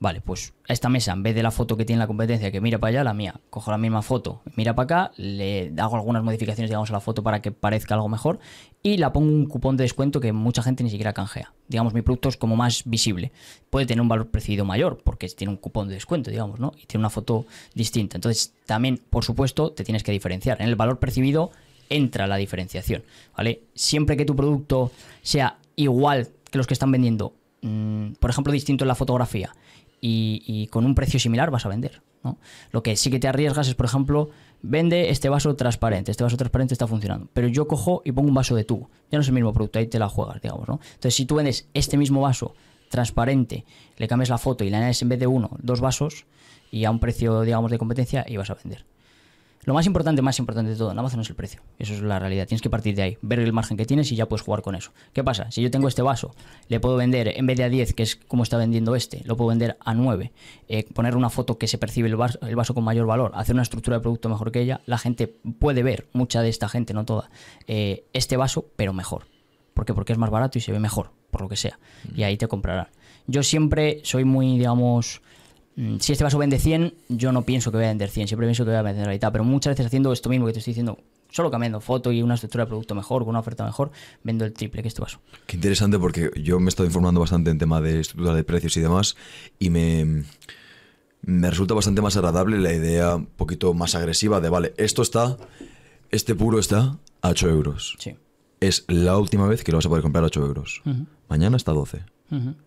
Vale, 0.02 0.22
pues 0.22 0.54
a 0.66 0.72
esta 0.72 0.88
mesa, 0.88 1.12
en 1.12 1.22
vez 1.22 1.34
de 1.34 1.42
la 1.42 1.50
foto 1.50 1.76
que 1.76 1.84
tiene 1.84 2.00
la 2.00 2.06
competencia 2.06 2.50
que 2.50 2.62
mira 2.62 2.78
para 2.78 2.88
allá, 2.88 3.04
la 3.04 3.12
mía, 3.12 3.38
cojo 3.50 3.70
la 3.70 3.76
misma 3.76 4.00
foto, 4.00 4.40
mira 4.56 4.74
para 4.74 4.84
acá, 4.84 5.12
le 5.18 5.74
hago 5.76 5.94
algunas 5.94 6.24
modificaciones, 6.24 6.70
digamos, 6.70 6.88
a 6.88 6.94
la 6.94 7.00
foto 7.00 7.22
para 7.22 7.42
que 7.42 7.52
parezca 7.52 7.96
algo 7.96 8.08
mejor 8.08 8.38
y 8.82 8.96
la 8.96 9.12
pongo 9.12 9.30
un 9.30 9.44
cupón 9.44 9.76
de 9.76 9.84
descuento 9.84 10.18
que 10.18 10.32
mucha 10.32 10.62
gente 10.62 10.82
ni 10.82 10.88
siquiera 10.88 11.12
canjea. 11.12 11.52
Digamos, 11.68 11.92
mi 11.92 12.00
producto 12.00 12.30
es 12.30 12.38
como 12.38 12.56
más 12.56 12.84
visible. 12.86 13.30
Puede 13.68 13.84
tener 13.84 14.00
un 14.00 14.08
valor 14.08 14.30
percibido 14.30 14.64
mayor 14.64 15.02
porque 15.04 15.28
tiene 15.28 15.50
un 15.50 15.58
cupón 15.58 15.88
de 15.88 15.94
descuento, 15.94 16.30
digamos, 16.30 16.60
¿no? 16.60 16.72
Y 16.82 16.86
tiene 16.86 17.02
una 17.02 17.10
foto 17.10 17.44
distinta. 17.74 18.16
Entonces, 18.16 18.54
también, 18.64 19.02
por 19.10 19.22
supuesto, 19.22 19.72
te 19.72 19.84
tienes 19.84 20.02
que 20.02 20.12
diferenciar. 20.12 20.62
En 20.62 20.68
el 20.68 20.76
valor 20.76 20.98
percibido 20.98 21.50
entra 21.90 22.26
la 22.26 22.36
diferenciación, 22.36 23.02
¿vale? 23.36 23.64
Siempre 23.74 24.16
que 24.16 24.24
tu 24.24 24.34
producto 24.34 24.92
sea 25.20 25.58
igual 25.76 26.28
que 26.50 26.56
los 26.56 26.66
que 26.66 26.74
están 26.74 26.90
vendiendo, 26.90 27.34
mm, 27.62 28.12
por 28.20 28.30
ejemplo, 28.30 28.52
distinto 28.52 28.84
en 28.84 28.88
la 28.88 28.94
fotografía 28.94 29.52
y, 30.00 30.66
con 30.68 30.86
un 30.86 30.94
precio 30.94 31.20
similar 31.20 31.50
vas 31.50 31.66
a 31.66 31.68
vender. 31.68 32.02
¿no? 32.22 32.38
Lo 32.70 32.82
que 32.82 32.96
sí 32.96 33.10
que 33.10 33.18
te 33.18 33.28
arriesgas 33.28 33.68
es, 33.68 33.74
por 33.74 33.86
ejemplo, 33.86 34.30
vende 34.62 35.10
este 35.10 35.28
vaso 35.28 35.56
transparente, 35.56 36.10
este 36.10 36.24
vaso 36.24 36.36
transparente 36.36 36.74
está 36.74 36.86
funcionando, 36.86 37.28
pero 37.32 37.48
yo 37.48 37.66
cojo 37.66 38.02
y 38.04 38.12
pongo 38.12 38.28
un 38.28 38.34
vaso 38.34 38.54
de 38.54 38.64
tubo. 38.64 38.90
Ya 39.10 39.18
no 39.18 39.22
es 39.22 39.28
el 39.28 39.34
mismo 39.34 39.52
producto, 39.52 39.78
ahí 39.78 39.86
te 39.86 39.98
la 39.98 40.08
juegas, 40.08 40.40
digamos. 40.40 40.68
¿no? 40.68 40.80
Entonces, 40.82 41.14
si 41.14 41.26
tú 41.26 41.36
vendes 41.36 41.68
este 41.74 41.96
mismo 41.96 42.20
vaso 42.20 42.54
transparente, 42.88 43.64
le 43.96 44.08
cambias 44.08 44.28
la 44.28 44.38
foto 44.38 44.64
y 44.64 44.70
le 44.70 44.76
añades 44.76 45.00
en 45.02 45.08
vez 45.08 45.18
de 45.18 45.26
uno, 45.26 45.50
dos 45.62 45.80
vasos 45.80 46.26
y 46.70 46.84
a 46.84 46.90
un 46.90 46.98
precio, 46.98 47.42
digamos, 47.42 47.70
de 47.70 47.78
competencia, 47.78 48.24
y 48.28 48.36
vas 48.36 48.50
a 48.50 48.54
vender. 48.54 48.84
Lo 49.64 49.74
más 49.74 49.84
importante, 49.84 50.22
más 50.22 50.38
importante 50.38 50.70
de 50.70 50.76
todo 50.76 50.90
en 50.90 50.98
Amazon 50.98 51.20
es 51.20 51.28
el 51.28 51.36
precio. 51.36 51.60
Eso 51.78 51.92
es 51.92 52.00
la 52.00 52.18
realidad. 52.18 52.46
Tienes 52.46 52.62
que 52.62 52.70
partir 52.70 52.94
de 52.94 53.02
ahí, 53.02 53.18
ver 53.20 53.40
el 53.40 53.52
margen 53.52 53.76
que 53.76 53.84
tienes 53.84 54.10
y 54.10 54.16
ya 54.16 54.26
puedes 54.26 54.42
jugar 54.42 54.62
con 54.62 54.74
eso. 54.74 54.92
¿Qué 55.12 55.22
pasa? 55.22 55.50
Si 55.50 55.60
yo 55.60 55.70
tengo 55.70 55.86
este 55.86 56.00
vaso, 56.00 56.34
le 56.68 56.80
puedo 56.80 56.96
vender 56.96 57.28
en 57.28 57.46
vez 57.46 57.58
de 57.58 57.64
a 57.64 57.68
10, 57.68 57.92
que 57.92 58.02
es 58.02 58.16
como 58.16 58.42
está 58.42 58.56
vendiendo 58.56 58.96
este, 58.96 59.22
lo 59.24 59.36
puedo 59.36 59.50
vender 59.50 59.76
a 59.84 59.92
9. 59.92 60.32
Eh, 60.68 60.86
poner 60.94 61.14
una 61.14 61.28
foto 61.28 61.58
que 61.58 61.66
se 61.66 61.76
percibe 61.76 62.08
el 62.08 62.16
vaso, 62.16 62.38
el 62.40 62.56
vaso 62.56 62.72
con 62.72 62.84
mayor 62.84 63.06
valor, 63.06 63.32
hacer 63.34 63.54
una 63.54 63.62
estructura 63.62 63.98
de 63.98 64.00
producto 64.00 64.30
mejor 64.30 64.50
que 64.50 64.60
ella, 64.60 64.80
la 64.86 64.96
gente 64.96 65.26
puede 65.26 65.82
ver, 65.82 66.08
mucha 66.14 66.40
de 66.40 66.48
esta 66.48 66.68
gente, 66.68 66.94
no 66.94 67.04
toda, 67.04 67.30
eh, 67.66 68.04
este 68.14 68.38
vaso, 68.38 68.64
pero 68.76 68.94
mejor. 68.94 69.26
¿Por 69.74 69.84
qué? 69.84 69.92
Porque 69.92 70.14
es 70.14 70.18
más 70.18 70.30
barato 70.30 70.56
y 70.56 70.62
se 70.62 70.72
ve 70.72 70.80
mejor, 70.80 71.10
por 71.30 71.42
lo 71.42 71.48
que 71.50 71.56
sea. 71.56 71.78
Y 72.14 72.22
ahí 72.22 72.38
te 72.38 72.48
comprarán. 72.48 72.88
Yo 73.26 73.42
siempre 73.42 74.00
soy 74.04 74.24
muy, 74.24 74.58
digamos, 74.58 75.20
si 75.76 76.12
este 76.12 76.24
vaso 76.24 76.38
vende 76.38 76.58
100, 76.58 76.94
yo 77.08 77.32
no 77.32 77.42
pienso 77.42 77.70
que 77.70 77.78
voy 77.78 77.86
a 77.86 77.88
vender 77.88 78.10
100, 78.10 78.28
siempre 78.28 78.46
pienso 78.46 78.64
que 78.64 78.70
voy 78.70 78.78
a 78.78 78.82
vender 78.82 79.06
la 79.06 79.12
mitad, 79.12 79.32
pero 79.32 79.44
muchas 79.44 79.72
veces 79.72 79.86
haciendo 79.86 80.12
esto 80.12 80.28
mismo 80.28 80.46
que 80.46 80.52
te 80.52 80.58
estoy 80.58 80.72
diciendo, 80.72 80.98
solo 81.30 81.50
cambiando 81.50 81.80
foto 81.80 82.12
y 82.12 82.22
una 82.22 82.34
estructura 82.34 82.64
de 82.64 82.68
producto 82.68 82.94
mejor, 82.94 83.22
con 83.22 83.30
una 83.30 83.40
oferta 83.40 83.64
mejor, 83.64 83.90
vendo 84.22 84.44
el 84.44 84.52
triple 84.52 84.82
que 84.82 84.88
este 84.88 85.00
vaso. 85.00 85.20
Qué 85.46 85.56
interesante 85.56 85.98
porque 85.98 86.30
yo 86.42 86.58
me 86.58 86.66
he 86.66 86.68
estado 86.68 86.86
informando 86.86 87.20
bastante 87.20 87.50
en 87.50 87.58
tema 87.58 87.80
de 87.80 88.00
estructura 88.00 88.34
de 88.34 88.44
precios 88.44 88.76
y 88.76 88.80
demás 88.80 89.16
y 89.58 89.70
me, 89.70 90.24
me 91.22 91.50
resulta 91.50 91.74
bastante 91.74 92.02
más 92.02 92.16
agradable 92.16 92.58
la 92.58 92.72
idea 92.72 93.16
un 93.16 93.26
poquito 93.26 93.72
más 93.72 93.94
agresiva 93.94 94.40
de, 94.40 94.48
vale, 94.48 94.74
esto 94.76 95.02
está, 95.02 95.38
este 96.10 96.34
puro 96.34 96.58
está 96.58 96.98
a 97.22 97.28
8 97.30 97.48
euros. 97.48 97.96
Sí. 97.98 98.16
Es 98.60 98.84
la 98.88 99.16
última 99.16 99.46
vez 99.46 99.64
que 99.64 99.72
lo 99.72 99.78
vas 99.78 99.86
a 99.86 99.88
poder 99.88 100.02
comprar 100.02 100.24
a 100.24 100.26
8 100.26 100.44
euros. 100.44 100.82
Mañana 101.28 101.56
está 101.56 101.70
a 101.70 101.74
12. 101.74 102.02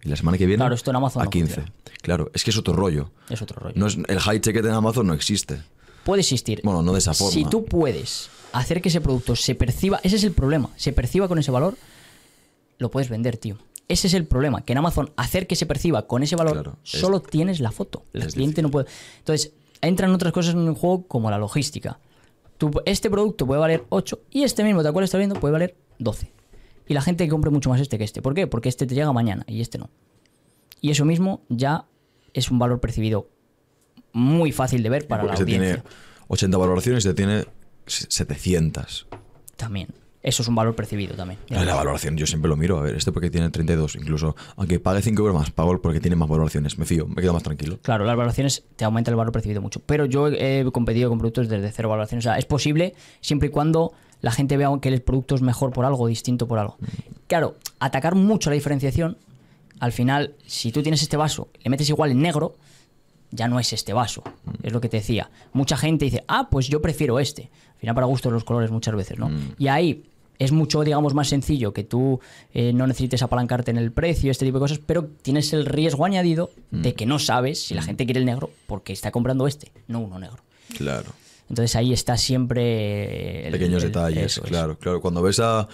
Y 0.04 0.10
la 0.10 0.16
semana 0.16 0.38
que 0.38 0.46
viene 0.46 0.60
Claro, 0.62 0.76
esto 0.76 0.90
en 0.92 0.98
Amazon 0.98 1.22
a 1.22 1.26
no 1.26 1.32
15. 1.32 1.54
funciona. 1.56 1.74
Claro, 2.02 2.32
es 2.34 2.44
que 2.44 2.52
es 2.52 2.58
otro 2.58 2.74
rollo. 2.74 3.12
Es 3.30 3.42
otro 3.42 3.60
rollo. 3.62 3.76
No 3.78 3.88
es, 3.88 3.98
el 4.08 4.20
high 4.20 4.40
ticket 4.42 4.66
en 4.66 4.72
Amazon 4.72 5.08
no 5.08 5.14
existe. 5.14 5.62
Puede 6.04 6.22
existir. 6.22 6.60
Bueno, 6.64 6.82
no 6.82 6.92
de 6.92 7.00
esa 7.00 7.14
forma. 7.14 7.32
Si 7.34 7.46
tú 7.46 7.64
puedes 7.66 8.30
hacer 8.52 8.82
que 8.82 8.90
ese 8.90 9.00
producto 9.02 9.36
se 9.38 9.56
perciba, 9.56 10.00
ese 10.04 10.18
es 10.18 10.24
el 10.26 10.34
problema, 10.34 10.70
se 10.76 10.92
perciba 10.92 11.28
con 11.30 11.40
ese 11.40 11.50
valor, 11.52 11.78
lo 12.78 12.92
puedes 12.92 13.10
vender, 13.10 13.38
tío. 13.38 13.58
Ese 13.88 14.08
es 14.08 14.14
el 14.14 14.26
problema, 14.26 14.62
que 14.64 14.74
en 14.74 14.80
Amazon 14.80 15.12
hacer 15.18 15.48
que 15.48 15.56
se 15.56 15.66
perciba 15.66 16.08
con 16.08 16.24
ese 16.24 16.36
valor, 16.36 16.54
Claro, 16.54 16.78
es- 16.84 17.00
solo 17.00 17.22
tienes 17.22 17.60
la 17.60 17.72
foto. 17.72 18.04
El 18.14 18.26
cliente 18.28 18.62
no 18.62 18.70
puede. 18.70 18.88
Entonces, 19.20 19.52
entran 19.82 20.12
otras 20.14 20.34
cosas 20.34 20.56
en 20.56 20.68
el 20.68 20.74
juego 20.74 21.08
como 21.08 21.30
la 21.32 21.38
logística. 21.38 22.00
Este 22.86 23.10
producto 23.10 23.46
puede 23.46 23.60
valer 23.60 23.84
8 23.90 24.22
y 24.32 24.44
este 24.44 24.64
mismo, 24.64 24.84
tal 24.84 24.94
cual 24.94 25.04
estás 25.06 25.20
viendo, 25.20 25.36
puede 25.40 25.52
valer 25.52 25.76
12. 26.00 26.32
Y 26.88 26.94
la 26.94 27.02
gente 27.02 27.28
compre 27.28 27.50
mucho 27.50 27.70
más 27.70 27.80
este 27.80 27.98
que 27.98 28.04
este. 28.04 28.22
¿Por 28.22 28.34
qué? 28.34 28.48
Porque 28.48 28.70
este 28.70 28.86
te 28.86 28.96
llega 28.96 29.12
mañana 29.14 29.46
y 29.48 29.62
este 29.62 29.78
no. 29.78 29.90
Y 30.82 30.92
eso 30.92 31.06
mismo 31.06 31.42
ya 31.50 31.86
es 32.34 32.52
un 32.52 32.60
valor 32.60 32.80
percibido 32.80 33.30
muy 34.12 34.52
fácil 34.52 34.84
de 34.84 34.90
ver 34.90 35.08
para 35.08 35.24
la 35.24 35.36
se 35.36 35.44
audiencia. 35.44 35.76
tiene 35.76 35.90
80 36.28 36.58
valoraciones 36.58 37.06
y 37.06 37.08
se 37.08 37.14
tiene 37.14 37.46
700. 37.86 39.08
También. 39.56 39.88
eso 40.24 40.42
es 40.42 40.48
un 40.48 40.56
valor 40.56 40.76
percibido 40.76 41.16
también. 41.16 41.40
La 41.50 41.76
valoración, 41.76 42.16
yo 42.18 42.26
siempre 42.26 42.50
lo 42.50 42.56
miro. 42.56 42.78
A 42.80 42.82
ver, 42.82 42.96
este 42.96 43.12
porque 43.12 43.30
tiene 43.30 43.50
32, 43.50 43.96
incluso. 43.96 44.36
Aunque 44.56 44.80
pague 44.80 45.02
5 45.02 45.22
euros 45.22 45.36
más, 45.36 45.52
pago 45.52 45.82
porque 45.82 46.00
tiene 46.00 46.16
más 46.16 46.30
valoraciones. 46.30 46.78
Me 46.78 46.86
fío, 46.86 47.08
me 47.08 47.22
quedo 47.22 47.34
más 47.34 47.44
tranquilo. 47.44 47.80
Claro, 47.82 48.06
las 48.06 48.16
valoraciones 48.16 48.64
te 48.76 48.86
aumentan 48.86 49.14
el 49.14 49.18
valor 49.18 49.34
percibido 49.34 49.62
mucho. 49.62 49.82
Pero 49.86 50.06
yo 50.06 50.28
he 50.30 50.66
competido 50.72 51.10
con 51.10 51.20
productos 51.20 51.50
desde 51.50 51.72
cero 51.72 51.90
valoraciones. 51.90 52.26
O 52.26 52.30
sea, 52.30 52.38
es 52.38 52.46
posible 52.46 52.96
siempre 53.20 53.50
y 53.50 53.52
cuando 53.52 53.94
la 54.24 54.32
gente 54.32 54.56
vea 54.58 54.70
que 54.82 54.88
el 54.90 55.02
producto 55.02 55.36
es 55.36 55.42
mejor 55.42 55.74
por 55.74 55.84
algo, 55.86 56.08
distinto 56.08 56.48
por 56.48 56.58
algo. 56.58 56.78
Claro, 57.28 57.58
atacar 57.80 58.16
mucho 58.16 58.50
la 58.50 58.56
diferenciación, 58.56 59.18
al 59.80 59.92
final, 59.92 60.34
si 60.48 60.72
tú 60.72 60.82
tienes 60.82 61.02
este 61.02 61.18
vaso, 61.18 61.50
le 61.62 61.70
metes 61.70 61.90
igual 61.90 62.12
en 62.12 62.22
negro, 62.22 62.56
ya 63.32 63.50
no 63.50 63.60
es 63.60 63.74
este 63.74 63.92
vaso. 63.92 64.24
Es 64.64 64.72
lo 64.72 64.80
que 64.80 64.88
te 64.88 64.98
decía. 64.98 65.30
Mucha 65.52 65.76
gente 65.76 66.06
dice, 66.06 66.24
ah, 66.30 66.48
pues 66.50 66.68
yo 66.68 66.82
prefiero 66.82 67.20
este. 67.20 67.50
Al 67.74 67.80
final, 67.80 67.96
para 67.96 68.08
gusto 68.08 68.32
los 68.32 68.46
colores 68.46 68.72
muchas 68.72 68.96
veces, 68.96 69.20
¿no? 69.20 69.28
Mm. 69.28 69.56
Y 69.58 69.68
ahí 69.68 70.06
es 70.40 70.54
mucho, 70.54 70.84
digamos, 70.86 71.14
más 71.14 71.28
sencillo 71.28 71.74
que 71.74 71.84
tú 71.84 72.22
eh, 72.54 72.72
no 72.72 72.88
necesites 72.88 73.24
apalancarte 73.24 73.72
en 73.72 73.78
el 73.78 73.92
precio, 73.92 74.32
este 74.32 74.46
tipo 74.46 74.58
de 74.60 74.64
cosas, 74.64 74.80
pero 74.86 75.04
tienes 75.22 75.52
el 75.52 75.66
riesgo 75.66 76.06
añadido 76.06 76.50
de 76.72 76.92
Mm. 76.92 76.96
que 76.96 77.06
no 77.06 77.20
sabes 77.20 77.62
si 77.62 77.74
la 77.74 77.82
gente 77.82 78.06
quiere 78.06 78.22
el 78.22 78.26
negro 78.26 78.52
porque 78.68 78.94
está 78.94 79.12
comprando 79.12 79.48
este, 79.48 79.74
no 79.90 80.00
uno 80.00 80.18
negro. 80.18 80.42
Claro. 80.78 81.12
Entonces 81.50 81.76
ahí 81.76 81.94
está 81.94 82.18
siempre... 82.18 83.46
el- 83.48 83.52
Pequeños 83.52 83.84
el- 83.84 83.90
detalles, 83.90 84.38
es. 84.38 84.44
claro, 84.44 84.78
claro. 84.78 85.02
Cuando 85.02 85.22
ves 85.22 85.40
a. 85.40 85.68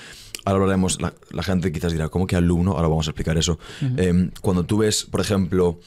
Ahora 0.45 0.61
hablaremos, 0.63 1.01
la, 1.01 1.13
la 1.31 1.43
gente 1.43 1.71
quizás 1.71 1.91
dirá, 1.91 2.09
¿cómo 2.09 2.25
que 2.25 2.35
alumno? 2.35 2.71
Ahora 2.71 2.87
vamos 2.87 3.07
a 3.07 3.11
explicar 3.11 3.37
eso. 3.37 3.59
Em, 3.97 4.31
cuando 4.41 4.65
tú 4.65 4.77
ves, 4.79 5.03
por 5.03 5.19
ejemplo, 5.21 5.79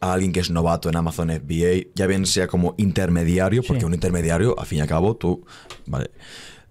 a 0.00 0.12
alguien 0.12 0.32
que 0.32 0.40
es 0.40 0.50
novato 0.50 0.88
en 0.88 0.96
Amazon 0.96 1.30
FBA, 1.30 1.88
ya 1.94 2.06
bien 2.06 2.24
sea 2.24 2.46
como 2.46 2.74
intermediario, 2.78 3.62
porque 3.62 3.80
Sí. 3.80 3.86
un 3.86 3.94
intermediario, 3.94 4.58
al 4.58 4.66
fin 4.66 4.78
y 4.78 4.80
al 4.82 4.86
cabo, 4.88 5.16
tú. 5.16 5.44
Vale. 5.86 6.10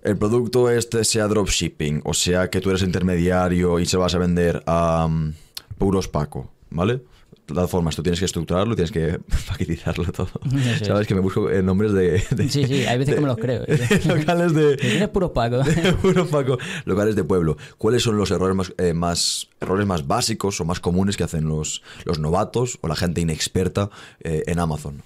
El 0.02 0.18
producto 0.18 0.70
este 0.70 1.04
sea 1.04 1.28
dropshipping, 1.28 2.02
o 2.06 2.14
sea 2.14 2.50
que 2.50 2.62
tú 2.62 2.70
eres 2.70 2.84
intermediario 2.84 3.80
y 3.80 3.86
se 3.86 3.98
vas 3.98 4.14
a 4.16 4.20
vender 4.20 4.64
a 4.66 5.06
um, 5.08 5.34
puros 5.78 6.08
Paco, 6.08 6.52
¿vale? 6.70 7.02
Todas 7.46 7.70
formas, 7.70 7.96
tú 7.96 8.02
tienes 8.02 8.18
que 8.20 8.26
estructurarlo, 8.26 8.76
tienes 8.76 8.92
que 8.92 9.20
paquetizarlo 9.48 10.06
todo. 10.12 10.30
Es. 10.56 10.88
Sabes 10.88 11.06
que 11.08 11.14
me 11.14 11.22
busco 11.22 11.50
eh, 11.50 11.62
nombres 11.62 11.94
de, 11.94 12.24
de- 12.32 12.50
Sí, 12.50 12.66
sí, 12.66 12.86
hay 12.86 12.98
veces 12.98 13.16
que 13.16 13.22
me 13.22 13.28
los 13.28 13.38
creo. 13.38 13.64
locales 14.08 14.54
de, 14.54 14.78
Tienes 14.78 15.10
puro 15.10 15.32
paco. 15.32 15.62
Puro 16.02 16.26
Paco. 16.28 16.58
Locales 16.86 17.16
de 17.16 17.24
pueblo. 17.24 17.58
¿Cuáles 17.78 18.02
son 18.04 18.18
los 18.18 18.32
errores 18.32 18.56
más, 18.56 18.74
eh, 18.80 18.94
más- 18.94 19.48
errores 19.62 19.86
más 19.86 20.08
básicos 20.08 20.60
o 20.60 20.66
más 20.66 20.80
comunes 20.80 21.18
que 21.18 21.24
hacen 21.24 21.48
los, 21.48 21.84
los 22.04 22.18
novatos 22.20 22.80
o 22.82 22.88
la 22.88 22.96
gente 22.96 23.22
inexperta 23.22 23.90
eh, 24.22 24.44
en 24.48 24.58
Amazon 24.60 25.04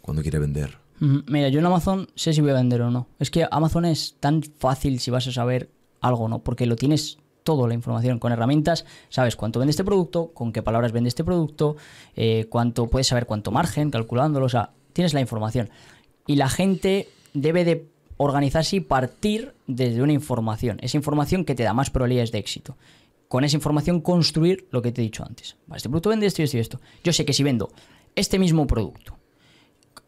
cuando 0.00 0.22
quiere 0.22 0.38
vender? 0.38 0.78
Ujú. 1.00 1.22
Mira, 1.26 1.48
yo 1.50 1.58
en 1.58 1.66
Amazon 1.66 2.08
sé 2.14 2.32
si 2.32 2.40
voy 2.40 2.50
a 2.50 2.54
vender 2.54 2.80
o 2.82 2.90
no. 2.90 3.08
Es 3.18 3.30
que 3.30 3.46
Amazon 3.50 3.84
es 3.84 4.16
tan 4.20 4.42
fácil 4.42 5.00
si 5.00 5.10
vas 5.10 5.26
a 5.26 5.32
saber 5.32 5.68
algo, 6.00 6.28
¿no? 6.28 6.38
Porque 6.42 6.64
lo 6.66 6.76
tienes 6.76 7.18
toda 7.44 7.68
la 7.68 7.74
información 7.74 8.18
con 8.18 8.32
herramientas, 8.32 8.84
sabes 9.10 9.36
cuánto 9.36 9.60
vende 9.60 9.70
este 9.70 9.84
producto, 9.84 10.32
con 10.32 10.52
qué 10.52 10.62
palabras 10.62 10.90
vende 10.90 11.08
este 11.08 11.22
producto, 11.22 11.76
eh, 12.16 12.46
cuánto 12.48 12.88
puedes 12.88 13.06
saber 13.06 13.26
cuánto 13.26 13.52
margen, 13.52 13.90
calculándolo, 13.90 14.46
o 14.46 14.48
sea, 14.48 14.70
tienes 14.92 15.14
la 15.14 15.20
información. 15.20 15.70
Y 16.26 16.36
la 16.36 16.48
gente 16.48 17.08
debe 17.34 17.64
de 17.64 17.86
organizarse 18.16 18.76
y 18.76 18.80
partir 18.80 19.54
desde 19.66 20.02
una 20.02 20.12
información, 20.12 20.78
esa 20.80 20.96
información 20.96 21.44
que 21.44 21.54
te 21.54 21.62
da 21.62 21.74
más 21.74 21.90
probabilidades 21.90 22.32
de 22.32 22.38
éxito. 22.38 22.76
Con 23.28 23.44
esa 23.44 23.56
información 23.56 24.00
construir 24.00 24.66
lo 24.70 24.80
que 24.80 24.92
te 24.92 25.00
he 25.00 25.04
dicho 25.04 25.24
antes. 25.24 25.56
Este 25.74 25.88
producto 25.88 26.10
vende 26.10 26.26
esto 26.26 26.42
y 26.42 26.44
esto 26.44 26.56
y 26.56 26.60
esto. 26.60 26.80
Yo 27.02 27.12
sé 27.12 27.24
que 27.24 27.32
si 27.32 27.42
vendo 27.42 27.70
este 28.14 28.38
mismo 28.38 28.66
producto 28.66 29.18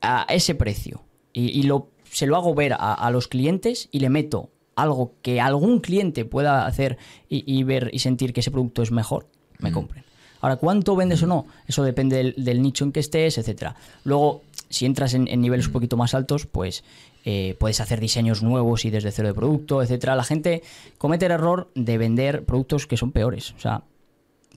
a 0.00 0.26
ese 0.28 0.54
precio 0.54 1.04
y, 1.32 1.68
se 2.10 2.26
lo 2.26 2.36
hago 2.36 2.54
ver 2.54 2.74
a 2.78 3.10
los 3.10 3.28
clientes 3.28 3.88
y 3.90 4.00
le 4.00 4.08
meto 4.08 4.50
algo 4.76 5.14
que 5.22 5.40
algún 5.40 5.80
cliente 5.80 6.24
pueda 6.24 6.66
hacer 6.66 6.98
y, 7.28 7.42
y 7.52 7.64
ver 7.64 7.90
y 7.92 7.98
sentir 7.98 8.32
que 8.32 8.40
ese 8.40 8.50
producto 8.50 8.82
es 8.82 8.92
mejor, 8.92 9.26
me 9.58 9.72
compren. 9.72 10.04
Ahora, 10.40 10.56
¿cuánto 10.56 10.94
vendes 10.94 11.22
o 11.22 11.26
no? 11.26 11.46
Eso 11.66 11.82
depende 11.82 12.16
del, 12.16 12.34
del 12.36 12.62
nicho 12.62 12.84
en 12.84 12.92
que 12.92 13.00
estés, 13.00 13.38
etcétera. 13.38 13.74
Luego, 14.04 14.42
si 14.68 14.86
entras 14.86 15.14
en, 15.14 15.26
en 15.28 15.40
niveles 15.40 15.66
un 15.66 15.72
poquito 15.72 15.96
más 15.96 16.14
altos, 16.14 16.46
pues 16.46 16.84
eh, 17.24 17.56
puedes 17.58 17.80
hacer 17.80 17.98
diseños 17.98 18.44
nuevos 18.44 18.84
y 18.84 18.90
desde 18.90 19.10
cero 19.10 19.26
de 19.26 19.34
producto, 19.34 19.82
etcétera. 19.82 20.14
La 20.14 20.22
gente 20.22 20.62
comete 20.98 21.26
el 21.26 21.32
error 21.32 21.70
de 21.74 21.98
vender 21.98 22.44
productos 22.44 22.86
que 22.86 22.96
son 22.96 23.10
peores. 23.10 23.52
O 23.52 23.58
sea, 23.58 23.82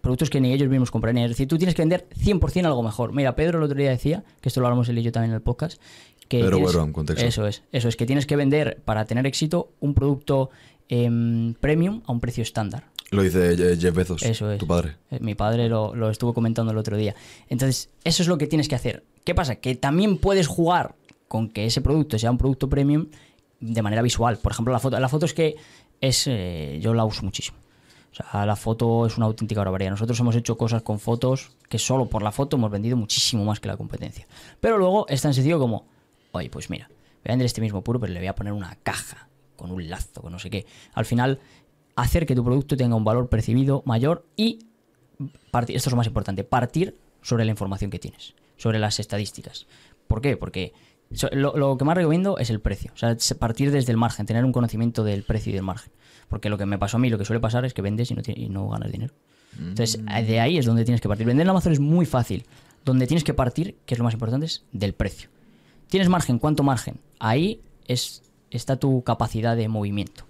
productos 0.01 0.30
que 0.30 0.39
ni 0.39 0.53
ellos 0.53 0.70
mismos 0.70 0.91
comprarían. 0.91 1.26
Es 1.26 1.32
decir, 1.32 1.47
tú 1.47 1.57
tienes 1.57 1.76
que 1.76 1.82
vender 1.82 2.07
100% 2.15 2.65
algo 2.65 2.84
mejor. 2.84 3.13
Mira, 3.13 3.36
Pedro 3.36 3.57
el 3.57 3.63
otro 3.63 3.78
día 3.78 3.89
decía, 3.89 4.24
que 4.41 4.49
esto 4.49 4.61
lo 4.61 4.67
hablamos 4.67 4.89
él 4.89 4.99
y 4.99 5.03
yo 5.03 5.11
también 5.11 5.32
en 5.32 5.36
el 5.36 5.41
podcast, 5.41 5.82
que 6.30 6.39
Pedro 6.39 6.57
tienes- 6.57 6.75
en 6.75 6.93
contexto. 6.93 7.25
eso 7.25 7.45
es, 7.47 7.63
eso 7.73 7.89
es 7.89 7.95
que 7.97 8.05
tienes 8.05 8.25
que 8.25 8.36
vender 8.38 8.80
para 8.86 9.03
tener 9.05 9.25
éxito 9.27 9.71
un 9.82 9.93
producto 9.93 10.49
em, 10.88 11.53
premium 11.55 12.01
a 12.05 12.11
un 12.13 12.19
precio 12.21 12.41
estándar. 12.43 12.86
Lo 13.11 13.23
dice 13.23 13.57
Jeff 13.77 13.95
Bezos, 13.95 14.21
Eso 14.23 14.51
es. 14.51 14.59
tu 14.59 14.67
padre. 14.67 14.95
Eh, 15.11 15.19
Mi 15.19 15.34
padre 15.36 15.67
lo, 15.67 15.93
lo 15.95 16.09
estuvo 16.09 16.34
comentando 16.34 16.71
el 16.71 16.77
otro 16.77 16.95
día. 16.95 17.15
Entonces, 17.49 17.89
eso 18.03 18.21
es 18.23 18.27
lo 18.30 18.38
que 18.38 18.47
tienes 18.47 18.67
que 18.69 18.75
hacer. 18.75 19.03
¿Qué 19.23 19.34
pasa? 19.36 19.55
Que 19.55 19.75
también 19.75 20.17
puedes 20.17 20.47
jugar 20.47 20.95
con 21.27 21.49
que 21.49 21.65
ese 21.65 21.82
producto 21.82 22.17
sea 22.19 22.32
un 22.32 22.38
producto 22.38 22.69
premium 22.69 23.07
de 23.59 23.82
manera 23.82 24.01
visual. 24.03 24.38
Por 24.38 24.51
ejemplo, 24.51 24.71
la 24.71 24.80
foto. 24.80 24.99
La 24.99 25.09
foto 25.09 25.25
es 25.25 25.34
que 25.34 25.55
es. 26.01 26.25
eh, 26.27 26.80
yo 26.82 26.93
la 26.93 27.03
uso 27.03 27.23
muchísimo. 27.23 27.57
O 28.11 28.15
sea, 28.15 28.45
la 28.45 28.55
foto 28.55 29.05
es 29.05 29.17
una 29.17 29.25
auténtica 29.27 29.61
barbaridad. 29.61 29.91
Nosotros 29.91 30.19
hemos 30.19 30.36
hecho 30.36 30.57
cosas 30.57 30.82
con 30.84 30.99
fotos 30.99 31.51
que 31.67 31.77
solo 31.80 32.07
por 32.07 32.21
la 32.23 32.32
foto 32.32 32.57
hemos 32.57 32.71
vendido 32.71 32.95
muchísimo 32.97 33.43
más 33.45 33.59
que 33.59 33.67
la 33.67 33.77
competencia. 33.77 34.27
Pero 34.59 34.77
luego 34.77 35.07
es 35.07 35.21
tan 35.21 35.34
sencillo 35.34 35.59
como, 35.59 35.86
oye, 36.32 36.49
pues 36.49 36.69
mira, 36.69 36.88
voy 36.88 37.25
a 37.25 37.32
vender 37.32 37.45
este 37.45 37.61
mismo 37.61 37.84
puro, 37.84 37.99
pero 37.99 38.13
le 38.13 38.19
voy 38.19 38.27
a 38.27 38.36
poner 38.36 38.53
una 38.53 38.75
caja 38.84 39.30
con 39.55 39.71
un 39.71 39.89
lazo, 39.89 40.21
con 40.21 40.32
no 40.32 40.39
sé 40.39 40.49
qué. 40.49 40.65
Al 40.93 41.05
final, 41.05 41.39
hacer 41.95 42.25
que 42.25 42.36
tu 42.36 42.43
producto 42.43 42.77
tenga 42.77 42.95
un 42.95 43.03
valor 43.03 43.30
percibido 43.30 43.84
mayor 43.86 44.25
y 44.36 44.59
partir, 45.51 45.75
esto 45.75 45.89
es 45.89 45.91
lo 45.91 45.97
más 45.97 46.07
importante, 46.07 46.43
partir 46.43 46.97
sobre 47.21 47.45
la 47.45 47.51
información 47.51 47.91
que 47.91 47.99
tienes, 47.99 48.36
sobre 48.57 48.80
las 48.80 48.99
estadísticas. 48.99 49.67
¿Por 50.07 50.21
qué? 50.21 50.38
Porque 50.38 50.73
lo, 51.32 51.57
lo 51.57 51.77
que 51.77 51.86
más 51.86 51.95
recomiendo 51.95 52.38
es 52.38 52.49
el 52.49 52.61
precio, 52.61 52.91
o 52.93 52.97
sea, 52.97 53.15
partir 53.38 53.71
desde 53.71 53.91
el 53.91 53.97
margen, 53.97 54.25
tener 54.25 54.45
un 54.45 54.53
conocimiento 54.53 55.03
del 55.03 55.23
precio 55.23 55.51
y 55.51 55.55
del 55.55 55.63
margen. 55.63 55.91
Porque 56.30 56.49
lo 56.49 56.57
que 56.57 56.65
me 56.65 56.77
pasó 56.77 56.97
a 56.97 56.99
mí, 56.99 57.09
lo 57.09 57.17
que 57.17 57.25
suele 57.25 57.39
pasar 57.39 57.65
es 57.65 57.73
que 57.73 57.82
vendes 57.82 58.11
y 58.11 58.15
no, 58.15 58.21
y 58.27 58.49
no 58.49 58.69
ganas 58.69 58.91
dinero. 58.91 59.13
Entonces, 59.57 59.99
de 60.05 60.39
ahí 60.39 60.57
es 60.57 60.65
donde 60.65 60.86
tienes 60.86 61.01
que 61.01 61.07
partir. 61.07 61.25
Vender 61.25 61.45
en 61.45 61.49
Amazon 61.49 61.73
es 61.73 61.80
muy 61.80 62.05
fácil. 62.05 62.45
Donde 62.86 63.07
tienes 63.07 63.23
que 63.23 63.34
partir, 63.34 63.75
que 63.86 63.95
es 63.95 63.97
lo 63.97 64.03
más 64.03 64.13
importante, 64.13 64.45
es 64.45 64.63
del 64.71 64.93
precio. 64.93 65.30
¿Tienes 65.90 66.08
margen? 66.08 66.38
¿Cuánto 66.38 66.62
margen? 66.64 67.00
Ahí 67.20 67.62
es, 67.88 68.22
está 68.52 68.76
tu 68.76 69.04
capacidad 69.04 69.56
de 69.58 69.68
movimiento. 69.68 70.24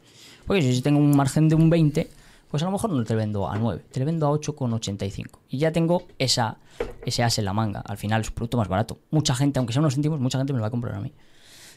Porque 0.47 0.62
si 0.62 0.82
tengo 0.82 0.99
un 0.99 1.16
margen 1.16 1.49
de 1.49 1.55
un 1.55 1.70
20, 1.70 2.10
pues 2.49 2.64
a 2.64 2.66
lo 2.66 2.72
mejor 2.72 2.89
no 2.91 3.03
te 3.03 3.14
vendo 3.14 3.49
a 3.49 3.57
9, 3.57 3.84
te 3.91 4.03
vendo 4.05 4.28
a 4.28 4.32
8,85. 4.32 5.26
Y 5.49 5.57
ya 5.57 5.72
tengo 5.72 6.07
esa, 6.18 6.57
ese 7.05 7.24
as 7.24 7.38
en 7.39 7.45
la 7.45 7.53
manga. 7.53 7.82
Al 7.82 7.97
final 7.97 8.22
es 8.22 8.30
un 8.30 8.36
producto 8.36 8.57
más 8.57 8.70
barato. 8.70 8.99
Mucha 9.12 9.36
gente, 9.36 9.60
aunque 9.60 9.74
sea 9.74 9.82
unos 9.82 9.93
céntimos, 9.93 10.20
mucha 10.20 10.38
gente 10.38 10.53
me 10.53 10.60
lo 10.60 10.62
va 10.62 10.70
a 10.70 10.72
comprar 10.72 10.95
a 10.95 11.01
mí. 11.01 11.12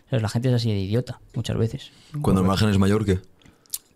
¿Sabes? 0.09 0.23
La 0.23 0.29
gente 0.29 0.49
es 0.49 0.55
así 0.55 0.71
de 0.71 0.79
idiota, 0.79 1.21
muchas 1.35 1.57
veces. 1.57 1.91
Cuando 2.21 2.41
el 2.41 2.47
margen 2.47 2.69
es 2.69 2.79
mayor, 2.79 3.05
¿qué? 3.05 3.21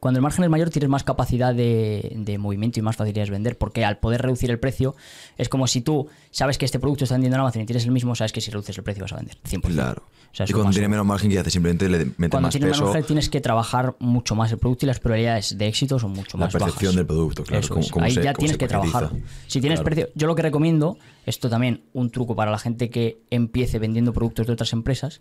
Cuando 0.01 0.18
el 0.18 0.22
margen 0.22 0.44
es 0.44 0.51
mayor 0.51 0.70
tienes 0.70 0.88
más 0.90 1.05
capacidad 1.05 1.55
de, 1.55 2.12
de 2.16 2.38
movimiento 2.38 2.78
y 2.78 2.82
más 2.82 2.97
facilidades 2.97 3.28
de 3.28 3.32
vender, 3.32 3.59
porque 3.59 3.84
al 3.84 3.99
poder 3.99 4.22
reducir 4.22 4.51
el 4.51 4.59
precio 4.59 4.94
es 5.38 5.49
como 5.49 5.66
si 5.66 5.80
tú 5.80 6.07
sabes 6.30 6.59
que 6.59 6.64
este 6.64 6.78
producto 6.78 7.05
está 7.05 7.14
vendiendo 7.14 7.36
en 7.36 7.40
Amazon 7.40 7.62
y 7.62 7.66
tienes 7.66 7.84
el 7.84 7.90
mismo, 7.92 8.14
sabes 8.14 8.32
que 8.32 8.40
si 8.40 8.51
reduces 8.51 8.76
el 8.76 8.84
precio 8.84 9.03
vas 9.05 9.12
a 9.12 9.16
vender 9.16 9.36
100%. 9.49 9.61
Claro. 9.72 10.03
O 10.32 10.36
sea, 10.36 10.44
es 10.44 10.51
y 10.51 10.53
cuando 10.53 10.70
tiene 10.72 10.88
menos 10.88 11.07
margen, 11.07 11.30
¿qué 11.30 11.38
hace? 11.38 11.51
Simplemente 11.51 11.88
le 11.88 11.99
mete 12.05 12.14
Cuando 12.28 12.40
más 12.49 12.51
tienes 12.53 12.66
menos 12.66 12.78
peso. 12.78 12.84
margen 12.88 13.05
tienes 13.07 13.30
que 13.30 13.40
trabajar 13.40 13.97
mucho 13.99 14.34
más 14.34 14.53
el 14.53 14.59
producto 14.59 14.84
y 14.84 14.88
las 14.88 15.01
probabilidades 15.01 15.57
de 15.57 15.66
éxito 15.66 15.99
son 15.99 16.12
mucho 16.12 16.36
La 16.36 16.44
más 16.44 16.53
percepción 16.53 16.90
bajas. 16.90 16.97
del 16.97 17.07
producto, 17.07 17.42
claro, 17.44 17.61
Eso 17.61 17.68
cómo- 17.74 17.80
es. 17.86 17.90
cómo 17.92 18.05
Ahí 18.05 18.12
se- 18.12 18.22
ya 18.22 18.32
cómo 18.34 18.40
tienes 18.40 18.59
que 18.59 18.68
trabajar. 18.68 19.11
Si 19.47 19.61
tienes 19.61 19.80
Claro. 19.80 19.84
precio, 19.84 20.09
yo 20.14 20.26
lo 20.26 20.34
que 20.34 20.42
recomiendo, 20.42 20.99
esto 21.24 21.49
también 21.49 21.80
un 21.94 22.11
truco 22.11 22.36
para 22.36 22.51
la 22.51 22.59
gente 22.59 22.90
que 22.90 23.18
empiece 23.30 23.78
vendiendo 23.78 24.12
productos 24.12 24.47
de 24.47 24.53
otras 24.53 24.74
empresas, 24.74 25.20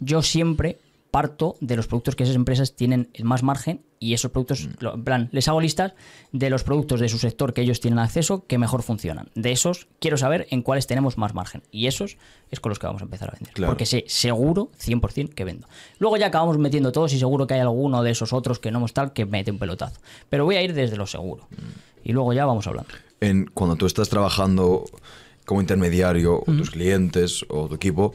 yo 0.00 0.22
siempre 0.22 0.78
parto 1.16 1.56
de 1.62 1.76
los 1.76 1.86
productos 1.86 2.14
que 2.14 2.24
esas 2.24 2.36
empresas 2.36 2.76
tienen 2.76 3.08
el 3.14 3.24
más 3.24 3.42
margen 3.42 3.80
y 3.98 4.12
esos 4.12 4.30
productos, 4.30 4.66
Mm. 4.66 4.86
en 4.98 5.04
plan, 5.04 5.28
les 5.32 5.48
hago 5.48 5.62
listas 5.62 5.94
de 6.32 6.50
los 6.50 6.62
productos 6.62 7.00
de 7.00 7.08
su 7.08 7.16
sector 7.16 7.54
que 7.54 7.62
ellos 7.62 7.80
tienen 7.80 7.98
acceso 8.00 8.44
que 8.46 8.58
mejor 8.58 8.82
funcionan. 8.82 9.30
De 9.34 9.50
esos 9.50 9.88
quiero 9.98 10.18
saber 10.18 10.46
en 10.50 10.60
cuáles 10.60 10.86
tenemos 10.86 11.16
más 11.16 11.32
margen 11.32 11.62
y 11.70 11.86
esos 11.86 12.18
es 12.50 12.60
con 12.60 12.68
los 12.68 12.78
que 12.78 12.86
vamos 12.86 13.00
a 13.00 13.06
empezar 13.06 13.30
a 13.30 13.32
vender. 13.32 13.54
Claro. 13.54 13.70
Porque 13.72 13.86
sé 13.86 14.04
seguro 14.08 14.70
100% 14.78 15.30
que 15.32 15.44
vendo. 15.46 15.66
Luego 15.98 16.18
ya 16.18 16.26
acabamos 16.26 16.58
metiendo 16.58 16.92
todos 16.92 17.14
y 17.14 17.18
seguro 17.18 17.46
que 17.46 17.54
hay 17.54 17.60
alguno 17.60 18.02
de 18.02 18.10
esos 18.10 18.34
otros 18.34 18.58
que 18.58 18.70
no 18.70 18.76
hemos 18.76 18.92
tal 18.92 19.14
que 19.14 19.24
mete 19.24 19.50
un 19.50 19.58
pelotazo. 19.58 19.98
Pero 20.28 20.44
voy 20.44 20.56
a 20.56 20.62
ir 20.62 20.74
desde 20.74 20.98
lo 20.98 21.06
seguro. 21.06 21.48
Y 22.04 22.12
luego 22.12 22.34
ya 22.34 22.44
vamos 22.44 22.66
hablando. 22.66 22.90
En, 23.22 23.46
cuando 23.54 23.76
tú 23.76 23.86
estás 23.86 24.10
trabajando 24.10 24.84
como 25.46 25.62
intermediario, 25.62 26.40
o 26.40 26.44
tus 26.44 26.70
clientes 26.72 27.46
o 27.48 27.68
tu 27.68 27.76
equipo, 27.76 28.14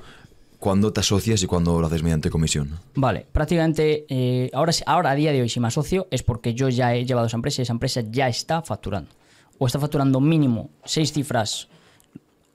¿cuándo 0.62 0.93
te 0.93 0.99
asocias 0.99 1.41
y 1.41 1.47
cuándo 1.47 1.82
lo 1.82 1.88
haces 1.88 2.03
mediante 2.03 2.30
comisión? 2.30 2.80
Vale, 2.93 3.26
prácticamente 3.30 4.05
eh, 4.07 4.49
ahora, 4.53 4.72
ahora 4.86 5.09
a 5.09 5.16
día 5.16 5.34
de 5.34 5.41
hoy 5.41 5.49
si 5.49 5.59
me 5.59 5.68
asocio 5.68 6.07
es 6.12 6.22
porque 6.24 6.53
yo 6.53 6.70
ya 6.70 6.93
he 6.93 7.03
llevado 7.03 7.28
esa 7.28 7.36
empresa 7.36 7.62
y 7.62 7.64
esa 7.64 7.74
empresa 7.74 8.01
ya 8.09 8.30
está 8.30 8.62
facturando. 8.62 9.09
O 9.57 9.66
está 9.66 9.80
facturando 9.80 10.22
mínimo 10.22 10.70
seis 10.86 11.12
cifras 11.12 11.68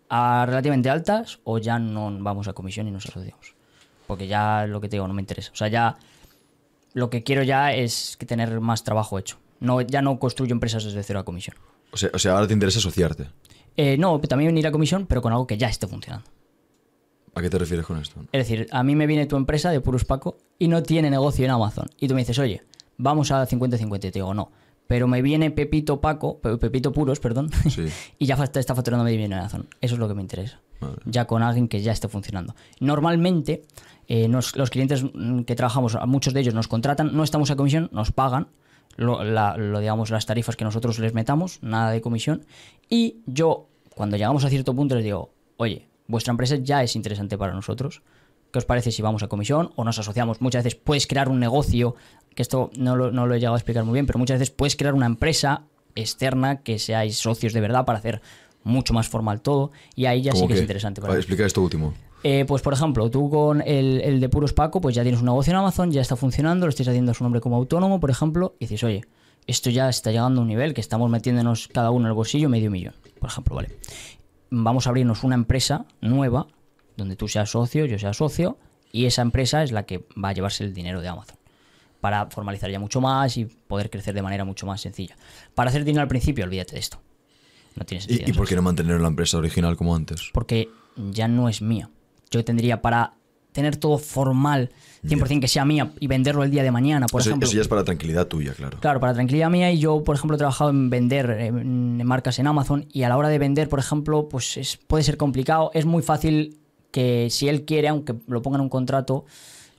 a 0.09 0.45
relativamente 0.47 0.89
altas 0.89 1.41
o 1.43 1.59
ya 1.59 1.79
no 1.79 2.17
vamos 2.21 2.49
a 2.49 2.53
comisión 2.53 2.87
y 2.87 2.93
nos 2.93 3.07
asociamos. 3.07 3.55
Porque 4.07 4.29
ya 4.29 4.67
lo 4.67 4.81
que 4.81 4.89
te 4.89 4.97
digo 4.97 5.09
no 5.09 5.15
me 5.15 5.23
interesa. 5.23 5.51
O 5.53 5.57
sea, 5.57 5.67
ya 5.67 5.97
lo 6.95 7.11
que 7.11 7.25
quiero 7.25 7.43
ya 7.43 7.75
es 7.75 8.17
que 8.17 8.25
tener 8.25 8.61
más 8.61 8.85
trabajo 8.85 9.19
hecho. 9.19 9.37
No, 9.59 9.81
ya 9.81 10.01
no 10.01 10.19
construyo 10.21 10.53
empresas 10.53 10.85
desde 10.85 11.03
cero 11.03 11.19
a 11.19 11.25
comisión. 11.25 11.57
O 11.91 11.97
sea, 11.97 12.11
o 12.15 12.19
sea, 12.21 12.35
ahora 12.35 12.47
te 12.47 12.55
interesa 12.55 12.79
asociarte. 12.79 13.27
Eh, 13.77 13.97
no, 13.99 14.21
también 14.21 14.51
venir 14.51 14.67
a 14.69 14.71
comisión, 14.71 15.07
pero 15.07 15.21
con 15.21 15.33
algo 15.33 15.47
que 15.47 15.59
ya 15.59 15.69
esté 15.69 15.89
funcionando. 15.89 16.36
¿A 17.37 17.43
qué 17.43 17.51
te 17.51 17.59
refieres 17.59 17.87
con 17.87 17.99
esto? 17.99 18.21
Es 18.33 18.49
decir, 18.49 18.67
a 18.73 18.83
mí 18.83 18.97
me 18.97 19.07
viene 19.07 19.27
tu 19.27 19.37
empresa 19.37 19.71
de 19.71 19.81
Purus 19.81 20.05
Paco 20.05 20.39
y 20.59 20.69
no 20.69 20.83
tiene 20.83 21.11
negocio 21.11 21.45
en 21.45 21.51
Amazon. 21.53 21.89
Y 22.01 22.09
tú 22.09 22.15
me 22.15 22.23
dices, 22.23 22.39
oye, 22.39 22.63
vamos 22.97 23.31
a 23.31 23.47
50-50. 23.47 23.97
Y 23.97 23.99
te 23.99 24.11
digo, 24.13 24.33
no. 24.35 24.51
Pero 24.87 25.07
me 25.07 25.21
viene 25.21 25.51
Pepito 25.51 26.01
Paco, 26.01 26.39
Pe- 26.39 26.57
Pepito 26.59 26.93
Puros, 26.93 27.21
perdón, 27.21 27.51
Sí. 27.69 27.87
y 28.19 28.27
ya 28.27 28.35
está 28.43 28.75
facturando 28.75 29.05
medio 29.05 29.19
millón 29.19 29.33
en 29.35 29.39
Amazon. 29.41 29.69
Eso 29.81 29.95
es 29.95 29.99
lo 30.01 30.09
que 30.09 30.15
me 30.15 30.23
interesa. 30.23 30.61
Vale. 30.81 30.97
Ya 31.05 31.27
con 31.27 31.43
alguien 31.43 31.69
que 31.69 31.83
ya 31.83 31.93
esté 31.93 32.09
funcionando. 32.09 32.55
Normalmente, 32.81 33.63
eh, 34.09 34.29
nos- 34.29 34.57
los 34.57 34.71
clientes 34.71 35.05
mm, 35.13 35.41
que 35.43 35.55
trabajamos, 35.57 35.99
muchos 36.07 36.33
de 36.33 36.41
ellos 36.41 36.55
nos 36.55 36.69
contratan, 36.69 37.15
no 37.17 37.23
estamos 37.25 37.51
a 37.51 37.57
comisión, 37.57 37.91
nos 37.93 38.13
pagan. 38.13 38.49
Lo, 38.97 39.23
la- 39.25 39.57
lo, 39.59 39.81
digamos, 39.81 40.09
las 40.11 40.25
tarifas 40.25 40.57
que 40.57 40.65
nosotros 40.65 40.99
les 41.01 41.13
metamos, 41.13 41.59
nada 41.63 41.91
de 41.91 42.01
comisión. 42.01 42.47
Y 42.89 43.17
yo, 43.27 43.69
cuando 43.95 44.17
llegamos 44.17 44.45
a 44.45 44.49
cierto 44.49 44.75
punto, 44.75 44.95
les 44.95 45.05
digo, 45.05 45.33
oye, 45.59 45.87
vuestra 46.09 46.31
empresa 46.33 46.57
ya 46.57 46.83
es 46.83 46.97
interesante 46.97 47.37
para 47.39 47.53
nosotros. 47.53 48.03
¿Qué 48.53 48.59
os 48.59 48.65
parece 48.65 48.91
si 48.93 49.03
vamos 49.03 49.23
a 49.23 49.29
comisión 49.29 49.73
o 49.77 49.85
nos 49.85 49.99
asociamos? 49.99 50.41
Muchas 50.41 50.65
veces 50.65 50.81
puedes 50.83 51.07
crear 51.07 51.29
un 51.29 51.41
negocio, 51.41 51.95
que 52.35 52.43
esto 52.43 52.71
no 52.77 52.97
lo, 52.97 53.11
no 53.11 53.27
lo 53.27 53.35
he 53.35 53.39
llegado 53.39 53.55
a 53.55 53.59
explicar 53.59 53.85
muy 53.85 53.95
bien, 53.95 54.07
pero 54.07 54.19
muchas 54.19 54.39
veces 54.39 54.55
puedes 54.55 54.77
crear 54.77 54.95
una 54.95 55.07
empresa 55.07 55.63
externa 55.95 56.63
que 56.63 56.79
seáis 56.79 57.19
socios 57.19 57.53
de 57.53 57.61
verdad 57.61 57.85
para 57.85 57.99
hacer 57.99 58.21
mucho 58.65 58.93
más 58.95 59.09
formal 59.09 59.41
todo 59.41 59.71
y 59.95 60.07
ahí 60.07 60.23
ya 60.23 60.33
sí 60.33 60.39
¿Cómo 60.39 60.49
que 60.49 60.55
es 60.55 60.61
interesante. 60.61 61.01
para 61.01 61.11
Vale, 61.13 61.19
mí. 61.19 61.23
explica 61.23 61.47
esto 61.47 61.63
último. 61.63 61.95
Eh, 62.23 62.45
pues 62.47 62.63
por 62.63 62.73
ejemplo, 62.73 63.11
tú 63.11 63.31
con 63.31 63.63
el, 63.63 64.01
el 64.01 64.21
de 64.21 64.29
Puros 64.29 64.53
Paco, 64.53 64.81
pues 64.81 64.95
ya 64.95 65.03
tienes 65.03 65.21
un 65.21 65.27
negocio 65.27 65.53
en 65.53 65.59
Amazon, 65.59 65.93
ya 65.93 66.01
está 66.01 66.17
funcionando, 66.17 66.67
lo 66.67 66.71
estáis 66.71 66.89
haciendo 66.89 67.13
a 67.13 67.15
su 67.15 67.23
nombre 67.25 67.41
como 67.41 67.57
autónomo, 67.57 68.01
por 68.01 68.11
ejemplo, 68.11 68.55
y 68.59 68.65
dices, 68.65 68.83
oye, 68.85 69.03
esto 69.47 69.71
ya 69.71 69.89
está 69.89 70.11
llegando 70.11 70.41
a 70.41 70.43
un 70.43 70.49
nivel 70.49 70.75
que 70.75 70.81
estamos 70.81 71.09
metiéndonos 71.11 71.69
cada 71.69 71.91
uno 71.91 72.07
en 72.07 72.09
el 72.09 72.15
bolsillo 72.15 72.49
medio 72.49 72.71
millón, 72.71 72.95
por 73.21 73.31
ejemplo, 73.31 73.55
¿vale? 73.55 73.69
Vamos 74.51 74.87
a 74.87 74.91
abrirnos 74.91 75.25
una 75.25 75.35
empresa 75.35 75.87
nueva, 76.01 76.47
donde 76.97 77.17
tú 77.17 77.29
seas 77.29 77.51
socio, 77.51 77.87
yo 77.87 77.99
sea 77.99 78.13
socio, 78.13 78.59
y 78.93 79.07
esa 79.07 79.23
empresa 79.23 79.63
es 79.63 79.73
la 79.73 79.85
que 79.85 80.07
va 80.23 80.31
a 80.31 80.33
llevarse 80.33 80.65
el 80.65 80.73
dinero 80.73 81.01
de 81.01 81.09
Amazon. 81.09 81.37
Para 82.01 82.27
formalizar 82.27 82.71
ya 82.71 82.79
mucho 82.79 83.01
más 83.01 83.37
y 83.37 83.47
poder 83.47 83.91
crecer 83.91 84.15
de 84.15 84.23
manera 84.23 84.45
mucho 84.45 84.67
más 84.67 84.81
sencilla. 84.81 85.17
Para 85.55 85.71
hacer 85.71 85.85
dinero 85.85 86.03
al 86.03 86.09
principio, 86.09 86.45
olvídate 86.45 86.75
de 86.75 86.81
esto. 86.81 87.01
No 87.75 87.85
tiene 87.85 88.03
sentido. 88.03 88.29
¿Y, 88.29 88.31
y 88.31 88.35
por 88.35 88.47
qué 88.47 88.55
no 88.55 88.63
mantener 88.63 89.01
la 89.01 89.09
empresa 89.09 89.39
original 89.39 89.77
como 89.77 89.95
antes? 89.95 90.31
porque 90.33 90.71
ya 90.97 91.29
no 91.29 91.49
es 91.49 91.63
mía. 91.63 91.91
Yo 92.31 92.45
tendría 92.45 92.83
para 92.83 93.15
tener 93.57 93.77
todo 93.77 93.99
formal, 93.99 94.71
100% 95.05 95.41
que 95.41 95.49
sea 95.49 95.65
mía 95.65 95.93
y 95.99 96.07
venderlo 96.07 96.45
el 96.45 96.51
día 96.53 96.63
de 96.63 96.71
mañana, 96.71 97.07
por 97.07 97.21
eso, 97.21 97.31
ejemplo. 97.31 97.49
eso 97.49 97.57
ya 97.57 97.63
es 97.63 97.69
para 97.69 97.83
tranquilidad 97.83 98.27
tuya, 98.29 98.53
claro. 98.55 98.79
Claro, 98.81 99.01
para 99.01 99.15
tranquilidad 99.15 99.51
mía 99.51 99.73
y 99.73 99.79
yo, 99.79 100.05
por 100.05 100.15
ejemplo, 100.17 100.37
he 100.37 100.39
trabajado 100.39 100.71
en 100.71 100.89
vender 100.91 101.31
en, 101.31 102.01
en 102.01 102.07
marcas 102.07 102.39
en 102.39 102.47
Amazon 102.47 102.87
y 102.93 103.03
a 103.03 103.09
la 103.09 103.17
hora 103.17 103.29
de 103.29 103.39
vender, 103.39 103.69
por 103.69 103.79
ejemplo, 103.81 104.29
pues 104.29 104.57
es- 104.57 104.77
puede 104.87 105.03
ser 105.03 105.17
complicado. 105.17 105.71
Es 105.75 105.85
muy 105.87 106.03
fácil 106.03 106.59
que 106.93 107.29
si 107.31 107.49
él 107.49 107.65
quiere, 107.65 107.89
aunque 107.89 108.15
lo 108.29 108.41
ponga 108.43 108.57
en 108.57 108.63
un 108.63 108.69
contrato, 108.69 109.25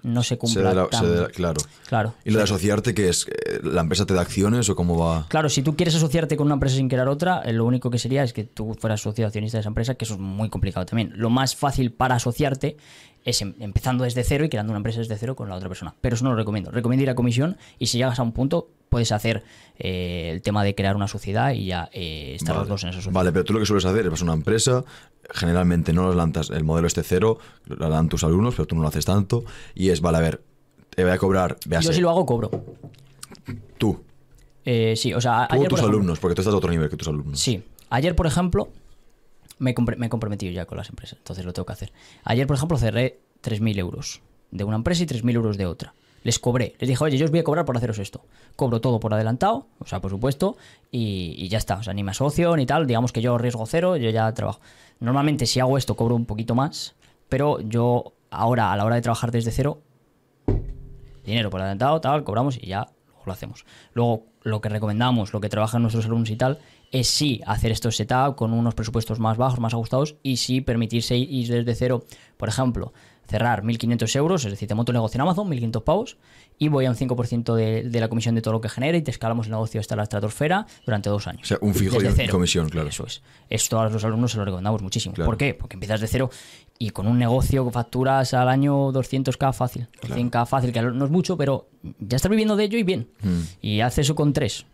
no 0.03 0.21
se 0.21 0.38
cumpla 0.38 0.73
la- 0.73 0.88
tan- 0.88 1.01
se 1.03 1.09
da 1.09 1.21
la- 1.23 1.28
claro. 1.30 1.59
Claro. 1.88 2.13
¿Y 2.23 2.30
lo 2.30 2.38
de 2.38 2.43
asociarte 2.43 2.93
que 2.93 3.09
es? 3.09 3.25
eh, 3.28 3.59
¿La 3.63 3.82
empresa 3.82 4.05
te 4.05 4.13
da 4.13 4.21
acciones 4.21 4.69
o 4.69 4.75
cómo 4.75 4.95
va? 4.97 5.25
Claro, 5.28 5.49
si 5.49 5.63
tú 5.63 5.75
quieres 5.75 5.95
asociarte 5.95 6.38
con 6.38 6.45
una 6.45 6.53
empresa 6.53 6.75
sin 6.78 6.88
crear 6.88 7.07
otra, 7.09 7.41
eh, 7.43 7.51
lo 7.51 7.65
único 7.65 7.89
que 7.89 7.97
sería 7.97 8.23
es 8.23 8.32
que 8.32 8.43
tú 8.43 8.75
fueras 8.80 9.01
socio 9.01 9.25
accionista 9.25 9.57
de 9.57 9.61
esa 9.61 9.69
empresa, 9.69 9.95
que 9.95 10.05
eso 10.05 10.13
es 10.13 10.19
muy 10.19 10.49
complicado 10.49 10.86
también. 10.86 11.11
Lo 11.15 11.30
más 11.32 11.55
fácil 11.55 11.91
para 11.91 12.15
asociarte 12.15 12.78
es 13.28 13.41
em- 13.41 13.53
empezando 13.59 14.03
desde 14.05 14.23
cero 14.23 14.45
y 14.45 14.49
creando 14.49 14.71
una 14.71 14.78
empresa 14.78 14.99
desde 14.99 15.15
cero 15.17 15.36
con 15.36 15.49
la 15.49 15.55
otra 15.55 15.67
persona. 15.69 15.93
Pero 16.01 16.15
eso 16.15 16.23
no 16.23 16.32
lo 16.32 16.38
recomiendo. 16.38 16.71
Recomiendo 16.71 17.03
ir 17.03 17.09
a 17.09 17.15
comisión 17.15 17.57
y 17.78 17.88
si 17.88 17.97
llegas 17.99 18.17
a 18.19 18.23
un 18.23 18.32
punto, 18.32 18.69
puedes 18.89 19.11
hacer 19.11 19.43
eh, 19.78 20.30
el 20.34 20.41
tema 20.41 20.63
de 20.63 20.73
crear 20.73 20.95
una 20.95 21.07
sociedad 21.07 21.51
y 21.51 21.65
ya 21.67 21.89
eh, 21.93 22.34
estar 22.36 22.55
los 22.55 22.67
dos 22.67 22.84
en 22.84 22.89
esa 22.89 22.99
sociedad. 22.99 23.13
Vale, 23.13 23.32
pero 23.32 23.43
tú 23.43 23.53
lo 23.53 23.59
que 23.59 23.65
sueles 23.65 23.86
hacer 23.86 24.07
es 24.07 24.21
una 24.21 24.34
empresa, 24.34 24.84
generalmente 25.30 25.91
no 25.93 26.03
los 26.07 26.15
lanzas 26.15 26.49
el 26.51 26.63
modelo 26.63 26.88
este 26.88 27.03
cero, 27.03 27.38
lo 27.65 27.89
dan 27.89 28.07
tus 28.09 28.23
alumnos, 28.23 28.55
pero 28.55 28.65
tú 28.65 28.75
no 28.75 28.82
lo 28.82 28.88
haces 28.88 29.03
tanto, 29.05 29.43
y 29.75 29.89
es, 29.89 29.99
vale, 30.01 30.17
a 30.19 30.21
ver, 30.21 30.41
te 30.95 31.03
voy 31.03 31.11
a 31.11 31.17
cobrar, 31.17 31.57
Yo 31.82 31.82
si 31.93 31.99
lo 32.01 32.09
hago, 32.09 32.25
cobro. 32.25 32.49
tú, 33.78 34.01
Eh, 34.65 34.95
sí, 34.97 35.13
o 35.13 35.21
sea, 35.21 35.47
tú 35.49 35.55
ayer, 35.55 35.67
o 35.67 35.69
por 35.69 35.69
tus 35.69 35.80
ejemplo- 35.80 35.97
alumnos, 35.97 36.19
porque 36.19 36.36
tú 36.36 36.41
estás 36.41 36.53
a 36.53 36.57
otro 36.57 36.69
nivel 36.71 36.89
que 36.89 36.97
tus 36.97 37.07
alumnos. 37.07 37.39
Sí. 37.39 37.63
Ayer, 37.89 38.15
por 38.15 38.28
ejemplo, 38.28 38.67
me, 39.60 39.72
he 39.72 40.10
comprometido 40.10 40.51
ya 40.51 40.66
con 40.66 40.78
las 40.78 40.89
empresas, 40.89 41.18
entonces 41.20 41.45
lo 41.45 41.53
tengo 41.53 41.66
que 41.66 41.74
hacer. 41.74 41.91
Ayer, 42.24 42.47
por 42.47 42.55
ejemplo, 42.55 42.78
cerré 42.78 43.20
3.000 43.43 43.78
euros 43.80 44.22
de 44.51 44.64
una 44.64 44.78
empresa 44.78 45.03
y 45.03 45.05
3.000 45.05 45.36
euros 45.36 45.58
de 45.58 45.66
otra. 45.66 45.93
Les 46.24 46.39
cobré, 46.39 46.76
les 46.80 46.89
dije, 46.89 47.03
oye, 47.03 47.18
yo 47.18 47.26
os 47.26 47.32
voy 47.32 47.39
a 47.39 47.43
cobrar 47.43 47.64
por 47.64 47.78
haceros 47.78 47.99
esto. 47.99 48.22
Cobro 48.55 48.82
todo 48.82 48.99
por 48.99 49.14
adelantado, 49.14 49.68
o 49.80 49.86
sea, 49.86 50.01
por 50.01 50.12
supuesto, 50.12 50.58
y, 50.91 51.36
y 51.38 51.47
ya 51.47 51.58
está. 51.58 51.78
O 51.78 51.84
sea, 51.84 51.93
ni 51.93 52.03
me 52.03 52.12
asocio 52.12 52.55
ni 52.58 52.66
tal, 52.66 52.86
digamos 52.86 53.12
que 53.12 53.22
yo 53.22 53.38
riesgo 53.38 53.66
cero, 53.66 53.95
yo 53.97 54.10
ya 54.10 54.34
trabajo. 54.34 54.60
Normalmente, 54.99 55.45
si 55.45 55.60
hago 55.60 55.78
esto, 55.78 55.95
cobro 55.95 56.16
un 56.16 56.26
poquito 56.26 56.55
más, 56.55 56.95
pero 57.30 57.62
yo 57.62 58.14
ahora, 58.30 58.74
a 58.74 58.78
la 58.78 58.86
hora 58.86 58.95
de 58.95 59.01
trabajar 59.01 59.32
desde 59.32 59.51
cero, 59.51 59.82
dinero 61.24 61.49
por 61.49 61.62
adelantado, 61.62 62.01
tal, 62.01 62.24
cobramos 62.24 62.58
y 62.58 62.68
ya 62.68 62.88
lo 63.26 63.32
hacemos. 63.32 63.66
Luego, 63.93 64.26
lo 64.41 64.62
que 64.62 64.70
recomendamos, 64.70 65.34
lo 65.34 65.41
que 65.41 65.49
trabajan 65.49 65.82
nuestros 65.82 66.05
alumnos 66.05 66.30
y 66.30 66.36
tal, 66.36 66.60
es 66.91 67.07
sí 67.07 67.41
hacer 67.45 67.71
estos 67.71 67.95
setup 67.97 68.35
con 68.35 68.53
unos 68.53 68.73
presupuestos 68.75 69.19
más 69.19 69.38
bajos, 69.38 69.59
más 69.59 69.73
ajustados 69.73 70.15
y 70.23 70.38
sí 70.38 70.61
permitirse 70.61 71.17
ir 71.17 71.47
desde 71.49 71.75
cero, 71.75 72.05
por 72.38 72.49
ejemplo, 72.49 72.93
cerrar 73.27 73.61
1.500 73.63 74.15
euros, 74.15 74.45
es 74.45 74.51
decir, 74.51 74.69
te 74.69 74.73
monto 74.75 74.91
un 74.93 74.95
negocio 74.95 75.17
en 75.17 75.21
Amazon, 75.23 75.49
1.500 75.49 75.83
pavos, 75.83 76.17
y 76.57 76.69
voy 76.69 76.85
a 76.85 76.89
un 76.89 76.95
5% 76.95 77.55
de, 77.55 77.83
de 77.83 77.99
la 77.99 78.07
comisión 78.07 78.33
de 78.35 78.41
todo 78.41 78.53
lo 78.53 78.61
que 78.61 78.69
genere 78.69 78.99
y 78.99 79.01
te 79.01 79.11
escalamos 79.11 79.47
el 79.47 79.51
negocio 79.51 79.81
hasta 79.81 79.97
la 79.97 80.03
estratosfera 80.03 80.65
durante 80.85 81.09
dos 81.09 81.27
años. 81.27 81.41
O 81.43 81.45
sea, 81.45 81.57
un 81.59 81.75
fijo 81.75 81.97
un- 81.97 82.05
cero. 82.15 82.31
comisión, 82.31 82.69
claro. 82.69 82.88
Eso 82.88 83.05
es. 83.05 83.21
Esto 83.49 83.79
a 83.81 83.89
los 83.89 84.03
alumnos 84.05 84.31
se 84.31 84.38
lo 84.38 84.45
recomendamos 84.45 84.81
muchísimo. 84.81 85.13
Claro. 85.13 85.27
¿Por 85.29 85.38
qué? 85.38 85.53
Porque 85.53 85.75
empiezas 85.75 85.99
de 85.99 86.07
cero 86.07 86.29
y 86.79 86.91
con 86.91 87.05
un 87.05 87.19
negocio 87.19 87.65
que 87.65 87.71
facturas 87.71 88.33
al 88.33 88.47
año 88.47 88.93
200k 88.93 89.53
fácil, 89.53 89.89
100k 90.03 90.47
fácil, 90.47 90.71
que 90.71 90.81
no 90.81 91.03
es 91.05 91.11
mucho, 91.11 91.35
pero 91.35 91.67
ya 91.99 92.15
estás 92.15 92.29
viviendo 92.31 92.55
de 92.55 92.63
ello 92.63 92.77
y 92.79 92.83
bien. 92.83 93.09
Hmm. 93.21 93.41
Y 93.61 93.81
haces 93.81 94.05
eso 94.05 94.15
con 94.15 94.31
tres. 94.31 94.65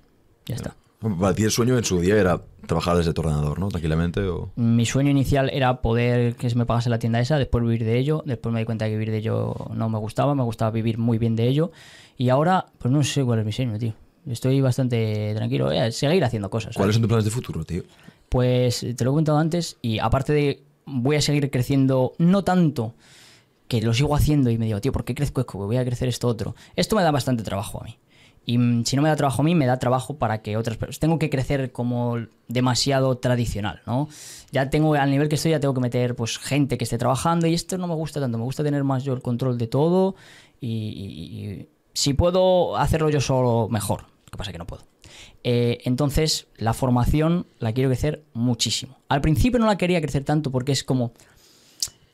Ya 0.45 0.55
está. 0.55 0.76
Para 1.20 1.34
ti 1.34 1.43
el 1.43 1.51
sueño 1.51 1.78
en 1.78 1.84
su 1.84 1.99
día 1.99 2.16
era 2.16 2.41
trabajar 2.66 2.97
desde 2.97 3.14
tu 3.14 3.22
ordenador, 3.22 3.60
¿no? 3.60 3.70
Tranquilamente 3.70 4.22
o... 4.22 4.51
Mi 4.56 4.86
sueño 4.86 5.10
inicial 5.10 5.49
era 5.51 5.82
poder 5.82 6.36
que 6.36 6.49
se 6.49 6.56
me 6.56 6.66
pagase 6.66 6.89
la 6.89 6.99
tienda 6.99 7.20
esa, 7.20 7.38
después 7.38 7.64
vivir 7.64 7.84
de 7.84 7.97
ello. 7.97 8.24
Después 8.26 8.54
me 8.54 8.60
di 8.60 8.66
cuenta 8.66 8.86
que 8.86 8.91
vivir 8.91 9.12
de 9.12 9.18
ello 9.18 9.56
no 9.74 9.89
me 9.89 9.97
gustaba, 9.99 10.34
me 10.36 10.43
gustaba 10.43 10.72
vivir 10.72 10.97
muy 10.97 11.18
bien 11.18 11.36
de 11.36 11.47
ello. 11.47 11.72
Y 12.18 12.30
ahora, 12.30 12.68
pues 12.78 12.91
no 12.91 13.04
sé 13.04 13.24
cuál 13.24 13.39
es 13.39 13.45
mi 13.45 13.51
sueño, 13.51 13.78
tío. 13.78 13.93
Estoy 14.28 14.62
bastante 14.62 15.34
tranquilo. 15.36 15.72
Eh, 15.72 15.91
seguir 15.91 16.24
haciendo 16.24 16.49
cosas. 16.49 16.76
¿Cuáles 16.76 16.95
¿sabes? 16.95 16.95
son 16.95 17.01
tus 17.01 17.10
planes 17.10 17.26
de 17.26 17.32
futuro, 17.32 17.64
tío? 17.66 17.84
Pues 18.30 18.80
te 18.80 19.04
lo 19.04 19.12
he 19.12 19.14
comentado 19.14 19.38
antes 19.38 19.78
y 19.82 19.99
aparte 19.99 20.34
de 20.34 20.64
voy 20.86 21.18
a 21.18 21.22
seguir 21.22 21.49
creciendo, 21.49 22.14
no 22.18 22.43
tanto 22.43 22.95
que 23.68 23.82
lo 23.82 23.93
sigo 23.93 24.16
haciendo 24.16 24.49
y 24.49 24.58
me 24.58 24.66
digo, 24.66 24.82
tío, 24.82 24.91
¿por 24.91 25.04
qué 25.04 25.16
crezco 25.16 25.41
esto? 25.41 25.58
Voy 25.58 25.78
a 25.78 25.86
crecer 25.86 26.08
esto 26.08 26.28
otro. 26.28 26.56
Esto 26.76 26.95
me 26.95 27.04
da 27.04 27.12
bastante 27.12 27.43
trabajo 27.43 27.82
a 27.82 27.86
mí. 27.86 27.97
Y 28.46 28.58
mm, 28.58 28.86
si 28.86 28.96
no 28.96 29.02
me 29.02 29.10
da 29.10 29.16
trabajo 29.16 29.41
a 29.41 29.46
mí, 29.46 29.56
me 29.56 29.66
da 29.66 29.80
trabajo 29.80 30.18
para 30.18 30.41
que 30.41 30.58
otras 30.58 30.78
personas... 30.78 31.00
Tengo 31.00 31.20
que 31.20 31.30
crecer 31.30 31.72
como 31.72 32.18
demasiado 32.48 33.18
tradicional, 33.18 33.82
¿no? 33.86 34.10
Ya 34.52 34.70
tengo, 34.70 34.96
al 34.96 35.12
nivel 35.12 35.30
que 35.30 35.36
estoy, 35.36 35.52
ya 35.52 35.60
tengo 35.60 35.74
que 35.74 35.82
meter 35.82 36.16
pues 36.16 36.38
gente 36.38 36.78
que 36.78 36.84
esté 36.84 36.98
trabajando 36.98 37.48
y 37.48 37.54
esto 37.54 37.78
no 37.78 37.88
me 37.88 37.96
gusta 37.96 38.20
tanto. 38.20 38.38
Me 38.38 38.44
gusta 38.44 38.64
tener 38.64 38.84
más 38.84 39.04
yo 39.04 39.14
el 39.14 39.22
control 39.22 39.58
de 39.58 39.68
todo 39.68 40.16
y, 40.60 41.68
si 41.94 42.14
puedo 42.14 42.76
hacerlo 42.78 43.10
yo 43.10 43.22
solo, 43.22 43.68
mejor. 43.70 44.02
Lo 44.02 44.32
que 44.32 44.38
pasa 44.38 44.50
es 44.50 44.54
que 44.54 44.60
no 44.60 44.68
puedo. 44.68 44.84
Eh, 45.44 45.80
entonces, 45.84 46.48
la 46.58 46.74
formación 46.74 47.46
la 47.60 47.74
quiero 47.74 47.89
crecer 47.89 48.24
muchísimo. 48.34 48.98
Al 49.10 49.22
principio 49.22 49.60
no 49.60 49.68
la 49.68 49.78
quería 49.78 50.02
crecer 50.02 50.24
tanto 50.24 50.52
porque 50.52 50.72
es 50.72 50.84
como 50.84 51.14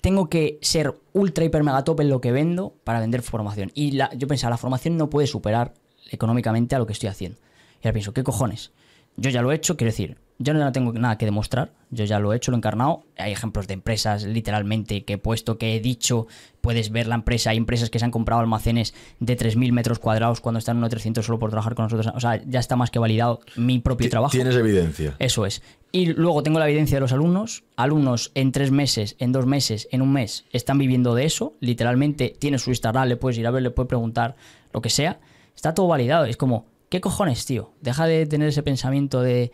tengo 0.01 0.29
que 0.29 0.59
ser 0.61 0.93
ultra 1.13 1.43
hiper 1.43 1.63
mega 1.63 1.83
top 1.83 2.01
en 2.01 2.09
lo 2.09 2.21
que 2.21 2.31
vendo 2.31 2.73
para 2.83 2.99
vender 2.99 3.21
formación. 3.21 3.71
Y 3.73 3.97
yo 4.17 4.27
pensaba, 4.27 4.51
la 4.51 4.57
formación 4.57 4.97
no 4.97 5.09
puede 5.09 5.27
superar 5.27 5.73
económicamente 6.11 6.75
a 6.75 6.79
lo 6.79 6.85
que 6.85 6.93
estoy 6.93 7.09
haciendo. 7.09 7.37
Y 7.81 7.87
ahora 7.87 7.93
pienso, 7.93 8.13
¿qué 8.13 8.23
cojones? 8.23 8.71
Yo 9.15 9.29
ya 9.29 9.41
lo 9.41 9.51
he 9.51 9.55
hecho, 9.55 9.75
quiero 9.75 9.91
decir, 9.91 10.17
yo 10.41 10.53
no 10.53 10.71
tengo 10.71 10.93
nada 10.93 11.17
que 11.17 11.25
demostrar, 11.25 11.73
yo 11.91 12.05
ya 12.05 12.17
lo 12.19 12.31
he 12.31 12.37
hecho, 12.37 12.51
lo 12.51 12.55
he 12.55 12.59
encarnado. 12.59 13.03
Hay 13.17 13.33
ejemplos 13.33 13.67
de 13.67 13.73
empresas 13.73 14.23
literalmente 14.23 15.03
que 15.03 15.13
he 15.13 15.17
puesto, 15.17 15.57
que 15.57 15.75
he 15.75 15.81
dicho, 15.81 16.27
puedes 16.61 16.91
ver 16.91 17.07
la 17.07 17.15
empresa, 17.15 17.49
hay 17.49 17.57
empresas 17.57 17.89
que 17.89 17.99
se 17.99 18.05
han 18.05 18.11
comprado 18.11 18.39
almacenes 18.39 18.93
de 19.19 19.37
3.000 19.37 19.73
metros 19.73 19.99
cuadrados 19.99 20.39
cuando 20.39 20.59
están 20.59 20.77
en 20.77 20.89
1.300 20.89 21.23
solo 21.23 21.39
por 21.39 21.49
trabajar 21.49 21.75
con 21.75 21.83
nosotros. 21.83 22.13
O 22.15 22.19
sea, 22.21 22.41
ya 22.45 22.61
está 22.61 22.77
más 22.77 22.89
que 22.89 22.99
validado 22.99 23.41
mi 23.57 23.79
propio 23.79 24.09
trabajo. 24.09 24.31
Tienes 24.31 24.55
evidencia. 24.55 25.17
Eso 25.19 25.45
es. 25.45 25.61
Y 25.91 26.13
luego 26.13 26.41
tengo 26.41 26.59
la 26.59 26.69
evidencia 26.69 26.95
de 26.95 27.01
los 27.01 27.11
alumnos. 27.11 27.65
Alumnos 27.75 28.31
en 28.33 28.53
tres 28.53 28.71
meses, 28.71 29.17
en 29.19 29.33
dos 29.33 29.45
meses, 29.45 29.89
en 29.91 30.01
un 30.01 30.13
mes, 30.13 30.45
están 30.53 30.77
viviendo 30.77 31.15
de 31.15 31.25
eso. 31.25 31.53
Literalmente 31.59 32.33
tienes 32.39 32.61
su 32.61 32.69
Instagram, 32.69 33.09
le 33.09 33.17
puedes 33.17 33.37
ir 33.37 33.45
a 33.45 33.51
ver, 33.51 33.63
le 33.63 33.71
puedes 33.71 33.89
preguntar 33.89 34.37
lo 34.71 34.81
que 34.81 34.89
sea. 34.89 35.19
Está 35.59 35.73
todo 35.73 35.87
validado. 35.87 36.23
Es 36.23 36.37
como, 36.37 36.67
¿qué 36.87 37.01
cojones, 37.01 37.45
tío? 37.45 37.73
Deja 37.81 38.05
de 38.07 38.25
tener 38.25 38.47
ese 38.47 38.63
pensamiento 38.63 39.19
de... 39.21 39.51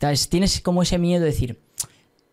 ¿sabes? 0.00 0.28
Tienes 0.28 0.60
como 0.60 0.82
ese 0.82 0.98
miedo 0.98 1.20
de 1.20 1.26
decir, 1.30 1.60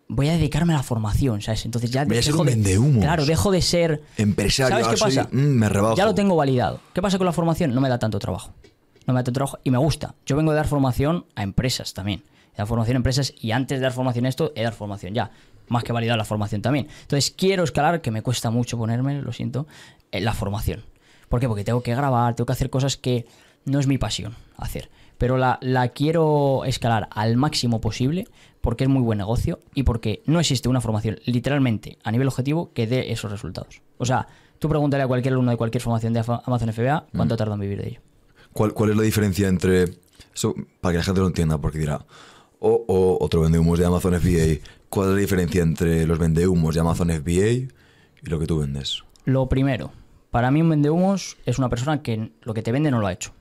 voy 0.07 0.30
a 0.30 0.31
dedicarme 0.31 0.73
a 0.73 0.77
la 0.77 0.81
formación, 0.84 1.39
¿sabes? 1.39 1.64
Entonces 1.65 1.91
ya 1.91 2.03
Voy 2.03 2.18
a 2.18 2.23
ser 2.23 2.34
un 2.35 2.48
de, 2.48 2.53
vendehumos. 2.56 3.03
Claro, 3.03 3.27
dejo 3.27 3.52
de 3.52 3.61
ser 3.61 4.02
Empresario, 4.18 4.72
¿Sabes 4.76 4.88
qué 4.88 4.98
soy- 4.98 5.15
pasa? 5.18 5.30
mm, 5.31 5.38
me 5.38 5.69
rebajo. 5.69 5.95
Ya 5.95 6.06
lo 6.06 6.15
tengo 6.15 6.35
validado. 6.35 6.80
¿Qué 6.95 7.02
pasa 7.03 7.19
con 7.19 7.26
la 7.26 7.31
formación? 7.31 7.76
No 7.76 7.80
me 7.80 7.89
da 7.89 7.99
tanto 7.99 8.18
trabajo. 8.18 8.53
No 9.06 9.14
me 9.14 9.19
da 9.19 9.23
tanto 9.23 9.34
trabajo 9.38 9.60
y 9.64 9.69
me 9.69 9.77
gusta. 9.77 10.15
Yo 10.26 10.35
vengo 10.35 10.49
de 10.49 10.56
dar 10.57 10.68
formación 10.68 11.27
a 11.35 11.43
empresas 11.43 11.93
también. 11.93 12.23
He 12.56 12.57
dado 12.57 12.65
formación 12.69 12.95
a 12.95 12.98
empresas 12.98 13.35
y 13.39 13.52
antes 13.52 13.77
de 13.77 13.84
dar 13.84 13.91
formación 13.93 14.26
a 14.26 14.30
esto, 14.30 14.52
he 14.56 14.64
dado 14.64 14.76
formación 14.76 15.14
ya. 15.14 15.30
Más 15.68 15.84
que 15.84 15.93
validar 15.93 16.18
la 16.18 16.26
formación 16.26 16.64
también. 16.64 16.88
Entonces 17.03 17.31
quiero 17.38 17.64
escalar, 17.64 18.02
que 18.02 18.10
me 18.10 18.23
cuesta 18.23 18.49
mucho 18.49 18.80
ponerme, 18.80 19.22
lo 19.22 19.31
siento, 19.31 19.68
en 20.11 20.26
la 20.26 20.34
formación. 20.34 20.84
¿Por 21.32 21.40
qué? 21.40 21.48
Porque 21.48 21.64
tengo 21.64 21.82
que 21.82 21.95
grabar, 21.95 22.36
tengo 22.36 22.45
que 22.45 22.52
hacer 22.52 22.70
cosas 22.70 22.98
que 22.98 23.26
no 23.64 23.80
es 23.80 23.88
mi 23.88 23.98
pasión 23.98 24.36
hacer. 24.58 24.90
Pero 25.18 25.38
la, 25.38 25.60
la 25.62 25.88
quiero 25.88 26.66
escalar 26.66 27.08
al 27.10 27.38
máximo 27.38 27.80
posible 27.80 28.28
porque 28.60 28.84
es 28.84 28.90
muy 28.90 29.02
buen 29.02 29.18
negocio 29.18 29.60
y 29.74 29.84
porque 29.84 30.22
no 30.26 30.41
existe 30.41 30.68
una 30.68 30.82
formación 30.82 31.22
literalmente 31.24 31.98
a 32.03 32.12
nivel 32.12 32.28
objetivo 32.28 32.74
que 32.74 32.86
dé 32.86 33.14
esos 33.14 33.32
resultados. 33.32 33.82
O 33.98 34.06
sea, 34.06 34.28
tú 34.60 34.68
pregúntale 34.68 35.03
a 35.03 35.08
cualquier 35.08 35.34
alumno 35.34 35.52
de 35.52 35.58
cualquier 35.58 35.82
formación 35.82 36.12
de 36.12 36.20
Amazon 36.20 36.74
FBA 36.74 37.06
cuánto 37.16 37.38
tarda 37.38 37.53
en 37.53 37.62
vivir 37.62 37.82
de 37.82 37.88
ello. 37.88 38.02
¿Cuál, 38.52 38.74
cuál 38.74 38.90
es 38.90 38.98
la 38.98 39.03
diferencia 39.03 39.48
entre. 39.48 39.86
Eso, 40.36 40.53
para 40.82 40.91
que 40.91 40.98
la 40.98 41.03
gente 41.06 41.22
lo 41.22 41.28
entienda, 41.28 41.58
porque 41.58 41.80
dirá. 41.80 42.06
O, 42.60 42.84
o 42.90 43.24
otro 43.24 43.40
vendehumos 43.40 43.80
de 43.80 43.86
Amazon 43.86 44.20
FBA. 44.20 44.60
¿Cuál 44.90 45.08
es 45.08 45.14
la 45.14 45.22
diferencia 45.22 45.64
entre 45.64 46.06
los 46.06 46.20
vendehumos 46.20 46.76
de 46.76 46.82
Amazon 46.82 47.10
FBA 47.10 47.48
y 47.48 47.70
lo 48.24 48.38
que 48.38 48.48
tú 48.48 48.60
vendes? 48.60 49.03
Lo 49.24 49.48
primero, 49.48 49.91
para 50.32 50.49
mí 50.49 50.62
un 50.62 50.70
vendehumos 50.70 51.38
es 51.45 51.60
una 51.60 51.70
persona 51.70 52.02
que 52.02 52.32
lo 52.41 52.53
que 52.53 52.64
te 52.64 52.72
vende 52.72 52.90
no 52.90 52.99
lo 52.99 53.08
ha 53.08 53.14
hecho. 53.14 53.34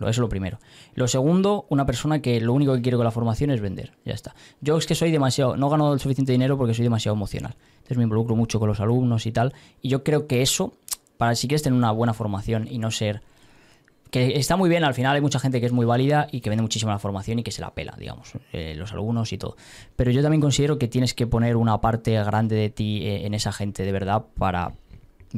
Eso 0.00 0.10
es 0.10 0.18
lo 0.18 0.28
primero. 0.28 0.58
Lo 0.94 1.08
segundo, 1.08 1.66
una 1.70 1.84
persona 1.84 2.20
que 2.20 2.40
lo 2.40 2.52
único 2.52 2.74
que 2.74 2.82
quiere 2.82 2.96
con 2.96 3.04
la 3.04 3.10
formación 3.10 3.50
es 3.50 3.60
vender. 3.60 3.92
Ya 4.04 4.14
está. 4.14 4.34
Yo 4.60 4.76
es 4.76 4.86
que 4.86 4.94
soy 4.94 5.10
demasiado, 5.10 5.56
no 5.56 5.68
gano 5.68 5.92
el 5.92 5.98
suficiente 5.98 6.30
dinero 6.30 6.56
porque 6.56 6.74
soy 6.74 6.84
demasiado 6.84 7.16
emocional. 7.16 7.56
Entonces 7.78 7.96
me 7.96 8.04
involucro 8.04 8.36
mucho 8.36 8.60
con 8.60 8.68
los 8.68 8.80
alumnos 8.80 9.26
y 9.26 9.32
tal. 9.32 9.54
Y 9.80 9.88
yo 9.88 10.04
creo 10.04 10.26
que 10.26 10.42
eso, 10.42 10.72
para 11.16 11.34
si 11.34 11.48
quieres 11.48 11.62
tener 11.62 11.76
una 11.76 11.90
buena 11.90 12.14
formación 12.14 12.68
y 12.70 12.78
no 12.78 12.90
ser 12.90 13.22
que 14.10 14.38
está 14.38 14.56
muy 14.56 14.70
bien, 14.70 14.84
al 14.84 14.94
final 14.94 15.14
hay 15.14 15.20
mucha 15.20 15.38
gente 15.38 15.60
que 15.60 15.66
es 15.66 15.72
muy 15.72 15.84
válida 15.84 16.28
y 16.30 16.40
que 16.40 16.48
vende 16.48 16.62
muchísimo 16.62 16.90
la 16.90 16.98
formación 16.98 17.40
y 17.40 17.42
que 17.42 17.50
se 17.50 17.60
la 17.60 17.74
pela, 17.74 17.94
digamos, 17.98 18.32
eh, 18.52 18.74
los 18.74 18.92
alumnos 18.92 19.32
y 19.32 19.38
todo. 19.38 19.56
Pero 19.96 20.10
yo 20.10 20.22
también 20.22 20.40
considero 20.40 20.78
que 20.78 20.88
tienes 20.88 21.12
que 21.12 21.26
poner 21.26 21.56
una 21.56 21.80
parte 21.80 22.12
grande 22.12 22.56
de 22.56 22.70
ti 22.70 23.02
eh, 23.02 23.26
en 23.26 23.34
esa 23.34 23.52
gente 23.52 23.82
de 23.82 23.92
verdad 23.92 24.24
para 24.38 24.72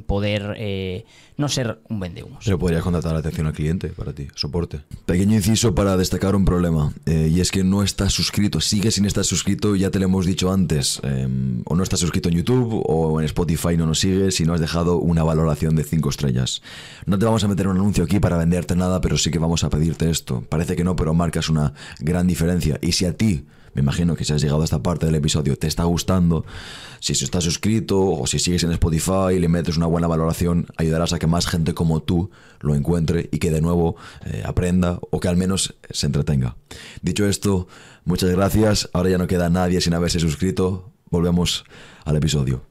poder 0.06 0.54
eh, 0.56 1.04
no 1.36 1.48
ser 1.48 1.80
un 1.88 2.00
vendehumos. 2.00 2.44
Pero 2.44 2.58
podrías 2.58 2.82
contratar 2.82 3.16
atención 3.16 3.46
al 3.46 3.52
cliente 3.52 3.88
para 3.88 4.12
ti, 4.12 4.28
soporte. 4.34 4.80
Pequeño 5.06 5.36
inciso 5.36 5.74
para 5.74 5.96
destacar 5.96 6.36
un 6.36 6.44
problema, 6.44 6.92
eh, 7.06 7.28
y 7.30 7.40
es 7.40 7.50
que 7.50 7.64
no 7.64 7.82
estás 7.82 8.12
suscrito, 8.12 8.60
sigue 8.60 8.90
sin 8.90 9.04
estar 9.04 9.24
suscrito, 9.24 9.74
ya 9.76 9.90
te 9.90 9.98
lo 9.98 10.04
hemos 10.04 10.26
dicho 10.26 10.52
antes, 10.52 11.00
eh, 11.02 11.28
o 11.64 11.74
no 11.74 11.82
estás 11.82 12.00
suscrito 12.00 12.28
en 12.28 12.36
YouTube 12.36 12.82
o 12.86 13.20
en 13.20 13.26
Spotify 13.26 13.76
no 13.76 13.86
nos 13.86 14.00
sigues 14.00 14.40
y 14.40 14.44
no 14.44 14.54
has 14.54 14.60
dejado 14.60 14.98
una 14.98 15.22
valoración 15.22 15.74
de 15.76 15.84
5 15.84 16.08
estrellas. 16.10 16.62
No 17.06 17.18
te 17.18 17.24
vamos 17.24 17.42
a 17.44 17.48
meter 17.48 17.68
un 17.68 17.76
anuncio 17.76 18.04
aquí 18.04 18.20
para 18.20 18.36
venderte 18.36 18.76
nada, 18.76 19.00
pero 19.00 19.18
sí 19.18 19.30
que 19.30 19.38
vamos 19.38 19.64
a 19.64 19.70
pedirte 19.70 20.10
esto. 20.10 20.44
Parece 20.48 20.76
que 20.76 20.84
no, 20.84 20.96
pero 20.96 21.14
marcas 21.14 21.48
una 21.48 21.74
gran 21.98 22.26
diferencia. 22.26 22.78
Y 22.80 22.92
si 22.92 23.06
a 23.06 23.16
ti 23.16 23.44
me 23.74 23.82
imagino 23.82 24.16
que 24.16 24.24
si 24.24 24.32
has 24.32 24.42
llegado 24.42 24.62
a 24.62 24.64
esta 24.64 24.82
parte 24.82 25.06
del 25.06 25.14
episodio 25.14 25.56
te 25.56 25.66
está 25.66 25.84
gustando, 25.84 26.44
si 27.01 27.12
estás 27.12 27.44
suscrito 27.44 28.01
o 28.01 28.26
si 28.26 28.38
sigues 28.38 28.64
en 28.64 28.72
Spotify 28.72 29.34
y 29.36 29.38
le 29.38 29.48
metes 29.48 29.76
una 29.76 29.86
buena 29.86 30.06
valoración, 30.06 30.66
ayudarás 30.76 31.12
a 31.12 31.18
que 31.18 31.26
más 31.26 31.47
gente 31.47 31.74
como 31.74 32.01
tú 32.01 32.30
lo 32.60 32.74
encuentre 32.74 33.28
y 33.32 33.38
que 33.38 33.51
de 33.51 33.60
nuevo 33.60 33.97
eh, 34.24 34.42
aprenda 34.44 34.98
o 35.10 35.20
que 35.20 35.28
al 35.28 35.36
menos 35.36 35.74
se 35.90 36.06
entretenga. 36.06 36.56
Dicho 37.02 37.26
esto, 37.26 37.68
muchas 38.05 38.30
gracias. 38.30 38.88
Ahora 38.92 39.10
ya 39.10 39.18
no 39.18 39.26
queda 39.26 39.51
nadie 39.51 39.80
sin 39.80 39.94
haberse 39.94 40.20
suscrito. 40.20 40.92
Volvemos 41.10 41.64
al 42.05 42.16
episodio. 42.16 42.69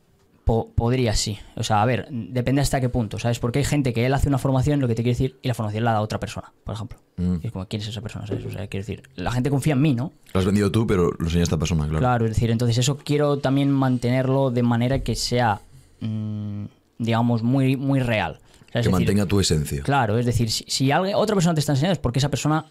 Po- 0.49 0.71
podría 0.73 1.13
sí. 1.13 1.37
O 1.57 1.61
sea, 1.63 1.83
a 1.83 1.85
ver, 1.85 2.07
depende 2.09 2.59
hasta 2.61 2.81
qué 2.81 2.89
punto, 2.89 3.19
¿sabes? 3.19 3.37
Porque 3.37 3.59
hay 3.59 3.65
gente 3.65 3.93
que 3.93 4.07
él 4.07 4.13
hace 4.15 4.29
una 4.29 4.39
formación, 4.39 4.79
lo 4.79 4.87
que 4.87 4.95
te 4.95 5.03
quiere 5.03 5.11
decir, 5.15 5.37
y 5.43 5.47
la 5.47 5.53
formación 5.53 5.83
la 5.83 5.91
da 5.93 6.01
otra 6.01 6.19
persona, 6.19 6.51
por 6.63 6.73
ejemplo. 6.73 6.97
Y 7.43 7.45
es 7.45 7.51
como, 7.51 7.67
¿quién 7.67 7.83
es 7.83 7.87
esa 7.87 8.01
persona? 8.01 8.25
¿sabes? 8.25 8.43
O 8.45 8.49
sea, 8.49 8.65
quiero 8.67 8.83
decir, 8.83 9.03
la 9.15 9.31
gente 9.31 9.51
confía 9.51 9.73
en 9.73 9.81
mí, 9.81 9.93
¿no? 9.93 10.11
Lo 10.33 10.39
has 10.39 10.47
vendido 10.47 10.71
tú, 10.71 10.87
pero 10.87 11.11
lo 11.19 11.25
enseña 11.25 11.43
esta 11.43 11.57
persona, 11.57 11.83
claro. 11.83 11.99
Claro, 11.99 12.25
es 12.25 12.31
decir, 12.31 12.49
entonces 12.49 12.79
eso 12.79 12.97
quiero 12.97 13.37
también 13.37 13.69
mantenerlo 13.69 14.49
de 14.49 14.63
manera 14.63 14.99
que 15.03 15.13
sea, 15.15 15.61
mm, 15.99 16.65
digamos, 16.97 17.43
muy, 17.43 17.75
muy 17.75 17.99
real. 17.99 18.39
O 18.39 18.39
sea, 18.39 18.47
es 18.65 18.71
que 18.71 18.77
decir, 18.79 18.91
mantenga 18.91 19.25
tu 19.27 19.39
esencia. 19.39 19.83
Claro, 19.83 20.17
es 20.17 20.25
decir, 20.25 20.49
si, 20.49 20.63
si 20.67 20.91
alguien, 20.91 21.13
otra 21.15 21.35
persona 21.35 21.53
te 21.53 21.59
está 21.59 21.73
enseñando 21.73 21.93
es 21.93 21.99
porque 21.99 22.17
esa 22.19 22.29
persona... 22.29 22.65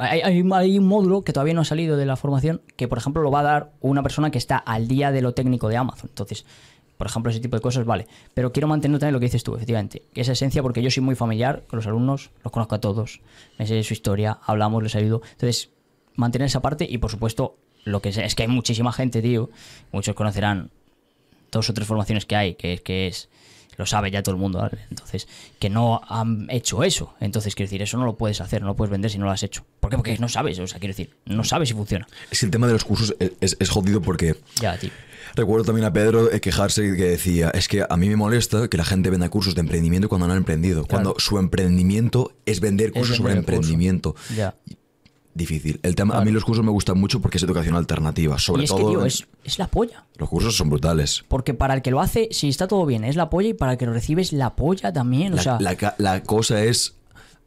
Hay, 0.00 0.20
hay- 0.20 0.44
hay 0.52 0.78
un 0.78 0.86
módulo 0.86 1.22
que 1.22 1.32
todavía 1.32 1.54
no 1.54 1.62
ha 1.62 1.64
salido 1.64 1.96
de 1.96 2.04
la 2.04 2.16
formación 2.16 2.60
que, 2.76 2.86
por 2.88 2.98
ejemplo, 2.98 3.22
lo 3.22 3.30
va 3.30 3.40
a 3.40 3.44
dar 3.44 3.72
una 3.80 4.02
persona 4.02 4.30
que 4.30 4.36
está 4.36 4.58
al 4.58 4.86
día 4.86 5.10
de 5.10 5.22
lo 5.22 5.32
técnico 5.32 5.68
de 5.70 5.78
Amazon. 5.78 6.10
Entonces, 6.10 6.44
por 7.00 7.06
ejemplo, 7.06 7.30
ese 7.30 7.40
tipo 7.40 7.56
de 7.56 7.62
cosas, 7.62 7.86
vale. 7.86 8.06
Pero 8.34 8.52
quiero 8.52 8.68
mantener 8.68 8.98
también 9.00 9.14
lo 9.14 9.20
que 9.20 9.24
dices 9.24 9.42
tú, 9.42 9.54
efectivamente. 9.54 10.02
que 10.12 10.20
Esa 10.20 10.32
esencia, 10.32 10.60
porque 10.62 10.82
yo 10.82 10.90
soy 10.90 11.02
muy 11.02 11.14
familiar 11.14 11.62
con 11.66 11.78
los 11.78 11.86
alumnos, 11.86 12.28
los 12.44 12.52
conozco 12.52 12.74
a 12.74 12.80
todos, 12.82 13.22
me 13.58 13.66
sé 13.66 13.82
su 13.84 13.94
historia, 13.94 14.36
hablamos, 14.44 14.82
les 14.82 14.94
ayudo. 14.96 15.22
Entonces, 15.32 15.70
mantener 16.14 16.44
esa 16.46 16.60
parte 16.60 16.86
y, 16.86 16.98
por 16.98 17.10
supuesto, 17.10 17.56
lo 17.84 18.02
que 18.02 18.12
sé, 18.12 18.26
es 18.26 18.34
que 18.34 18.42
hay 18.42 18.48
muchísima 18.50 18.92
gente, 18.92 19.22
tío. 19.22 19.48
Muchos 19.92 20.14
conocerán 20.14 20.70
dos 21.50 21.70
o 21.70 21.72
tres 21.74 21.86
formaciones 21.88 22.26
que 22.26 22.36
hay, 22.36 22.54
que 22.54 22.74
es 22.74 22.80
que 22.82 23.06
es 23.06 23.28
lo 23.78 23.86
sabe 23.86 24.10
ya 24.10 24.22
todo 24.22 24.34
el 24.34 24.40
mundo, 24.40 24.58
¿vale? 24.58 24.78
entonces 24.90 25.26
que 25.58 25.70
no 25.70 26.02
han 26.06 26.48
hecho 26.50 26.84
eso, 26.84 27.14
entonces 27.18 27.54
quiero 27.54 27.68
decir 27.68 27.80
eso 27.80 27.96
no 27.96 28.04
lo 28.04 28.14
puedes 28.18 28.42
hacer, 28.42 28.60
no 28.60 28.66
lo 28.68 28.76
puedes 28.76 28.90
vender 28.90 29.10
si 29.10 29.16
no 29.16 29.24
lo 29.24 29.30
has 29.30 29.42
hecho, 29.42 29.64
¿por 29.80 29.88
qué? 29.88 29.96
Porque 29.96 30.18
no 30.18 30.28
sabes, 30.28 30.58
o 30.58 30.66
sea 30.66 30.78
quiero 30.78 30.90
decir 30.92 31.16
no 31.24 31.44
sabes 31.44 31.70
si 31.70 31.74
funciona, 31.74 32.06
Es 32.30 32.40
que 32.40 32.46
el 32.46 32.52
tema 32.52 32.66
de 32.66 32.74
los 32.74 32.84
cursos 32.84 33.14
es, 33.18 33.32
es- 33.40 33.56
es 33.58 33.70
jodido 33.70 34.02
porque 34.02 34.36
ya 34.60 34.76
tío, 34.76 34.90
Recuerdo 35.36 35.64
también 35.64 35.84
a 35.86 35.92
Pedro 35.92 36.30
eh, 36.32 36.40
quejarse 36.40 36.82
que 36.96 37.04
decía, 37.04 37.50
es 37.50 37.68
que 37.68 37.84
a 37.88 37.96
mí 37.96 38.08
me 38.08 38.16
molesta 38.16 38.68
que 38.68 38.76
la 38.76 38.84
gente 38.84 39.10
venda 39.10 39.28
cursos 39.28 39.54
de 39.54 39.60
emprendimiento 39.60 40.08
cuando 40.08 40.26
no 40.26 40.32
han 40.32 40.38
emprendido, 40.38 40.84
cuando 40.86 41.14
su 41.18 41.38
emprendimiento 41.38 42.32
es 42.46 42.60
vender 42.60 42.92
cursos 42.92 43.16
sobre 43.16 43.34
vender 43.34 43.38
el 43.38 43.56
curso. 43.56 43.70
emprendimiento. 43.70 44.14
ya. 44.36 44.54
Difícil. 45.32 45.78
El 45.84 45.94
tema, 45.94 46.18
A 46.18 46.24
mí 46.24 46.32
los 46.32 46.44
cursos 46.44 46.64
me 46.64 46.72
gustan 46.72 46.98
mucho 46.98 47.20
porque 47.20 47.38
es 47.38 47.44
educación 47.44 47.76
alternativa, 47.76 48.36
sobre 48.38 48.62
Y 48.62 48.64
es 48.64 48.72
que 48.72 48.76
todo 48.80 48.90
tío 48.90 49.00
en- 49.02 49.06
es, 49.06 49.26
es 49.44 49.58
la 49.60 49.68
polla, 49.68 50.04
los 50.18 50.28
cursos 50.28 50.56
son 50.56 50.68
brutales. 50.70 51.24
porque 51.28 51.54
para 51.54 51.72
el 51.74 51.82
que 51.82 51.92
lo 51.92 52.00
hace 52.00 52.28
si 52.32 52.48
está 52.48 52.66
todo 52.66 52.84
bien 52.84 53.04
es 53.04 53.14
la 53.14 53.30
polla 53.30 53.48
y 53.48 53.54
para 53.54 53.72
el 53.72 53.78
que 53.78 53.86
lo 53.86 53.92
recibe 53.92 54.22
es 54.22 54.32
la 54.32 54.56
polla 54.56 54.92
también, 54.92 55.32
o 55.34 55.36
La, 55.36 55.42
sea, 55.42 55.94
la 55.98 56.22
cosa 56.24 56.64
es 56.64 56.96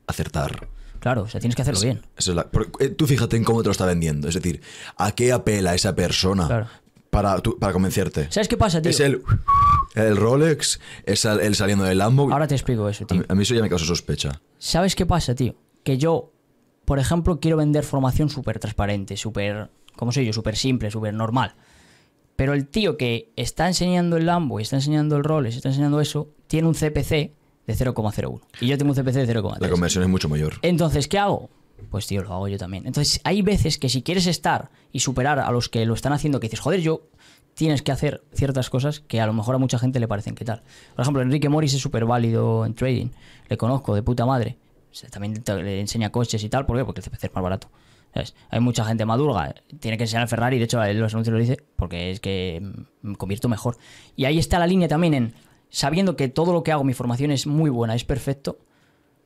acertar. 0.08 0.70
claro, 1.00 1.24
o 1.24 1.28
sea 1.28 1.42
tienes 1.42 1.58
que 1.58 1.62
hacerlo 1.62 1.82
bien, 1.82 2.02
es 2.18 2.28
la- 2.30 2.48
eh, 2.80 2.88
tú 2.90 3.06
fíjate 3.06 3.36
en 3.36 3.44
cómo 3.44 3.62
te 3.62 3.68
lo 3.68 3.72
está 3.74 3.86
vendiendo, 3.86 4.30
es 4.30 4.36
decir, 4.36 4.62
¿a 4.98 5.12
qué 5.12 5.34
apela 5.34 5.76
esa 5.76 5.94
persona 5.94 6.48
Claro. 6.48 6.68
Para, 7.14 7.40
tú- 7.40 7.58
para 7.58 7.72
convencerte? 7.72 8.28
¿sabes 8.30 8.48
qué 8.50 8.58
pasa 8.58 8.82
tío? 8.82 8.92
¿Es 8.92 9.00
el, 9.00 9.22
el 9.96 10.18
Rolex? 10.18 10.80
¿Es 11.06 11.24
el, 11.26 11.40
el 11.40 11.56
saliendo 11.56 11.86
del 11.86 11.98
Lambo? 12.00 12.32
Ahora 12.32 12.48
te 12.48 12.56
explico 12.56 12.90
eso 12.90 13.06
a, 13.06 13.08
tío, 13.08 13.20
mí, 13.20 13.26
a 13.30 13.36
mí 13.36 13.44
eso 13.44 13.56
ya 13.56 13.62
me 13.62 13.70
causa 13.70 13.86
sospecha. 13.86 14.42
¿Sabes 14.58 14.96
qué 14.96 15.06
pasa, 15.06 15.34
tío? 15.36 15.56
Que 15.84 15.98
yo, 15.98 16.32
por 16.86 17.00
ejemplo, 17.00 17.40
quiero 17.40 17.58
vender 17.58 17.84
formación 17.84 18.30
súper 18.30 18.60
transparente, 18.60 19.16
súper, 19.16 19.70
¿cómo 19.96 20.12
soy 20.12 20.26
yo? 20.26 20.34
Súper 20.34 20.56
simple, 20.58 20.92
súper 20.92 21.14
normal. 21.14 21.56
Pero 22.36 22.54
el 22.54 22.68
tío 22.68 22.98
que 22.98 23.32
está 23.36 23.68
enseñando 23.68 24.18
el 24.18 24.26
Lambo 24.26 24.60
y 24.60 24.64
está 24.64 24.78
enseñando 24.78 25.16
el 25.18 25.24
Rolex, 25.24 25.56
está 25.56 25.70
enseñando 25.70 26.02
eso, 26.02 26.30
tiene 26.48 26.68
un 26.68 26.74
CPC 26.74 27.10
de 27.68 27.76
0,01. 27.78 28.42
Y 28.62 28.68
yo 28.68 28.78
tengo 28.78 28.92
un 28.92 28.96
CPC 28.98 29.14
de 29.26 29.34
La 29.34 29.42
0,3. 29.42 29.70
conversión 29.70 30.04
es 30.04 30.10
mucho 30.10 30.28
mayor. 30.30 30.56
Entonces, 30.64 31.08
¿qué 31.08 31.20
hago? 31.20 31.50
Pues 31.90 32.08
tío, 32.08 32.24
lo 32.24 32.34
hago 32.34 32.48
yo 32.48 32.58
también. 32.58 32.86
Entonces, 32.86 33.22
hay 33.24 33.42
veces 33.42 33.78
que 33.78 33.90
si 33.90 34.02
quieres 34.02 34.28
estar 34.28 34.70
y 34.92 35.00
superar 35.00 35.40
a 35.40 35.52
los 35.52 35.70
que 35.70 35.86
lo 35.86 35.94
están 35.94 36.14
haciendo, 36.14 36.40
que 36.40 36.48
dices, 36.48 36.60
joder, 36.60 36.82
yo 36.82 37.04
tienes 37.54 37.82
que 37.82 37.92
hacer 37.92 38.24
ciertas 38.34 38.70
cosas 38.70 39.00
que 39.02 39.22
a 39.22 39.28
lo 39.28 39.34
mejor 39.34 39.56
a 39.56 39.58
mucha 39.58 39.78
gente 39.80 40.00
le 40.00 40.08
parecen 40.08 40.36
que 40.36 40.46
tal. 40.46 40.64
Por 40.96 41.02
ejemplo, 41.02 41.22
Enrique 41.22 41.50
Morris 41.50 41.74
es 41.74 41.82
súper 41.82 42.06
válido 42.06 42.66
en 42.66 42.74
trading. 42.74 43.10
Le 43.50 43.58
conozco 43.58 43.96
de 43.96 44.04
puta 44.04 44.26
madre. 44.26 44.58
También 45.10 45.44
le 45.64 45.80
enseña 45.80 46.12
coches 46.12 46.44
y 46.44 46.50
tal. 46.50 46.66
¿Por 46.66 46.78
qué? 46.78 46.86
Porque 46.86 47.02
el 47.02 47.06
CPC 47.06 47.26
es 47.26 47.34
más 47.34 47.44
barato. 47.44 47.70
Hay 48.50 48.60
mucha 48.60 48.86
gente 48.86 49.06
madurga. 49.06 49.56
Tiene 49.80 49.98
que 49.98 50.04
enseñar 50.04 50.24
el 50.24 50.30
Ferrari. 50.30 50.60
De 50.60 50.66
hecho, 50.66 50.82
él 50.84 51.00
los 51.00 51.14
anuncios 51.14 51.34
lo 51.34 51.40
dice 51.40 51.58
porque 51.76 52.12
es 52.12 52.20
que 52.20 52.62
mm, 52.62 53.10
me 53.10 53.16
convierto 53.16 53.50
mejor. 53.50 53.78
Y 54.16 54.26
ahí 54.26 54.38
está 54.38 54.60
la 54.60 54.68
línea 54.68 54.88
también 54.88 55.14
en 55.14 55.34
sabiendo 55.70 56.16
que 56.16 56.28
todo 56.28 56.54
lo 56.54 56.64
que 56.64 56.72
hago, 56.72 56.84
mi 56.84 56.94
formación 56.94 57.32
es 57.32 57.48
muy 57.48 57.72
buena, 57.72 57.96
es 57.96 58.04
perfecto 58.04 58.60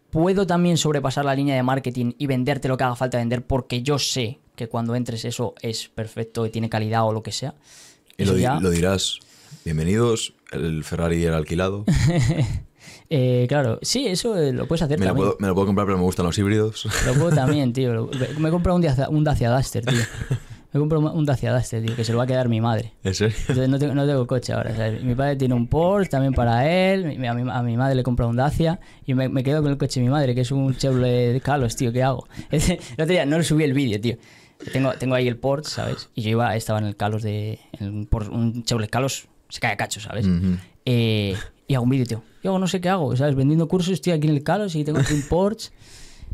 puedo 0.09 0.47
también 0.47 0.77
sobrepasar 0.77 1.25
la 1.25 1.35
línea 1.35 1.55
de 1.55 1.63
marketing 1.63 2.13
y 2.17 2.27
venderte 2.27 2.67
lo 2.67 2.77
que 2.77 2.83
haga 2.83 2.95
falta 2.95 3.17
vender 3.17 3.45
porque 3.45 3.81
yo 3.81 3.99
sé 3.99 4.39
que 4.55 4.67
cuando 4.67 4.95
entres 4.95 5.25
eso 5.25 5.53
es 5.61 5.87
perfecto 5.89 6.45
y 6.45 6.49
tiene 6.49 6.69
calidad 6.69 7.05
o 7.05 7.11
lo 7.11 7.21
que 7.23 7.31
sea. 7.31 7.53
Y 8.17 8.25
lo, 8.25 8.33
di- 8.33 8.41
ya- 8.41 8.59
lo 8.59 8.69
dirás. 8.69 9.19
Bienvenidos, 9.65 10.33
el 10.51 10.83
Ferrari 10.83 11.23
era 11.23 11.37
alquilado. 11.37 11.85
Eh, 13.09 13.45
claro, 13.47 13.79
sí, 13.83 14.05
eso 14.05 14.37
eh, 14.37 14.51
lo 14.51 14.67
puedes 14.67 14.81
hacer 14.81 14.99
Me 14.99 15.05
lo, 15.05 15.15
puedo, 15.15 15.37
me 15.39 15.47
lo 15.47 15.53
puedo 15.55 15.67
comprar, 15.67 15.87
pero 15.87 15.97
me 15.97 16.03
gustan 16.03 16.25
los 16.25 16.37
híbridos. 16.37 16.85
Lo 17.05 17.13
puedo 17.13 17.29
también, 17.31 17.71
tío. 17.71 18.09
Me 18.37 18.49
he 18.49 18.51
comprado 18.51 18.77
un 18.77 18.85
un 19.15 19.23
Dacia 19.23 19.49
Duster, 19.49 19.85
tío. 19.85 19.99
Me 20.77 20.81
comprado 20.81 21.11
un 21.11 21.25
Dacia 21.25 21.51
Duster, 21.51 21.83
tío, 21.83 21.95
que 21.95 22.03
se 22.03 22.11
lo 22.11 22.19
va 22.19 22.25
a 22.25 22.27
quedar 22.27 22.49
mi 22.49 22.61
madre. 22.61 22.93
¿En 23.03 23.15
serio? 23.15 23.35
Entonces 23.41 23.67
no 23.67 23.79
tengo, 23.79 23.95
no 23.95 24.05
tengo 24.05 24.27
coche 24.27 24.53
ahora. 24.53 24.75
Mi 25.01 25.15
padre 25.15 25.35
tiene 25.35 25.55
un 25.55 25.65
Porsche 25.65 26.11
también 26.11 26.33
para 26.33 26.69
él. 26.69 27.05
A 27.27 27.33
mi, 27.33 27.49
a 27.49 27.63
mi 27.63 27.77
madre 27.77 27.95
le 27.95 28.01
he 28.01 28.03
comprado 28.03 28.29
un 28.29 28.37
Dacia. 28.37 28.79
Y 29.05 29.15
me, 29.15 29.27
me 29.27 29.43
quedo 29.43 29.63
con 29.63 29.71
el 29.71 29.77
coche 29.79 29.99
de 29.99 30.05
mi 30.05 30.11
madre, 30.11 30.35
que 30.35 30.41
es 30.41 30.51
un 30.51 30.75
Chevrolet 30.75 31.41
Calos, 31.41 31.75
tío. 31.75 31.91
¿Qué 31.91 32.03
hago? 32.03 32.27
El 32.51 32.61
otro 32.93 33.07
día 33.07 33.25
no 33.25 33.39
le 33.39 33.43
subí 33.43 33.63
el 33.63 33.73
vídeo, 33.73 33.99
tío. 33.99 34.17
tengo, 34.71 34.93
tengo 34.93 35.15
ahí 35.15 35.27
el 35.27 35.37
Porsche, 35.37 35.71
¿sabes? 35.71 36.09
Y 36.13 36.21
yo 36.21 36.29
iba, 36.29 36.55
estaba 36.55 36.77
en 36.77 36.85
el 36.85 36.95
Calos 36.95 37.23
de. 37.23 37.59
En, 37.79 38.05
por 38.05 38.29
un 38.29 38.63
Chevrolet 38.63 38.91
Calos 38.91 39.27
se 39.49 39.59
cae 39.59 39.71
a 39.73 39.77
cacho, 39.77 39.99
¿sabes? 39.99 40.27
Eh, 40.85 41.35
y 41.67 41.73
hago 41.73 41.85
un 41.85 41.89
vídeo, 41.89 42.05
tío. 42.05 42.23
Yo 42.43 42.51
hago 42.51 42.59
no 42.59 42.67
sé 42.67 42.79
qué 42.81 42.89
hago, 42.89 43.15
¿sabes? 43.15 43.33
Vendiendo 43.33 43.67
cursos, 43.67 43.93
estoy 43.93 44.13
aquí 44.13 44.27
en 44.27 44.35
el 44.35 44.43
Calos 44.43 44.75
y 44.75 44.83
tengo 44.83 44.99
aquí 44.99 45.13
un 45.13 45.23
Porsche. 45.23 45.71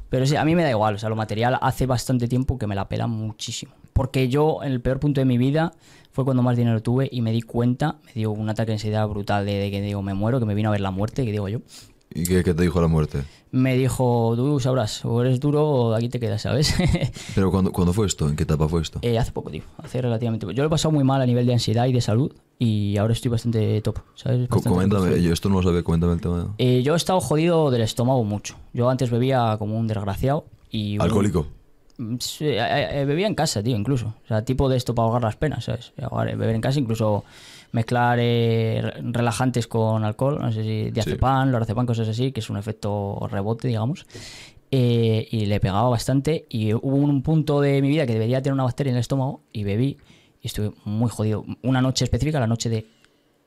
Pero 0.09 0.25
sí, 0.25 0.35
a 0.35 0.43
mí 0.43 0.53
me 0.53 0.63
da 0.63 0.69
igual, 0.69 0.95
o 0.95 0.97
sea, 0.97 1.07
lo 1.07 1.15
material 1.15 1.57
hace 1.61 1.85
bastante 1.85 2.27
tiempo 2.27 2.57
que 2.57 2.67
me 2.67 2.75
la 2.75 2.89
pela 2.89 3.07
muchísimo. 3.07 3.73
Porque 3.93 4.27
yo, 4.29 4.59
en 4.63 4.71
el 4.71 4.81
peor 4.81 4.99
punto 4.99 5.21
de 5.21 5.25
mi 5.25 5.37
vida, 5.37 5.73
fue 6.11 6.25
cuando 6.25 6.43
más 6.43 6.57
dinero 6.57 6.81
tuve 6.81 7.07
y 7.11 7.21
me 7.21 7.31
di 7.31 7.41
cuenta, 7.41 7.97
me 8.05 8.11
dio 8.13 8.31
un 8.31 8.49
ataque 8.49 8.67
de 8.67 8.73
ansiedad 8.73 9.07
brutal 9.07 9.45
de, 9.45 9.53
de 9.53 9.71
que 9.71 9.81
digo, 9.81 10.01
me 10.01 10.13
muero, 10.13 10.39
que 10.39 10.45
me 10.45 10.55
vino 10.55 10.69
a 10.69 10.71
ver 10.71 10.81
la 10.81 10.91
muerte, 10.91 11.25
que 11.25 11.31
digo 11.31 11.47
yo. 11.49 11.59
¿Y 12.15 12.25
qué, 12.25 12.43
qué 12.43 12.53
te 12.53 12.61
dijo 12.61 12.79
la 12.79 12.87
muerte? 12.87 13.23
Me 13.49 13.75
dijo, 13.75 14.33
tú 14.35 14.59
sabrás, 14.59 15.03
o 15.03 15.21
eres 15.21 15.39
duro 15.39 15.67
o 15.67 15.93
aquí 15.95 16.09
te 16.09 16.19
quedas, 16.19 16.43
¿sabes? 16.43 16.75
Pero 17.35 17.49
¿cuándo, 17.49 17.71
¿cuándo 17.71 17.91
fue 17.93 18.05
esto? 18.05 18.29
¿En 18.29 18.35
qué 18.35 18.43
etapa 18.43 18.67
fue 18.67 18.81
esto? 18.83 18.99
Eh, 19.01 19.17
hace 19.17 19.31
poco, 19.31 19.49
tío, 19.49 19.63
hace 19.77 19.99
relativamente 20.01 20.45
poco. 20.45 20.53
Yo 20.55 20.61
lo 20.63 20.67
he 20.67 20.69
pasado 20.69 20.91
muy 20.91 21.03
mal 21.03 21.21
a 21.21 21.25
nivel 21.25 21.47
de 21.47 21.53
ansiedad 21.53 21.87
y 21.87 21.93
de 21.93 22.01
salud 22.01 22.31
y 22.59 22.97
ahora 22.97 23.13
estoy 23.13 23.31
bastante 23.31 23.81
top, 23.81 23.97
¿sabes? 24.15 24.47
Bastante 24.47 24.69
coméntame, 24.69 25.21
yo 25.23 25.33
esto 25.33 25.49
no 25.49 25.55
lo 25.55 25.63
sabía, 25.63 25.81
coméntame 25.83 26.13
el 26.13 26.21
tema. 26.21 26.53
Eh, 26.59 26.83
yo 26.83 26.93
he 26.93 26.97
estado 26.97 27.19
jodido 27.19 27.71
del 27.71 27.81
estómago 27.81 28.23
mucho. 28.23 28.57
Yo 28.73 28.89
antes 28.91 29.09
bebía 29.09 29.55
como 29.57 29.77
un 29.79 29.87
desgraciado 29.87 30.45
y... 30.69 30.97
un- 30.97 31.01
¿Alcohólico? 31.03 31.47
Mm, 32.03 32.17
Sí, 32.19 32.45
eh, 32.45 33.01
eh, 33.01 33.05
bebía 33.05 33.27
en 33.27 33.35
casa, 33.35 33.61
tío, 33.63 33.75
incluso. 33.75 34.13
O 34.23 34.27
sea, 34.27 34.43
tipo 34.45 34.69
de 34.69 34.77
esto 34.77 34.93
para 34.95 35.05
ahogar 35.05 35.21
las 35.23 35.35
penas, 35.35 35.65
¿sabes? 35.65 35.93
Eh, 35.97 36.05
beber 36.35 36.55
en 36.55 36.61
casa, 36.61 36.79
incluso 36.79 37.23
mezclar 37.71 38.19
eh, 38.21 38.81
re- 38.83 39.01
relajantes 39.03 39.67
con 39.67 40.03
alcohol, 40.03 40.37
no 40.39 40.51
sé 40.51 40.63
si 40.63 40.91
diazepam, 40.91 41.49
lorazepam, 41.51 41.85
cosas 41.85 42.07
así, 42.07 42.31
que 42.31 42.39
es 42.41 42.49
un 42.49 42.57
efecto 42.57 43.27
rebote, 43.31 43.67
digamos. 43.67 44.05
Eh, 44.71 45.27
y 45.29 45.45
le 45.45 45.59
pegaba 45.59 45.87
bastante 45.89 46.45
y 46.49 46.73
hubo 46.73 46.95
un 46.95 47.21
punto 47.21 47.61
de 47.61 47.79
mi 47.81 47.89
vida 47.89 48.07
que 48.07 48.13
debería 48.13 48.41
tener 48.41 48.53
una 48.55 48.63
bacteria 48.63 48.89
en 48.89 48.95
el 48.97 49.01
estómago 49.01 49.41
y 49.51 49.63
bebí 49.63 49.97
y 50.41 50.47
estuve 50.47 50.71
muy 50.85 51.09
jodido. 51.11 51.45
Una 51.61 51.79
noche 51.81 52.03
específica, 52.05 52.39
la 52.39 52.47
noche 52.47 52.69
de 52.69 52.87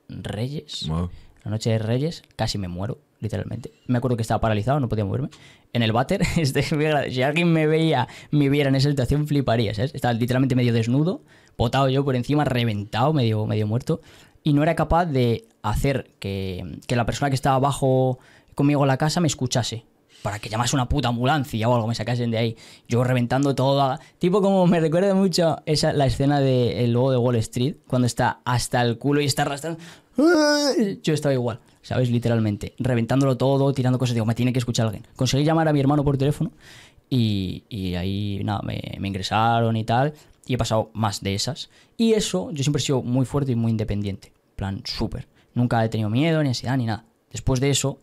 Reyes. 0.08 0.86
Wow. 0.88 1.10
La 1.44 1.50
noche 1.50 1.70
de 1.70 1.78
Reyes, 1.78 2.22
casi 2.36 2.58
me 2.58 2.68
muero, 2.68 2.98
literalmente. 3.20 3.72
Me 3.86 3.98
acuerdo 3.98 4.16
que 4.16 4.22
estaba 4.22 4.40
paralizado, 4.40 4.80
no 4.80 4.88
podía 4.88 5.04
moverme. 5.04 5.28
En 5.76 5.82
el 5.82 5.92
váter, 5.92 6.22
este, 6.38 6.62
si 6.62 7.22
alguien 7.22 7.52
me 7.52 7.66
veía, 7.66 8.08
me 8.30 8.48
viera 8.48 8.70
en 8.70 8.76
esa 8.76 8.88
situación, 8.88 9.26
fliparía, 9.26 9.74
¿sabes? 9.74 9.94
Estaba 9.94 10.14
literalmente 10.14 10.56
medio 10.56 10.72
desnudo, 10.72 11.20
botado 11.58 11.90
yo 11.90 12.02
por 12.02 12.16
encima, 12.16 12.46
reventado, 12.46 13.12
medio, 13.12 13.44
medio 13.44 13.66
muerto. 13.66 14.00
Y 14.42 14.54
no 14.54 14.62
era 14.62 14.74
capaz 14.74 15.04
de 15.04 15.44
hacer 15.60 16.12
que, 16.18 16.78
que 16.86 16.96
la 16.96 17.04
persona 17.04 17.28
que 17.28 17.34
estaba 17.34 17.56
abajo 17.56 18.18
conmigo 18.54 18.82
en 18.84 18.88
la 18.88 18.96
casa 18.96 19.20
me 19.20 19.26
escuchase. 19.26 19.84
Para 20.22 20.38
que 20.38 20.48
llamase 20.48 20.74
una 20.74 20.88
puta 20.88 21.08
ambulancia 21.08 21.68
o 21.68 21.74
algo, 21.74 21.86
me 21.86 21.94
sacasen 21.94 22.30
de 22.30 22.38
ahí. 22.38 22.56
Yo 22.88 23.04
reventando 23.04 23.54
todo. 23.54 23.98
Tipo 24.18 24.40
como 24.40 24.66
me 24.66 24.80
recuerda 24.80 25.14
mucho 25.14 25.58
esa, 25.66 25.92
la 25.92 26.06
escena 26.06 26.40
del 26.40 26.72
el 26.72 26.92
lobo 26.92 27.10
de 27.10 27.18
Wall 27.18 27.36
Street, 27.36 27.76
cuando 27.86 28.06
está 28.06 28.40
hasta 28.46 28.80
el 28.80 28.96
culo 28.96 29.20
y 29.20 29.26
está 29.26 29.42
arrastrando. 29.42 29.78
Yo 31.02 31.12
estaba 31.12 31.34
igual, 31.34 31.60
¿sabes? 31.86 32.10
Literalmente. 32.10 32.74
Reventándolo 32.80 33.36
todo, 33.36 33.72
tirando 33.72 33.96
cosas. 33.96 34.14
Digo, 34.14 34.26
me 34.26 34.34
tiene 34.34 34.52
que 34.52 34.58
escuchar 34.58 34.86
alguien. 34.86 35.06
Conseguí 35.14 35.44
llamar 35.44 35.68
a 35.68 35.72
mi 35.72 35.78
hermano 35.78 36.02
por 36.02 36.18
teléfono 36.18 36.50
y, 37.08 37.62
y 37.68 37.94
ahí, 37.94 38.40
nada, 38.42 38.60
me, 38.62 38.98
ingresaron 39.06 39.76
y 39.76 39.84
tal. 39.84 40.12
Y 40.46 40.54
he 40.54 40.58
pasado 40.58 40.90
más 40.94 41.20
de 41.20 41.36
esas. 41.36 41.70
Y 41.96 42.14
eso, 42.14 42.50
yo 42.50 42.64
siempre 42.64 42.82
he 42.82 42.84
sido 42.84 43.02
muy 43.02 43.24
fuerte 43.24 43.52
y 43.52 43.54
muy 43.54 43.70
independiente. 43.70 44.28
En 44.28 44.56
plan, 44.56 44.82
súper. 44.84 45.28
Nunca 45.54 45.84
he 45.84 45.88
tenido 45.88 46.10
miedo, 46.10 46.42
ni 46.42 46.48
ansiedad, 46.48 46.76
ni 46.76 46.86
nada. 46.86 47.04
Después 47.30 47.60
de 47.60 47.70
eso, 47.70 47.98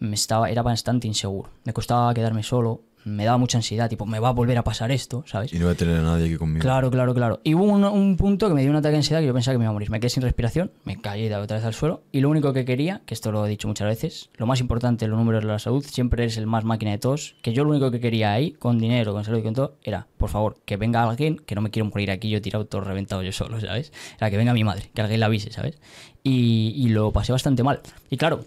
me 0.00 0.16
estaba, 0.16 0.50
era 0.50 0.62
bastante 0.62 1.06
inseguro. 1.06 1.50
Me 1.62 1.72
costaba 1.72 2.12
quedarme 2.14 2.42
solo. 2.42 2.80
Me 3.04 3.24
daba 3.24 3.38
mucha 3.38 3.58
ansiedad, 3.58 3.88
tipo, 3.88 4.06
me 4.06 4.18
va 4.18 4.28
a 4.28 4.32
volver 4.32 4.56
a 4.58 4.64
pasar 4.64 4.90
esto, 4.90 5.24
¿sabes? 5.26 5.52
Y 5.52 5.58
no 5.58 5.66
voy 5.66 5.74
a 5.74 5.76
tener 5.76 5.98
a 5.98 6.02
nadie 6.02 6.26
aquí 6.26 6.36
conmigo. 6.36 6.60
Claro, 6.62 6.90
claro, 6.90 7.14
claro. 7.14 7.40
Y 7.44 7.54
hubo 7.54 7.64
un, 7.64 7.84
un 7.84 8.16
punto 8.16 8.48
que 8.48 8.54
me 8.54 8.62
dio 8.62 8.70
un 8.70 8.76
ataque 8.76 8.92
de 8.92 8.98
ansiedad 8.98 9.20
que 9.20 9.26
yo 9.26 9.34
pensaba 9.34 9.54
que 9.54 9.58
me 9.58 9.64
iba 9.64 9.70
a 9.70 9.72
morir. 9.72 9.90
Me 9.90 10.00
quedé 10.00 10.10
sin 10.10 10.22
respiración, 10.22 10.72
me 10.84 11.00
caí 11.00 11.28
de 11.28 11.34
otra 11.36 11.56
vez 11.56 11.66
al 11.66 11.74
suelo. 11.74 12.02
Y 12.12 12.20
lo 12.20 12.30
único 12.30 12.52
que 12.52 12.64
quería, 12.64 13.02
que 13.04 13.14
esto 13.14 13.30
lo 13.30 13.46
he 13.46 13.50
dicho 13.50 13.68
muchas 13.68 13.86
veces, 13.88 14.30
lo 14.36 14.46
más 14.46 14.60
importante 14.60 15.04
en 15.04 15.10
los 15.10 15.18
números 15.18 15.42
de 15.42 15.48
la 15.48 15.58
salud 15.58 15.84
siempre 15.84 16.24
es 16.24 16.36
el 16.38 16.46
más 16.46 16.64
máquina 16.64 16.92
de 16.92 16.98
todos. 16.98 17.36
Que 17.42 17.52
yo 17.52 17.64
lo 17.64 17.70
único 17.70 17.90
que 17.90 18.00
quería 18.00 18.32
ahí, 18.32 18.52
con 18.52 18.78
dinero, 18.78 19.12
con 19.12 19.24
salud 19.24 19.38
y 19.38 19.42
con 19.42 19.54
todo, 19.54 19.76
era, 19.82 20.06
por 20.16 20.30
favor, 20.30 20.56
que 20.64 20.76
venga 20.76 21.02
alguien, 21.02 21.36
que 21.36 21.54
no 21.54 21.60
me 21.60 21.70
quiero 21.70 21.88
morir 21.90 22.10
aquí 22.10 22.30
yo 22.30 22.40
tirado 22.40 22.64
todo 22.66 22.80
reventado 22.80 23.22
yo 23.22 23.32
solo, 23.32 23.60
¿sabes? 23.60 23.92
Era 24.18 24.30
que 24.30 24.36
venga 24.36 24.54
mi 24.54 24.64
madre, 24.64 24.90
que 24.94 25.02
alguien 25.02 25.20
la 25.20 25.26
avise, 25.26 25.52
¿sabes? 25.52 25.78
Y, 26.22 26.72
y 26.76 26.88
lo 26.88 27.12
pasé 27.12 27.32
bastante 27.32 27.62
mal. 27.62 27.80
Y 28.08 28.16
claro, 28.16 28.44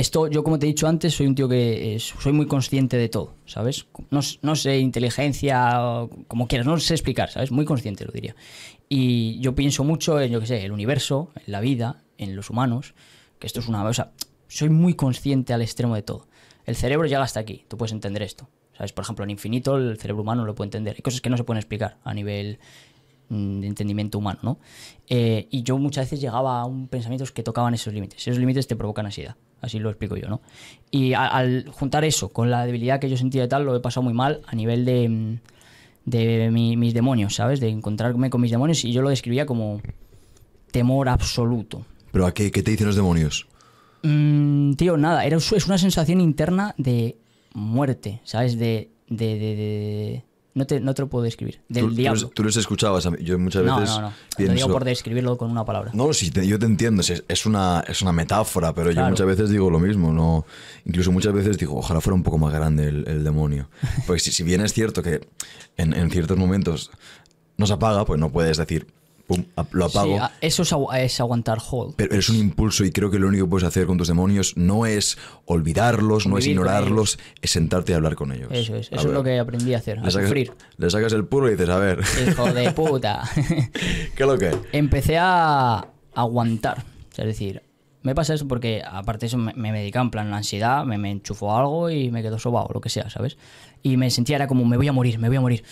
esto, 0.00 0.28
yo 0.28 0.44
como 0.44 0.58
te 0.58 0.66
he 0.66 0.68
dicho 0.68 0.86
antes, 0.86 1.14
soy 1.14 1.26
un 1.26 1.34
tío 1.34 1.48
que 1.48 1.94
eh, 1.94 1.98
soy 1.98 2.32
muy 2.32 2.46
consciente 2.46 2.96
de 2.96 3.08
todo, 3.08 3.34
¿sabes? 3.46 3.86
No, 4.10 4.20
no 4.42 4.56
sé, 4.56 4.78
inteligencia, 4.78 6.06
como 6.28 6.46
quieras, 6.48 6.66
no 6.66 6.78
sé 6.78 6.94
explicar, 6.94 7.30
¿sabes? 7.30 7.50
Muy 7.50 7.64
consciente, 7.64 8.04
lo 8.04 8.12
diría. 8.12 8.36
Y 8.88 9.40
yo 9.40 9.54
pienso 9.54 9.84
mucho 9.84 10.20
en, 10.20 10.30
yo 10.30 10.40
qué 10.40 10.46
sé, 10.46 10.64
el 10.64 10.72
universo, 10.72 11.32
en 11.34 11.52
la 11.52 11.60
vida, 11.60 12.02
en 12.18 12.36
los 12.36 12.50
humanos, 12.50 12.94
que 13.38 13.46
esto 13.46 13.60
es 13.60 13.68
una... 13.68 13.82
O 13.84 13.94
sea, 13.94 14.12
soy 14.48 14.68
muy 14.68 14.94
consciente 14.94 15.52
al 15.52 15.62
extremo 15.62 15.94
de 15.94 16.02
todo. 16.02 16.28
El 16.64 16.76
cerebro 16.76 17.06
llega 17.06 17.22
hasta 17.22 17.40
aquí, 17.40 17.64
tú 17.68 17.76
puedes 17.76 17.92
entender 17.92 18.22
esto. 18.22 18.48
¿Sabes? 18.76 18.92
Por 18.92 19.04
ejemplo, 19.04 19.24
en 19.24 19.30
infinito 19.30 19.76
el 19.76 19.98
cerebro 19.98 20.22
humano 20.22 20.44
lo 20.44 20.54
puede 20.54 20.66
entender. 20.66 20.96
Hay 20.96 21.02
cosas 21.02 21.22
que 21.22 21.30
no 21.30 21.36
se 21.36 21.44
pueden 21.44 21.58
explicar 21.58 21.96
a 22.04 22.12
nivel 22.12 22.58
mm, 23.30 23.60
de 23.60 23.66
entendimiento 23.66 24.18
humano, 24.18 24.40
¿no? 24.42 24.58
Eh, 25.08 25.48
y 25.50 25.62
yo 25.62 25.78
muchas 25.78 26.04
veces 26.04 26.20
llegaba 26.20 26.60
a 26.60 26.66
un 26.66 26.88
pensamientos 26.88 27.32
que 27.32 27.42
tocaban 27.42 27.72
esos 27.72 27.94
límites. 27.94 28.20
Esos 28.20 28.38
límites 28.38 28.66
te 28.66 28.76
provocan 28.76 29.06
ansiedad, 29.06 29.36
así 29.60 29.78
lo 29.78 29.88
explico 29.90 30.16
yo, 30.16 30.28
¿no? 30.28 30.40
Y 30.90 31.12
a- 31.14 31.26
al 31.26 31.68
juntar 31.70 32.04
eso 32.04 32.28
con 32.30 32.50
la 32.50 32.64
debilidad 32.66 33.00
que 33.00 33.08
yo 33.10 33.16
sentía 33.16 33.44
y 33.44 33.48
tal, 33.48 33.64
lo 33.64 33.74
he 33.76 33.80
pasado 33.80 34.02
muy 34.04 34.12
mal 34.14 34.42
a 34.46 34.54
nivel 34.54 34.84
de, 34.84 35.38
de 36.04 36.50
mi- 36.50 36.76
mis 36.76 36.94
demonios, 36.94 37.34
¿sabes? 37.34 37.60
De 37.60 37.68
encontrarme 37.68 38.30
con 38.30 38.40
mis 38.40 38.50
demonios 38.50 38.84
y 38.84 38.92
yo 38.92 39.02
lo 39.02 39.08
describía 39.10 39.46
como 39.46 39.80
temor 40.70 41.08
absoluto. 41.08 41.84
¿Pero 42.12 42.26
a 42.26 42.32
qué, 42.34 42.50
qué 42.50 42.62
te 42.62 42.70
dicen 42.70 42.86
los 42.86 42.96
demonios? 42.96 43.46
Mm, 44.02 44.74
tío, 44.74 44.96
nada, 44.96 45.24
era, 45.24 45.36
es 45.36 45.66
una 45.66 45.78
sensación 45.78 46.20
interna 46.20 46.74
de 46.78 47.16
muerte, 47.54 48.20
¿sabes? 48.24 48.58
De... 48.58 48.90
de, 49.08 49.26
de- 49.38 49.56
de- 49.56 50.22
no, 50.56 50.66
te, 50.66 50.80
no 50.80 50.94
te 50.94 51.02
lo 51.02 51.08
puedo 51.08 51.22
describir. 51.22 51.60
Del 51.68 51.84
¿Tú, 51.84 51.90
tú 51.90 51.94
diablo. 51.96 52.20
los, 52.22 52.30
tú 52.32 52.42
los 52.42 52.56
escuchabas? 52.56 53.08
Yo 53.20 53.38
muchas 53.38 53.62
no, 53.62 53.78
veces 53.78 53.94
no, 53.94 54.00
no. 54.00 54.08
Lo 54.08 54.14
pienso... 54.36 54.54
digo 54.54 54.68
por 54.70 54.84
describirlo 54.84 55.36
con 55.36 55.50
una 55.50 55.64
palabra. 55.64 55.90
No, 55.94 56.12
sí, 56.12 56.30
te- 56.30 56.46
yo 56.46 56.58
te 56.58 56.66
entiendo, 56.66 57.02
es, 57.02 57.22
es 57.28 57.46
una, 57.46 57.84
es 57.86 58.02
una 58.02 58.12
metáfora, 58.12 58.74
pero 58.74 58.90
yo 58.90 59.04
muchas 59.08 59.26
veces 59.26 59.50
digo 59.50 59.70
lo 59.70 59.78
mismo, 59.78 60.12
no 60.12 60.44
incluso 60.84 61.12
muchas 61.12 61.32
veces 61.34 61.58
digo, 61.58 61.76
ojalá 61.78 62.00
fuera 62.00 62.14
un 62.14 62.22
poco 62.22 62.38
más 62.38 62.52
grande 62.52 62.88
el, 62.88 63.06
el 63.06 63.22
demonio. 63.22 63.68
Porque 64.06 64.20
si, 64.20 64.32
si 64.32 64.42
bien 64.42 64.62
es 64.62 64.72
cierto 64.72 65.02
que 65.02 65.28
en, 65.76 65.92
en 65.92 66.10
ciertos 66.10 66.36
momentos 66.38 66.90
nos 67.58 67.70
apaga, 67.70 68.04
pues 68.04 68.18
no 68.18 68.32
puedes 68.32 68.56
decir, 68.56 68.86
pum, 69.26 69.44
lo 69.72 69.84
apago. 69.86 70.06
Sí, 70.14 70.18
a- 70.20 70.32
eso 70.40 70.62
es, 70.62 70.72
agu- 70.72 70.94
es 70.96 71.18
aguantar 71.20 71.58
hold. 71.70 71.94
Pero 71.96 72.14
es 72.16 72.28
un 72.28 72.36
impulso 72.36 72.84
y 72.84 72.92
creo 72.92 73.10
que 73.10 73.18
lo 73.18 73.28
único 73.28 73.44
que 73.46 73.50
puedes 73.50 73.66
hacer 73.68 73.86
con 73.86 73.98
tus 73.98 74.08
demonios 74.08 74.56
no 74.56 74.86
es 74.86 75.18
olvidarlos, 75.46 76.26
no 76.26 76.38
es 76.38 76.44
Convivir 76.44 76.50
ignorarlos, 76.52 77.18
es 77.42 77.50
sentarte 77.50 77.92
y 77.92 77.94
hablar 77.94 78.14
con 78.14 78.32
ellos. 78.32 78.48
Eso 78.52 78.76
es, 78.76 78.86
A 78.92 78.96
eso 78.96 79.00
es 79.00 79.04
ver, 79.06 79.14
lo 79.14 79.24
que 79.24 79.38
aprendí 79.38 79.74
a 79.74 79.78
hacer, 79.78 79.98
a 79.98 80.02
le 80.04 80.10
sacas, 80.10 80.28
sufrir. 80.28 80.52
le 80.76 80.90
sacas 80.90 81.12
el 81.12 81.24
puro 81.24 81.48
y 81.48 81.52
dices, 81.52 81.68
a 81.68 81.78
ver, 81.78 82.00
Hijo 82.28 82.52
de 82.52 82.70
puta. 82.72 83.22
¿qué 83.34 84.22
es 84.22 84.26
lo 84.26 84.38
que? 84.38 84.54
Empecé 84.72 85.18
a 85.18 85.86
aguantar. 86.14 86.84
Es 87.16 87.24
decir, 87.24 87.62
me 88.02 88.14
pasa 88.14 88.34
eso 88.34 88.46
porque, 88.46 88.82
aparte 88.88 89.26
eso, 89.26 89.36
me, 89.38 89.52
me 89.54 89.72
medicaba 89.72 90.04
en 90.04 90.10
plan 90.10 90.30
la 90.30 90.36
ansiedad, 90.36 90.84
me, 90.84 90.98
me 90.98 91.10
enchufó 91.10 91.56
algo 91.56 91.90
y 91.90 92.10
me 92.10 92.22
quedó 92.22 92.38
sobado, 92.38 92.68
lo 92.72 92.80
que 92.80 92.88
sea, 92.88 93.10
¿sabes? 93.10 93.36
Y 93.82 93.96
me 93.96 94.10
sentía, 94.10 94.36
era 94.36 94.46
como, 94.46 94.64
me 94.64 94.76
voy 94.76 94.86
a 94.88 94.92
morir, 94.92 95.18
me 95.18 95.28
voy 95.28 95.36
a 95.36 95.40
morir. 95.40 95.64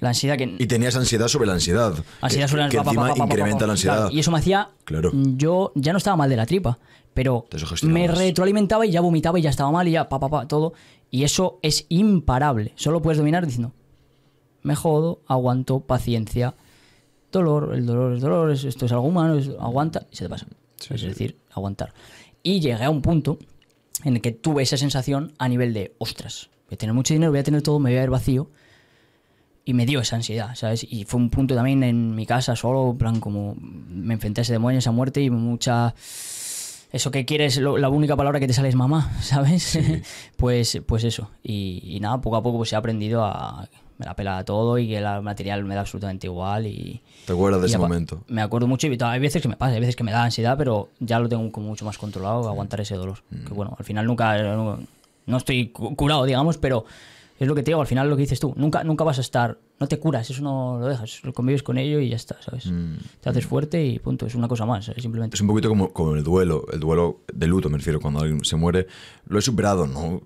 La 0.00 0.08
ansiedad 0.08 0.36
que... 0.36 0.56
Y 0.58 0.66
tenías 0.66 0.96
ansiedad 0.96 1.28
sobre 1.28 1.46
la 1.46 1.52
ansiedad. 1.54 1.92
Ansiedad 2.20 2.48
sobre 2.48 2.62
la 2.62 2.68
que 2.70 2.78
encima 2.78 3.12
incrementa 3.16 3.66
la 3.66 3.72
ansiedad. 3.72 3.96
Claro, 3.96 4.10
y 4.14 4.18
eso 4.20 4.30
me 4.30 4.38
hacía. 4.38 4.70
Claro. 4.84 5.10
Yo 5.14 5.72
ya 5.74 5.92
no 5.92 5.98
estaba 5.98 6.16
mal 6.16 6.30
de 6.30 6.36
la 6.36 6.46
tripa, 6.46 6.78
pero 7.14 7.46
me 7.82 8.08
retroalimentaba 8.08 8.86
y 8.86 8.90
ya 8.90 9.00
vomitaba 9.02 9.38
y 9.38 9.42
ya 9.42 9.50
estaba 9.50 9.70
mal 9.70 9.86
y 9.88 9.92
ya 9.92 10.08
pa, 10.08 10.18
pa, 10.18 10.28
pa, 10.28 10.48
todo. 10.48 10.72
Y 11.10 11.24
eso 11.24 11.58
es 11.62 11.86
imparable. 11.90 12.72
Solo 12.76 13.02
puedes 13.02 13.18
dominar 13.18 13.44
diciendo: 13.44 13.72
Me 14.62 14.74
jodo, 14.74 15.20
aguanto, 15.26 15.80
paciencia. 15.80 16.54
Dolor, 17.32 17.74
el 17.74 17.84
dolor 17.86 18.14
es 18.14 18.20
dolor, 18.20 18.50
es- 18.50 18.64
esto 18.64 18.86
es 18.86 18.92
algo 18.92 19.04
humano, 19.06 19.36
es- 19.38 19.50
aguanta 19.60 20.06
y 20.10 20.16
se 20.16 20.24
te 20.24 20.30
pasa. 20.30 20.46
es 20.88 21.02
decir, 21.02 21.36
aguantar. 21.52 21.92
Y 22.42 22.60
llegué 22.60 22.84
a 22.84 22.90
un 22.90 23.02
punto 23.02 23.38
en 24.04 24.16
el 24.16 24.22
que 24.22 24.32
tuve 24.32 24.62
esa 24.62 24.76
sensación 24.76 25.32
a 25.38 25.46
nivel 25.48 25.74
de: 25.74 25.94
Ostras, 25.98 26.48
voy 26.68 26.74
a 26.74 26.78
tener 26.78 26.94
mucho 26.94 27.12
dinero, 27.12 27.30
voy 27.32 27.40
a 27.40 27.44
tener 27.44 27.60
todo, 27.62 27.78
me 27.78 27.90
voy 27.90 27.98
a 27.98 28.00
ver 28.00 28.10
vacío 28.10 28.50
y 29.70 29.74
me 29.74 29.86
dio 29.86 30.00
esa 30.00 30.16
ansiedad, 30.16 30.54
¿sabes? 30.54 30.84
Y 30.88 31.04
fue 31.04 31.20
un 31.20 31.30
punto 31.30 31.54
también 31.54 31.82
en 31.82 32.14
mi 32.14 32.26
casa 32.26 32.56
solo, 32.56 32.90
en 32.90 32.98
plan 32.98 33.20
como 33.20 33.54
me 33.60 34.14
enfrenté 34.14 34.40
a 34.40 34.42
ese 34.42 34.52
demonio, 34.52 34.78
a 34.78 34.80
esa 34.80 34.90
muerte 34.92 35.20
y 35.22 35.30
mucha... 35.30 35.94
Eso 36.92 37.12
que 37.12 37.24
quieres, 37.24 37.56
lo- 37.58 37.78
la 37.78 37.88
única 37.88 38.16
palabra 38.16 38.40
que 38.40 38.48
te 38.48 38.52
sale 38.52 38.68
es 38.68 38.74
mamá, 38.74 39.12
¿sabes? 39.22 39.78
pues, 40.36 40.80
pues 40.86 41.04
eso. 41.04 41.30
Y, 41.42 41.82
y 41.84 42.00
nada, 42.00 42.20
poco 42.20 42.36
a 42.36 42.42
poco 42.42 42.58
pues 42.58 42.72
he 42.72 42.76
aprendido 42.76 43.24
a... 43.24 43.68
Me 43.98 44.06
la 44.06 44.16
pela 44.16 44.42
todo 44.46 44.78
y 44.78 44.88
que 44.88 44.96
el 44.96 45.22
material 45.22 45.62
me 45.64 45.74
da 45.74 45.82
absolutamente 45.82 46.26
igual 46.26 46.66
y... 46.66 47.00
¿Te 47.26 47.34
acuerdas 47.34 47.60
de 47.60 47.66
ese 47.66 47.76
momento? 47.78 48.24
Me 48.28 48.40
acuerdo 48.40 48.66
mucho 48.66 48.86
y 48.86 48.98
hay 48.98 49.20
veces 49.20 49.42
que 49.42 49.48
me 49.48 49.56
pasa, 49.58 49.74
hay 49.74 49.80
veces 49.80 49.94
que 49.94 50.02
me 50.04 50.10
da 50.10 50.24
ansiedad, 50.24 50.56
pero 50.56 50.88
ya 51.00 51.18
lo 51.20 51.28
tengo 51.28 51.52
como 51.52 51.68
mucho 51.68 51.84
más 51.84 51.98
controlado, 51.98 52.48
aguantar 52.48 52.80
ese 52.80 52.94
dolor. 52.96 53.18
Mm. 53.30 53.44
Que 53.44 53.52
bueno, 53.52 53.76
al 53.78 53.84
final 53.84 54.06
nunca... 54.06 54.42
No, 54.42 54.78
no 55.26 55.36
estoy 55.36 55.68
cu- 55.68 55.94
curado, 55.94 56.24
digamos, 56.24 56.56
pero 56.56 56.86
Es 57.40 57.48
lo 57.48 57.54
que 57.54 57.62
te 57.62 57.70
digo, 57.70 57.80
al 57.80 57.86
final 57.86 58.08
lo 58.08 58.16
que 58.16 58.20
dices 58.22 58.38
tú. 58.38 58.52
Nunca, 58.56 58.84
nunca 58.84 59.02
vas 59.02 59.18
a 59.18 59.22
estar. 59.22 59.58
No 59.80 59.88
te 59.88 59.98
curas, 59.98 60.28
eso 60.28 60.42
no 60.42 60.78
lo 60.78 60.86
dejas. 60.86 61.22
Convives 61.34 61.62
con 61.62 61.78
ello 61.78 61.98
y 61.98 62.10
ya 62.10 62.16
está, 62.16 62.36
¿sabes? 62.42 62.66
Mm. 62.66 62.96
Te 63.22 63.30
haces 63.30 63.46
fuerte 63.46 63.82
y 63.84 63.98
punto. 63.98 64.26
Es 64.26 64.34
una 64.34 64.46
cosa 64.46 64.66
más, 64.66 64.84
¿sabes? 64.84 65.02
simplemente. 65.02 65.34
Es 65.36 65.40
un 65.40 65.46
poquito 65.48 65.70
como, 65.70 65.90
como 65.92 66.14
el 66.14 66.22
duelo, 66.22 66.66
el 66.70 66.78
duelo 66.78 67.20
de 67.32 67.46
luto, 67.46 67.70
me 67.70 67.78
refiero, 67.78 67.98
cuando 67.98 68.20
alguien 68.20 68.44
se 68.44 68.56
muere. 68.56 68.86
Lo 69.26 69.38
he 69.38 69.42
superado, 69.42 69.86
¿no? 69.86 70.20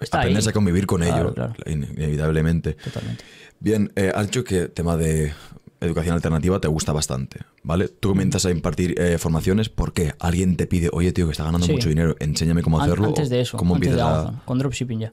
Está 0.00 0.18
Aprendes 0.18 0.46
ahí. 0.48 0.50
a 0.50 0.52
convivir 0.52 0.84
con 0.84 1.00
Claro, 1.00 1.26
ello, 1.26 1.34
claro. 1.34 1.54
inevitablemente. 1.64 2.72
Totalmente. 2.74 3.24
Bien, 3.60 3.92
eh, 3.94 4.10
has 4.12 4.26
dicho 4.26 4.42
que 4.42 4.66
tema 4.66 4.96
de 4.96 5.32
educación 5.80 6.14
alternativa 6.14 6.60
te 6.60 6.66
gusta 6.68 6.92
bastante, 6.92 7.40
¿vale? 7.62 7.86
Tú 7.88 8.10
comienzas 8.10 8.46
a 8.46 8.50
impartir 8.50 8.94
eh, 9.00 9.16
formaciones, 9.18 9.68
¿por 9.68 9.92
qué? 9.92 10.12
Alguien 10.18 10.56
te 10.56 10.66
pide, 10.66 10.90
oye, 10.92 11.12
tío, 11.12 11.26
que 11.26 11.32
está 11.32 11.44
ganando 11.44 11.66
Sí. 11.66 11.72
mucho 11.72 11.88
dinero, 11.88 12.16
enséñame 12.18 12.62
cómo 12.62 12.80
hacerlo. 12.80 13.08
antes 13.08 13.30
de 13.30 13.40
eso, 13.40 13.56
¿Cómo 13.56 13.76
antes 13.76 13.90
de 13.92 14.00
empiezas 14.00 14.26
a...? 14.34 14.42
Con 14.44 14.58
dropshipping 14.58 14.98
ya. 15.00 15.12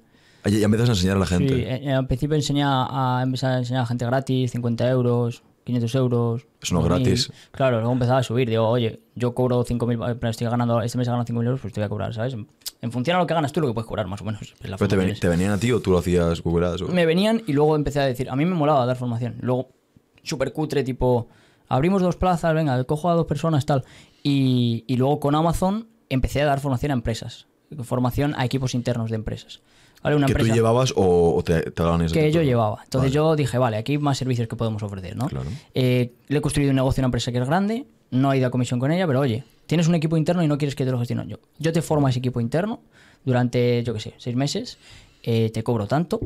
Ya 0.52 0.60
ya 0.60 0.66
empiezas 0.66 0.90
a 0.90 0.92
enseñar 0.94 1.18
a 1.18 1.20
la 1.20 1.26
gente. 1.26 1.54
Sí, 1.54 1.64
eh, 1.66 1.94
al 1.94 2.08
principio 2.08 2.36
enseñé 2.36 2.64
a, 2.66 3.22
empezar 3.24 3.52
a 3.54 3.58
enseñar 3.60 3.84
a 3.84 3.86
gente 3.86 4.06
gratis, 4.06 4.52
50 4.52 4.90
euros, 4.90 5.44
500 5.66 5.96
euros. 5.96 6.48
Eso 6.62 6.74
no 6.76 6.82
2000. 6.82 7.04
gratis. 7.04 7.32
Claro, 7.52 7.78
luego 7.80 7.94
empezaba 7.94 8.20
a 8.20 8.24
subir. 8.24 8.50
Digo, 8.50 8.68
oye, 8.68 9.02
yo 9.16 9.34
cobro 9.34 9.64
5.000, 9.64 10.18
pero 10.20 10.30
estoy 10.32 10.48
ganando, 10.48 10.82
este 10.82 10.98
mes 10.98 11.08
he 11.08 11.12
ganado 11.12 11.26
5.000 11.26 11.46
euros, 11.46 11.60
pues 11.62 11.74
te 11.74 11.80
voy 11.82 11.86
a 11.86 11.90
cobrar, 11.90 12.14
¿sabes? 12.14 12.36
En 12.82 12.92
función 12.92 13.18
a 13.18 13.20
lo 13.20 13.28
que 13.28 13.34
ganas 13.34 13.52
tú, 13.52 13.60
lo 13.62 13.68
que 13.68 13.74
puedes 13.74 13.88
cobrar, 13.88 14.08
más 14.08 14.22
o 14.22 14.24
menos. 14.26 14.42
Es 14.42 14.70
la 14.70 14.78
¿Pero 14.78 14.88
te, 14.88 14.96
ven- 14.96 15.16
venían 15.22 15.52
a 15.52 15.58
ti 15.58 15.72
o 15.72 15.82
tú 15.82 15.92
lo 15.92 15.98
hacías 15.98 16.42
Google 16.42 16.68
Ads? 16.68 16.82
o- 16.84 16.88
Me 16.88 17.06
venían 17.06 17.42
y 17.46 17.54
luego 17.54 17.76
empecé 17.76 18.00
a 18.00 18.06
decir, 18.06 18.30
a 18.30 18.36
mí 18.36 18.46
me 18.46 18.56
molaba 18.56 18.86
dar 18.86 18.96
formación. 18.96 19.36
Luego, 19.42 19.70
súper 20.24 20.54
cutre, 20.54 20.84
tipo, 20.84 21.28
abrimos 21.68 22.02
dos 22.02 22.16
plazas, 22.16 22.54
venga, 22.54 22.82
cojo 22.86 23.10
a 23.10 23.14
dos 23.16 23.26
personas, 23.26 23.66
tal. 23.66 23.84
Y, 24.24 24.86
y 24.88 24.96
luego 24.96 25.20
con 25.20 25.36
Amazon 25.36 25.88
empecé 26.10 26.42
a 26.42 26.46
dar 26.46 26.60
formación 26.62 26.92
a 26.92 26.94
empresas. 26.94 27.48
Formación 27.84 28.34
a 28.38 28.46
equipos 28.46 28.74
internos 28.74 29.10
de 29.12 29.16
empresas. 29.18 29.62
¿Vale? 30.04 30.16
Una 30.16 30.28
¿Que 30.28 30.36
tú 30.36 30.46
llevabas 30.46 30.94
o, 30.96 31.36
o 31.36 31.44
te, 31.44 31.62
te 31.72 31.84
daban 31.84 32.02
ese 32.02 32.14
que 32.14 32.32
yo 32.32 32.42
llevaba. 32.42 32.80
Entonces 32.84 33.12
Vale. 33.12 33.16
yo 33.16 33.36
dije, 33.36 33.58
vale, 33.58 33.78
aquí 33.78 33.94
hay 33.94 33.98
más 33.98 34.18
servicios 34.18 34.48
que 34.48 34.56
podemos 34.56 34.82
ofrecer, 34.84 35.16
¿no? 35.16 35.28
Claro. 35.28 35.50
Eh, 35.74 36.14
le 36.28 36.38
he 36.38 36.42
construido 36.42 36.70
un 36.72 36.76
negocio 36.78 37.02
a 37.02 37.04
una 37.04 37.08
empresa 37.08 37.32
que 37.32 37.38
es 37.40 37.46
grande, 37.48 37.86
no 38.12 38.32
he 38.32 38.38
ido 38.38 38.48
a 38.48 38.50
comisión 38.50 38.80
con 38.80 38.92
ella, 38.92 39.06
pero 39.08 39.20
oye, 39.20 39.44
tienes 39.68 39.88
un 39.88 39.96
equipo 39.96 40.16
interno 40.16 40.42
y 40.42 40.48
no 40.48 40.58
quieres 40.58 40.76
que 40.76 40.86
te 40.86 40.92
lo 40.92 41.00
gestione 41.00 41.28
yo. 41.28 41.38
Yo 41.58 41.74
te 41.74 41.82
formo 41.82 42.08
a 42.08 42.10
ese 42.12 42.20
equipo 42.20 42.40
interno 42.40 42.80
durante, 43.26 43.84
yo 43.84 43.94
qué 43.94 44.00
sé, 44.00 44.14
seis 44.18 44.36
meses, 44.36 44.78
eh, 45.24 45.50
te 45.54 45.64
cobro 45.64 45.86
tanto, 45.86 46.22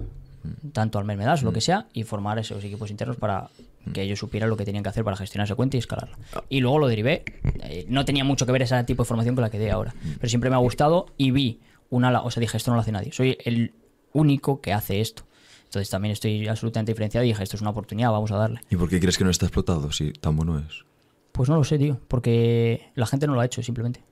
tanto 0.71 0.99
al 0.99 1.05
mes 1.05 1.17
me 1.17 1.25
das 1.25 1.41
o 1.41 1.45
lo 1.45 1.53
que 1.53 1.61
sea, 1.61 1.87
y 1.93 2.03
formar 2.03 2.37
esos 2.37 2.63
equipos 2.63 2.91
internos 2.91 3.17
para 3.17 3.49
que 3.91 4.01
ellos 4.01 4.19
supieran 4.19 4.49
lo 4.49 4.55
que 4.55 4.63
tenían 4.65 4.83
que 4.83 4.89
hacer 4.89 5.03
para 5.03 5.17
gestionar 5.17 5.45
esa 5.45 5.55
cuenta 5.55 5.77
y 5.77 5.79
escalarla. 5.79 6.17
Y 6.47 6.61
luego 6.61 6.79
lo 6.79 6.87
derivé. 6.87 7.23
Eh, 7.63 7.85
no 7.89 8.05
tenía 8.05 8.23
mucho 8.23 8.45
que 8.45 8.51
ver 8.51 8.61
ese 8.61 8.81
tipo 8.83 9.03
de 9.03 9.07
formación 9.07 9.35
con 9.35 9.41
la 9.41 9.49
que 9.49 9.59
dé 9.59 9.71
ahora, 9.71 9.93
pero 10.19 10.29
siempre 10.29 10.49
me 10.49 10.55
ha 10.55 10.59
gustado 10.59 11.07
y 11.17 11.31
vi 11.31 11.59
una, 11.93 12.21
o 12.21 12.31
sea, 12.31 12.41
dije, 12.41 12.57
esto 12.57 12.71
no 12.71 12.75
lo 12.75 12.81
hace 12.81 12.91
nadie. 12.91 13.11
Soy 13.11 13.37
el 13.45 13.73
único 14.13 14.61
que 14.61 14.73
hace 14.73 14.99
esto. 14.99 15.23
Entonces 15.65 15.89
también 15.89 16.11
estoy 16.11 16.47
absolutamente 16.47 16.91
diferenciado 16.91 17.23
y 17.23 17.29
dije, 17.29 17.43
esto 17.43 17.55
es 17.55 17.61
una 17.61 17.71
oportunidad, 17.71 18.11
vamos 18.11 18.31
a 18.31 18.37
darle. 18.37 18.61
¿Y 18.69 18.75
por 18.75 18.89
qué 18.89 18.99
crees 18.99 19.17
que 19.17 19.23
no 19.23 19.29
está 19.29 19.45
explotado 19.45 19.91
si 19.91 20.11
tan 20.11 20.35
bueno 20.35 20.59
es? 20.59 20.85
Pues 21.31 21.49
no 21.49 21.55
lo 21.55 21.63
sé, 21.63 21.77
tío, 21.77 21.99
porque 22.07 22.91
la 22.95 23.05
gente 23.05 23.27
no 23.27 23.33
lo 23.33 23.41
ha 23.41 23.45
hecho 23.45 23.63
simplemente. 23.63 24.03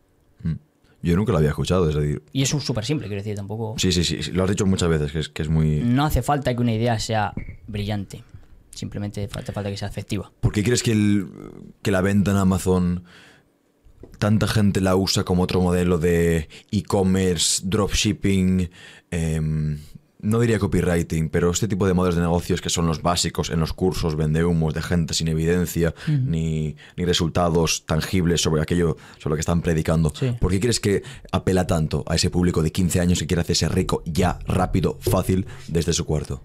Mm. 0.44 0.54
Yo 1.04 1.16
nunca 1.16 1.32
lo 1.32 1.40
había 1.40 1.50
escuchado, 1.50 1.90
es 1.90 1.96
decir... 1.96 2.24
Y 2.32 2.44
es 2.44 2.50
súper 2.50 2.86
simple, 2.86 3.08
quiero 3.08 3.22
decir, 3.22 3.36
tampoco... 3.36 3.76
Sí, 3.78 3.92
sí, 3.92 4.04
sí, 4.04 4.22
sí, 4.22 4.32
lo 4.32 4.44
has 4.44 4.50
dicho 4.50 4.66
muchas 4.66 4.90
veces, 4.90 5.12
que 5.12 5.20
es, 5.20 5.30
que 5.30 5.42
es 5.42 5.50
muy... 5.50 5.82
No 5.84 6.06
hace 6.06 6.22
falta 6.22 6.54
que 6.56 6.62
una 6.62 6.74
idea 6.74 7.00
sea 7.00 7.34
brillante, 7.68 8.24
simplemente 8.70 9.28
hace 9.32 9.52
falta 9.52 9.70
que 9.70 9.78
sea 9.78 9.88
efectiva. 9.88 10.32
¿Por 10.40 10.52
qué 10.52 10.64
crees 10.64 10.84
que, 10.84 10.92
el, 10.92 11.28
que 11.82 11.92
la 11.92 12.02
venta 12.02 12.32
en 12.32 12.38
Amazon 12.38 13.04
tanta 14.18 14.48
gente 14.48 14.82
la 14.82 14.96
usa 14.96 15.24
como 15.24 15.44
otro 15.44 15.62
modelo 15.62 15.98
de 15.98 16.48
e-commerce, 16.72 17.62
dropshipping, 17.66 18.70
em, 19.10 19.80
no 20.22 20.40
diría 20.40 20.60
copywriting, 20.60 21.30
pero 21.30 21.50
este 21.50 21.68
tipo 21.68 21.88
de 21.88 21.94
modelos 21.94 22.16
de 22.16 22.22
negocios 22.22 22.62
que 22.62 22.70
son 22.70 22.86
los 22.86 23.02
básicos 23.02 23.50
en 23.50 23.60
los 23.60 23.74
cursos, 23.74 24.16
vende 24.16 24.44
humos 24.44 24.74
de 24.74 24.82
gente 24.82 25.14
sin 25.14 25.28
evidencia 25.28 25.96
ni, 26.08 26.76
ni 26.96 27.06
resultados 27.06 27.86
tangibles 27.86 28.42
sobre 28.42 28.62
aquello 28.62 28.98
sobre 29.18 29.32
lo 29.32 29.36
que 29.36 29.42
están 29.42 29.62
predicando. 29.62 30.14
Sí. 30.14 30.32
¿Por 30.40 30.52
qué 30.52 30.60
crees 30.60 30.80
que 30.80 31.04
apela 31.32 31.66
tanto 31.66 32.04
a 32.08 32.16
ese 32.16 32.30
público 32.30 32.62
de 32.62 32.72
15 32.72 33.00
años 33.00 33.20
que 33.20 33.28
quiere 33.28 33.42
hacerse 33.42 33.68
rico 33.68 34.04
ya, 34.06 34.38
rápido, 34.46 34.98
fácil, 35.00 35.48
desde 35.68 35.94
su 35.94 36.06
cuarto? 36.06 36.44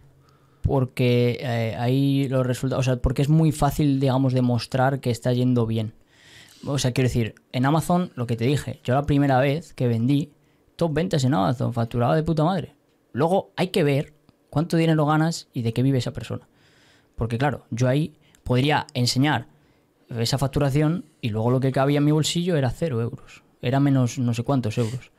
Porque 0.62 1.38
eh, 1.40 1.76
ahí 1.78 2.28
los 2.28 2.44
resultados, 2.46 2.86
o 2.86 2.90
sea, 2.90 3.00
porque 3.00 3.22
es 3.22 3.28
muy 3.28 3.52
fácil, 3.52 4.00
digamos, 4.00 4.32
demostrar 4.32 5.00
que 5.00 5.10
está 5.10 5.32
yendo 5.32 5.66
bien. 5.66 5.92
O 6.66 6.78
sea, 6.78 6.92
quiero 6.92 7.08
decir, 7.08 7.34
en 7.52 7.64
Amazon, 7.64 8.10
lo 8.16 8.26
que 8.26 8.36
te 8.36 8.44
dije, 8.44 8.80
yo 8.82 8.94
la 8.94 9.04
primera 9.04 9.38
vez 9.38 9.72
que 9.72 9.86
vendí, 9.86 10.32
top 10.74 10.92
ventas 10.92 11.24
en 11.24 11.34
Amazon, 11.34 11.72
facturaba 11.72 12.16
de 12.16 12.22
puta 12.22 12.44
madre. 12.44 12.74
Luego 13.12 13.52
hay 13.56 13.68
que 13.68 13.84
ver 13.84 14.14
cuánto 14.50 14.76
dinero 14.76 15.06
ganas 15.06 15.48
y 15.52 15.62
de 15.62 15.72
qué 15.72 15.82
vive 15.82 15.98
esa 15.98 16.12
persona. 16.12 16.48
Porque 17.14 17.38
claro, 17.38 17.66
yo 17.70 17.88
ahí 17.88 18.18
podría 18.42 18.86
enseñar 18.94 19.46
esa 20.08 20.38
facturación 20.38 21.04
y 21.20 21.30
luego 21.30 21.50
lo 21.50 21.60
que 21.60 21.72
cabía 21.72 21.98
en 21.98 22.04
mi 22.04 22.12
bolsillo 22.12 22.56
era 22.56 22.70
cero 22.70 23.00
euros. 23.00 23.42
Era 23.62 23.80
menos 23.80 24.18
no 24.18 24.34
sé 24.34 24.42
cuántos 24.42 24.76
euros. 24.78 25.10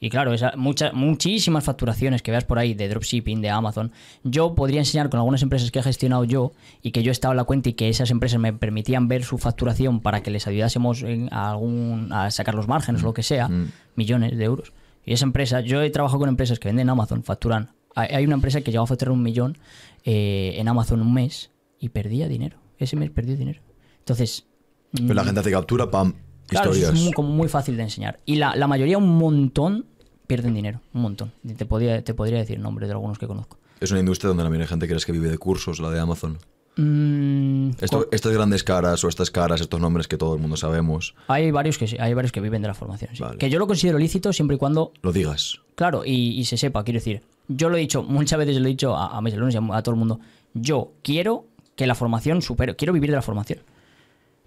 Y 0.00 0.10
claro, 0.10 0.32
esa, 0.32 0.52
muchas, 0.56 0.92
muchísimas 0.94 1.64
facturaciones 1.64 2.22
que 2.22 2.30
veas 2.30 2.44
por 2.44 2.58
ahí 2.58 2.74
de 2.74 2.88
dropshipping, 2.88 3.40
de 3.40 3.50
Amazon, 3.50 3.90
yo 4.22 4.54
podría 4.54 4.80
enseñar 4.80 5.10
con 5.10 5.18
algunas 5.18 5.42
empresas 5.42 5.70
que 5.70 5.80
he 5.80 5.82
gestionado 5.82 6.24
yo 6.24 6.52
y 6.82 6.92
que 6.92 7.02
yo 7.02 7.10
he 7.10 7.12
estado 7.12 7.32
en 7.32 7.38
la 7.38 7.44
cuenta 7.44 7.68
y 7.68 7.72
que 7.72 7.88
esas 7.88 8.10
empresas 8.10 8.38
me 8.38 8.52
permitían 8.52 9.08
ver 9.08 9.24
su 9.24 9.38
facturación 9.38 10.00
para 10.00 10.22
que 10.22 10.30
les 10.30 10.46
ayudásemos 10.46 11.02
en 11.02 11.32
algún, 11.32 12.12
a 12.12 12.30
sacar 12.30 12.54
los 12.54 12.68
márgenes 12.68 13.02
o 13.02 13.06
lo 13.06 13.14
que 13.14 13.22
sea, 13.22 13.50
millones 13.96 14.36
de 14.36 14.44
euros. 14.44 14.72
Y 15.04 15.14
esa 15.14 15.24
empresa, 15.24 15.60
yo 15.60 15.82
he 15.82 15.90
trabajado 15.90 16.20
con 16.20 16.28
empresas 16.28 16.58
que 16.58 16.68
venden 16.68 16.90
Amazon, 16.90 17.24
facturan. 17.24 17.70
Hay 17.94 18.24
una 18.24 18.34
empresa 18.34 18.60
que 18.60 18.70
llegó 18.70 18.84
a 18.84 18.86
facturar 18.86 19.12
un 19.12 19.22
millón 19.22 19.58
eh, 20.04 20.54
en 20.56 20.68
Amazon 20.68 21.00
un 21.00 21.12
mes 21.12 21.50
y 21.80 21.88
perdía 21.88 22.28
dinero. 22.28 22.58
Ese 22.78 22.94
mes 22.94 23.10
perdió 23.10 23.36
dinero. 23.36 23.60
Entonces, 23.98 24.46
Pero 24.92 25.14
la 25.14 25.24
gente 25.24 25.40
hace 25.40 25.50
captura, 25.50 25.90
pam, 25.90 26.14
Claro, 26.48 26.70
historias. 26.70 26.94
es 26.98 27.04
muy, 27.04 27.12
como 27.12 27.28
muy 27.30 27.48
fácil 27.48 27.76
de 27.76 27.82
enseñar. 27.84 28.20
Y 28.26 28.36
la, 28.36 28.56
la 28.56 28.66
mayoría, 28.66 28.98
un 28.98 29.16
montón, 29.18 29.86
pierden 30.26 30.54
dinero. 30.54 30.80
Un 30.94 31.02
montón. 31.02 31.32
Te 31.56 31.64
podría, 31.66 32.02
te 32.02 32.14
podría 32.14 32.38
decir 32.38 32.58
nombres 32.58 32.88
de 32.88 32.94
algunos 32.94 33.18
que 33.18 33.26
conozco. 33.26 33.58
Es 33.80 33.90
una 33.90 34.00
industria 34.00 34.28
donde 34.28 34.42
la 34.42 34.48
mayoría 34.50 34.64
de 34.64 34.68
gente 34.70 34.88
crees 34.88 35.06
que 35.06 35.12
vive 35.12 35.28
de 35.28 35.38
cursos, 35.38 35.78
la 35.80 35.90
de 35.90 36.00
Amazon. 36.00 36.38
Mm, 36.76 37.70
Esto- 37.80 38.08
estas 38.12 38.32
grandes 38.32 38.62
caras 38.64 39.02
o 39.04 39.08
estas 39.08 39.30
caras, 39.30 39.60
estos 39.60 39.80
nombres 39.80 40.06
que 40.08 40.16
todo 40.16 40.34
el 40.34 40.40
mundo 40.40 40.56
sabemos, 40.56 41.14
hay 41.26 41.50
varios 41.50 41.76
que 41.76 41.86
sí, 41.88 41.96
hay 41.98 42.14
varios 42.14 42.30
que 42.32 42.40
viven 42.40 42.62
de 42.62 42.68
la 42.68 42.74
formación. 42.74 43.10
sí. 43.14 43.22
Vale. 43.22 43.36
Que 43.38 43.50
yo 43.50 43.58
lo 43.58 43.66
considero 43.66 43.98
lícito 43.98 44.32
siempre 44.32 44.54
y 44.56 44.58
cuando, 44.58 44.92
lo 45.02 45.12
digas. 45.12 45.60
claro, 45.74 46.04
y, 46.04 46.38
y 46.38 46.44
se 46.44 46.56
sepa. 46.56 46.84
Quiero 46.84 46.98
decir, 46.98 47.22
yo 47.48 47.68
lo 47.68 47.76
he 47.76 47.80
dicho, 47.80 48.02
muchas 48.04 48.38
veces 48.38 48.56
lo 48.58 48.66
he 48.66 48.70
dicho 48.70 48.96
a, 48.96 49.16
a 49.16 49.20
mis 49.20 49.34
alumnos 49.34 49.54
y 49.54 49.58
a, 49.58 49.76
a 49.76 49.82
todo 49.82 49.94
el 49.94 49.98
mundo. 49.98 50.20
Yo 50.54 50.92
quiero 51.02 51.46
que 51.74 51.86
la 51.86 51.94
formación 51.94 52.42
supere, 52.42 52.74
quiero 52.76 52.92
vivir 52.92 53.10
de 53.10 53.16
la 53.16 53.22
formación. 53.22 53.58